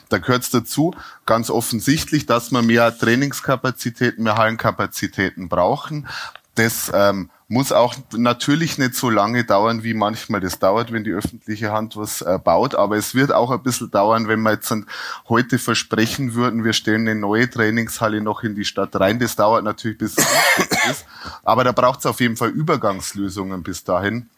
Da 0.10 0.18
gehört 0.18 0.44
es 0.44 0.50
dazu, 0.50 0.94
ganz 1.26 1.50
offensichtlich, 1.50 2.26
dass 2.26 2.52
wir 2.52 2.62
mehr 2.62 2.98
Trainingskapazitäten, 2.98 4.24
mehr 4.24 4.38
Hallenkapazitäten 4.38 5.50
brauchen. 5.50 6.08
Das 6.56 6.91
ähm, 6.94 7.32
muss 7.48 7.72
auch 7.72 7.96
natürlich 8.12 8.78
nicht 8.78 8.94
so 8.94 9.10
lange 9.10 9.44
dauern, 9.44 9.84
wie 9.84 9.96
manchmal 9.96 10.39
das 10.39 10.60
dauert, 10.60 10.91
wenn 10.91 11.04
die 11.04 11.12
öffentliche 11.12 11.72
Hand 11.72 11.98
was 11.98 12.22
äh, 12.22 12.38
baut. 12.44 12.76
Aber 12.76 12.96
es 12.96 13.16
wird 13.16 13.34
auch 13.34 13.50
ein 13.50 13.64
bisschen 13.64 13.89
dauern, 13.89 14.28
wenn 14.28 14.41
wir 14.41 14.52
jetzt 14.52 14.72
heute 15.30 15.58
versprechen 15.58 16.36
würden, 16.36 16.64
wir 16.64 16.74
stellen 16.74 17.08
eine 17.08 17.20
neue 17.20 17.50
Trainingshalle 17.50 18.22
noch 18.22 18.44
in 18.44 18.54
die 18.54 18.66
Stadt 18.66 18.96
rein. 19.00 19.18
Das 19.18 19.36
dauert 19.36 19.64
natürlich 19.64 19.98
bis 19.98 20.16
es 20.16 20.28
ist. 20.89 21.06
Aber 21.44 21.64
da 21.64 21.72
braucht 21.72 22.00
es 22.00 22.06
auf 22.06 22.20
jeden 22.20 22.38
Fall 22.38 22.50
Übergangslösungen 22.50 23.64
bis 23.64 23.84
dahin. 23.84 24.30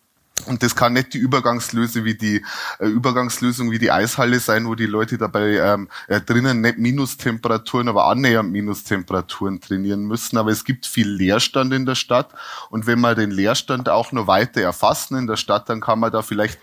Und 0.48 0.62
das 0.64 0.76
kann 0.76 0.94
nicht 0.94 1.14
die 1.14 1.18
Übergangslösung 1.18 2.04
wie 2.04 2.16
die 2.16 2.44
äh, 2.80 2.88
Übergangslösung 2.88 3.72
wie 3.72 3.80
die 3.80 3.90
Eishalle 3.90 4.40
sein, 4.40 4.68
wo 4.68 4.76
die 4.76 4.86
Leute 4.86 5.18
dabei 5.18 5.58
ähm, 5.58 5.88
äh, 6.08 6.20
drinnen 6.20 6.62
nicht 6.62 6.78
Minustemperaturen, 6.78 7.88
aber 7.88 8.08
annähernd 8.08 8.52
Minustemperaturen 8.52 9.62
trainieren 9.62 10.06
müssen. 10.06 10.38
Aber 10.38 10.52
es 10.52 10.66
gibt 10.66 10.86
viel 10.86 11.10
Leerstand 11.10 11.74
in 11.74 11.86
der 11.86 11.96
Stadt 11.96 12.30
und 12.70 12.86
wenn 12.86 13.00
wir 13.00 13.16
den 13.16 13.32
Leerstand 13.32 13.88
auch 13.88 14.12
noch 14.12 14.28
weiter 14.28 14.62
erfassen 14.62 15.18
in 15.18 15.26
der 15.26 15.38
Stadt, 15.38 15.70
dann 15.70 15.80
kann 15.80 16.00
man 16.00 16.12
da 16.12 16.22
vielleicht 16.22 16.60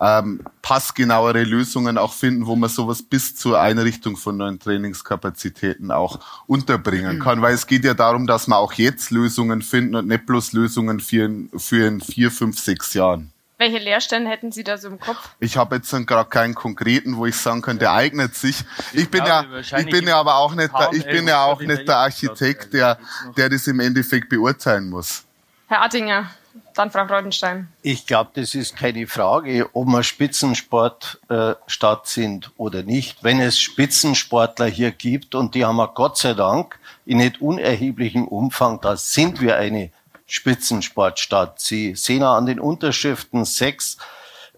ähm, 0.00 0.40
passgenauere 0.62 1.44
Lösungen 1.44 1.98
auch 1.98 2.12
finden, 2.12 2.46
wo 2.46 2.56
man 2.56 2.70
sowas 2.70 3.02
bis 3.02 3.36
zur 3.36 3.60
Einrichtung 3.60 4.16
von 4.16 4.36
neuen 4.36 4.58
Trainingskapazitäten 4.58 5.90
auch 5.90 6.20
unterbringen 6.46 7.20
kann. 7.20 7.42
Weil 7.42 7.54
es 7.54 7.66
geht 7.66 7.84
ja 7.84 7.94
darum, 7.94 8.26
dass 8.26 8.46
man 8.46 8.58
auch 8.58 8.72
jetzt 8.74 9.10
Lösungen 9.10 9.62
finden 9.62 9.94
und 9.94 10.06
nicht 10.06 10.26
bloß 10.26 10.52
Lösungen 10.52 11.00
für 11.00 11.24
in, 11.24 11.50
für 11.56 11.86
in 11.86 12.00
vier, 12.00 12.30
fünf, 12.30 12.58
sechs 12.58 12.94
Jahren. 12.94 13.30
Welche 13.56 13.78
Leerstände 13.78 14.30
hätten 14.30 14.50
Sie 14.50 14.64
da 14.64 14.76
so 14.76 14.88
im 14.88 14.98
Kopf? 14.98 15.30
Ich 15.38 15.56
habe 15.56 15.76
jetzt 15.76 15.90
gerade 16.06 16.28
keinen 16.28 16.54
konkreten, 16.54 17.16
wo 17.16 17.24
ich 17.24 17.36
sagen 17.36 17.62
kann, 17.62 17.78
der 17.78 17.92
eignet 17.92 18.34
sich. 18.34 18.64
Ich 18.92 19.08
bin 19.08 19.24
ja, 19.24 19.44
ich 19.60 19.86
bin 19.86 20.08
ja 20.08 20.18
aber 20.18 20.36
auch 20.36 20.54
nicht, 20.56 20.72
der, 20.76 20.92
ich 20.92 21.04
bin 21.04 21.28
ja 21.28 21.44
auch 21.44 21.60
nicht 21.60 21.86
der 21.86 21.98
Architekt, 21.98 22.74
der, 22.74 22.98
der 23.36 23.48
das 23.48 23.66
im 23.68 23.78
Endeffekt 23.78 24.28
beurteilen 24.28 24.90
muss. 24.90 25.22
Herr 25.68 25.82
Attinger. 25.82 26.30
Dann 26.74 26.90
Frau 26.90 27.06
Freudenstein. 27.06 27.68
Ich 27.82 28.06
glaube, 28.06 28.30
das 28.34 28.54
ist 28.54 28.76
keine 28.76 29.06
Frage, 29.06 29.70
ob 29.74 29.86
wir 29.86 30.02
Spitzensportstadt 30.02 32.04
äh, 32.04 32.08
sind 32.08 32.50
oder 32.56 32.82
nicht. 32.82 33.22
Wenn 33.22 33.40
es 33.40 33.60
Spitzensportler 33.60 34.66
hier 34.66 34.90
gibt, 34.90 35.36
und 35.36 35.54
die 35.54 35.64
haben 35.64 35.76
wir 35.76 35.88
Gott 35.88 36.18
sei 36.18 36.34
Dank 36.34 36.78
in 37.06 37.18
nicht 37.18 37.40
unerheblichem 37.40 38.26
Umfang, 38.26 38.80
da 38.80 38.96
sind 38.96 39.40
wir 39.40 39.56
eine 39.56 39.92
Spitzensportstadt. 40.26 41.60
Sie 41.60 41.94
sehen 41.94 42.24
auch 42.24 42.34
an 42.34 42.46
den 42.46 42.58
Unterschriften, 42.58 43.44
sechs 43.44 43.96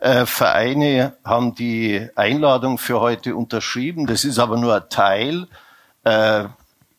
äh, 0.00 0.24
Vereine 0.24 1.16
haben 1.24 1.54
die 1.54 2.08
Einladung 2.14 2.78
für 2.78 3.00
heute 3.00 3.36
unterschrieben. 3.36 4.06
Das 4.06 4.24
ist 4.24 4.38
aber 4.38 4.56
nur 4.56 4.74
ein 4.74 4.88
Teil. 4.88 5.48
Äh, 6.04 6.44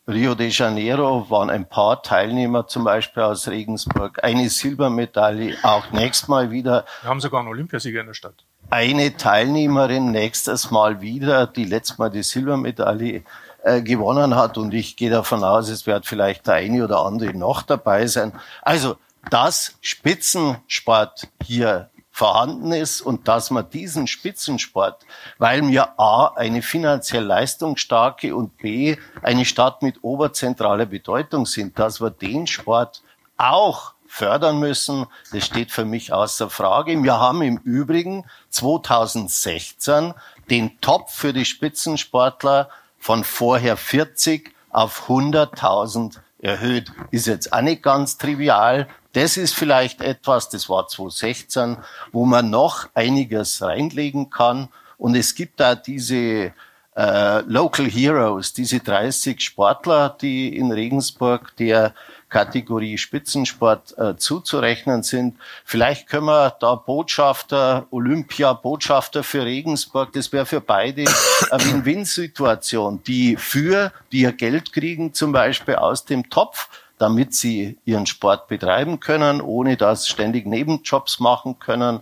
Rio 0.08 0.34
de 0.34 0.48
Janeiro 0.48 1.28
waren 1.28 1.50
ein 1.50 1.68
paar 1.68 2.02
Teilnehmer, 2.02 2.66
zum 2.66 2.82
Beispiel 2.82 3.24
aus 3.24 3.46
Regensburg, 3.46 4.24
eine 4.24 4.48
Silbermedaille, 4.48 5.58
auch 5.62 5.90
nächstes 5.92 6.28
Mal 6.28 6.50
wieder. 6.50 6.86
Wir 7.02 7.10
haben 7.10 7.20
sogar 7.20 7.40
einen 7.40 7.50
Olympiasieger 7.50 8.00
in 8.00 8.06
der 8.06 8.14
Stadt. 8.14 8.46
Eine 8.70 9.18
Teilnehmerin 9.18 10.10
nächstes 10.10 10.70
Mal 10.70 11.02
wieder, 11.02 11.46
die 11.46 11.64
letztes 11.64 11.98
Mal 11.98 12.08
die 12.08 12.22
Silbermedaille 12.22 13.22
äh, 13.62 13.82
gewonnen 13.82 14.34
hat 14.34 14.56
und 14.56 14.72
ich 14.72 14.96
gehe 14.96 15.10
davon 15.10 15.44
aus, 15.44 15.68
es 15.68 15.86
wird 15.86 16.06
vielleicht 16.06 16.46
der 16.46 16.54
eine 16.54 16.84
oder 16.84 17.04
andere 17.04 17.34
noch 17.34 17.60
dabei 17.60 18.06
sein. 18.06 18.32
Also, 18.62 18.96
dass 19.28 19.76
Spitzensport 19.82 21.28
hier 21.42 21.90
vorhanden 22.18 22.72
ist 22.72 23.00
und 23.00 23.28
dass 23.28 23.52
man 23.52 23.70
diesen 23.70 24.08
Spitzensport, 24.08 25.06
weil 25.38 25.68
wir 25.68 26.00
A, 26.00 26.32
eine 26.34 26.62
finanziell 26.62 27.22
leistungsstarke 27.22 28.34
und 28.34 28.58
B, 28.58 28.96
eine 29.22 29.44
Stadt 29.44 29.82
mit 29.82 30.02
oberzentraler 30.02 30.86
Bedeutung 30.86 31.46
sind, 31.46 31.78
dass 31.78 32.00
wir 32.00 32.10
den 32.10 32.48
Sport 32.48 33.02
auch 33.36 33.92
fördern 34.08 34.58
müssen, 34.58 35.06
das 35.32 35.46
steht 35.46 35.70
für 35.70 35.84
mich 35.84 36.12
außer 36.12 36.50
Frage. 36.50 37.00
Wir 37.04 37.20
haben 37.20 37.40
im 37.40 37.58
Übrigen 37.58 38.24
2016 38.50 40.12
den 40.50 40.80
Top 40.80 41.10
für 41.10 41.32
die 41.32 41.44
Spitzensportler 41.44 42.68
von 42.98 43.22
vorher 43.22 43.76
40 43.76 44.52
auf 44.70 45.08
100.000 45.08 46.18
erhöht. 46.38 46.92
Ist 47.10 47.26
jetzt 47.26 47.52
auch 47.52 47.60
nicht 47.60 47.82
ganz 47.82 48.18
trivial. 48.18 48.88
Das 49.12 49.36
ist 49.36 49.54
vielleicht 49.54 50.00
etwas, 50.00 50.48
das 50.48 50.68
war 50.68 50.86
2016, 50.86 51.78
wo 52.12 52.24
man 52.24 52.50
noch 52.50 52.88
einiges 52.94 53.62
reinlegen 53.62 54.30
kann. 54.30 54.68
Und 54.96 55.14
es 55.14 55.34
gibt 55.34 55.60
da 55.60 55.74
diese 55.74 56.52
äh, 56.96 57.40
Local 57.42 57.86
Heroes, 57.86 58.52
diese 58.52 58.80
30 58.80 59.40
Sportler, 59.40 60.16
die 60.20 60.56
in 60.56 60.72
Regensburg 60.72 61.56
der 61.56 61.94
Kategorie 62.28 62.98
Spitzensport 62.98 63.96
äh, 63.98 64.16
zuzurechnen 64.16 65.02
sind. 65.02 65.36
Vielleicht 65.64 66.08
können 66.08 66.26
wir 66.26 66.56
da 66.60 66.74
Botschafter, 66.74 67.86
Olympia-Botschafter 67.90 69.22
für 69.22 69.44
Regensburg, 69.44 70.12
das 70.12 70.32
wäre 70.32 70.46
für 70.46 70.60
beide 70.60 71.04
eine 71.50 71.64
Win-Win-Situation, 71.64 73.02
die 73.04 73.36
für, 73.36 73.92
die 74.12 74.20
ja 74.20 74.30
Geld 74.30 74.72
kriegen, 74.72 75.14
zum 75.14 75.32
Beispiel 75.32 75.76
aus 75.76 76.04
dem 76.04 76.28
Topf, 76.30 76.68
damit 76.98 77.34
sie 77.34 77.78
ihren 77.84 78.06
Sport 78.06 78.48
betreiben 78.48 79.00
können, 79.00 79.40
ohne 79.40 79.76
dass 79.76 80.08
ständig 80.08 80.46
Nebenjobs 80.46 81.20
machen 81.20 81.58
können 81.58 82.00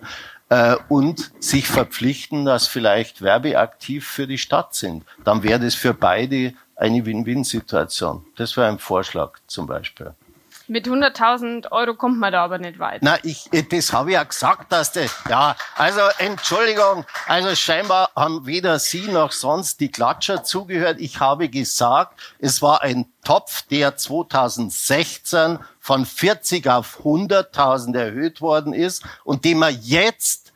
äh, 0.49 0.77
und 0.89 1.33
sich 1.41 1.67
verpflichten, 1.67 2.45
dass 2.45 2.67
vielleicht 2.67 3.23
werbeaktiv 3.23 4.07
für 4.07 4.27
die 4.27 4.39
Stadt 4.39 4.75
sind. 4.75 5.05
Dann 5.25 5.43
wäre 5.43 5.61
das 5.61 5.75
für 5.75 5.95
beide 5.95 6.55
eine 6.77 7.05
Win-Win-Situation. 7.05 8.25
Das 8.37 8.57
wäre 8.57 8.69
ein 8.69 8.79
Vorschlag 8.79 9.39
zum 9.47 9.67
Beispiel. 9.67 10.15
Mit 10.69 10.89
100.000 10.89 11.71
Euro 11.71 11.95
kommt 11.95 12.19
man 12.19 12.33
da 12.33 12.43
aber 12.43 12.59
nicht 12.59 12.81
weit. 12.81 13.01
Na, 13.01 13.19
ich, 13.23 13.49
das 13.71 13.93
habe 13.93 14.11
ich 14.11 14.15
ja 14.15 14.25
gesagt, 14.25 14.73
dass 14.73 14.91
das, 14.91 15.13
ja, 15.29 15.55
also 15.77 16.01
Entschuldigung, 16.19 17.05
also 17.29 17.55
scheinbar 17.55 18.11
haben 18.17 18.47
weder 18.47 18.81
Sie 18.81 19.07
noch 19.07 19.31
sonst 19.31 19.79
die 19.79 19.93
Klatscher 19.93 20.43
zugehört. 20.43 20.97
Ich 20.99 21.21
habe 21.21 21.49
gesagt, 21.49 22.21
es 22.41 22.63
war 22.63 22.83
ein 22.83 23.07
Topf, 23.23 23.63
der 23.63 23.97
2016 23.97 25.61
von 25.79 26.05
40 26.05 26.69
auf 26.69 26.99
100.000 27.05 27.97
erhöht 27.97 28.41
worden 28.41 28.73
ist 28.73 29.05
und 29.23 29.45
den 29.45 29.61
man 29.61 29.79
jetzt 29.83 30.53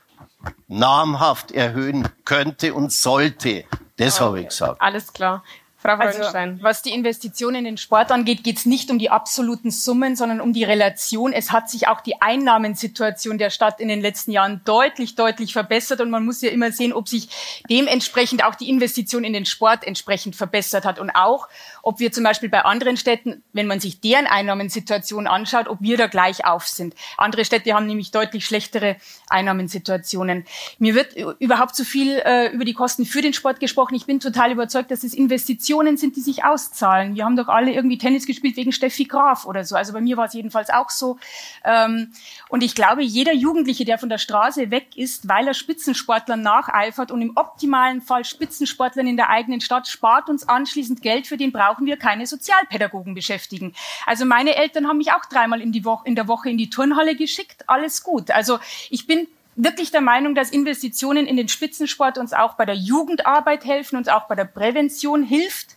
namhaft 0.66 1.52
erhöhen 1.52 2.08
könnte 2.24 2.74
und 2.74 2.92
sollte. 2.92 3.64
Das 3.96 4.20
habe 4.20 4.40
ich 4.40 4.48
gesagt. 4.48 4.80
Alles 4.80 5.12
klar. 5.12 5.44
Frau 5.82 5.94
also, 5.94 6.20
was 6.60 6.82
die 6.82 6.90
Investitionen 6.90 7.56
in 7.56 7.64
den 7.64 7.76
Sport 7.78 8.12
angeht, 8.12 8.44
geht 8.44 8.58
es 8.58 8.66
nicht 8.66 8.90
um 8.90 8.98
die 8.98 9.08
absoluten 9.08 9.70
Summen, 9.70 10.14
sondern 10.14 10.42
um 10.42 10.52
die 10.52 10.64
Relation. 10.64 11.32
Es 11.32 11.52
hat 11.52 11.70
sich 11.70 11.88
auch 11.88 12.02
die 12.02 12.20
Einnahmensituation 12.20 13.38
der 13.38 13.48
Stadt 13.48 13.80
in 13.80 13.88
den 13.88 14.02
letzten 14.02 14.30
Jahren 14.30 14.60
deutlich, 14.66 15.14
deutlich 15.14 15.54
verbessert. 15.54 16.02
Und 16.02 16.10
man 16.10 16.26
muss 16.26 16.42
ja 16.42 16.50
immer 16.50 16.70
sehen, 16.70 16.92
ob 16.92 17.08
sich 17.08 17.30
dementsprechend 17.70 18.44
auch 18.44 18.56
die 18.56 18.68
Investition 18.68 19.24
in 19.24 19.32
den 19.32 19.46
Sport 19.46 19.86
entsprechend 19.86 20.36
verbessert 20.36 20.84
hat. 20.84 20.98
Und 20.98 21.12
auch, 21.12 21.48
ob 21.82 21.98
wir 21.98 22.12
zum 22.12 22.24
Beispiel 22.24 22.50
bei 22.50 22.60
anderen 22.60 22.98
Städten, 22.98 23.42
wenn 23.54 23.66
man 23.66 23.80
sich 23.80 24.02
deren 24.02 24.26
Einnahmensituation 24.26 25.26
anschaut, 25.26 25.66
ob 25.66 25.78
wir 25.80 25.96
da 25.96 26.08
gleich 26.08 26.44
auf 26.44 26.68
sind. 26.68 26.94
Andere 27.16 27.46
Städte 27.46 27.72
haben 27.72 27.86
nämlich 27.86 28.10
deutlich 28.10 28.44
schlechtere 28.44 28.96
Einnahmensituationen. 29.30 30.44
Mir 30.78 30.94
wird 30.94 31.16
überhaupt 31.38 31.74
zu 31.74 31.86
viel 31.86 32.18
äh, 32.18 32.52
über 32.52 32.66
die 32.66 32.74
Kosten 32.74 33.06
für 33.06 33.22
den 33.22 33.32
Sport 33.32 33.60
gesprochen. 33.60 33.94
Ich 33.94 34.04
bin 34.04 34.20
total 34.20 34.52
überzeugt, 34.52 34.90
dass 34.90 35.04
es 35.04 35.14
Investitionen 35.14 35.69
Investitionen 35.70 35.96
sind, 35.96 36.16
die 36.16 36.20
sich 36.20 36.44
auszahlen. 36.44 37.14
Wir 37.14 37.24
haben 37.24 37.36
doch 37.36 37.48
alle 37.48 37.72
irgendwie 37.72 37.98
Tennis 37.98 38.26
gespielt 38.26 38.56
wegen 38.56 38.72
Steffi 38.72 39.04
Graf 39.04 39.46
oder 39.46 39.64
so. 39.64 39.76
Also 39.76 39.92
bei 39.92 40.00
mir 40.00 40.16
war 40.16 40.26
es 40.26 40.32
jedenfalls 40.32 40.70
auch 40.70 40.90
so. 40.90 41.18
Ähm, 41.64 42.12
und 42.48 42.62
ich 42.62 42.74
glaube, 42.74 43.02
jeder 43.02 43.32
Jugendliche, 43.32 43.84
der 43.84 43.98
von 43.98 44.08
der 44.08 44.18
Straße 44.18 44.70
weg 44.70 44.96
ist, 44.96 45.28
weil 45.28 45.46
er 45.46 45.54
Spitzensportlern 45.54 46.42
nacheifert 46.42 47.10
und 47.10 47.22
im 47.22 47.36
optimalen 47.36 48.02
Fall 48.02 48.24
Spitzensportlern 48.24 49.06
in 49.06 49.16
der 49.16 49.30
eigenen 49.30 49.60
Stadt 49.60 49.86
spart 49.86 50.28
uns 50.28 50.48
anschließend 50.48 51.02
Geld, 51.02 51.26
für 51.26 51.36
den 51.36 51.52
brauchen 51.52 51.86
wir 51.86 51.96
keine 51.96 52.26
Sozialpädagogen 52.26 53.14
beschäftigen. 53.14 53.74
Also 54.06 54.24
meine 54.24 54.56
Eltern 54.56 54.88
haben 54.88 54.98
mich 54.98 55.12
auch 55.12 55.24
dreimal 55.26 55.60
in, 55.60 55.72
die 55.72 55.84
Woche, 55.84 56.06
in 56.06 56.14
der 56.14 56.26
Woche 56.26 56.50
in 56.50 56.58
die 56.58 56.70
Turnhalle 56.70 57.14
geschickt. 57.14 57.68
Alles 57.68 58.02
gut. 58.02 58.30
Also 58.30 58.58
ich 58.90 59.06
bin 59.06 59.28
wirklich 59.56 59.90
der 59.90 60.00
Meinung, 60.00 60.34
dass 60.34 60.50
Investitionen 60.50 61.26
in 61.26 61.36
den 61.36 61.48
Spitzensport 61.48 62.18
uns 62.18 62.32
auch 62.32 62.54
bei 62.54 62.64
der 62.64 62.76
Jugendarbeit 62.76 63.64
helfen, 63.64 63.96
uns 63.96 64.08
auch 64.08 64.28
bei 64.28 64.34
der 64.34 64.44
Prävention 64.44 65.22
hilft 65.22 65.76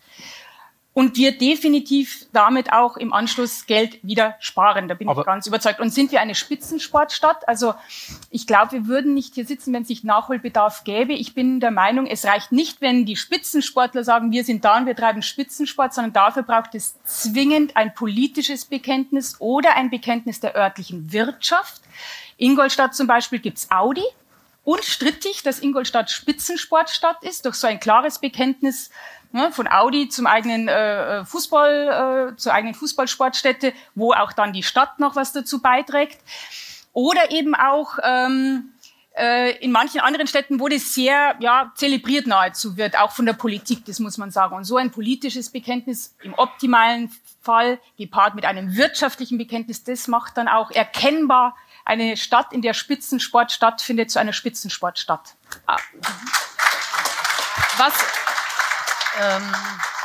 und 0.94 1.18
wir 1.18 1.36
definitiv 1.36 2.28
damit 2.34 2.72
auch 2.72 2.98
im 2.98 3.14
Anschluss 3.14 3.66
Geld 3.66 4.00
wieder 4.04 4.36
sparen. 4.40 4.88
Da 4.88 4.94
bin 4.94 5.10
Aber 5.10 5.22
ich 5.22 5.26
ganz 5.26 5.48
überzeugt. 5.48 5.80
Und 5.80 5.90
sind 5.90 6.12
wir 6.12 6.22
eine 6.22 6.36
Spitzensportstadt? 6.36 7.48
Also 7.48 7.74
ich 8.30 8.45
glaube, 8.45 8.74
wir 8.74 8.88
würden 8.88 9.16
nicht 9.16 9.34
hier 9.34 9.45
sitzen, 9.45 9.74
wenn 9.74 9.82
es 9.82 9.90
nicht 9.90 10.04
Nachholbedarf 10.04 10.84
gäbe. 10.84 11.14
Ich 11.14 11.34
bin 11.34 11.60
der 11.60 11.72
Meinung, 11.72 12.06
es 12.06 12.26
reicht 12.26 12.52
nicht, 12.52 12.80
wenn 12.80 13.06
die 13.06 13.16
Spitzensportler 13.16 14.04
sagen, 14.04 14.32
wir 14.32 14.44
sind 14.44 14.66
da 14.66 14.78
und 14.78 14.86
wir 14.86 14.95
treiben 14.95 15.24
Spitzensport, 15.24 15.95
sondern 15.95 16.14
dafür 16.14 16.44
braucht 16.44 16.76
es 16.76 16.95
zwingend 17.06 17.76
ein 17.76 17.95
politisches 17.95 18.66
Bekenntnis 18.66 19.38
oder 19.40 19.76
ein 19.76 19.90
Bekenntnis 19.90 20.41
der 20.41 20.56
örtlichen 20.56 21.12
Wirtschaft. 21.12 21.82
Ingolstadt 22.44 22.94
zum 22.94 23.07
Beispiel 23.07 23.40
gibt's 23.40 23.72
Audi. 23.72 24.03
Unstrittig, 24.65 25.44
dass 25.44 25.60
Ingolstadt 25.60 26.11
Spitzensportstadt 26.11 27.24
ist, 27.24 27.45
durch 27.45 27.56
so 27.56 27.68
ein 27.68 27.80
klares 27.80 28.20
Bekenntnis 28.20 28.91
ne, 29.32 29.52
von 29.52 29.68
Audi 29.68 30.10
zum 30.10 30.28
eigenen 30.28 30.68
äh, 30.68 31.24
Fußball, 31.26 32.32
äh, 32.34 32.36
zur 32.36 32.53
eigenen 32.53 32.76
Fußballsportstätte, 32.76 33.74
wo 33.95 34.14
auch 34.14 34.34
dann 34.34 34.53
die 34.53 34.64
Stadt 34.64 34.99
noch 34.99 35.15
was 35.15 35.32
dazu 35.32 35.61
beiträgt. 35.61 36.20
Oder 36.91 37.32
eben 37.32 37.56
auch 37.56 37.98
ähm, 38.03 38.74
äh, 39.18 39.57
in 39.57 39.72
manchen 39.72 40.02
anderen 40.02 40.28
Städten, 40.28 40.60
wo 40.60 40.68
das 40.68 40.94
sehr 40.94 41.36
ja, 41.40 41.72
zelebriert 41.76 42.28
nahezu 42.28 42.76
wird, 42.78 42.98
auch 42.98 43.11
von 43.11 43.26
der 43.26 43.34
Politik, 43.34 43.86
das 43.86 43.99
muss 43.99 44.18
man 44.18 44.32
sagen. 44.32 44.56
Und 44.56 44.65
so 44.65 44.78
ein 44.78 44.91
politisches 44.91 45.49
Bekenntnis 45.49 46.15
im 46.24 46.34
optimalen 46.34 47.10
Fall, 47.41 47.80
gepaart 47.98 48.36
mit 48.36 48.45
einem 48.45 48.76
wirtschaftlichen 48.76 49.38
Bekenntnis, 49.38 49.84
das 49.84 50.07
macht 50.07 50.38
dann 50.38 50.48
auch 50.48 50.72
erkennbar 50.72 51.56
eine 51.85 52.18
Stadt, 52.18 52.53
in 52.53 52.61
der 52.61 52.73
Spitzensport 52.73 53.51
stattfindet, 53.51 54.11
zu 54.11 54.19
einer 54.19 54.34
Spitzensportstadt. 54.34 55.35
Ah. 55.68 55.77
Was, 57.77 57.93
ähm, 59.19 59.53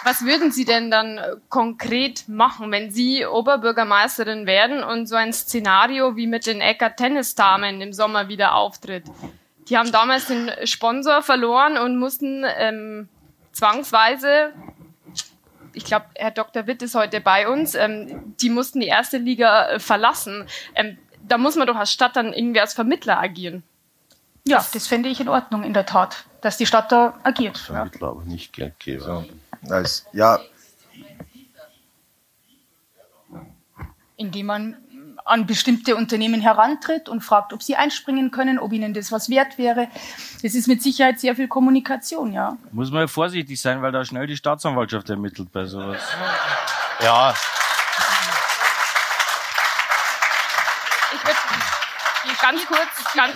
was 0.04 0.24
würden 0.24 0.50
Sie 0.50 0.64
denn 0.64 0.90
dann 0.90 1.18
äh, 1.18 1.36
konkret 1.48 2.28
machen, 2.28 2.72
wenn 2.72 2.90
Sie 2.90 3.26
Oberbürgermeisterin 3.26 4.46
werden 4.46 4.82
und 4.82 5.06
so 5.06 5.16
ein 5.16 5.32
Szenario 5.32 6.16
wie 6.16 6.26
mit 6.26 6.46
den 6.46 6.60
Ecker 6.60 6.96
Tennisdamen 6.96 7.80
im 7.80 7.92
Sommer 7.92 8.28
wieder 8.28 8.54
auftritt? 8.54 9.04
Die 9.68 9.76
haben 9.76 9.92
damals 9.92 10.26
den 10.26 10.50
Sponsor 10.64 11.22
verloren 11.22 11.76
und 11.76 11.98
mussten 11.98 12.44
ähm, 12.56 13.08
zwangsweise 13.52 14.52
ich 15.78 15.84
glaube, 15.84 16.06
Herr 16.16 16.32
Dr. 16.32 16.66
Witt 16.66 16.82
ist 16.82 16.96
heute 16.96 17.20
bei 17.20 17.48
uns, 17.48 17.76
ähm, 17.76 18.34
die 18.40 18.50
mussten 18.50 18.80
die 18.80 18.88
erste 18.88 19.18
Liga 19.18 19.68
äh, 19.68 19.78
verlassen. 19.78 20.46
Ähm, 20.74 20.98
da 21.28 21.38
muss 21.38 21.56
man 21.56 21.66
doch 21.66 21.76
als 21.76 21.92
Stadt 21.92 22.16
dann 22.16 22.32
irgendwie 22.32 22.60
als 22.60 22.74
Vermittler 22.74 23.18
agieren. 23.18 23.62
Ja, 24.46 24.58
das, 24.58 24.70
das 24.70 24.86
fände 24.86 25.08
ich 25.08 25.20
in 25.20 25.28
Ordnung, 25.28 25.62
in 25.62 25.74
der 25.74 25.86
Tat, 25.86 26.24
dass 26.40 26.56
die 26.56 26.66
Stadt 26.66 26.90
da 26.90 27.14
agiert. 27.22 27.58
Vermittler, 27.58 28.08
ja. 28.08 28.12
aber 28.12 28.24
nicht 28.24 28.52
Geldgeber. 28.52 29.24
So. 29.62 29.72
Als, 29.72 30.06
ja. 30.12 30.40
Indem 34.16 34.46
man 34.46 34.76
an 35.24 35.46
bestimmte 35.46 35.94
Unternehmen 35.94 36.40
herantritt 36.40 37.08
und 37.08 37.20
fragt, 37.20 37.52
ob 37.52 37.62
sie 37.62 37.76
einspringen 37.76 38.30
können, 38.30 38.58
ob 38.58 38.72
ihnen 38.72 38.94
das 38.94 39.12
was 39.12 39.28
wert 39.28 39.58
wäre. 39.58 39.88
Das 40.42 40.54
ist 40.54 40.68
mit 40.68 40.82
Sicherheit 40.82 41.20
sehr 41.20 41.36
viel 41.36 41.48
Kommunikation, 41.48 42.32
ja. 42.32 42.56
Muss 42.72 42.90
man 42.90 43.02
ja 43.02 43.06
vorsichtig 43.06 43.60
sein, 43.60 43.82
weil 43.82 43.92
da 43.92 44.04
schnell 44.04 44.26
die 44.26 44.36
Staatsanwaltschaft 44.36 45.10
ermittelt 45.10 45.52
bei 45.52 45.66
sowas. 45.66 46.00
Ja, 47.02 47.34
ganz 52.50 52.66
kurz, 52.66 53.14
ganz, 53.14 53.34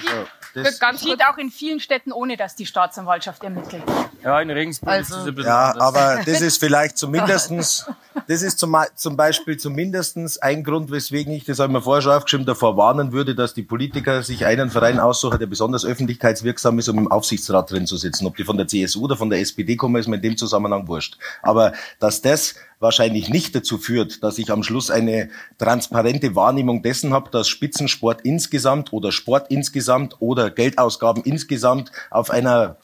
das 0.54 0.78
ganz 0.78 1.02
geht 1.02 1.24
auch 1.24 1.36
in 1.38 1.50
vielen 1.50 1.80
Städten, 1.80 2.12
ohne 2.12 2.36
dass 2.36 2.54
die 2.54 2.66
Staatsanwaltschaft 2.66 3.42
ermittelt. 3.44 3.82
Ja, 4.22 4.40
in 4.40 4.50
Regensburg 4.50 4.90
also, 4.92 5.14
ist 5.14 5.20
es 5.22 5.26
ein 5.26 5.34
bisschen 5.34 5.50
Ja, 5.50 5.70
anders. 5.70 5.82
aber 5.82 6.22
das 6.24 6.40
ist 6.40 6.58
vielleicht 6.58 6.96
zumindestens, 6.96 7.86
das 8.32 8.40
ist 8.40 8.58
zum, 8.58 8.74
zum 8.94 9.18
Beispiel 9.18 9.58
zumindestens 9.58 10.38
ein 10.38 10.64
Grund, 10.64 10.90
weswegen 10.90 11.34
ich, 11.34 11.44
das 11.44 11.58
habe 11.58 11.70
ich 11.70 11.74
mir 11.74 11.82
vorher 11.82 12.00
schon 12.00 12.12
aufgeschrieben, 12.12 12.46
davor 12.46 12.78
warnen 12.78 13.12
würde, 13.12 13.34
dass 13.34 13.52
die 13.52 13.62
Politiker 13.62 14.22
sich 14.22 14.46
einen 14.46 14.70
Verein 14.70 15.00
aussuchen, 15.00 15.38
der 15.38 15.46
besonders 15.46 15.84
öffentlichkeitswirksam 15.84 16.78
ist, 16.78 16.88
um 16.88 16.96
im 16.96 17.12
Aufsichtsrat 17.12 17.70
drin 17.70 17.86
zu 17.86 17.98
sitzen. 17.98 18.24
Ob 18.24 18.36
die 18.38 18.44
von 18.44 18.56
der 18.56 18.66
CSU 18.66 19.02
oder 19.02 19.18
von 19.18 19.28
der 19.28 19.40
SPD 19.40 19.76
kommen, 19.76 19.96
ist 19.96 20.08
mir 20.08 20.16
in 20.16 20.22
dem 20.22 20.38
Zusammenhang 20.38 20.88
wurscht. 20.88 21.18
Aber 21.42 21.74
dass 21.98 22.22
das 22.22 22.54
wahrscheinlich 22.80 23.28
nicht 23.28 23.54
dazu 23.54 23.76
führt, 23.76 24.22
dass 24.22 24.38
ich 24.38 24.50
am 24.50 24.62
Schluss 24.62 24.90
eine 24.90 25.28
transparente 25.58 26.34
Wahrnehmung 26.34 26.82
dessen 26.82 27.12
habe, 27.12 27.28
dass 27.28 27.48
Spitzensport 27.48 28.22
insgesamt 28.22 28.94
oder 28.94 29.12
Sport 29.12 29.50
insgesamt 29.50 30.16
oder 30.20 30.50
Geldausgaben 30.50 31.22
insgesamt 31.24 31.92
auf 32.10 32.30
einer 32.30 32.78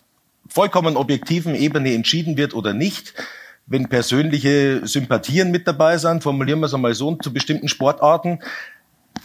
vollkommen 0.47 0.99
objektiven 0.99 1.55
Ebene 1.55 1.95
entschieden 1.95 2.37
wird 2.37 2.53
oder 2.53 2.75
nicht. 2.75 3.15
Wenn 3.69 3.89
persönliche 3.89 4.86
Sympathien 4.86 5.51
mit 5.51 5.66
dabei 5.66 5.99
sind, 5.99 6.23
formulieren 6.23 6.61
wir 6.61 6.66
es 6.66 6.74
einmal 6.74 6.95
so, 6.95 7.15
zu 7.16 7.32
bestimmten 7.32 7.69
Sportarten, 7.69 8.40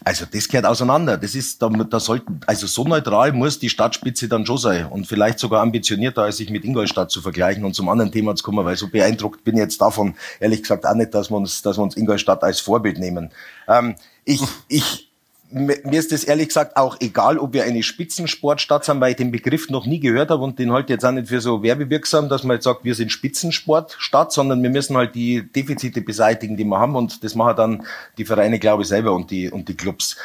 also 0.03 0.26
das 0.32 0.48
gehört 0.48 0.65
auseinander. 0.65 1.18
Das 1.18 1.36
ist, 1.36 1.61
da, 1.61 1.70
da 1.70 1.99
sollten, 1.99 2.41
also 2.45 2.68
so 2.68 2.84
neutral 2.84 3.32
muss 3.32 3.60
die 3.60 3.70
Stadtspitze 3.70 4.28
dann 4.28 4.45
schon 4.45 4.57
sein 4.57 4.86
und 4.88 5.07
vielleicht 5.07 5.40
sogar 5.40 5.61
ambitionierter, 5.61 6.24
als 6.24 6.38
sich 6.38 6.49
mit 6.49 6.65
Ingolstadt 6.65 7.11
zu 7.11 7.22
vergleichen 7.22 7.64
und 7.64 7.74
zum 7.74 7.90
anderen 7.90 8.11
Thema 8.11 8.36
zu 8.36 8.44
kommen, 8.44 8.65
weil 8.65 8.76
so 8.76 8.90
beeindruckt 8.90 9.44
bin 9.44 9.56
ich 9.56 9.61
jetzt 9.61 9.82
davon, 9.82 10.15
ehrlich 10.40 10.61
gesagt 10.61 10.86
auch 10.86 10.95
nicht, 10.95 11.14
dass 11.14 11.30
wir 11.30 11.38
uns, 11.38 11.61
dass 11.61 11.78
wir 11.78 11.84
uns 11.84 11.95
Ingolstadt 11.95 12.44
als 12.44 12.60
Vorbild 12.60 12.99
nehmen. 12.99 13.32
Ähm, 13.68 13.95
ich, 14.26 14.41
ich, 14.68 15.12
mir 15.53 15.99
ist 15.99 16.11
es 16.11 16.23
ehrlich 16.23 16.47
gesagt 16.47 16.75
auch 16.77 16.97
egal, 16.99 17.38
ob 17.38 17.53
wir 17.53 17.63
eine 17.63 17.84
Spitzensportstadt 17.84 18.85
sind, 18.85 18.99
weil 18.99 19.11
ich 19.11 19.17
den 19.17 19.31
Begriff 19.31 19.69
noch 19.69 19.85
nie 19.85 19.99
gehört 19.99 20.31
habe 20.31 20.43
und 20.43 20.57
den 20.59 20.71
halt 20.71 20.89
jetzt 20.89 21.05
auch 21.05 21.11
nicht 21.11 21.27
für 21.27 21.41
so 21.41 21.61
werbewirksam, 21.61 22.27
dass 22.27 22.43
man 22.43 22.55
jetzt 22.55 22.63
sagt, 22.63 22.84
wir 22.84 22.95
sind 22.95 23.11
Spitzensportstadt, 23.11 24.31
sondern 24.31 24.63
wir 24.63 24.69
müssen 24.69 24.97
halt 24.97 25.15
die 25.15 25.49
Defizite 25.51 26.01
beseitigen, 26.01 26.57
die 26.57 26.65
wir 26.65 26.80
haben 26.80 26.95
und 26.95 27.23
das 27.23 27.35
machen 27.35 27.55
dann 27.55 27.85
die 28.17 28.25
Vereine, 28.25 28.59
glaube 28.59 28.84
ich, 28.84 28.89
selber 28.89 29.13
und 29.13 29.30
die, 29.31 29.49
und 29.49 29.69
die 29.69 29.75
Clubs. 29.75 30.17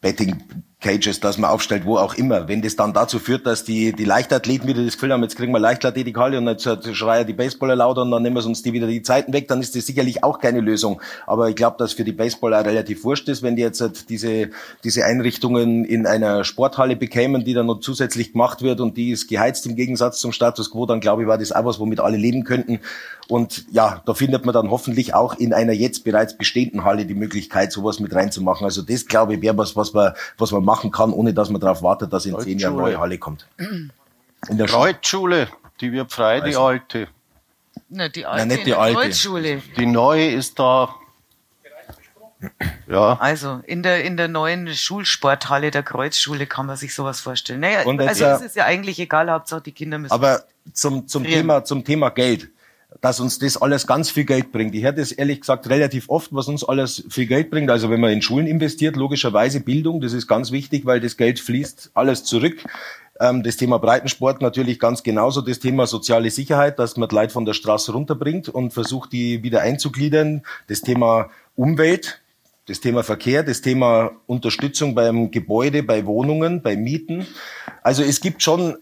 Betting 0.00 0.42
Cages, 0.82 1.20
dass 1.20 1.38
man 1.38 1.50
aufstellt, 1.50 1.86
wo 1.86 1.96
auch 1.96 2.14
immer. 2.14 2.48
Wenn 2.48 2.60
das 2.60 2.76
dann 2.76 2.92
dazu 2.92 3.18
führt, 3.18 3.46
dass 3.46 3.64
die, 3.64 3.92
die 3.92 4.04
Leichtathleten 4.04 4.68
wieder 4.68 4.84
das 4.84 4.94
Gefühl 4.94 5.12
haben, 5.12 5.22
jetzt 5.22 5.36
kriegen 5.36 5.52
wir 5.52 5.60
Leichtathletikhalle 5.60 6.36
und 6.38 6.46
jetzt 6.46 6.94
schreien 6.94 7.26
die 7.26 7.32
Baseballer 7.32 7.76
lauter 7.76 8.02
und 8.02 8.10
dann 8.10 8.22
nehmen 8.22 8.36
wir 8.36 8.44
uns 8.44 8.62
die 8.62 8.72
wieder 8.72 8.86
die 8.86 9.02
Zeiten 9.02 9.32
weg, 9.32 9.48
dann 9.48 9.60
ist 9.60 9.74
das 9.74 9.86
sicherlich 9.86 10.22
auch 10.22 10.38
keine 10.38 10.60
Lösung. 10.60 11.00
Aber 11.26 11.48
ich 11.48 11.56
glaube, 11.56 11.76
dass 11.78 11.92
für 11.92 12.04
die 12.04 12.12
Baseballer 12.12 12.64
relativ 12.64 13.04
wurscht 13.04 13.28
ist, 13.28 13.42
wenn 13.42 13.56
die 13.56 13.62
jetzt 13.62 13.80
halt 13.80 14.10
diese, 14.10 14.50
diese 14.84 15.04
Einrichtungen 15.04 15.84
in 15.84 16.06
einer 16.06 16.44
Sporthalle 16.44 16.96
bekämen, 16.96 17.44
die 17.44 17.54
dann 17.54 17.66
noch 17.66 17.80
zusätzlich 17.80 18.32
gemacht 18.32 18.62
wird 18.62 18.80
und 18.80 18.96
die 18.96 19.12
ist 19.12 19.28
geheizt 19.28 19.64
im 19.66 19.76
Gegensatz 19.76 20.18
zum 20.18 20.32
Status 20.32 20.70
quo, 20.70 20.84
dann 20.84 21.00
glaube 21.00 21.22
ich, 21.22 21.28
war 21.28 21.38
das 21.38 21.52
auch 21.52 21.64
was, 21.64 21.78
womit 21.78 22.00
alle 22.00 22.16
leben 22.16 22.44
könnten. 22.44 22.80
Und 23.28 23.64
ja, 23.70 24.02
da 24.04 24.14
findet 24.14 24.44
man 24.44 24.52
dann 24.52 24.70
hoffentlich 24.70 25.14
auch 25.14 25.34
in 25.34 25.54
einer 25.54 25.72
jetzt 25.72 26.04
bereits 26.04 26.36
bestehenden 26.36 26.84
Halle 26.84 27.06
die 27.06 27.14
Möglichkeit, 27.14 27.72
sowas 27.72 28.00
mit 28.00 28.14
reinzumachen. 28.14 28.64
Also 28.64 28.82
das, 28.82 29.06
glaube 29.06 29.34
ich, 29.34 29.42
wäre 29.42 29.56
was, 29.56 29.76
was 29.76 29.94
man, 29.94 30.12
was 30.36 30.50
man 30.50 30.64
machen 30.72 30.90
kann, 30.90 31.12
ohne 31.12 31.34
dass 31.34 31.50
man 31.50 31.60
darauf 31.60 31.82
wartet, 31.82 32.12
dass 32.12 32.24
in 32.24 32.38
zehn 32.40 32.58
Jahren 32.58 32.74
eine 32.74 32.82
neue 32.82 32.98
Halle 32.98 33.18
kommt. 33.18 33.46
In 33.58 34.58
der 34.58 34.66
Kreuzschule, 34.66 35.48
die 35.80 35.92
wird 35.92 36.10
frei, 36.10 36.40
die 36.40 36.46
also. 36.46 36.64
alte. 36.64 37.08
Na, 37.90 38.08
die 38.08 38.24
alte, 38.24 38.46
Na, 38.46 38.54
nicht 38.54 38.66
die 38.66 38.74
alte. 38.74 38.98
Kreuzschule. 38.98 39.62
Die 39.76 39.86
neue 39.86 40.30
ist 40.30 40.58
da. 40.58 40.94
Ja. 42.88 43.18
Also 43.20 43.60
in 43.66 43.82
der 43.82 44.02
in 44.04 44.16
der 44.16 44.28
neuen 44.28 44.74
Schulsporthalle 44.74 45.70
der 45.70 45.82
Kreuzschule 45.82 46.46
kann 46.46 46.66
man 46.66 46.76
sich 46.76 46.94
sowas 46.94 47.20
vorstellen. 47.20 47.60
Naja, 47.60 47.82
Und 47.84 48.00
also 48.00 48.24
es 48.24 48.40
ist 48.40 48.56
ja 48.56 48.64
eigentlich 48.64 48.98
egal, 48.98 49.30
Hauptsache 49.30 49.60
die 49.60 49.72
Kinder 49.72 49.98
müssen. 49.98 50.12
Aber 50.12 50.44
zum 50.72 51.06
zum 51.06 51.22
Thema 51.22 51.64
zum 51.64 51.84
Thema 51.84 52.08
Geld 52.08 52.50
dass 53.00 53.20
uns 53.20 53.38
das 53.38 53.60
alles 53.60 53.86
ganz 53.86 54.10
viel 54.10 54.24
Geld 54.24 54.52
bringt. 54.52 54.74
Ich 54.74 54.84
höre 54.84 54.92
das 54.92 55.12
ehrlich 55.12 55.40
gesagt 55.40 55.68
relativ 55.68 56.08
oft, 56.08 56.32
was 56.32 56.48
uns 56.48 56.64
alles 56.64 57.04
viel 57.08 57.26
Geld 57.26 57.50
bringt. 57.50 57.70
Also 57.70 57.90
wenn 57.90 58.00
man 58.00 58.12
in 58.12 58.22
Schulen 58.22 58.46
investiert, 58.46 58.96
logischerweise 58.96 59.60
Bildung, 59.60 60.00
das 60.00 60.12
ist 60.12 60.26
ganz 60.26 60.52
wichtig, 60.52 60.86
weil 60.86 61.00
das 61.00 61.16
Geld 61.16 61.40
fließt 61.40 61.92
alles 61.94 62.24
zurück. 62.24 62.62
Ähm, 63.20 63.42
das 63.42 63.56
Thema 63.56 63.78
Breitensport 63.78 64.42
natürlich 64.42 64.78
ganz 64.78 65.02
genauso. 65.02 65.40
Das 65.40 65.58
Thema 65.58 65.86
soziale 65.86 66.30
Sicherheit, 66.30 66.78
dass 66.78 66.96
man 66.96 67.08
die 67.08 67.14
Leute 67.14 67.32
von 67.32 67.44
der 67.44 67.54
Straße 67.54 67.92
runterbringt 67.92 68.48
und 68.48 68.72
versucht, 68.72 69.12
die 69.12 69.42
wieder 69.42 69.62
einzugliedern. 69.62 70.42
Das 70.68 70.82
Thema 70.82 71.30
Umwelt, 71.56 72.20
das 72.66 72.80
Thema 72.80 73.02
Verkehr, 73.02 73.42
das 73.42 73.60
Thema 73.60 74.12
Unterstützung 74.26 74.94
beim 74.94 75.30
Gebäude, 75.30 75.82
bei 75.82 76.06
Wohnungen, 76.06 76.62
bei 76.62 76.76
Mieten. 76.76 77.26
Also 77.82 78.02
es 78.02 78.20
gibt 78.20 78.42
schon 78.42 78.76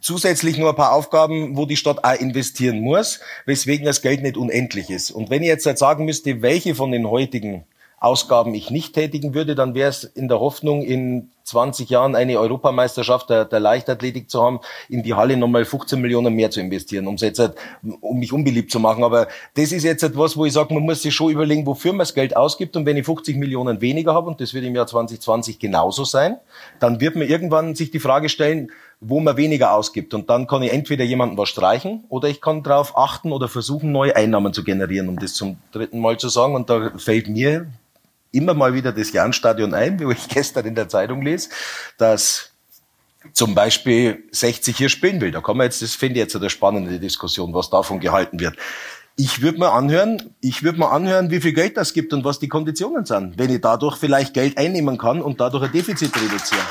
zusätzlich 0.00 0.58
nur 0.58 0.70
ein 0.70 0.76
paar 0.76 0.92
Aufgaben, 0.92 1.56
wo 1.56 1.66
die 1.66 1.76
Stadt 1.76 2.04
auch 2.04 2.20
investieren 2.20 2.80
muss, 2.80 3.20
weswegen 3.46 3.86
das 3.86 4.02
Geld 4.02 4.22
nicht 4.22 4.36
unendlich 4.36 4.90
ist. 4.90 5.10
Und 5.10 5.30
wenn 5.30 5.42
ich 5.42 5.48
jetzt 5.48 5.66
halt 5.66 5.78
sagen 5.78 6.04
müsste, 6.04 6.42
welche 6.42 6.74
von 6.74 6.90
den 6.90 7.08
heutigen 7.08 7.64
Ausgaben 7.98 8.54
ich 8.54 8.70
nicht 8.70 8.94
tätigen 8.94 9.34
würde, 9.34 9.54
dann 9.54 9.74
wäre 9.74 9.90
es 9.90 10.04
in 10.04 10.28
der 10.28 10.40
Hoffnung, 10.40 10.82
in 10.82 11.30
20 11.50 11.90
Jahren 11.90 12.14
eine 12.14 12.38
Europameisterschaft 12.38 13.30
der, 13.30 13.44
der 13.44 13.60
Leichtathletik 13.60 14.30
zu 14.30 14.42
haben, 14.42 14.60
in 14.88 15.02
die 15.02 15.14
Halle 15.14 15.36
nochmal 15.36 15.64
15 15.64 16.00
Millionen 16.00 16.34
mehr 16.34 16.50
zu 16.50 16.60
investieren, 16.60 17.06
um 17.06 17.16
jetzt 17.16 17.38
halt, 17.38 17.54
um 18.00 18.18
mich 18.18 18.32
unbeliebt 18.32 18.70
zu 18.70 18.80
machen. 18.80 19.04
Aber 19.04 19.28
das 19.54 19.72
ist 19.72 19.84
jetzt 19.84 20.02
etwas, 20.02 20.36
wo 20.36 20.46
ich 20.46 20.52
sage, 20.52 20.72
man 20.72 20.82
muss 20.82 21.02
sich 21.02 21.14
schon 21.14 21.30
überlegen, 21.30 21.66
wofür 21.66 21.92
man 21.92 22.00
das 22.00 22.14
Geld 22.14 22.36
ausgibt. 22.36 22.76
Und 22.76 22.86
wenn 22.86 22.96
ich 22.96 23.04
50 23.04 23.36
Millionen 23.36 23.80
weniger 23.80 24.14
habe, 24.14 24.28
und 24.28 24.40
das 24.40 24.54
wird 24.54 24.64
im 24.64 24.74
Jahr 24.74 24.86
2020 24.86 25.58
genauso 25.58 26.04
sein, 26.04 26.36
dann 26.78 27.00
wird 27.00 27.16
man 27.16 27.28
irgendwann 27.28 27.74
sich 27.74 27.90
die 27.90 28.00
Frage 28.00 28.28
stellen, 28.28 28.70
wo 29.00 29.18
man 29.20 29.36
weniger 29.36 29.74
ausgibt. 29.74 30.14
Und 30.14 30.28
dann 30.30 30.46
kann 30.46 30.62
ich 30.62 30.72
entweder 30.72 31.04
jemanden 31.04 31.36
was 31.38 31.48
streichen 31.48 32.04
oder 32.08 32.28
ich 32.28 32.40
kann 32.40 32.62
darauf 32.62 32.96
achten 32.96 33.32
oder 33.32 33.48
versuchen, 33.48 33.92
neue 33.92 34.14
Einnahmen 34.14 34.52
zu 34.52 34.62
generieren, 34.62 35.08
um 35.08 35.18
das 35.18 35.34
zum 35.34 35.56
dritten 35.72 36.00
Mal 36.00 36.18
zu 36.18 36.28
sagen. 36.28 36.54
Und 36.54 36.70
da 36.70 36.92
fällt 36.96 37.28
mir 37.28 37.66
immer 38.32 38.54
mal 38.54 38.74
wieder 38.74 38.92
das 38.92 39.12
Jahnstadion 39.12 39.74
ein, 39.74 39.98
wie 40.00 40.12
ich 40.12 40.28
gestern 40.28 40.66
in 40.66 40.74
der 40.74 40.88
Zeitung 40.88 41.22
lese, 41.22 41.50
dass 41.98 42.50
zum 43.32 43.54
Beispiel 43.54 44.24
60 44.32 44.76
hier 44.76 44.88
spielen 44.88 45.20
will. 45.20 45.30
Da 45.30 45.40
kann 45.40 45.56
man 45.56 45.64
jetzt, 45.64 45.82
das 45.82 45.94
finde 45.94 46.14
ich 46.14 46.20
jetzt 46.20 46.36
eine 46.36 46.50
spannende 46.50 46.98
Diskussion, 46.98 47.52
was 47.52 47.70
davon 47.70 48.00
gehalten 48.00 48.40
wird. 48.40 48.56
Ich 49.16 49.42
würde 49.42 49.58
mir 49.58 49.72
anhören, 49.72 50.34
ich 50.40 50.62
würde 50.62 50.78
mir 50.78 50.90
anhören, 50.90 51.30
wie 51.30 51.40
viel 51.40 51.52
Geld 51.52 51.76
das 51.76 51.92
gibt 51.92 52.14
und 52.14 52.24
was 52.24 52.38
die 52.38 52.48
Konditionen 52.48 53.04
sind, 53.04 53.38
wenn 53.38 53.50
ich 53.50 53.60
dadurch 53.60 53.96
vielleicht 53.96 54.32
Geld 54.32 54.56
einnehmen 54.56 54.96
kann 54.96 55.20
und 55.20 55.40
dadurch 55.40 55.64
ein 55.64 55.72
Defizit 55.72 56.16
reduzieren. 56.16 56.64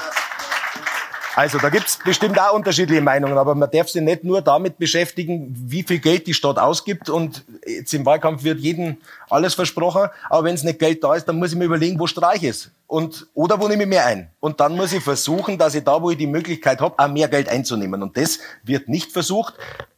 Also 1.36 1.58
da 1.60 1.70
gibt's 1.70 2.00
bestimmt 2.04 2.40
auch 2.40 2.54
unterschiedliche 2.54 3.02
Meinungen, 3.02 3.38
aber 3.38 3.56
man 3.56 3.70
darf 3.72 3.90
sich 3.90 4.02
nicht 4.02 4.24
nur 4.24 4.42
damit 4.42 4.78
beschäftigen, 4.78 5.54
wie 5.56 5.84
viel 5.84 6.00
Geld 6.00 6.28
die 6.28 6.34
Stadt 6.34 6.58
ausgibt 6.58 7.10
und 7.10 7.46
jetzt 7.66 7.94
im 7.94 8.06
Wahlkampf 8.06 8.44
wird 8.44 8.60
jedem 8.60 8.98
alles 9.30 9.54
versprochen, 9.54 10.10
aber 10.30 10.44
wenn 10.46 10.56
es 10.56 10.64
nicht 10.64 10.80
Geld 10.80 11.04
da 11.04 11.16
ist, 11.16 11.26
dann 11.26 11.38
muss 11.38 11.52
ich 11.52 11.58
mir 11.58 11.66
überlegen, 11.66 12.00
wo 12.00 12.08
streich 12.08 12.44
es 12.44 12.72
und 12.88 13.28
oder 13.36 13.62
wo 13.62 13.68
nehme 13.68 13.84
ich 13.84 13.90
mehr 13.90 14.06
ein? 14.06 14.30
Und 14.40 14.60
dann 14.60 14.76
muss 14.76 14.92
ich 14.92 15.04
versuchen, 15.04 15.58
dass 15.58 15.76
ich 15.76 15.84
da, 15.84 16.02
wo 16.02 16.10
ich 16.10 16.18
die 16.18 16.28
Möglichkeit 16.28 16.82
habe, 16.82 16.96
auch 16.98 17.08
mehr 17.08 17.28
Geld 17.28 17.48
einzunehmen. 17.48 18.02
Und 18.02 18.18
das 18.18 18.40
wird 18.64 18.90
nicht 18.90 19.12
versucht. 19.12 19.54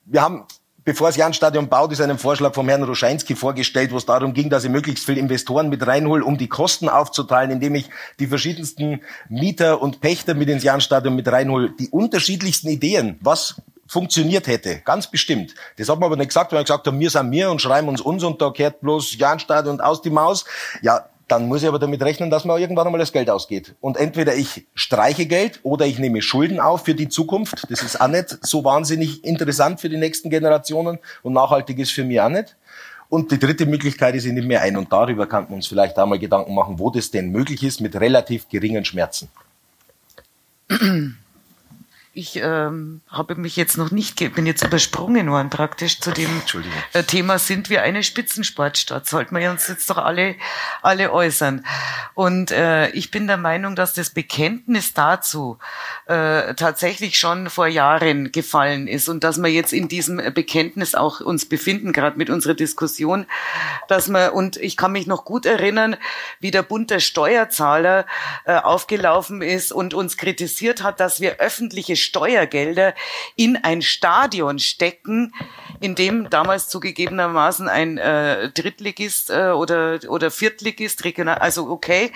Wir 0.05 0.21
haben 0.21 0.45
bevor 0.83 1.07
das 1.07 1.17
Jahn-Stadion 1.17 1.67
baut, 1.67 1.91
ist 1.91 2.01
ein 2.01 2.17
Vorschlag 2.17 2.53
vom 2.53 2.67
Herrn 2.67 2.83
Roscheinski 2.83 3.35
vorgestellt, 3.35 3.91
wo 3.91 3.97
es 3.97 4.05
darum 4.05 4.33
ging, 4.33 4.49
dass 4.49 4.63
ich 4.63 4.69
möglichst 4.69 5.05
viel 5.05 5.17
Investoren 5.17 5.69
mit 5.69 5.85
reinhole, 5.85 6.23
um 6.23 6.37
die 6.37 6.47
Kosten 6.47 6.89
aufzuteilen, 6.89 7.51
indem 7.51 7.75
ich 7.75 7.89
die 8.19 8.27
verschiedensten 8.27 9.01
Mieter 9.29 9.81
und 9.81 10.01
Pächter 10.01 10.33
mit 10.33 10.49
ins 10.49 10.63
Jahn-Stadion 10.63 11.15
mit 11.15 11.27
reinhole. 11.27 11.71
Die 11.71 11.89
unterschiedlichsten 11.89 12.69
Ideen, 12.69 13.17
was 13.21 13.61
funktioniert 13.87 14.47
hätte, 14.47 14.81
ganz 14.85 15.07
bestimmt. 15.07 15.53
Das 15.77 15.89
hat 15.89 15.99
man 15.99 16.07
aber 16.07 16.15
nicht 16.15 16.29
gesagt, 16.29 16.51
weil 16.51 16.59
wir 16.59 16.63
gesagt 16.63 16.87
haben, 16.87 16.99
wir 16.99 17.09
sind 17.09 17.31
wir 17.31 17.51
und 17.51 17.61
schreiben 17.61 17.89
uns 17.89 17.99
uns 17.99 18.23
und 18.23 18.41
da 18.41 18.49
kehrt 18.51 18.79
bloß 18.81 19.17
Jahn-Stadion 19.17 19.81
aus 19.81 20.01
die 20.01 20.09
Maus. 20.09 20.45
Ja, 20.81 21.09
dann 21.27 21.47
muss 21.47 21.61
ich 21.61 21.67
aber 21.67 21.79
damit 21.79 22.01
rechnen, 22.01 22.29
dass 22.29 22.45
mir 22.45 22.59
irgendwann 22.59 22.87
einmal 22.87 22.99
das 22.99 23.11
Geld 23.11 23.29
ausgeht. 23.29 23.75
Und 23.79 23.97
entweder 23.97 24.35
ich 24.35 24.67
streiche 24.75 25.25
Geld 25.25 25.59
oder 25.63 25.85
ich 25.85 25.97
nehme 25.99 26.21
Schulden 26.21 26.59
auf 26.59 26.85
für 26.85 26.95
die 26.95 27.09
Zukunft. 27.09 27.69
Das 27.69 27.81
ist 27.83 28.01
auch 28.01 28.07
nicht 28.07 28.37
so 28.41 28.63
wahnsinnig 28.63 29.23
interessant 29.23 29.79
für 29.79 29.89
die 29.89 29.97
nächsten 29.97 30.29
Generationen 30.29 30.99
und 31.23 31.33
nachhaltig 31.33 31.79
ist 31.79 31.91
für 31.91 32.03
mich 32.03 32.19
auch 32.19 32.29
nicht. 32.29 32.55
Und 33.09 33.31
die 33.31 33.39
dritte 33.39 33.65
Möglichkeit 33.65 34.15
ist, 34.15 34.25
ich 34.25 34.31
nehme 34.31 34.47
mehr 34.47 34.61
ein. 34.61 34.77
Und 34.77 34.91
darüber 34.91 35.27
kann 35.27 35.43
man 35.45 35.55
uns 35.55 35.67
vielleicht 35.67 35.99
auch 35.99 36.05
mal 36.05 36.17
Gedanken 36.17 36.55
machen, 36.55 36.79
wo 36.79 36.89
das 36.89 37.11
denn 37.11 37.29
möglich 37.29 37.61
ist 37.61 37.81
mit 37.81 37.95
relativ 37.99 38.47
geringen 38.47 38.85
Schmerzen. 38.85 39.27
Ich 42.13 42.35
ähm, 42.35 42.99
habe 43.07 43.35
mich 43.35 43.55
jetzt 43.55 43.77
noch 43.77 43.89
nicht, 43.89 44.17
bin 44.35 44.45
jetzt 44.45 44.65
übersprungen 44.65 45.31
worden 45.31 45.49
praktisch 45.49 46.01
zu 46.01 46.11
dem 46.11 46.41
äh, 46.91 47.03
Thema, 47.03 47.39
sind 47.39 47.69
wir 47.69 47.83
eine 47.83 48.03
Spitzensportstadt? 48.03 49.07
Sollten 49.07 49.33
wir 49.33 49.49
uns 49.49 49.69
jetzt 49.69 49.89
doch 49.89 49.97
alle, 49.97 50.35
alle 50.81 51.13
äußern. 51.13 51.65
Und 52.13 52.51
äh, 52.51 52.89
ich 52.89 53.11
bin 53.11 53.27
der 53.27 53.37
Meinung, 53.37 53.77
dass 53.77 53.93
das 53.93 54.09
Bekenntnis 54.09 54.93
dazu 54.93 55.57
äh, 56.07 56.53
tatsächlich 56.55 57.17
schon 57.17 57.49
vor 57.49 57.67
Jahren 57.67 58.33
gefallen 58.33 58.89
ist 58.89 59.07
und 59.07 59.23
dass 59.23 59.41
wir 59.41 59.49
jetzt 59.49 59.71
in 59.71 59.87
diesem 59.87 60.17
Bekenntnis 60.33 60.95
auch 60.95 61.21
uns 61.21 61.45
befinden, 61.45 61.93
gerade 61.93 62.17
mit 62.17 62.29
unserer 62.29 62.55
Diskussion, 62.55 63.25
dass 63.87 64.09
man, 64.09 64.31
und 64.31 64.57
ich 64.57 64.75
kann 64.75 64.91
mich 64.91 65.07
noch 65.07 65.23
gut 65.23 65.45
erinnern, 65.45 65.95
wie 66.41 66.51
der 66.51 66.63
Bund 66.63 66.89
der 66.89 66.99
Steuerzahler 66.99 68.05
äh, 68.43 68.55
aufgelaufen 68.55 69.41
ist 69.41 69.71
und 69.71 69.93
uns 69.93 70.17
kritisiert 70.17 70.83
hat, 70.83 70.99
dass 70.99 71.21
wir 71.21 71.37
öffentliche 71.37 72.00
Steuergelder 72.01 72.93
in 73.35 73.57
ein 73.57 73.81
Stadion 73.81 74.59
stecken, 74.59 75.33
in 75.79 75.95
dem 75.95 76.29
damals 76.29 76.67
zugegebenermaßen 76.69 77.67
ein 77.69 77.97
äh, 77.97 78.49
Drittligist 78.49 79.29
äh, 79.29 79.51
oder, 79.51 79.99
oder 80.07 80.31
Viertligist, 80.31 81.03
regional, 81.03 81.37
also 81.37 81.69
okay, 81.69 82.11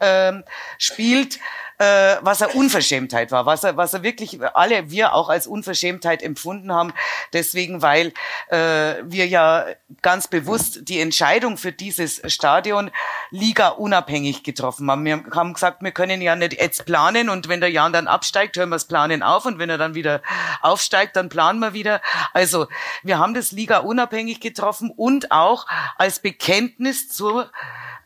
äh, 0.00 0.32
spielt 0.78 1.38
äh, 1.78 2.16
was 2.20 2.40
er 2.40 2.54
Unverschämtheit 2.54 3.30
war, 3.32 3.46
was 3.46 3.64
er, 3.64 3.76
was 3.76 3.94
er 3.94 4.02
wirklich 4.02 4.38
alle 4.54 4.90
wir 4.90 5.14
auch 5.14 5.28
als 5.28 5.46
Unverschämtheit 5.46 6.22
empfunden 6.22 6.72
haben. 6.72 6.92
Deswegen, 7.32 7.82
weil 7.82 8.12
äh, 8.48 9.02
wir 9.04 9.26
ja 9.26 9.66
ganz 10.02 10.28
bewusst 10.28 10.88
die 10.88 11.00
Entscheidung 11.00 11.56
für 11.56 11.72
dieses 11.72 12.22
Stadion 12.32 12.90
Liga 13.30 13.68
unabhängig 13.68 14.42
getroffen 14.42 14.90
haben. 14.90 15.04
Wir 15.04 15.22
haben 15.34 15.54
gesagt, 15.54 15.82
wir 15.82 15.92
können 15.92 16.20
ja 16.22 16.36
nicht 16.36 16.54
jetzt 16.60 16.86
planen 16.86 17.28
und 17.28 17.48
wenn 17.48 17.60
der 17.60 17.70
Jan 17.70 17.92
dann 17.92 18.08
absteigt, 18.08 18.56
hören 18.56 18.70
wir 18.70 18.76
das 18.76 18.86
Planen 18.86 19.22
auf 19.22 19.44
und 19.44 19.58
wenn 19.58 19.70
er 19.70 19.78
dann 19.78 19.94
wieder 19.94 20.22
aufsteigt, 20.62 21.16
dann 21.16 21.28
planen 21.28 21.60
wir 21.60 21.72
wieder. 21.72 22.00
Also 22.32 22.66
wir 23.02 23.18
haben 23.18 23.34
das 23.34 23.52
Liga 23.52 23.78
unabhängig 23.78 24.40
getroffen 24.40 24.90
und 24.94 25.32
auch 25.32 25.66
als 25.96 26.20
Bekenntnis 26.20 27.08
zur 27.08 27.50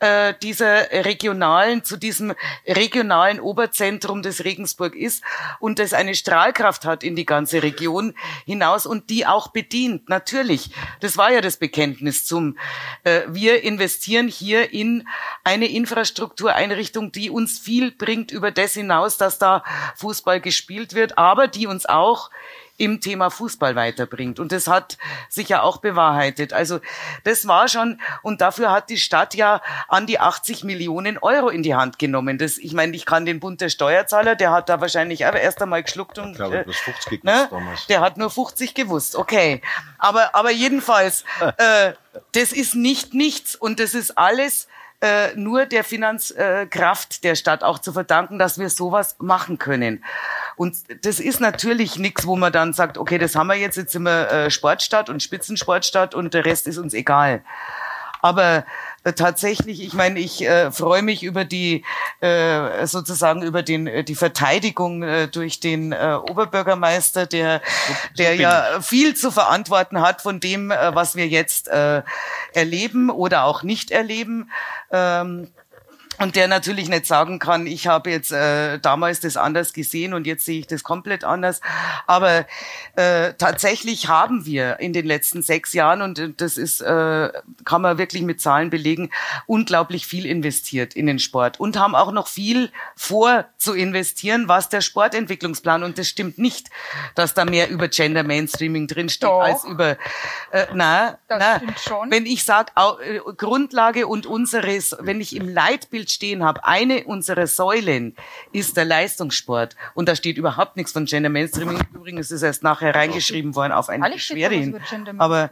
äh, 0.01 0.35
dieser 0.43 0.91
regionalen, 1.05 1.85
zu 1.85 1.97
diesem 1.97 2.35
regionalen 2.67 3.39
Oberzentrum 3.39 4.23
des 4.23 4.45
Regensburg 4.45 4.95
ist 4.95 5.23
und 5.59 5.79
das 5.79 5.93
eine 5.93 6.15
Strahlkraft 6.15 6.85
hat 6.85 7.05
in 7.05 7.17
die 7.17 7.27
ganze 7.27 7.63
Region 7.63 8.15
hinaus 8.47 8.87
und 8.87 9.11
die 9.11 9.27
auch 9.27 9.49
bedient. 9.49 10.09
Natürlich, 10.09 10.71
das 11.01 11.17
war 11.17 11.33
ja 11.33 11.41
das 11.41 11.59
Bekenntnis 11.59 12.25
zum, 12.27 12.59
äh, 13.05 13.23
wir 13.29 13.63
investieren 13.63 14.29
hier 14.29 14.73
in 14.73 15.07
eine 15.45 15.67
Infrastruktureinrichtung, 15.67 17.13
die 17.13 17.31
uns 17.31 17.59
viel 17.59 17.93
bringt 17.93 18.33
über 18.33 18.51
das 18.51 18.75
hinaus, 18.75 19.19
dass 19.19 19.39
da 19.39 19.63
Fußball 19.97 20.41
gespielt 20.41 20.95
wird, 20.95 21.19
aber 21.19 21.47
die 21.47 21.67
uns 21.67 21.87
auch 21.87 22.31
im 22.81 23.03
Thema 23.03 23.31
Fußball 23.31 23.77
weiterbringt. 23.77 24.41
Und 24.41 24.53
das 24.53 24.67
hat 24.67 24.97
sich 25.29 25.51
ja 25.51 25.61
auch 25.61 25.77
bewahrheitet. 25.77 26.55
Also 26.55 26.81
das 27.25 27.47
war 27.47 27.69
schon, 27.69 28.01
und 28.23 28.41
dafür 28.41 28.73
hat 28.73 28.89
die 28.89 28.97
Stadt 28.97 29.35
ja 29.35 29.61
an 29.87 30.07
die 30.07 30.19
80 30.19 30.65
Millionen 30.65 31.19
Euro 31.19 31.51
in 31.51 31.63
die 31.63 31.75
Hand 31.75 31.99
genommen. 31.99 32.39
Das, 32.39 32.57
ich 32.57 32.73
meine, 32.73 32.97
ich 32.97 33.05
kann 33.05 33.27
den 33.27 33.39
Bund 33.39 33.61
der 33.61 33.69
Steuerzahler, 33.69 34.35
der 34.35 34.51
hat 34.51 34.71
da 34.71 34.81
wahrscheinlich 34.81 35.27
aber 35.27 35.41
erst 35.41 35.61
einmal 35.61 35.83
geschluckt 35.83 36.19
und 36.19 36.31
ich 36.31 36.37
glaube, 36.37 36.61
äh, 36.61 36.73
50 36.73 37.23
ne? 37.23 37.49
damals. 37.51 37.87
der 37.87 38.01
hat 38.01 38.17
nur 38.17 38.31
50 38.31 38.75
gewusst. 38.75 39.15
Okay, 39.15 39.61
aber 39.99 40.35
aber 40.35 40.51
jedenfalls, 40.51 41.25
äh, 41.59 41.93
das 42.33 42.53
ist 42.53 42.75
nicht 42.75 43.13
nichts 43.13 43.57
und 43.57 43.79
das 43.79 43.93
ist 43.93 44.17
alles 44.17 44.69
äh, 45.01 45.35
nur 45.35 45.67
der 45.67 45.83
Finanzkraft 45.83 47.17
äh, 47.17 47.21
der 47.23 47.35
Stadt 47.35 47.63
auch 47.63 47.79
zu 47.79 47.93
verdanken, 47.93 48.39
dass 48.39 48.59
wir 48.59 48.69
sowas 48.69 49.17
machen 49.19 49.59
können. 49.59 50.05
Und 50.57 50.77
das 51.05 51.21
ist 51.21 51.41
natürlich 51.41 51.97
nichts, 51.97 52.27
wo 52.27 52.37
man 52.37 52.53
dann 52.53 52.73
sagt, 52.73 52.99
okay, 52.99 53.17
das 53.17 53.35
haben 53.35 53.47
wir 53.47 53.57
jetzt, 53.57 53.77
jetzt 53.77 53.93
sind 53.93 54.03
wir 54.03 54.31
äh, 54.31 54.51
Sportstadt 54.51 55.09
und 55.09 55.23
Spitzensportstadt 55.23 56.15
und 56.15 56.35
der 56.35 56.45
Rest 56.45 56.67
ist 56.67 56.79
uns 56.79 56.93
egal. 56.93 57.43
Aber 58.21 58.67
tatsächlich, 59.05 59.83
ich 59.83 59.95
meine, 59.95 60.21
ich 60.21 60.43
äh, 60.43 60.71
freue 60.71 61.03
mich 61.03 61.23
über 61.23 61.45
die 61.45 61.85
äh, 62.21 62.87
sozusagen 62.87 63.43
über 63.43 63.63
den 63.63 63.87
äh, 63.87 64.05
die 64.05 64.15
Verteidigung 64.15 65.03
äh, 65.03 65.29
durch 65.29 65.61
den 65.61 65.93
äh, 65.93 66.19
Oberbürgermeister, 66.31 67.27
der 67.27 67.63
der 68.19 68.35
ja 68.35 68.81
viel 68.83 69.15
zu 69.15 69.31
verantworten 69.31 70.01
hat 70.01 70.21
von 70.21 70.41
dem, 70.41 70.71
äh, 70.71 70.95
was 70.95 71.17
wir 71.17 71.29
jetzt 71.29 71.69
äh, 71.69 72.03
erleben 72.53 73.11
oder 73.11 73.45
auch 73.45 73.63
nicht 73.63 73.91
erleben. 73.91 74.51
Ähm, 74.91 75.49
und 76.21 76.37
der 76.37 76.49
natürlich 76.49 76.89
nicht 76.91 77.07
sagen 77.07 77.39
kann, 77.39 77.67
ich 77.67 77.87
habe 77.87 78.11
jetzt 78.11 78.31
äh, 78.31 78.79
damals 78.79 79.21
das 79.21 79.39
anders 79.39 79.73
gesehen 79.73 80.13
und 80.13 80.27
jetzt 80.27 80.45
sehe 80.45 80.61
ich 80.61 80.67
das 80.67 80.83
komplett 80.83 81.25
anders. 81.25 81.63
Aber 82.07 82.47
äh, 82.97 83.33
tatsächlich 83.39 84.09
haben 84.09 84.45
wir 84.45 84.81
in 84.81 84.93
den 84.93 85.07
letzten 85.07 85.41
sechs 85.43 85.73
Jahren, 85.73 86.03
und 86.03 86.35
das 86.37 86.59
ist, 86.59 86.83
äh, 86.83 87.31
kann 87.65 87.81
man 87.81 87.97
wirklich 87.97 88.23
mit 88.23 88.39
Zahlen 88.39 88.69
belegen, 88.69 89.11
unglaublich 89.47 90.07
viel 90.07 90.27
investiert 90.27 90.95
in 90.95 91.07
den 91.07 91.19
Sport 91.19 91.59
und 91.59 91.79
haben 91.79 91.95
auch 91.95 92.13
noch 92.13 92.29
viel 92.29 92.71
vor 92.97 93.47
zu 93.57 93.73
investieren, 93.73 94.47
was 94.47 94.69
der 94.69 94.83
Sportentwicklungsplan, 94.83 95.83
und 95.83 95.97
das 95.97 96.07
stimmt 96.07 96.37
nicht, 96.37 96.69
dass 97.15 97.33
da 97.33 97.47
mehr 97.47 97.71
über 97.71 97.89
Gender 97.89 98.25
Mainstreaming 98.25 98.89
drinsteht 98.89 99.29
Doch. 99.29 99.41
als 99.41 99.65
über, 99.65 99.97
äh, 100.51 100.67
na, 100.75 101.19
das 101.29 101.39
na, 101.39 101.63
wenn 102.11 102.27
ich 102.27 102.45
sage, 102.45 102.73
äh, 102.77 103.21
Grundlage 103.39 104.07
und 104.07 104.27
unseres, 104.27 104.95
wenn 105.01 105.23
ich 105.23 105.35
im 105.35 105.49
Leitbild 105.49 106.10
Stehen 106.13 106.45
habe, 106.45 106.65
eine 106.65 107.05
unserer 107.05 107.47
Säulen 107.47 108.17
ist 108.53 108.77
der 108.77 108.85
Leistungssport. 108.85 109.77
Und 109.95 110.09
da 110.09 110.17
steht 110.17 110.37
überhaupt 110.37 110.77
nichts 110.77 110.93
von 110.93 111.05
Gender 111.05 111.29
Mainstreaming. 111.29 111.79
Übrigens 111.95 112.27
ist 112.27 112.39
es 112.39 112.43
erst 112.43 112.63
nachher 112.63 112.95
reingeschrieben 112.95 113.55
worden 113.55 113.73
auf 113.73 113.89
eine 113.89 114.11
Beschwerde 114.11 114.81
Aber 115.19 115.51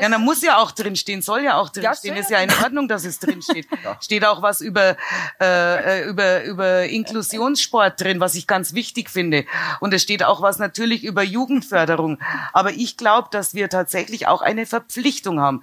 ja, 0.00 0.08
ich. 0.08 0.18
muss 0.18 0.42
ja 0.42 0.58
auch 0.58 0.70
drinstehen, 0.70 1.22
soll 1.22 1.42
ja 1.42 1.56
auch 1.56 1.70
Ja, 1.74 1.82
drinstehen. 1.82 2.14
soll 2.14 2.22
ist 2.22 2.30
ja 2.30 2.38
ja 2.38 2.44
in 2.44 2.64
Ordnung, 2.64 2.88
dass 2.88 3.04
es 3.04 3.18
drinsteht. 3.18 3.66
Steht 4.00 4.24
auch 4.24 4.42
was 4.42 4.60
über, 4.60 4.96
äh, 5.40 6.00
äh, 6.02 6.08
über, 6.08 6.44
über 6.44 6.84
Inklusionssport 6.84 8.00
drin, 8.00 8.20
was 8.20 8.34
ich 8.34 8.46
ganz 8.46 8.74
wichtig 8.74 9.10
finde. 9.10 9.44
Und 9.80 9.92
es 9.94 10.02
steht 10.02 10.24
auch 10.24 10.42
was 10.42 10.58
natürlich 10.58 11.04
über 11.04 11.22
Jugendförderung. 11.22 12.18
Aber 12.52 12.72
ich 12.72 12.96
glaube, 12.96 13.28
dass 13.30 13.54
wir 13.54 13.68
tatsächlich 13.68 14.26
auch 14.26 14.42
eine 14.42 14.66
Verpflichtung 14.66 15.40
haben. 15.40 15.62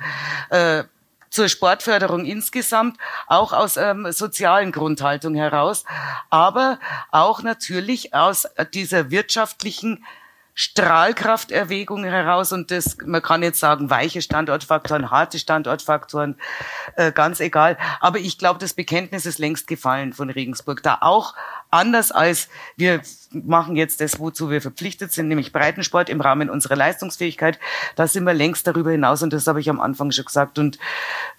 Äh, 0.50 0.84
zur 1.36 1.50
Sportförderung 1.50 2.26
insgesamt, 2.26 2.98
auch 3.28 3.52
aus 3.52 3.76
ähm, 3.76 4.12
sozialen 4.12 4.72
Grundhaltung 4.72 5.36
heraus, 5.36 5.84
aber 6.30 6.80
auch 7.12 7.44
natürlich 7.44 8.14
aus 8.14 8.48
dieser 8.74 9.12
wirtschaftlichen 9.12 10.04
Strahlkrafterwägung 10.58 12.06
heraus 12.06 12.54
und 12.54 12.72
das, 12.72 12.96
man 13.06 13.22
kann 13.22 13.44
jetzt 13.44 13.60
sagen, 13.60 13.90
weiche 13.90 14.22
Standortfaktoren, 14.22 15.12
harte 15.12 15.38
Standortfaktoren, 15.38 16.38
äh, 16.96 17.12
ganz 17.12 17.42
egal. 17.42 17.78
Aber 18.00 18.20
ich 18.20 18.38
glaube, 18.38 18.60
das 18.60 18.74
Bekenntnis 18.74 19.26
ist 19.26 19.38
längst 19.38 19.68
gefallen 19.68 20.14
von 20.14 20.30
Regensburg. 20.30 20.82
Da 20.82 21.00
auch 21.02 21.36
anders 21.76 22.12
als 22.12 22.50
wir 22.78 23.02
machen 23.32 23.76
jetzt 23.76 24.02
das, 24.02 24.20
wozu 24.20 24.50
wir 24.50 24.62
verpflichtet 24.62 25.12
sind, 25.12 25.28
nämlich 25.28 25.52
Breitensport 25.52 26.10
im 26.10 26.22
Rahmen 26.22 26.50
unserer 26.50 26.76
Leistungsfähigkeit. 26.76 27.60
Da 27.96 28.08
sind 28.08 28.24
wir 28.24 28.34
längst 28.34 28.66
darüber 28.66 28.92
hinaus 28.92 29.22
und 29.24 29.34
das 29.34 29.46
habe 29.48 29.60
ich 29.60 29.70
am 29.70 29.80
Anfang 29.80 30.12
schon 30.12 30.26
gesagt. 30.26 30.58
Und 30.58 30.80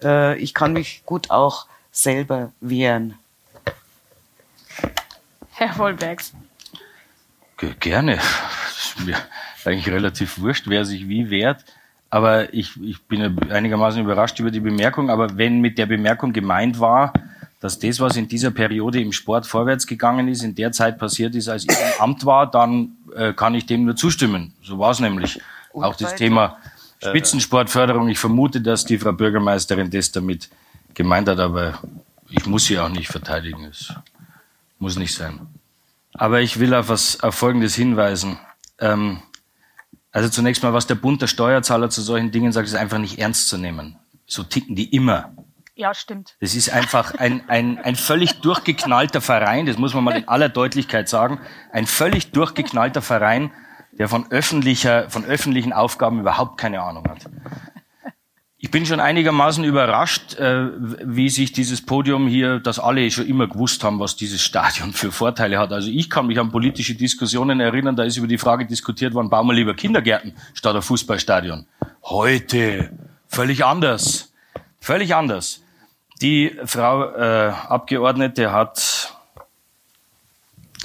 äh, 0.03 0.37
ich 0.39 0.55
kann 0.55 0.73
mich 0.73 1.03
gut 1.07 1.31
auch 1.31 1.67
selber 1.91 2.53
wehren. 2.61 3.15
Herr 5.53 5.77
Wollbergs. 5.79 6.33
Ge- 7.57 7.75
Gerne. 7.81 8.17
Das 8.17 8.95
ist 8.97 9.07
mir 9.07 9.17
eigentlich 9.65 9.89
relativ 9.89 10.39
wurscht, 10.39 10.65
wer 10.69 10.85
sich 10.85 11.09
wie 11.09 11.31
wehrt. 11.31 11.65
Aber 12.11 12.53
ich, 12.53 12.81
ich 12.83 13.03
bin 13.05 13.51
einigermaßen 13.51 14.01
überrascht 14.03 14.39
über 14.39 14.51
die 14.51 14.61
Bemerkung. 14.61 15.09
Aber 15.11 15.39
wenn 15.39 15.61
mit 15.61 15.79
der 15.79 15.87
Bemerkung 15.87 16.33
gemeint 16.33 16.79
war, 16.79 17.13
dass 17.61 17.79
das, 17.79 18.01
was 18.01 18.17
in 18.17 18.29
dieser 18.29 18.51
Periode 18.51 19.01
im 19.01 19.13
Sport 19.13 19.47
vorwärts 19.47 19.87
gegangen 19.87 20.29
ist, 20.29 20.43
in 20.43 20.55
der 20.55 20.73
Zeit 20.73 20.99
passiert 20.99 21.35
ist, 21.35 21.49
als 21.49 21.65
ich 21.65 21.71
im 21.71 22.01
Amt 22.03 22.27
war, 22.27 22.51
dann 22.51 22.97
äh, 23.15 23.33
kann 23.33 23.55
ich 23.55 23.67
dem 23.67 23.85
nur 23.85 23.97
zustimmen. 23.97 24.53
So 24.63 24.79
war 24.79 24.91
es 24.91 25.01
nämlich. 25.01 25.41
Auch 25.73 25.95
das 25.95 26.09
weiter? 26.09 26.17
Thema 26.17 26.57
Spitzensportförderung. 27.03 28.09
Ich 28.09 28.19
vermute, 28.19 28.61
dass 28.61 28.85
die 28.85 28.99
Frau 28.99 29.13
Bürgermeisterin 29.13 29.91
das 29.91 30.13
damit 30.13 30.49
gemeint 30.95 31.29
hat, 31.29 31.39
aber 31.39 31.79
ich 32.31 32.47
muss 32.47 32.67
sie 32.67 32.79
auch 32.79 32.89
nicht 32.89 33.09
verteidigen. 33.09 33.65
Es 33.65 33.93
muss 34.79 34.97
nicht 34.97 35.15
sein. 35.15 35.41
Aber 36.15 36.41
ich 36.41 36.59
will 36.59 36.75
auf, 36.75 36.89
was, 36.89 37.21
auf 37.21 37.35
Folgendes 37.35 37.75
hinweisen. 37.75 38.39
Ähm, 38.79 39.21
also 40.13 40.31
zunächst 40.31 40.63
mal, 40.63 40.73
was 40.73 40.87
der 40.87 40.95
Bund 40.95 41.21
der 41.21 41.27
Steuerzahler 41.27 41.91
zu 41.91 42.01
solchen 42.01 42.31
Dingen 42.31 42.53
sagt, 42.53 42.69
ist 42.69 42.75
einfach 42.75 42.99
nicht 42.99 43.19
ernst 43.19 43.49
zu 43.49 43.59
nehmen. 43.59 43.97
So 44.27 44.43
ticken 44.43 44.75
die 44.75 44.95
immer. 44.95 45.33
Ja, 45.79 45.93
stimmt. 45.93 46.37
Das 46.41 46.55
ist 46.55 46.71
einfach 46.71 47.15
ein, 47.17 47.43
ein, 47.49 47.79
ein 47.79 47.97
völlig 47.97 48.41
durchgeknallter 48.41 49.21
Verein, 49.21 49.67
das 49.67 49.77
muss 49.77 49.93
man 49.93 50.05
mal 50.05 50.17
in 50.17 50.27
aller 50.27 50.49
Deutlichkeit 50.49 51.07
sagen, 51.07 51.39
ein 51.71 51.87
völlig 51.87 52.33
durchgeknallter 52.33 53.03
Verein, 53.03 53.51
der 53.93 54.09
von, 54.09 54.31
öffentlicher, 54.31 55.11
von 55.11 55.27
öffentlichen 55.27 55.75
Aufgaben 55.75 56.21
überhaupt 56.21 56.57
keine 56.57 56.81
Ahnung 56.81 57.07
hat. 57.07 57.29
Ich 58.57 58.71
bin 58.71 58.87
schon 58.87 59.01
einigermaßen 59.01 59.65
überrascht, 59.65 60.37
äh, 60.37 60.71
wie 61.05 61.29
sich 61.29 61.53
dieses 61.53 61.85
Podium 61.85 62.27
hier, 62.27 62.59
dass 62.59 62.79
alle 62.79 63.11
schon 63.11 63.27
immer 63.27 63.47
gewusst 63.47 63.85
haben, 63.85 64.01
was 64.01 64.17
dieses 64.17 64.41
Stadion 64.43 64.95
für 64.95 65.13
Vorteile 65.13 65.59
hat. 65.59 65.73
Also 65.73 65.91
ich 65.91 66.09
kann 66.09 66.27
mich 66.27 66.41
an 66.41 66.51
politische 66.51 66.95
Diskussionen 66.95 67.61
erinnern, 67.61 67.97
da 67.97 68.05
ist 68.05 68.17
über 68.17 68.27
die 68.27 68.39
Frage 68.39 68.65
diskutiert 68.65 69.13
worden, 69.13 69.29
bauen 69.29 69.47
wir 69.47 69.53
lieber 69.53 69.75
Kindergärten 69.75 70.35
statt 70.55 70.75
ein 70.75 70.81
Fußballstadion. 70.81 71.67
Heute 72.03 72.93
völlig 73.29 73.63
anders. 73.63 74.33
Völlig 74.81 75.15
anders. 75.15 75.63
Die 76.23 76.57
Frau 76.65 77.11
äh, 77.15 77.53
Abgeordnete 77.69 78.53
hat 78.53 79.15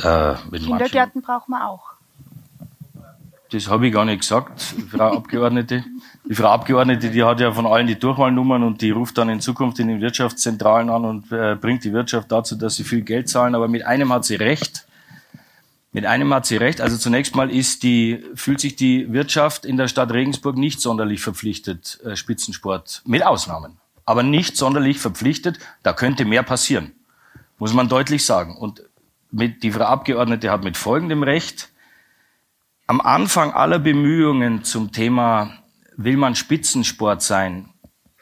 äh, 0.03 0.35
Kindergärten 0.51 1.21
brauchen 1.21 1.51
wir 1.51 1.67
auch. 1.67 1.91
das 3.51 3.69
habe 3.69 3.87
ich 3.87 3.93
gar 3.93 4.05
nicht 4.05 4.21
gesagt, 4.21 4.61
Frau 4.89 5.17
Abgeordnete. 5.17 5.83
Die 6.29 6.35
Frau 6.35 6.47
Abgeordnete, 6.47 7.09
die 7.09 7.23
hat 7.23 7.39
ja 7.39 7.51
von 7.51 7.65
allen 7.65 7.87
die 7.87 7.99
Durchwahlnummern 7.99 8.63
und 8.63 8.81
die 8.81 8.91
ruft 8.91 9.17
dann 9.17 9.29
in 9.29 9.41
Zukunft 9.41 9.79
in 9.79 9.87
den 9.87 10.01
Wirtschaftszentralen 10.01 10.89
an 10.89 11.05
und 11.05 11.31
äh, 11.31 11.55
bringt 11.55 11.83
die 11.83 11.93
Wirtschaft 11.93 12.31
dazu, 12.31 12.55
dass 12.55 12.75
sie 12.75 12.83
viel 12.83 13.01
Geld 13.01 13.29
zahlen. 13.29 13.55
Aber 13.55 13.67
mit 13.67 13.85
einem 13.85 14.11
hat 14.13 14.25
sie 14.25 14.35
recht. 14.35 14.85
Mit 15.93 16.05
einem 16.05 16.33
hat 16.33 16.45
sie 16.45 16.55
recht. 16.55 16.79
Also 16.79 16.97
zunächst 16.97 17.35
mal 17.35 17.51
ist 17.51 17.83
die, 17.83 18.23
fühlt 18.35 18.61
sich 18.61 18.77
die 18.77 19.11
Wirtschaft 19.11 19.65
in 19.65 19.75
der 19.75 19.89
Stadt 19.89 20.11
Regensburg 20.11 20.55
nicht 20.55 20.79
sonderlich 20.79 21.21
verpflichtet, 21.21 21.99
äh, 22.05 22.15
Spitzensport, 22.15 23.01
mit 23.05 23.25
Ausnahmen. 23.25 23.80
Aber 24.11 24.23
nicht 24.23 24.57
sonderlich 24.57 24.99
verpflichtet. 24.99 25.57
Da 25.83 25.93
könnte 25.93 26.25
mehr 26.25 26.43
passieren. 26.43 26.91
Muss 27.59 27.73
man 27.73 27.87
deutlich 27.87 28.25
sagen. 28.25 28.57
Und 28.57 28.83
mit, 29.31 29.63
die 29.63 29.71
Frau 29.71 29.85
Abgeordnete 29.85 30.51
hat 30.51 30.65
mit 30.65 30.75
folgendem 30.75 31.23
Recht. 31.23 31.69
Am 32.87 32.99
Anfang 32.99 33.53
aller 33.53 33.79
Bemühungen 33.79 34.65
zum 34.65 34.91
Thema, 34.91 35.53
will 35.95 36.17
man 36.17 36.35
Spitzensport 36.35 37.21
sein? 37.21 37.69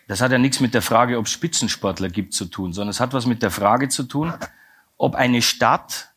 Das 0.08 0.22
hat 0.22 0.32
ja 0.32 0.38
nichts 0.38 0.60
mit 0.60 0.76
der 0.76 0.84
Frage, 0.84 1.18
ob 1.18 1.26
es 1.26 1.32
Spitzensportler 1.32 2.10
gibt 2.10 2.36
zu 2.36 2.46
tun, 2.46 2.72
sondern 2.72 2.92
es 2.92 3.00
hat 3.00 3.14
was 3.14 3.26
mit 3.26 3.42
der 3.42 3.50
Frage 3.50 3.90
zu 3.90 4.04
tun, 4.04 4.32
ob 4.96 5.16
eine 5.16 5.42
Stadt 5.42 6.10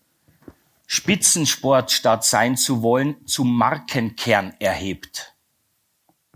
Spitzensportstadt 0.86 2.26
sein 2.26 2.58
zu 2.58 2.82
wollen, 2.82 3.26
zum 3.26 3.56
Markenkern 3.56 4.52
erhebt. 4.58 5.32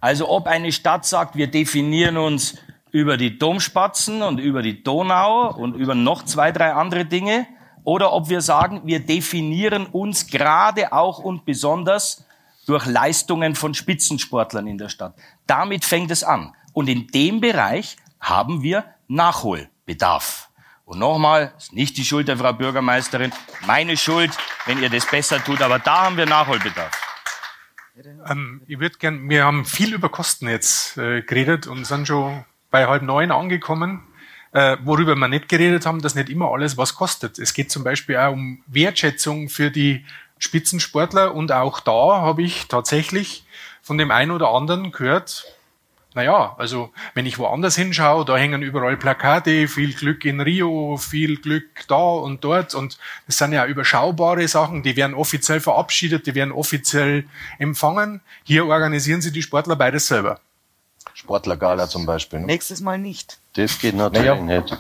Also 0.01 0.31
ob 0.31 0.47
eine 0.47 0.73
Stadt 0.73 1.05
sagt, 1.05 1.37
wir 1.37 1.49
definieren 1.49 2.17
uns 2.17 2.57
über 2.97 3.19
die 3.19 3.39
Domspatzen 3.39 4.23
und 4.23 4.39
über 4.39 4.63
die 4.63 4.83
Donau 4.83 5.55
und 5.55 5.75
über 5.75 5.95
noch 5.95 6.25
zwei, 6.25 6.51
drei 6.51 6.73
andere 6.73 7.05
Dinge, 7.05 7.47
oder 7.85 8.13
ob 8.15 8.31
wir 8.31 8.41
sagen, 8.41 8.81
wir 8.85 9.01
definieren 9.01 9.85
uns 9.87 10.27
gerade 10.27 10.93
auch 10.95 11.19
und 11.19 11.45
besonders 11.45 12.25
durch 12.67 12.87
Leistungen 12.87 13.55
von 13.55 13.75
Spitzensportlern 13.75 14.67
in 14.67 14.79
der 14.79 14.89
Stadt. 14.89 15.15
Damit 15.47 15.85
fängt 15.85 16.11
es 16.11 16.25
an. 16.25 16.55
Und 16.73 16.89
in 16.89 17.07
dem 17.09 17.41
Bereich 17.41 17.97
haben 18.19 18.63
wir 18.63 18.85
Nachholbedarf. 19.09 20.49
Und 20.87 20.99
nochmal, 20.99 21.53
ist 21.59 21.75
nicht 21.75 21.99
die 21.99 22.05
Schuld 22.05 22.29
der 22.29 22.39
Frau 22.39 22.55
Bürgermeisterin, 22.55 23.31
meine 23.67 23.97
Schuld, 23.99 24.33
wenn 24.65 24.83
ihr 24.83 24.89
das 24.89 25.07
besser 25.07 25.45
tut, 25.45 25.61
aber 25.61 25.79
da 25.79 26.07
haben 26.07 26.17
wir 26.17 26.27
Nachholbedarf. 26.27 26.91
Ähm, 28.27 28.63
ich 28.67 28.81
würde 28.81 28.97
gern, 28.99 29.29
wir 29.29 29.45
haben 29.45 29.65
viel 29.67 29.93
über 29.95 30.09
Kosten 30.09 30.49
jetzt 30.49 30.97
äh, 30.97 31.23
geredet 31.23 31.67
und 31.67 31.85
sind 31.85 32.09
schon 32.09 32.45
bei 32.71 32.87
halb 32.87 33.03
neun 33.03 33.31
angekommen. 33.31 34.03
Äh, 34.53 34.79
worüber 34.85 35.15
wir 35.17 35.29
nicht 35.29 35.49
geredet 35.49 35.85
haben, 35.85 36.01
dass 36.01 36.15
nicht 36.15 36.31
immer 36.31 36.51
alles 36.51 36.79
was 36.79 36.95
kostet. 36.95 37.39
Es 37.39 37.53
geht 37.53 37.71
zum 37.71 37.85
Beispiel 37.85 38.17
auch 38.17 38.33
um 38.33 38.63
Wertschätzung 38.67 39.49
für 39.49 39.71
die 39.71 40.05
Spitzensportler 40.39 41.35
und 41.35 41.53
auch 41.53 41.81
da 41.81 42.21
habe 42.21 42.43
ich 42.43 42.69
tatsächlich 42.69 43.45
von 43.83 43.99
dem 43.99 44.11
einen 44.11 44.31
oder 44.31 44.51
anderen 44.51 44.93
gehört, 44.93 45.57
naja, 46.17 46.55
also 46.57 46.93
wenn 47.13 47.27
ich 47.27 47.39
woanders 47.39 47.77
hinschaue, 47.77 48.25
da 48.25 48.39
hängen 48.39 48.63
überall 48.63 48.97
Plakate, 48.97 49.69
viel 49.69 49.93
Glück 49.93 50.25
in 50.25 50.41
Rio, 50.41 50.97
viel 50.97 51.37
Glück 51.37 51.87
da 51.89 51.95
und 51.95 52.43
dort 52.43 52.75
und 52.75 52.99
das 53.27 53.37
sind 53.37 53.53
ja 53.53 53.67
überschaubare 53.67 54.49
Sachen, 54.49 54.83
die 54.83 54.97
werden 54.97 55.15
offiziell 55.15 55.61
verabschiedet, 55.61 56.27
die 56.27 56.35
werden 56.35 56.53
offiziell 56.53 57.27
empfangen. 57.59 58.23
Hier 58.45 58.67
organisieren 58.67 59.21
sie 59.21 59.31
die 59.31 59.43
Sportler 59.43 59.77
beides 59.77 60.07
selber. 60.07 60.41
Sportlergala 61.27 61.89
zum 61.89 62.07
Beispiel. 62.07 62.39
Ne? 62.39 62.47
Nächstes 62.47 62.81
Mal 62.81 62.99
nicht. 62.99 63.39
Das 63.55 63.79
geht 63.81 63.97
natürlich 63.97 64.27
Naja. 64.41 64.61
nicht. 64.61 64.79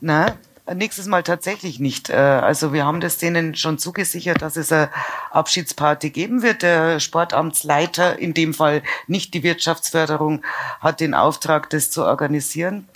Na, 0.00 0.36
nächstes 0.72 1.06
Mal 1.06 1.24
tatsächlich 1.24 1.80
nicht. 1.80 2.08
Äh, 2.08 2.14
Also 2.14 2.72
wir 2.72 2.84
haben 2.86 3.00
das 3.00 3.18
denen 3.18 3.56
schon 3.56 3.78
zugesichert, 3.78 4.42
dass 4.42 4.56
es 4.56 4.70
eine 4.70 4.90
Abschiedsparty 5.32 6.10
geben 6.10 6.42
wird. 6.42 6.62
Der 6.62 7.00
Sportamtsleiter, 7.00 8.16
in 8.18 8.32
dem 8.32 8.54
Fall 8.54 8.82
nicht 9.08 9.34
die 9.34 9.42
Wirtschaftsförderung, 9.42 10.42
hat 10.80 11.00
den 11.00 11.14
Auftrag, 11.14 11.68
das 11.70 11.90
zu 11.90 12.04
organisieren. 12.04 12.88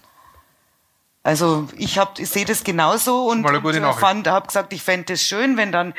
Also 1.26 1.66
ich 1.76 1.98
hab, 1.98 2.20
ich 2.20 2.28
sehe 2.30 2.44
das 2.44 2.62
genauso 2.62 3.24
und, 3.28 3.44
und 3.44 3.64
Nachricht. 3.64 3.98
fand, 3.98 4.28
habe 4.28 4.46
gesagt, 4.46 4.72
ich 4.72 4.80
fände 4.80 5.14
es 5.14 5.22
schön, 5.22 5.56
wenn 5.56 5.72
dann 5.72 5.92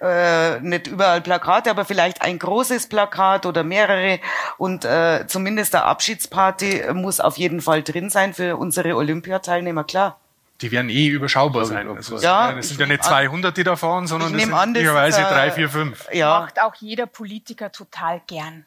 äh, 0.00 0.58
nicht 0.60 0.86
überall 0.86 1.20
Plakate, 1.20 1.68
aber 1.70 1.84
vielleicht 1.84 2.22
ein 2.22 2.38
großes 2.38 2.88
Plakat 2.88 3.44
oder 3.44 3.62
mehrere 3.62 4.20
und 4.56 4.86
äh, 4.86 5.26
zumindest 5.26 5.74
eine 5.74 5.84
Abschiedsparty 5.84 6.94
muss 6.94 7.20
auf 7.20 7.36
jeden 7.36 7.60
Fall 7.60 7.82
drin 7.82 8.08
sein 8.08 8.32
für 8.32 8.56
unsere 8.56 8.96
Olympiateilnehmer, 8.96 9.84
klar. 9.84 10.18
Die 10.62 10.72
werden 10.72 10.88
eh 10.88 11.08
überschaubar 11.08 11.66
sein. 11.66 11.86
Also, 11.86 12.16
Ja, 12.16 12.52
das 12.52 12.64
ich 12.64 12.68
sind 12.70 12.80
ja 12.80 12.86
nicht 12.86 13.02
nehm 13.04 13.12
an- 13.12 13.18
200, 13.28 13.56
die 13.58 13.64
da 13.64 13.76
fahren, 13.76 14.06
sondern 14.06 14.30
Ich 14.30 14.36
das 14.36 14.46
nehm 14.46 14.48
sind 14.54 14.58
an, 14.58 14.72
das 14.74 14.82
ist, 14.82 14.88
möglicherweise 14.88 15.20
äh, 15.20 15.24
drei, 15.34 15.50
vier, 15.50 15.68
fünf. 15.68 16.08
Ja, 16.10 16.40
Macht 16.40 16.60
auch 16.62 16.74
jeder 16.76 17.04
Politiker 17.06 17.70
total 17.70 18.22
gern. 18.26 18.64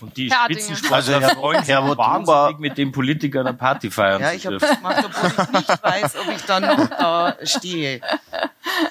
Und 0.00 0.16
die. 0.16 0.30
Spitzensportler 0.30 0.96
Also 0.96 1.12
Herr- 1.20 1.30
freuen 1.36 1.64
sich 1.64 1.74
Herr 1.74 1.96
wahnsinnig 1.98 2.58
mit 2.58 2.78
dem 2.78 2.92
Politiker 2.92 3.40
eine 3.40 3.54
Party 3.54 3.90
feiern 3.90 4.20
Ja, 4.22 4.30
zu 4.30 4.36
ich 4.36 4.46
habe 4.46 4.58
das 4.58 4.76
gemacht, 4.76 5.04
obwohl 5.04 5.30
ich 5.44 5.52
nicht 5.52 5.82
weiß, 5.82 6.16
ob 6.16 6.28
ich 6.36 6.42
dann 6.44 6.62
noch 6.62 6.86
da 6.88 7.36
stehe. 7.44 8.00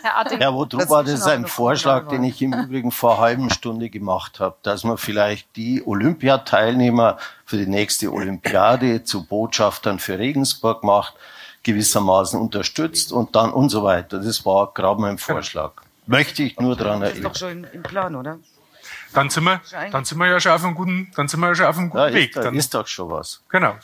Herr 0.01 0.17
Addinger. 0.17 0.41
Herr 0.41 0.53
Wotruba, 0.53 1.03
das 1.03 1.13
ist 1.13 1.19
Dazwischen 1.21 1.43
ein 1.43 1.47
Vorschlag, 1.47 2.07
den 2.09 2.23
ich 2.23 2.41
im 2.41 2.53
Übrigen 2.53 2.91
vor 2.91 3.13
einer 3.13 3.21
halben 3.21 3.49
Stunde 3.49 3.89
gemacht 3.89 4.39
habe, 4.39 4.55
dass 4.63 4.83
man 4.83 4.97
vielleicht 4.97 5.55
die 5.55 5.83
Olympiateilnehmer 5.85 7.17
für 7.45 7.57
die 7.57 7.67
nächste 7.67 8.11
Olympiade 8.11 9.03
zu 9.03 9.25
Botschaftern 9.25 9.99
für 9.99 10.19
Regensburg 10.19 10.83
macht, 10.83 11.13
gewissermaßen 11.63 12.39
unterstützt 12.39 13.11
und 13.11 13.35
dann 13.35 13.51
und 13.51 13.69
so 13.69 13.83
weiter. 13.83 14.19
Das 14.19 14.45
war 14.45 14.71
gerade 14.73 14.99
mein 15.01 15.17
Vorschlag. 15.17 15.71
Möchte 16.05 16.43
ich 16.43 16.59
nur 16.59 16.75
daran 16.75 17.01
Das 17.01 17.09
ist 17.09 17.15
erinnern. 17.15 17.33
doch 17.33 17.39
schon 17.39 17.51
im, 17.51 17.67
im 17.73 17.83
Plan, 17.83 18.15
oder? 18.15 18.39
Dann 19.17 19.31
sind 19.31 19.45
wir, 19.45 19.61
dann 19.91 20.05
sind 20.05 20.19
wir 20.19 20.27
ja 20.27 20.39
schon 20.39 20.51
auf 20.51 20.63
einem 20.63 20.75
guten, 20.75 21.11
dann 21.15 21.27
sind 21.27 21.39
wir 21.39 21.47
ja 21.47 21.55
schon 21.55 21.65
auf 21.65 21.77
einem 21.79 21.89
guten 21.89 22.03
Ja, 22.09 22.13
Weg. 22.13 22.29
ist, 22.29 22.35
da 22.37 22.41
Dann, 22.43 22.53
ist 22.53 22.73
doch 22.75 22.85
schon 22.85 23.09
was. 23.09 23.41
Genau. 23.49 23.75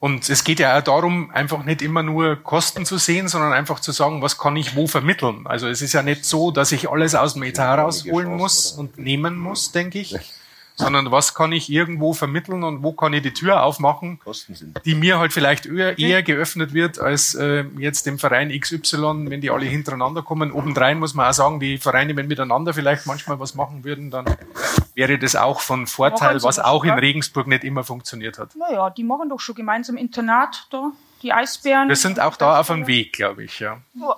Und 0.00 0.28
es 0.28 0.44
geht 0.44 0.60
ja 0.60 0.78
auch 0.78 0.82
darum, 0.82 1.30
einfach 1.30 1.64
nicht 1.64 1.80
immer 1.80 2.02
nur 2.02 2.36
Kosten 2.36 2.84
zu 2.84 2.98
sehen, 2.98 3.26
sondern 3.26 3.54
einfach 3.54 3.80
zu 3.80 3.90
sagen, 3.90 4.20
was 4.20 4.36
kann 4.36 4.54
ich 4.56 4.76
wo 4.76 4.86
vermitteln. 4.86 5.46
Also 5.46 5.66
es 5.66 5.80
ist 5.80 5.94
ja 5.94 6.02
nicht 6.02 6.26
so, 6.26 6.50
dass 6.50 6.72
ich 6.72 6.90
alles 6.90 7.14
aus 7.14 7.32
dem 7.34 7.42
Etat 7.42 7.78
rausholen 7.78 8.36
muss 8.36 8.72
und 8.72 8.98
nehmen 8.98 9.38
muss, 9.38 9.72
denke 9.72 9.98
ich, 9.98 10.14
sondern 10.78 11.10
was 11.10 11.34
kann 11.34 11.52
ich 11.52 11.70
irgendwo 11.70 12.12
vermitteln 12.12 12.62
und 12.62 12.82
wo 12.82 12.92
kann 12.92 13.12
ich 13.12 13.22
die 13.22 13.32
Tür 13.32 13.64
aufmachen, 13.64 14.20
die 14.84 14.94
mir 14.94 15.18
halt 15.18 15.32
vielleicht 15.32 15.66
eher, 15.66 15.98
eher 15.98 16.22
geöffnet 16.22 16.72
wird 16.72 17.00
als 17.00 17.34
äh, 17.34 17.64
jetzt 17.78 18.06
dem 18.06 18.18
Verein 18.18 18.50
XY, 18.50 19.28
wenn 19.28 19.40
die 19.40 19.50
alle 19.50 19.66
hintereinander 19.66 20.22
kommen. 20.22 20.52
Obendrein 20.52 20.98
muss 20.98 21.14
man 21.14 21.28
auch 21.28 21.32
sagen, 21.32 21.60
die 21.60 21.78
Vereine, 21.78 22.14
wenn 22.16 22.28
miteinander 22.28 22.72
vielleicht 22.72 23.06
manchmal 23.06 23.40
was 23.40 23.54
machen 23.54 23.82
würden, 23.82 24.10
dann 24.10 24.26
wäre 24.94 25.18
das 25.18 25.36
auch 25.36 25.60
von 25.60 25.86
Vorteil, 25.86 26.42
was 26.42 26.58
auch 26.58 26.84
in. 26.84 26.98
Regensburg 26.98 27.46
nicht 27.46 27.64
immer 27.64 27.84
funktioniert 27.84 28.38
hat. 28.38 28.54
Naja, 28.56 28.90
die 28.90 29.04
machen 29.04 29.28
doch 29.28 29.40
schon 29.40 29.54
gemeinsam 29.54 29.96
Internat 29.96 30.66
da, 30.70 30.92
die 31.22 31.32
Eisbären. 31.32 31.88
Wir 31.88 31.96
sind 31.96 32.20
auch 32.20 32.36
da 32.36 32.60
auf 32.60 32.70
einem 32.70 32.86
Weg, 32.86 33.12
glaube 33.12 33.44
ich, 33.44 33.60
ja. 33.60 33.78
Ja, 33.94 34.16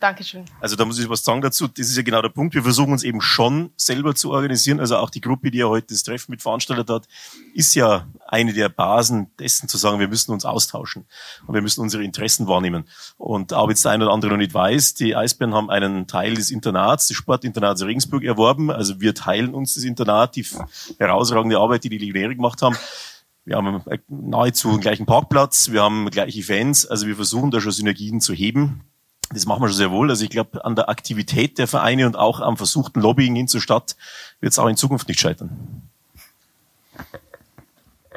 danke 0.00 0.24
schön. 0.24 0.44
Also 0.60 0.74
da 0.74 0.84
muss 0.84 0.98
ich 0.98 1.08
was 1.08 1.22
sagen 1.22 1.42
dazu. 1.42 1.68
Das 1.68 1.88
ist 1.88 1.96
ja 1.96 2.02
genau 2.02 2.22
der 2.22 2.30
Punkt. 2.30 2.54
Wir 2.54 2.62
versuchen 2.62 2.92
uns 2.92 3.04
eben 3.04 3.20
schon 3.20 3.70
selber 3.76 4.14
zu 4.14 4.32
organisieren. 4.32 4.80
Also 4.80 4.96
auch 4.96 5.10
die 5.10 5.20
Gruppe, 5.20 5.50
die 5.50 5.58
ja 5.58 5.66
heute 5.66 5.88
das 5.88 6.02
Treffen 6.02 6.32
mit 6.32 6.42
veranstaltet 6.42 6.88
hat, 6.90 7.06
ist 7.54 7.74
ja 7.74 8.08
eine 8.26 8.52
der 8.52 8.68
Basen 8.68 9.30
dessen 9.38 9.68
zu 9.68 9.76
sagen, 9.76 10.00
wir 10.00 10.08
müssen 10.08 10.32
uns 10.32 10.44
austauschen 10.44 11.06
und 11.46 11.54
wir 11.54 11.62
müssen 11.62 11.80
unsere 11.82 12.02
Interessen 12.02 12.48
wahrnehmen. 12.48 12.88
Und 13.16 13.52
auch 13.52 13.68
jetzt 13.68 13.84
der 13.84 13.92
eine 13.92 14.04
oder 14.04 14.14
andere 14.14 14.32
noch 14.32 14.38
nicht 14.38 14.54
weiß, 14.54 14.94
die 14.94 15.14
Eisbären 15.14 15.54
haben 15.54 15.70
einen 15.70 16.06
Teil 16.06 16.34
des 16.34 16.50
Internats, 16.50 17.06
des 17.06 17.16
Sportinternats 17.16 17.82
Regensburg 17.82 18.24
erworben. 18.24 18.70
Also 18.70 19.00
wir 19.00 19.14
teilen 19.14 19.54
uns 19.54 19.74
das 19.74 19.84
Internat, 19.84 20.34
die 20.36 20.46
herausragende 20.98 21.58
Arbeit, 21.58 21.84
die 21.84 21.90
die 21.90 21.98
Legionäre 21.98 22.34
gemacht 22.34 22.62
haben. 22.62 22.76
Wir 23.44 23.56
haben 23.56 23.82
nahezu 24.08 24.70
den 24.70 24.80
gleichen 24.80 25.06
Parkplatz, 25.06 25.70
wir 25.70 25.82
haben 25.82 26.10
gleiche 26.10 26.42
Fans, 26.42 26.86
also 26.86 27.06
wir 27.06 27.16
versuchen 27.16 27.50
da 27.50 27.60
schon 27.60 27.72
Synergien 27.72 28.20
zu 28.20 28.34
heben. 28.34 28.82
Das 29.32 29.46
machen 29.46 29.62
wir 29.62 29.68
schon 29.68 29.76
sehr 29.76 29.90
wohl. 29.92 30.10
Also 30.10 30.24
ich 30.24 30.30
glaube, 30.30 30.64
an 30.64 30.74
der 30.74 30.88
Aktivität 30.88 31.58
der 31.58 31.68
Vereine 31.68 32.06
und 32.06 32.16
auch 32.16 32.40
am 32.40 32.56
versuchten 32.56 33.00
Lobbying 33.00 33.36
hin 33.36 33.48
zur 33.48 33.60
Stadt 33.60 33.96
wird 34.40 34.52
es 34.52 34.58
auch 34.58 34.66
in 34.66 34.76
Zukunft 34.76 35.06
nicht 35.08 35.20
scheitern. 35.20 35.88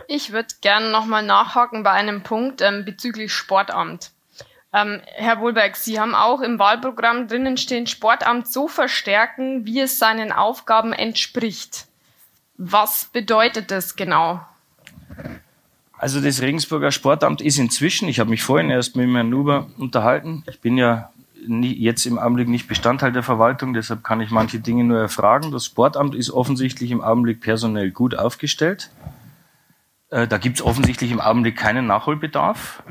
Ich 0.08 0.32
würde 0.32 0.50
gerne 0.62 0.90
nochmal 0.90 1.24
nachhaken 1.24 1.84
bei 1.84 1.92
einem 1.92 2.24
Punkt 2.24 2.62
ähm, 2.62 2.84
bezüglich 2.84 3.34
Sportamt. 3.34 4.12
Ähm, 4.74 5.02
Herr 5.06 5.40
Wohlberg, 5.40 5.76
Sie 5.76 6.00
haben 6.00 6.16
auch 6.16 6.42
im 6.42 6.58
Wahlprogramm 6.58 7.28
drinnen 7.28 7.58
stehen, 7.58 7.86
Sportamt 7.86 8.52
so 8.52 8.68
verstärken, 8.68 9.66
wie 9.66 9.82
es 9.82 10.00
seinen 10.00 10.32
Aufgaben 10.32 10.94
entspricht. 10.94 11.86
Was 12.58 13.06
bedeutet 13.06 13.70
das 13.70 13.96
genau? 13.96 14.42
Also 16.04 16.20
das 16.20 16.42
Regensburger 16.42 16.92
Sportamt 16.92 17.40
ist 17.40 17.58
inzwischen, 17.58 18.10
ich 18.10 18.20
habe 18.20 18.30
mich 18.30 18.44
vorhin 18.44 18.70
erst 18.70 18.98
mit 18.98 19.10
Herrn 19.10 19.30
Nuber 19.30 19.68
unterhalten, 19.78 20.44
ich 20.50 20.60
bin 20.60 20.78
ja 20.78 21.12
jetzt 21.48 22.06
im 22.06 22.20
Augenblick 22.20 22.50
nicht 22.50 22.68
Bestandteil 22.68 23.14
der 23.14 23.24
Verwaltung, 23.24 23.74
deshalb 23.74 24.04
kann 24.04 24.20
ich 24.20 24.30
manche 24.30 24.60
Dinge 24.60 24.84
nur 24.84 25.00
erfragen. 25.00 25.54
Das 25.54 25.64
Sportamt 25.64 26.14
ist 26.14 26.30
offensichtlich 26.30 26.92
im 26.92 27.02
Augenblick 27.02 27.40
personell 27.40 27.90
gut 27.90 28.18
aufgestellt. 28.18 28.90
Äh, 30.10 30.28
da 30.28 30.40
gibt 30.40 30.58
es 30.58 30.66
offensichtlich 30.66 31.10
im 31.10 31.22
Augenblick 31.22 31.56
keinen 31.56 31.88
Nachholbedarf. 31.88 32.84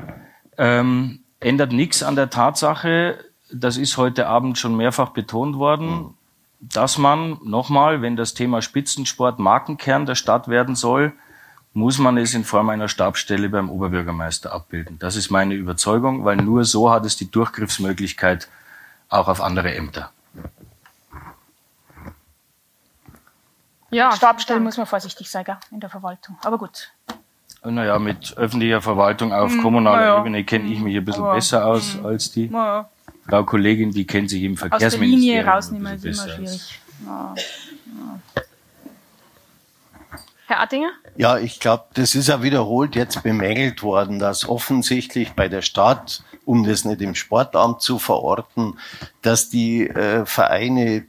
Ähm, 0.57 1.19
ändert 1.39 1.71
nichts 1.71 2.01
an 2.01 2.15
der 2.15 2.31
Tatsache, 2.31 3.19
das 3.51 3.77
ist 3.77 3.97
heute 3.97 4.25
Abend 4.25 4.57
schon 4.57 4.75
mehrfach 4.75 5.09
betont 5.09 5.57
worden, 5.57 6.15
dass 6.59 6.97
man 6.97 7.37
nochmal, 7.43 8.01
wenn 8.01 8.15
das 8.15 8.33
Thema 8.33 8.63
Spitzensport 8.63 9.37
Markenkern 9.37 10.07
der 10.07 10.15
Stadt 10.15 10.47
werden 10.47 10.73
soll, 10.73 11.13
muss 11.73 11.97
man 11.97 12.17
es 12.17 12.33
in 12.33 12.43
Form 12.43 12.69
einer 12.69 12.87
Stabsstelle 12.87 13.49
beim 13.49 13.69
Oberbürgermeister 13.69 14.53
abbilden. 14.53 14.99
Das 14.99 15.15
ist 15.15 15.31
meine 15.31 15.55
Überzeugung, 15.55 16.23
weil 16.23 16.37
nur 16.37 16.65
so 16.65 16.91
hat 16.91 17.05
es 17.05 17.17
die 17.17 17.29
Durchgriffsmöglichkeit 17.29 18.47
auch 19.09 19.27
auf 19.27 19.41
andere 19.41 19.73
Ämter. 19.73 20.11
Ja, 23.89 24.11
Stabstellen 24.15 24.63
muss 24.63 24.77
man 24.77 24.87
vorsichtig 24.87 25.29
sein, 25.29 25.45
gell, 25.45 25.57
in 25.71 25.79
der 25.79 25.89
Verwaltung. 25.89 26.37
Aber 26.43 26.57
gut. 26.57 26.91
Naja, 27.63 27.97
mit 27.99 28.35
öffentlicher 28.37 28.81
Verwaltung 28.81 29.31
auf 29.31 29.55
kommunaler 29.61 29.99
naja. 29.99 30.19
Ebene 30.19 30.43
kenne 30.43 30.65
ich 30.69 30.79
mich 30.79 30.97
ein 30.97 31.05
bisschen 31.05 31.23
Aber, 31.23 31.35
besser 31.35 31.65
aus 31.65 31.97
als 32.03 32.31
die 32.31 32.49
Naja, 32.49 32.89
Frau 33.27 33.43
Kollegin, 33.43 33.91
die 33.91 34.05
kennt 34.05 34.29
sich 34.29 34.43
im 34.43 34.53
aus 34.53 34.59
der 34.59 34.69
Verkehrsministerium. 34.69 35.21
Linie 35.21 35.43
ein 35.43 35.49
rausnehmen 35.49 35.93
ist 35.93 36.01
bisschen 36.01 36.25
immer 36.25 36.35
schwierig. 36.35 36.81
Ja. 37.05 37.35
Herr 40.53 40.61
Attinger? 40.61 40.91
Ja, 41.17 41.39
ich 41.39 41.59
glaube, 41.59 41.85
das 41.95 42.13
ist 42.13 42.27
ja 42.27 42.43
wiederholt 42.43 42.95
jetzt 42.95 43.23
bemängelt 43.23 43.81
worden, 43.81 44.19
dass 44.19 44.47
offensichtlich 44.47 45.33
bei 45.33 45.47
der 45.47 45.63
Stadt, 45.63 46.23
um 46.45 46.63
das 46.63 46.85
nicht 46.85 47.01
im 47.01 47.15
Sportamt 47.15 47.81
zu 47.81 47.97
verorten, 47.97 48.77
dass 49.23 49.49
die 49.49 49.87
äh, 49.87 50.27
Vereine 50.27 51.05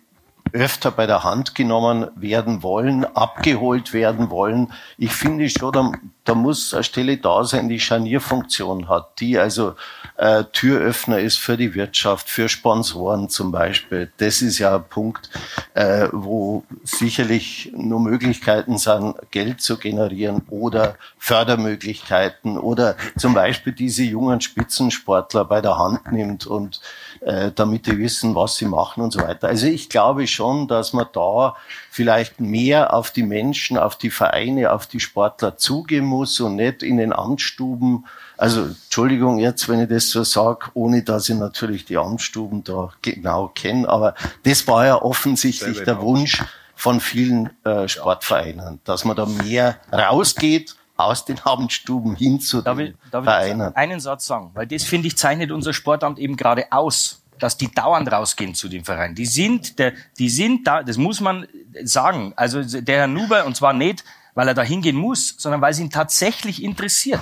öfter 0.55 0.93
bei 0.93 1.07
der 1.07 1.25
Hand 1.25 1.57
genommen 1.57 2.09
werden 2.15 2.63
wollen, 2.63 3.05
abgeholt 3.05 3.93
werden 3.93 4.31
wollen. 4.31 4.73
Ich 4.97 5.11
finde 5.11 5.51
schon, 5.51 5.73
da, 5.73 5.93
da 6.23 6.35
muss 6.37 6.73
eine 6.73 6.85
Stelle 6.85 7.19
da 7.19 7.43
sein, 7.43 7.69
die 7.69 7.81
Scharnierfunktion 7.81 8.89
hat, 8.89 9.19
die 9.19 9.37
also 9.37 9.75
äh, 10.17 10.45
Türöffner 10.53 11.19
ist 11.19 11.39
für 11.39 11.57
die 11.57 11.75
Wirtschaft, 11.75 12.31
für 12.31 12.49
Sponsoren 12.49 13.29
zum 13.29 13.51
Beispiel. 13.51 14.13
Das 14.19 14.43
ist 14.43 14.59
ja 14.59 14.77
ein 14.77 14.85
Punkt, 14.89 15.29
äh, 15.75 16.09
wo 16.13 16.63
sicherlich 16.85 17.73
nur 17.77 17.99
Möglichkeiten 17.99 18.79
sind, 18.79 19.17
Geld 19.33 19.61
zu 19.61 19.77
generieren 19.77 20.43
oder 20.51 20.95
Fördermöglichkeiten 21.19 22.59
oder 22.59 22.97
zum 23.19 23.35
Beispiel 23.35 23.73
diese 23.73 24.05
jungen 24.05 24.41
Spitzensportler 24.41 25.45
bei 25.45 25.61
der 25.61 25.79
Hand 25.79 26.13
nimmt 26.13 26.47
und 26.47 26.81
äh, 27.25 27.53
damit 27.55 27.87
die 27.87 27.99
wissen, 27.99 28.35
was 28.35 28.57
sie 28.57 28.67
machen 28.67 29.03
und 29.03 29.13
so 29.13 29.21
weiter. 29.21 29.49
Also 29.49 29.67
ich 29.67 29.89
glaube 29.89 30.27
schon, 30.27 30.69
dass 30.69 30.93
man 30.93 31.07
da 31.13 31.57
vielleicht 31.91 32.39
mehr 32.39 32.93
auf 32.93 33.11
die 33.11 33.23
Menschen, 33.23 33.79
auf 33.79 33.97
die 33.97 34.11
Vereine, 34.11 34.73
auf 34.73 34.87
die 34.87 35.01
Sportler 35.01 35.57
zugehen 35.57 36.05
muss 36.05 36.39
und 36.41 36.57
nicht 36.57 36.83
in 36.83 36.99
den 36.99 37.13
Amtsstuben. 37.13 38.05
Also 38.37 38.65
Entschuldigung 38.65 39.39
jetzt, 39.39 39.69
wenn 39.69 39.81
ich 39.81 39.89
das 39.89 40.11
so 40.11 40.23
sage, 40.23 40.67
ohne 40.75 41.03
dass 41.03 41.29
ich 41.29 41.37
natürlich 41.37 41.87
die 41.87 41.97
Amtsstuben 41.97 42.63
da 42.63 42.91
genau 43.01 43.49
kenne, 43.55 43.89
aber 43.89 44.15
das 44.43 44.67
war 44.69 44.85
ja 44.85 45.01
offensichtlich 45.01 45.83
der 45.83 46.03
Wunsch 46.03 46.43
von 46.75 47.01
vielen 47.01 47.51
äh, 47.65 47.89
Sportvereinen, 47.89 48.81
dass 48.85 49.05
man 49.05 49.17
da 49.17 49.25
mehr 49.25 49.79
rausgeht 49.93 50.77
aus 50.97 51.25
den 51.25 51.41
Amtsstuben 51.45 52.15
hin 52.15 52.41
zu 52.41 52.63
Darf 52.63 52.79
den 52.79 52.89
ich, 52.89 53.11
darf 53.11 53.25
ich 53.25 53.31
Vereinen. 53.31 53.75
einen 53.75 54.01
Satz 54.01 54.27
sagen? 54.27 54.51
Weil 54.55 54.67
das, 54.67 54.85
finde 54.85 55.09
ich, 55.09 55.17
zeichnet 55.17 55.51
unser 55.51 55.73
Sportamt 55.73 56.19
eben 56.19 56.37
gerade 56.37 56.71
aus, 56.71 57.23
dass 57.39 57.57
die 57.57 57.71
dauernd 57.71 58.11
rausgehen 58.11 58.55
zu 58.55 58.69
den 58.69 58.85
Vereinen. 58.85 59.15
Die 59.15 59.27
sind, 59.27 59.79
der, 59.79 59.93
die 60.19 60.29
sind 60.31 60.67
da, 60.67 60.83
das 60.83 60.97
muss 60.97 61.21
man 61.21 61.47
sagen. 61.83 62.33
Also 62.37 62.63
der 62.63 62.99
Herr 62.99 63.07
Nuber, 63.09 63.45
und 63.45 63.57
zwar 63.57 63.73
nicht, 63.73 64.05
weil 64.35 64.49
er 64.49 64.55
da 64.55 64.63
hingehen 64.63 64.97
muss, 64.97 65.35
sondern 65.39 65.61
weil 65.61 65.73
es 65.73 65.79
ihn 65.81 65.91
tatsächlich 65.91 66.63
interessiert. 66.63 67.21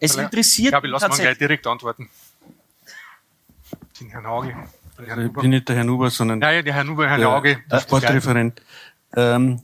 Es 0.00 0.16
interessiert 0.16 0.66
Ich 0.66 0.70
glaube, 0.72 0.86
ich 0.88 0.90
ihn 0.90 0.92
lasse 0.92 1.08
mal 1.08 1.16
gleich 1.18 1.38
direkt 1.38 1.66
antworten. 1.66 2.10
Den 4.00 4.10
Herrn 4.10 4.26
Hage. 4.26 4.56
Herrn 5.06 5.26
Ich 5.26 5.32
bin 5.32 5.50
nicht 5.50 5.68
der 5.68 5.76
Herr 5.76 5.84
Nuber, 5.84 6.10
sondern 6.10 6.40
Nein, 6.40 6.64
der 6.64 6.74
Herr 6.74 6.84
Nuber, 6.84 7.08
Herr 7.08 7.18
der, 7.18 7.30
Hage. 7.30 7.62
der 7.70 7.80
Sportreferent. 7.80 8.60
Ähm, 9.16 9.62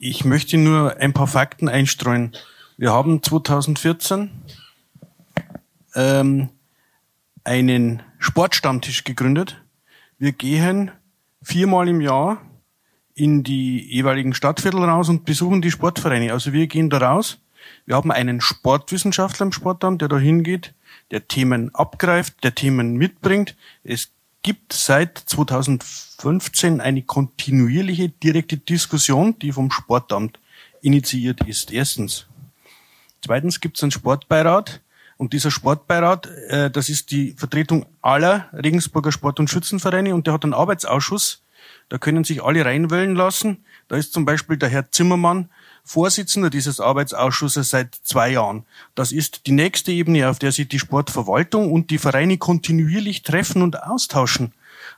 ich 0.00 0.24
möchte 0.24 0.56
nur 0.56 0.96
ein 0.96 1.12
paar 1.12 1.26
Fakten 1.26 1.68
einstreuen. 1.68 2.32
Wir 2.78 2.90
haben 2.90 3.22
2014 3.22 4.30
ähm, 5.94 6.48
einen 7.44 8.02
Sportstammtisch 8.18 9.04
gegründet. 9.04 9.62
Wir 10.18 10.32
gehen 10.32 10.90
viermal 11.42 11.86
im 11.88 12.00
Jahr 12.00 12.40
in 13.14 13.42
die 13.42 13.86
jeweiligen 13.92 14.32
Stadtviertel 14.32 14.82
raus 14.82 15.10
und 15.10 15.26
besuchen 15.26 15.60
die 15.60 15.70
Sportvereine. 15.70 16.32
Also 16.32 16.54
wir 16.54 16.66
gehen 16.66 16.88
da 16.88 16.96
raus. 16.98 17.38
Wir 17.84 17.94
haben 17.94 18.10
einen 18.10 18.40
Sportwissenschaftler 18.40 19.46
im 19.46 19.52
Sportamt, 19.52 20.00
der 20.00 20.08
da 20.08 20.18
hingeht, 20.18 20.72
der 21.10 21.28
Themen 21.28 21.74
abgreift, 21.74 22.42
der 22.42 22.54
Themen 22.54 22.96
mitbringt. 22.96 23.54
Es 23.84 24.12
gibt 24.42 24.72
seit 24.72 25.18
2015 25.18 26.80
eine 26.80 27.02
kontinuierliche 27.02 28.08
direkte 28.08 28.56
Diskussion, 28.56 29.38
die 29.38 29.52
vom 29.52 29.70
Sportamt 29.70 30.38
initiiert 30.80 31.46
ist. 31.46 31.72
Erstens. 31.72 32.26
Zweitens 33.22 33.60
gibt 33.60 33.76
es 33.76 33.82
einen 33.82 33.92
Sportbeirat. 33.92 34.80
Und 35.18 35.34
dieser 35.34 35.50
Sportbeirat, 35.50 36.26
äh, 36.48 36.70
das 36.70 36.88
ist 36.88 37.10
die 37.10 37.34
Vertretung 37.36 37.84
aller 38.00 38.48
Regensburger 38.54 39.12
Sport- 39.12 39.38
und 39.38 39.50
Schützenvereine 39.50 40.14
und 40.14 40.26
der 40.26 40.32
hat 40.32 40.44
einen 40.44 40.54
Arbeitsausschuss. 40.54 41.42
Da 41.90 41.98
können 41.98 42.24
sich 42.24 42.42
alle 42.42 42.64
reinwählen 42.64 43.14
lassen. 43.14 43.64
Da 43.88 43.96
ist 43.96 44.14
zum 44.14 44.24
Beispiel 44.24 44.56
der 44.56 44.70
Herr 44.70 44.90
Zimmermann 44.90 45.50
Vorsitzender 45.84 46.50
dieses 46.50 46.80
Arbeitsausschusses 46.80 47.70
seit 47.70 47.94
zwei 47.94 48.30
Jahren. 48.30 48.64
Das 48.94 49.12
ist 49.12 49.46
die 49.46 49.52
nächste 49.52 49.92
Ebene, 49.92 50.28
auf 50.28 50.38
der 50.38 50.52
sich 50.52 50.68
die 50.68 50.78
Sportverwaltung 50.78 51.72
und 51.72 51.90
die 51.90 51.98
Vereine 51.98 52.38
kontinuierlich 52.38 53.22
treffen 53.22 53.62
und 53.62 53.82
austauschen. 53.82 54.52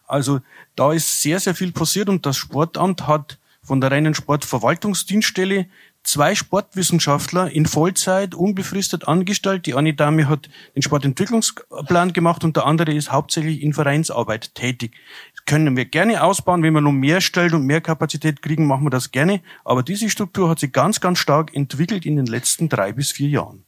Also 0.06 0.40
da 0.76 0.92
ist 0.92 1.22
sehr, 1.22 1.40
sehr 1.40 1.54
viel 1.54 1.72
passiert 1.72 2.08
und 2.08 2.26
das 2.26 2.36
Sportamt 2.36 3.06
hat 3.06 3.38
von 3.62 3.80
der 3.80 3.90
reinen 3.90 4.14
Sportverwaltungsdienststelle 4.14 5.66
zwei 6.02 6.34
Sportwissenschaftler 6.34 7.50
in 7.50 7.66
Vollzeit 7.66 8.34
unbefristet 8.34 9.06
angestellt. 9.06 9.66
Die 9.66 9.74
eine 9.74 9.94
Dame 9.94 10.28
hat 10.28 10.48
den 10.74 10.82
Sportentwicklungsplan 10.82 12.12
gemacht 12.12 12.44
und 12.44 12.56
der 12.56 12.66
andere 12.66 12.92
ist 12.92 13.12
hauptsächlich 13.12 13.62
in 13.62 13.72
Vereinsarbeit 13.72 14.54
tätig. 14.54 14.92
Können 15.46 15.76
wir 15.76 15.84
gerne 15.84 16.22
ausbauen. 16.22 16.62
Wenn 16.62 16.74
wir 16.74 16.80
noch 16.80 16.92
mehr 16.92 17.20
Stellen 17.20 17.54
und 17.54 17.66
mehr 17.66 17.80
Kapazität 17.80 18.42
kriegen, 18.42 18.66
machen 18.66 18.84
wir 18.84 18.90
das 18.90 19.10
gerne. 19.10 19.42
Aber 19.64 19.82
diese 19.82 20.08
Struktur 20.08 20.48
hat 20.48 20.60
sich 20.60 20.72
ganz, 20.72 21.00
ganz 21.00 21.18
stark 21.18 21.54
entwickelt 21.54 22.06
in 22.06 22.16
den 22.16 22.26
letzten 22.26 22.68
drei 22.68 22.92
bis 22.92 23.10
vier 23.10 23.28
Jahren. 23.28 23.64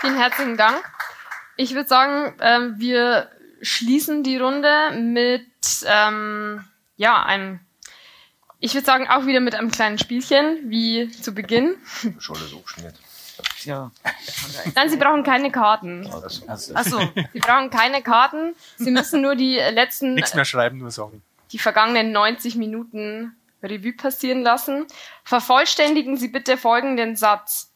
Vielen 0.00 0.16
herzlichen 0.16 0.56
Dank. 0.56 0.82
Ich 1.56 1.74
würde 1.74 1.88
sagen, 1.88 2.38
äh, 2.38 2.78
wir 2.78 3.30
schließen 3.62 4.22
die 4.22 4.36
Runde 4.36 4.92
mit 4.92 5.46
ähm, 5.86 6.64
ja, 6.96 7.24
einem, 7.24 7.60
ich 8.60 8.74
würde 8.74 8.86
sagen, 8.86 9.08
auch 9.08 9.26
wieder 9.26 9.40
mit 9.40 9.54
einem 9.54 9.70
kleinen 9.70 9.98
Spielchen, 9.98 10.70
wie 10.70 11.10
zu 11.10 11.32
Beginn. 11.32 11.76
Scholle 12.18 12.40
Hochschnitt. 12.52 12.94
Ja. 13.64 13.90
Nein, 14.74 14.90
Sie 14.90 14.96
brauchen 14.96 15.22
keine 15.22 15.50
Karten. 15.50 16.08
Achso, 16.46 17.00
Sie 17.32 17.38
brauchen 17.38 17.70
keine 17.70 18.02
Karten. 18.02 18.54
Sie 18.76 18.90
müssen 18.90 19.20
nur 19.20 19.36
die 19.36 19.56
letzten. 19.56 20.14
Nichts 20.14 20.34
mehr 20.34 20.44
schreiben, 20.44 20.78
nur 20.78 20.90
sagen. 20.90 21.22
Die 21.52 21.58
vergangenen 21.58 22.12
90 22.12 22.56
Minuten 22.56 23.36
Revue 23.62 23.92
passieren 23.92 24.42
lassen. 24.42 24.86
Vervollständigen 25.24 26.16
Sie 26.16 26.28
bitte 26.28 26.56
folgenden 26.56 27.16
Satz. 27.16 27.72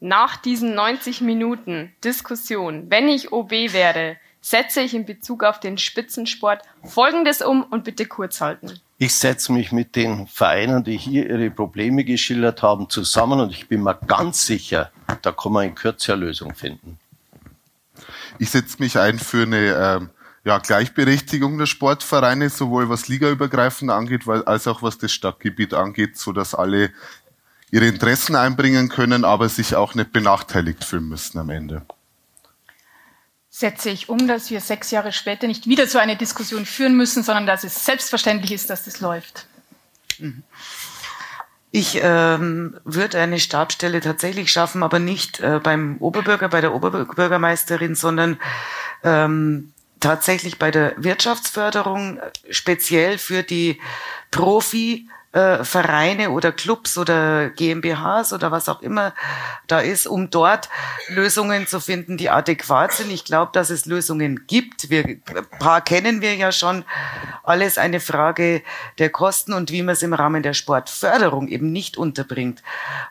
Nach 0.00 0.36
diesen 0.36 0.74
90 0.74 1.20
Minuten 1.20 1.94
Diskussion, 2.02 2.90
wenn 2.90 3.08
ich 3.08 3.32
OB 3.32 3.50
wäre, 3.50 4.16
setze 4.40 4.80
ich 4.80 4.94
in 4.94 5.04
Bezug 5.04 5.44
auf 5.44 5.60
den 5.60 5.76
Spitzensport 5.76 6.62
Folgendes 6.82 7.42
um 7.42 7.62
und 7.64 7.84
bitte 7.84 8.06
kurz 8.06 8.40
halten. 8.40 8.80
Ich 9.02 9.14
setze 9.14 9.50
mich 9.54 9.72
mit 9.72 9.96
den 9.96 10.26
Vereinen, 10.26 10.84
die 10.84 10.98
hier 10.98 11.30
ihre 11.30 11.50
Probleme 11.50 12.04
geschildert 12.04 12.60
haben, 12.60 12.90
zusammen 12.90 13.40
und 13.40 13.50
ich 13.50 13.66
bin 13.66 13.82
mir 13.82 13.94
ganz 13.94 14.44
sicher, 14.44 14.92
da 15.22 15.32
kann 15.32 15.52
man 15.52 15.68
in 15.68 15.74
Kürze 15.74 16.14
Lösung 16.14 16.54
finden. 16.54 16.98
Ich 18.38 18.50
setze 18.50 18.76
mich 18.78 18.98
ein 18.98 19.18
für 19.18 19.44
eine 19.44 20.00
ähm, 20.02 20.10
ja, 20.44 20.58
Gleichberechtigung 20.58 21.56
der 21.56 21.64
Sportvereine, 21.64 22.50
sowohl 22.50 22.90
was 22.90 23.08
ligaübergreifend 23.08 23.90
angeht, 23.90 24.28
als 24.28 24.68
auch 24.68 24.82
was 24.82 24.98
das 24.98 25.12
Stadtgebiet 25.12 25.72
angeht, 25.72 26.18
so 26.18 26.32
dass 26.32 26.54
alle 26.54 26.90
ihre 27.70 27.86
Interessen 27.86 28.36
einbringen 28.36 28.90
können, 28.90 29.24
aber 29.24 29.48
sich 29.48 29.76
auch 29.76 29.94
nicht 29.94 30.12
benachteiligt 30.12 30.84
fühlen 30.84 31.08
müssen 31.08 31.38
am 31.38 31.48
Ende 31.48 31.86
setze 33.60 33.90
ich 33.90 34.08
um, 34.08 34.26
dass 34.26 34.50
wir 34.50 34.60
sechs 34.60 34.90
Jahre 34.90 35.12
später 35.12 35.46
nicht 35.46 35.66
wieder 35.66 35.86
so 35.86 35.98
eine 35.98 36.16
Diskussion 36.16 36.66
führen 36.66 36.96
müssen, 36.96 37.22
sondern 37.22 37.46
dass 37.46 37.62
es 37.62 37.84
selbstverständlich 37.84 38.52
ist, 38.52 38.70
dass 38.70 38.84
das 38.84 39.00
läuft. 39.00 39.46
Mhm. 40.18 40.42
Ich 41.70 42.00
ähm, 42.02 42.76
würde 42.84 43.20
eine 43.20 43.38
Stabstelle 43.38 44.00
tatsächlich 44.00 44.50
schaffen, 44.50 44.82
aber 44.82 44.98
nicht 44.98 45.38
äh, 45.38 45.60
beim 45.62 45.98
Oberbürger, 45.98 46.48
bei 46.48 46.60
der 46.60 46.74
Oberbürgermeisterin, 46.74 47.94
sondern 47.94 48.40
ähm, 49.04 49.72
tatsächlich 50.00 50.58
bei 50.58 50.72
der 50.72 50.94
Wirtschaftsförderung, 50.96 52.18
speziell 52.50 53.18
für 53.18 53.44
die 53.44 53.78
Profi- 54.32 55.06
äh, 55.32 55.62
Vereine 55.62 56.30
oder 56.30 56.50
Clubs 56.50 56.98
oder 56.98 57.50
GmbHs 57.50 58.32
oder 58.32 58.50
was 58.50 58.68
auch 58.68 58.82
immer 58.82 59.14
da 59.68 59.78
ist, 59.78 60.08
um 60.08 60.30
dort 60.30 60.68
Lösungen 61.08 61.68
zu 61.68 61.78
finden, 61.78 62.16
die 62.16 62.30
adäquat 62.30 62.92
sind. 62.92 63.12
Ich 63.12 63.24
glaube, 63.24 63.52
dass 63.52 63.70
es 63.70 63.86
Lösungen 63.86 64.46
gibt. 64.48 64.90
Wir, 64.90 65.04
ein 65.04 65.22
paar 65.60 65.82
kennen 65.82 66.20
wir 66.20 66.34
ja 66.34 66.50
schon. 66.50 66.84
Alles 67.44 67.78
eine 67.78 68.00
Frage 68.00 68.62
der 68.98 69.10
Kosten 69.10 69.52
und 69.52 69.70
wie 69.70 69.82
man 69.82 69.92
es 69.92 70.02
im 70.02 70.14
Rahmen 70.14 70.42
der 70.42 70.54
Sportförderung 70.54 71.46
eben 71.46 71.70
nicht 71.70 71.96
unterbringt. 71.96 72.62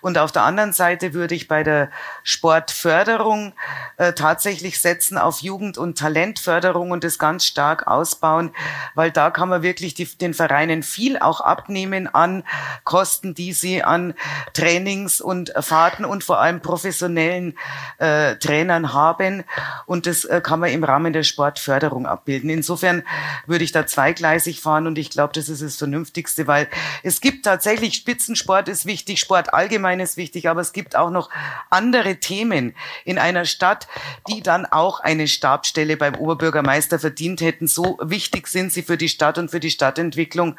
Und 0.02 0.18
auf 0.18 0.32
der 0.32 0.44
anderen 0.44 0.74
Seite 0.74 1.14
würde 1.14 1.36
ich 1.36 1.48
bei 1.48 1.64
der 1.64 1.90
Sportförderung 2.24 3.54
äh, 3.98 4.12
tatsächlich 4.14 4.82
setzen 4.82 5.18
auf 5.18 5.40
Jugend- 5.40 5.78
und 5.78 5.98
Talentförderung 5.98 6.92
und 6.92 7.04
das 7.04 7.18
ganz 7.18 7.46
stark 7.46 7.88
ausbauen, 7.88 8.52
weil 8.94 9.12
da 9.12 9.32
kann 9.32 9.50
man 9.50 9.62
wirklich 9.62 9.94
die, 9.94 10.06
den 10.06 10.34
Vereinen 10.34 10.84
viel 10.84 11.18
auch 11.18 11.42
abnehmen 11.42 12.09
an 12.14 12.44
Kosten, 12.84 13.34
die 13.34 13.54
sie 13.54 13.84
an 13.84 14.14
Trainings 14.54 15.22
und 15.22 15.54
Fahrten 15.60 16.06
und 16.06 16.24
vor 16.24 16.40
allem 16.40 16.62
professionellen 16.62 17.58
äh, 17.98 18.36
Trainern 18.36 18.94
haben. 18.94 19.44
Und 19.86 20.06
das 20.06 20.26
äh, 20.26 20.42
kann 20.42 20.60
man 20.60 20.72
im 20.72 20.84
Rahmen 20.84 21.14
der 21.14 21.24
Sportförderung 21.24 22.06
abbilden. 22.06 22.50
Insofern 22.50 23.04
würde 23.46 23.64
ich 23.64 23.72
da 23.72 23.86
zweigleisig 23.88 24.62
fahren 24.62 24.88
und 24.88 24.98
ich 24.98 25.10
glaube, 25.10 25.34
das 25.34 25.50
ist 25.50 25.62
das 25.62 25.78
Vernünftigste, 25.78 26.48
weil 26.48 26.68
es 27.04 27.22
gibt 27.22 27.46
tatsächlich 27.46 27.96
Spitzensport 27.96 28.68
ist 28.68 28.86
wichtig, 28.86 29.20
Sport 29.20 29.54
allgemein 29.54 30.00
ist 30.00 30.18
wichtig, 30.18 30.50
aber 30.50 30.62
es 30.62 30.74
gibt 30.74 30.96
auch 30.96 31.10
noch 31.10 31.30
andere 31.70 32.18
Themen 32.18 32.76
in 33.06 33.18
einer 33.18 33.46
Stadt, 33.46 33.88
die 34.28 34.42
dann 34.42 34.66
auch 34.66 35.00
eine 35.00 35.28
Stabstelle 35.28 35.98
beim 35.98 36.16
Oberbürgermeister 36.16 37.00
verdient 37.00 37.42
hätten. 37.42 37.68
So 37.68 37.98
wichtig 38.02 38.48
sind 38.48 38.72
sie 38.72 38.84
für 38.84 38.98
die 38.98 39.10
Stadt 39.10 39.38
und 39.38 39.52
für 39.52 39.60
die 39.60 39.72
Stadtentwicklung. 39.72 40.58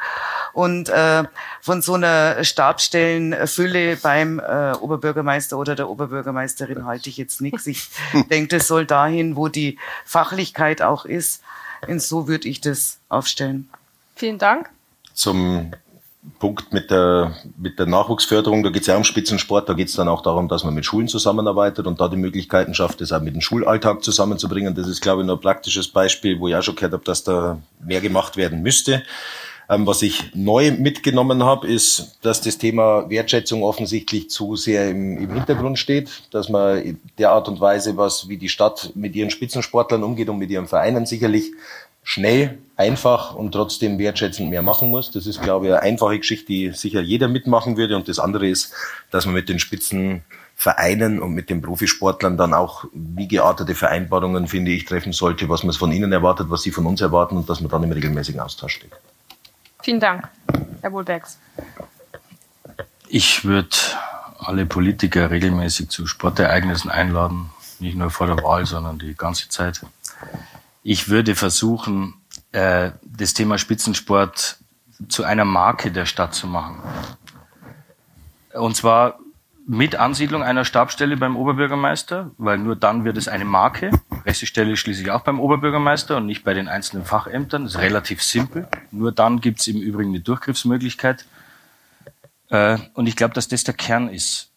Und 0.52 0.88
äh, 0.88 1.24
von 1.60 1.82
so 1.82 1.94
einer 1.94 2.42
Stabstellenfülle 2.44 3.96
beim 3.96 4.38
äh, 4.38 4.72
Oberbürgermeister 4.72 5.58
oder 5.58 5.74
der 5.74 5.88
Oberbürgermeisterin 5.88 6.84
halte 6.84 7.08
ich 7.08 7.16
jetzt 7.16 7.40
nichts. 7.40 7.66
Ich 7.66 7.88
denke, 8.30 8.56
das 8.56 8.68
soll 8.68 8.86
dahin, 8.86 9.36
wo 9.36 9.48
die 9.48 9.78
Fachlichkeit 10.04 10.82
auch 10.82 11.04
ist. 11.04 11.42
Und 11.86 12.02
so 12.02 12.28
würde 12.28 12.48
ich 12.48 12.60
das 12.60 12.98
aufstellen. 13.08 13.68
Vielen 14.14 14.38
Dank. 14.38 14.68
Zum 15.14 15.72
Punkt 16.38 16.72
mit 16.72 16.90
der, 16.90 17.34
mit 17.56 17.78
der 17.78 17.86
Nachwuchsförderung, 17.86 18.62
da 18.62 18.70
geht 18.70 18.82
es 18.82 18.88
ja 18.88 18.96
um 18.96 19.04
Spitzensport, 19.04 19.68
da 19.68 19.72
geht 19.72 19.88
es 19.88 19.94
dann 19.94 20.08
auch 20.08 20.22
darum, 20.22 20.48
dass 20.48 20.64
man 20.64 20.74
mit 20.74 20.84
Schulen 20.84 21.08
zusammenarbeitet 21.08 21.86
und 21.86 22.00
da 22.00 22.08
die 22.08 22.16
Möglichkeiten 22.16 22.74
schafft, 22.74 23.00
das 23.00 23.12
auch 23.12 23.22
mit 23.22 23.34
dem 23.34 23.40
Schulalltag 23.40 24.04
zusammenzubringen. 24.04 24.74
Das 24.74 24.86
ist, 24.86 25.00
glaube 25.00 25.22
ich, 25.22 25.26
nur 25.26 25.36
ein 25.36 25.40
praktisches 25.40 25.88
Beispiel, 25.88 26.38
wo 26.38 26.48
ich 26.48 26.54
auch 26.54 26.62
schon 26.62 26.76
gehört 26.76 26.92
habe, 26.92 27.04
dass 27.04 27.24
da 27.24 27.58
mehr 27.82 28.02
gemacht 28.02 28.36
werden 28.36 28.62
müsste. 28.62 29.02
Ähm, 29.70 29.86
was 29.86 30.02
ich 30.02 30.34
neu 30.34 30.72
mitgenommen 30.72 31.44
habe, 31.44 31.68
ist, 31.68 32.18
dass 32.22 32.40
das 32.40 32.58
Thema 32.58 33.08
Wertschätzung 33.08 33.62
offensichtlich 33.62 34.28
zu 34.28 34.56
sehr 34.56 34.90
im, 34.90 35.16
im 35.16 35.32
Hintergrund 35.32 35.78
steht, 35.78 36.10
dass 36.32 36.48
man 36.48 36.98
der 37.18 37.30
Art 37.30 37.46
und 37.46 37.60
Weise, 37.60 37.96
was 37.96 38.28
wie 38.28 38.36
die 38.36 38.48
Stadt 38.48 38.90
mit 38.96 39.14
ihren 39.14 39.30
Spitzensportlern 39.30 40.02
umgeht 40.02 40.28
und 40.28 40.38
mit 40.38 40.50
ihren 40.50 40.66
Vereinen 40.66 41.06
sicherlich 41.06 41.52
schnell, 42.02 42.58
einfach 42.76 43.36
und 43.36 43.52
trotzdem 43.52 43.98
wertschätzend 43.98 44.50
mehr 44.50 44.62
machen 44.62 44.90
muss. 44.90 45.12
Das 45.12 45.26
ist, 45.26 45.40
glaube 45.40 45.66
ich, 45.66 45.72
eine 45.72 45.82
einfache 45.82 46.18
Geschichte, 46.18 46.46
die 46.46 46.72
sicher 46.72 47.00
jeder 47.00 47.28
mitmachen 47.28 47.76
würde. 47.76 47.94
Und 47.94 48.08
das 48.08 48.18
andere 48.18 48.48
ist, 48.48 48.72
dass 49.12 49.26
man 49.26 49.34
mit 49.34 49.48
den 49.48 49.60
Spitzenvereinen 49.60 51.20
und 51.20 51.32
mit 51.32 51.48
den 51.48 51.62
Profisportlern 51.62 52.36
dann 52.36 52.54
auch 52.54 52.86
wie 52.92 53.28
geartete 53.28 53.76
Vereinbarungen, 53.76 54.48
finde 54.48 54.72
ich, 54.72 54.86
treffen 54.86 55.12
sollte, 55.12 55.48
was 55.48 55.62
man 55.62 55.74
von 55.74 55.92
ihnen 55.92 56.10
erwartet, 56.10 56.48
was 56.50 56.62
sie 56.62 56.72
von 56.72 56.86
uns 56.86 57.00
erwarten 57.00 57.36
und 57.36 57.48
dass 57.48 57.60
man 57.60 57.70
dann 57.70 57.84
im 57.84 57.92
regelmäßigen 57.92 58.40
Austausch 58.40 58.76
steht. 58.76 58.92
Vielen 59.82 60.00
Dank, 60.00 60.28
Herr 60.80 60.92
Wohlbergs. 60.92 61.38
Ich 63.08 63.44
würde 63.44 63.76
alle 64.38 64.66
Politiker 64.66 65.30
regelmäßig 65.30 65.88
zu 65.88 66.06
Sportereignissen 66.06 66.90
einladen, 66.90 67.50
nicht 67.78 67.96
nur 67.96 68.10
vor 68.10 68.26
der 68.26 68.42
Wahl, 68.42 68.66
sondern 68.66 68.98
die 68.98 69.14
ganze 69.14 69.48
Zeit. 69.48 69.80
Ich 70.82 71.08
würde 71.08 71.34
versuchen, 71.34 72.14
äh, 72.52 72.90
das 73.04 73.34
Thema 73.34 73.58
Spitzensport 73.58 74.58
zu 75.08 75.24
einer 75.24 75.44
Marke 75.44 75.90
der 75.90 76.06
Stadt 76.06 76.34
zu 76.34 76.46
machen. 76.46 76.82
Und 78.52 78.76
zwar 78.76 79.18
mit 79.70 79.94
Ansiedlung 79.94 80.42
einer 80.42 80.64
Stabstelle 80.64 81.16
beim 81.16 81.36
Oberbürgermeister, 81.36 82.32
weil 82.38 82.58
nur 82.58 82.74
dann 82.74 83.04
wird 83.04 83.16
es 83.16 83.28
eine 83.28 83.44
Marke. 83.44 83.92
Pressestelle 84.24 84.76
schließlich 84.76 85.12
auch 85.12 85.20
beim 85.20 85.38
Oberbürgermeister 85.38 86.16
und 86.16 86.26
nicht 86.26 86.42
bei 86.42 86.54
den 86.54 86.66
einzelnen 86.66 87.04
Fachämtern. 87.04 87.62
Das 87.62 87.76
ist 87.76 87.80
relativ 87.80 88.20
simpel. 88.20 88.66
Nur 88.90 89.12
dann 89.12 89.40
gibt 89.40 89.60
es 89.60 89.68
im 89.68 89.80
Übrigen 89.80 90.10
eine 90.10 90.18
Durchgriffsmöglichkeit. 90.18 91.24
Äh, 92.48 92.78
und 92.94 93.06
ich 93.06 93.14
glaube, 93.14 93.32
dass 93.32 93.46
das 93.46 93.62
der 93.62 93.74
Kern 93.74 94.08
ist. 94.08 94.50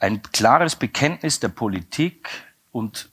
Ein 0.00 0.20
klares 0.32 0.74
Bekenntnis 0.74 1.38
der 1.38 1.48
Politik 1.48 2.28
und 2.72 3.08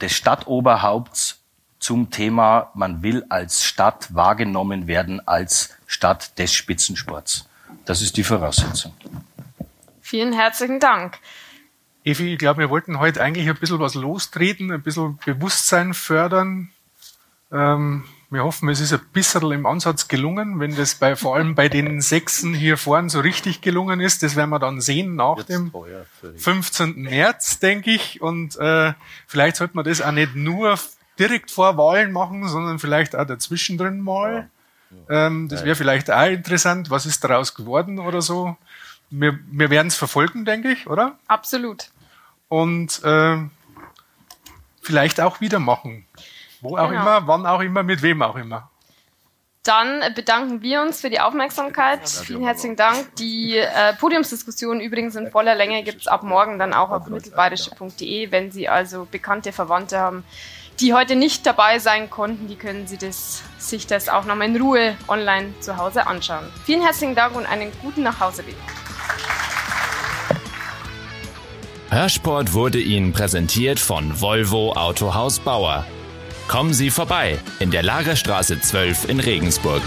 des 0.00 0.14
Stadtoberhaupts 0.14 1.42
zum 1.78 2.10
Thema, 2.10 2.70
man 2.72 3.02
will 3.02 3.26
als 3.28 3.64
Stadt 3.64 4.14
wahrgenommen 4.14 4.86
werden 4.86 5.20
als 5.28 5.74
Stadt 5.86 6.38
des 6.38 6.54
Spitzensports. 6.54 7.46
Das 7.84 8.00
ist 8.00 8.16
die 8.16 8.24
Voraussetzung. 8.24 8.94
Vielen 10.06 10.32
herzlichen 10.32 10.78
Dank. 10.78 11.18
Evi, 12.04 12.34
ich 12.34 12.38
glaube, 12.38 12.60
wir 12.60 12.70
wollten 12.70 13.00
heute 13.00 13.20
eigentlich 13.20 13.48
ein 13.48 13.56
bisschen 13.56 13.80
was 13.80 13.96
lostreten, 13.96 14.70
ein 14.70 14.80
bisschen 14.80 15.18
Bewusstsein 15.26 15.94
fördern. 15.94 16.70
Ähm, 17.50 18.04
wir 18.30 18.44
hoffen, 18.44 18.68
es 18.68 18.78
ist 18.78 18.92
ein 18.92 19.00
bisschen 19.12 19.50
im 19.50 19.66
Ansatz 19.66 20.06
gelungen. 20.06 20.60
Wenn 20.60 20.76
das 20.76 20.94
bei, 20.94 21.16
vor 21.16 21.34
allem 21.34 21.56
bei 21.56 21.68
den 21.68 22.00
Sechsen 22.00 22.54
hier 22.54 22.76
vorne 22.76 23.10
so 23.10 23.18
richtig 23.18 23.62
gelungen 23.62 23.98
ist, 23.98 24.22
das 24.22 24.36
werden 24.36 24.50
wir 24.50 24.60
dann 24.60 24.80
sehen 24.80 25.16
nach 25.16 25.38
Jetzt 25.38 25.48
dem 25.48 25.72
15. 26.36 27.02
März, 27.02 27.58
denke 27.58 27.90
ich. 27.90 28.22
Und 28.22 28.54
äh, 28.58 28.92
vielleicht 29.26 29.56
sollte 29.56 29.74
man 29.74 29.86
das 29.86 30.00
auch 30.00 30.12
nicht 30.12 30.36
nur 30.36 30.78
direkt 31.18 31.50
vor 31.50 31.76
Wahlen 31.78 32.12
machen, 32.12 32.46
sondern 32.46 32.78
vielleicht 32.78 33.16
auch 33.16 33.26
dazwischen 33.26 33.76
drin 33.76 34.02
mal. 34.02 34.48
Ähm, 35.08 35.48
das 35.48 35.64
wäre 35.64 35.74
vielleicht 35.74 36.12
auch 36.12 36.26
interessant. 36.26 36.90
Was 36.90 37.06
ist 37.06 37.24
daraus 37.24 37.56
geworden 37.56 37.98
oder 37.98 38.22
so? 38.22 38.56
Wir, 39.10 39.38
wir 39.50 39.70
werden 39.70 39.88
es 39.88 39.96
verfolgen, 39.96 40.44
denke 40.44 40.70
ich, 40.72 40.86
oder? 40.86 41.18
Absolut. 41.28 41.90
Und 42.48 43.02
äh, 43.04 43.38
vielleicht 44.82 45.20
auch 45.20 45.40
wieder 45.40 45.58
machen. 45.58 46.06
Wo 46.60 46.76
auch 46.76 46.88
genau. 46.88 47.02
immer, 47.02 47.26
wann 47.26 47.46
auch 47.46 47.60
immer, 47.60 47.82
mit 47.82 48.02
wem 48.02 48.22
auch 48.22 48.36
immer. 48.36 48.70
Dann 49.66 50.14
bedanken 50.14 50.62
wir 50.62 50.80
uns 50.80 51.00
für 51.00 51.10
die 51.10 51.18
Aufmerksamkeit. 51.18 52.08
Vielen 52.08 52.44
herzlichen 52.44 52.76
Dank. 52.76 53.16
Die 53.16 53.56
äh, 53.56 53.94
Podiumsdiskussion 53.94 54.80
übrigens 54.80 55.16
in 55.16 55.30
voller 55.32 55.56
Länge 55.56 55.82
gibt 55.82 56.02
es 56.02 56.06
ab 56.06 56.22
morgen 56.22 56.60
dann 56.60 56.72
auch 56.72 56.90
auf 56.90 57.08
mittelbayerische.de. 57.08 58.30
Wenn 58.30 58.52
Sie 58.52 58.68
also 58.68 59.08
bekannte 59.10 59.52
Verwandte 59.52 59.98
haben, 59.98 60.22
die 60.78 60.94
heute 60.94 61.16
nicht 61.16 61.46
dabei 61.46 61.80
sein 61.80 62.10
konnten, 62.10 62.46
die 62.46 62.54
können 62.54 62.86
Sie 62.86 62.96
das, 62.96 63.42
sich 63.58 63.88
das 63.88 64.08
auch 64.08 64.24
nochmal 64.24 64.48
in 64.48 64.60
Ruhe 64.60 64.96
online 65.08 65.52
zu 65.58 65.76
Hause 65.76 66.06
anschauen. 66.06 66.48
Vielen 66.64 66.82
herzlichen 66.82 67.16
Dank 67.16 67.34
und 67.34 67.46
einen 67.46 67.72
guten 67.82 68.04
Nachhauseweg. 68.04 68.54
Hörsport 71.90 72.52
wurde 72.52 72.78
Ihnen 72.78 73.12
präsentiert 73.12 73.78
von 73.78 74.20
Volvo 74.20 74.72
Autohaus 74.72 75.38
Bauer. 75.38 75.86
Kommen 76.48 76.74
Sie 76.74 76.90
vorbei 76.90 77.38
in 77.58 77.70
der 77.70 77.82
Lagerstraße 77.82 78.60
12 78.60 79.08
in 79.08 79.20
Regensburg. 79.20 79.82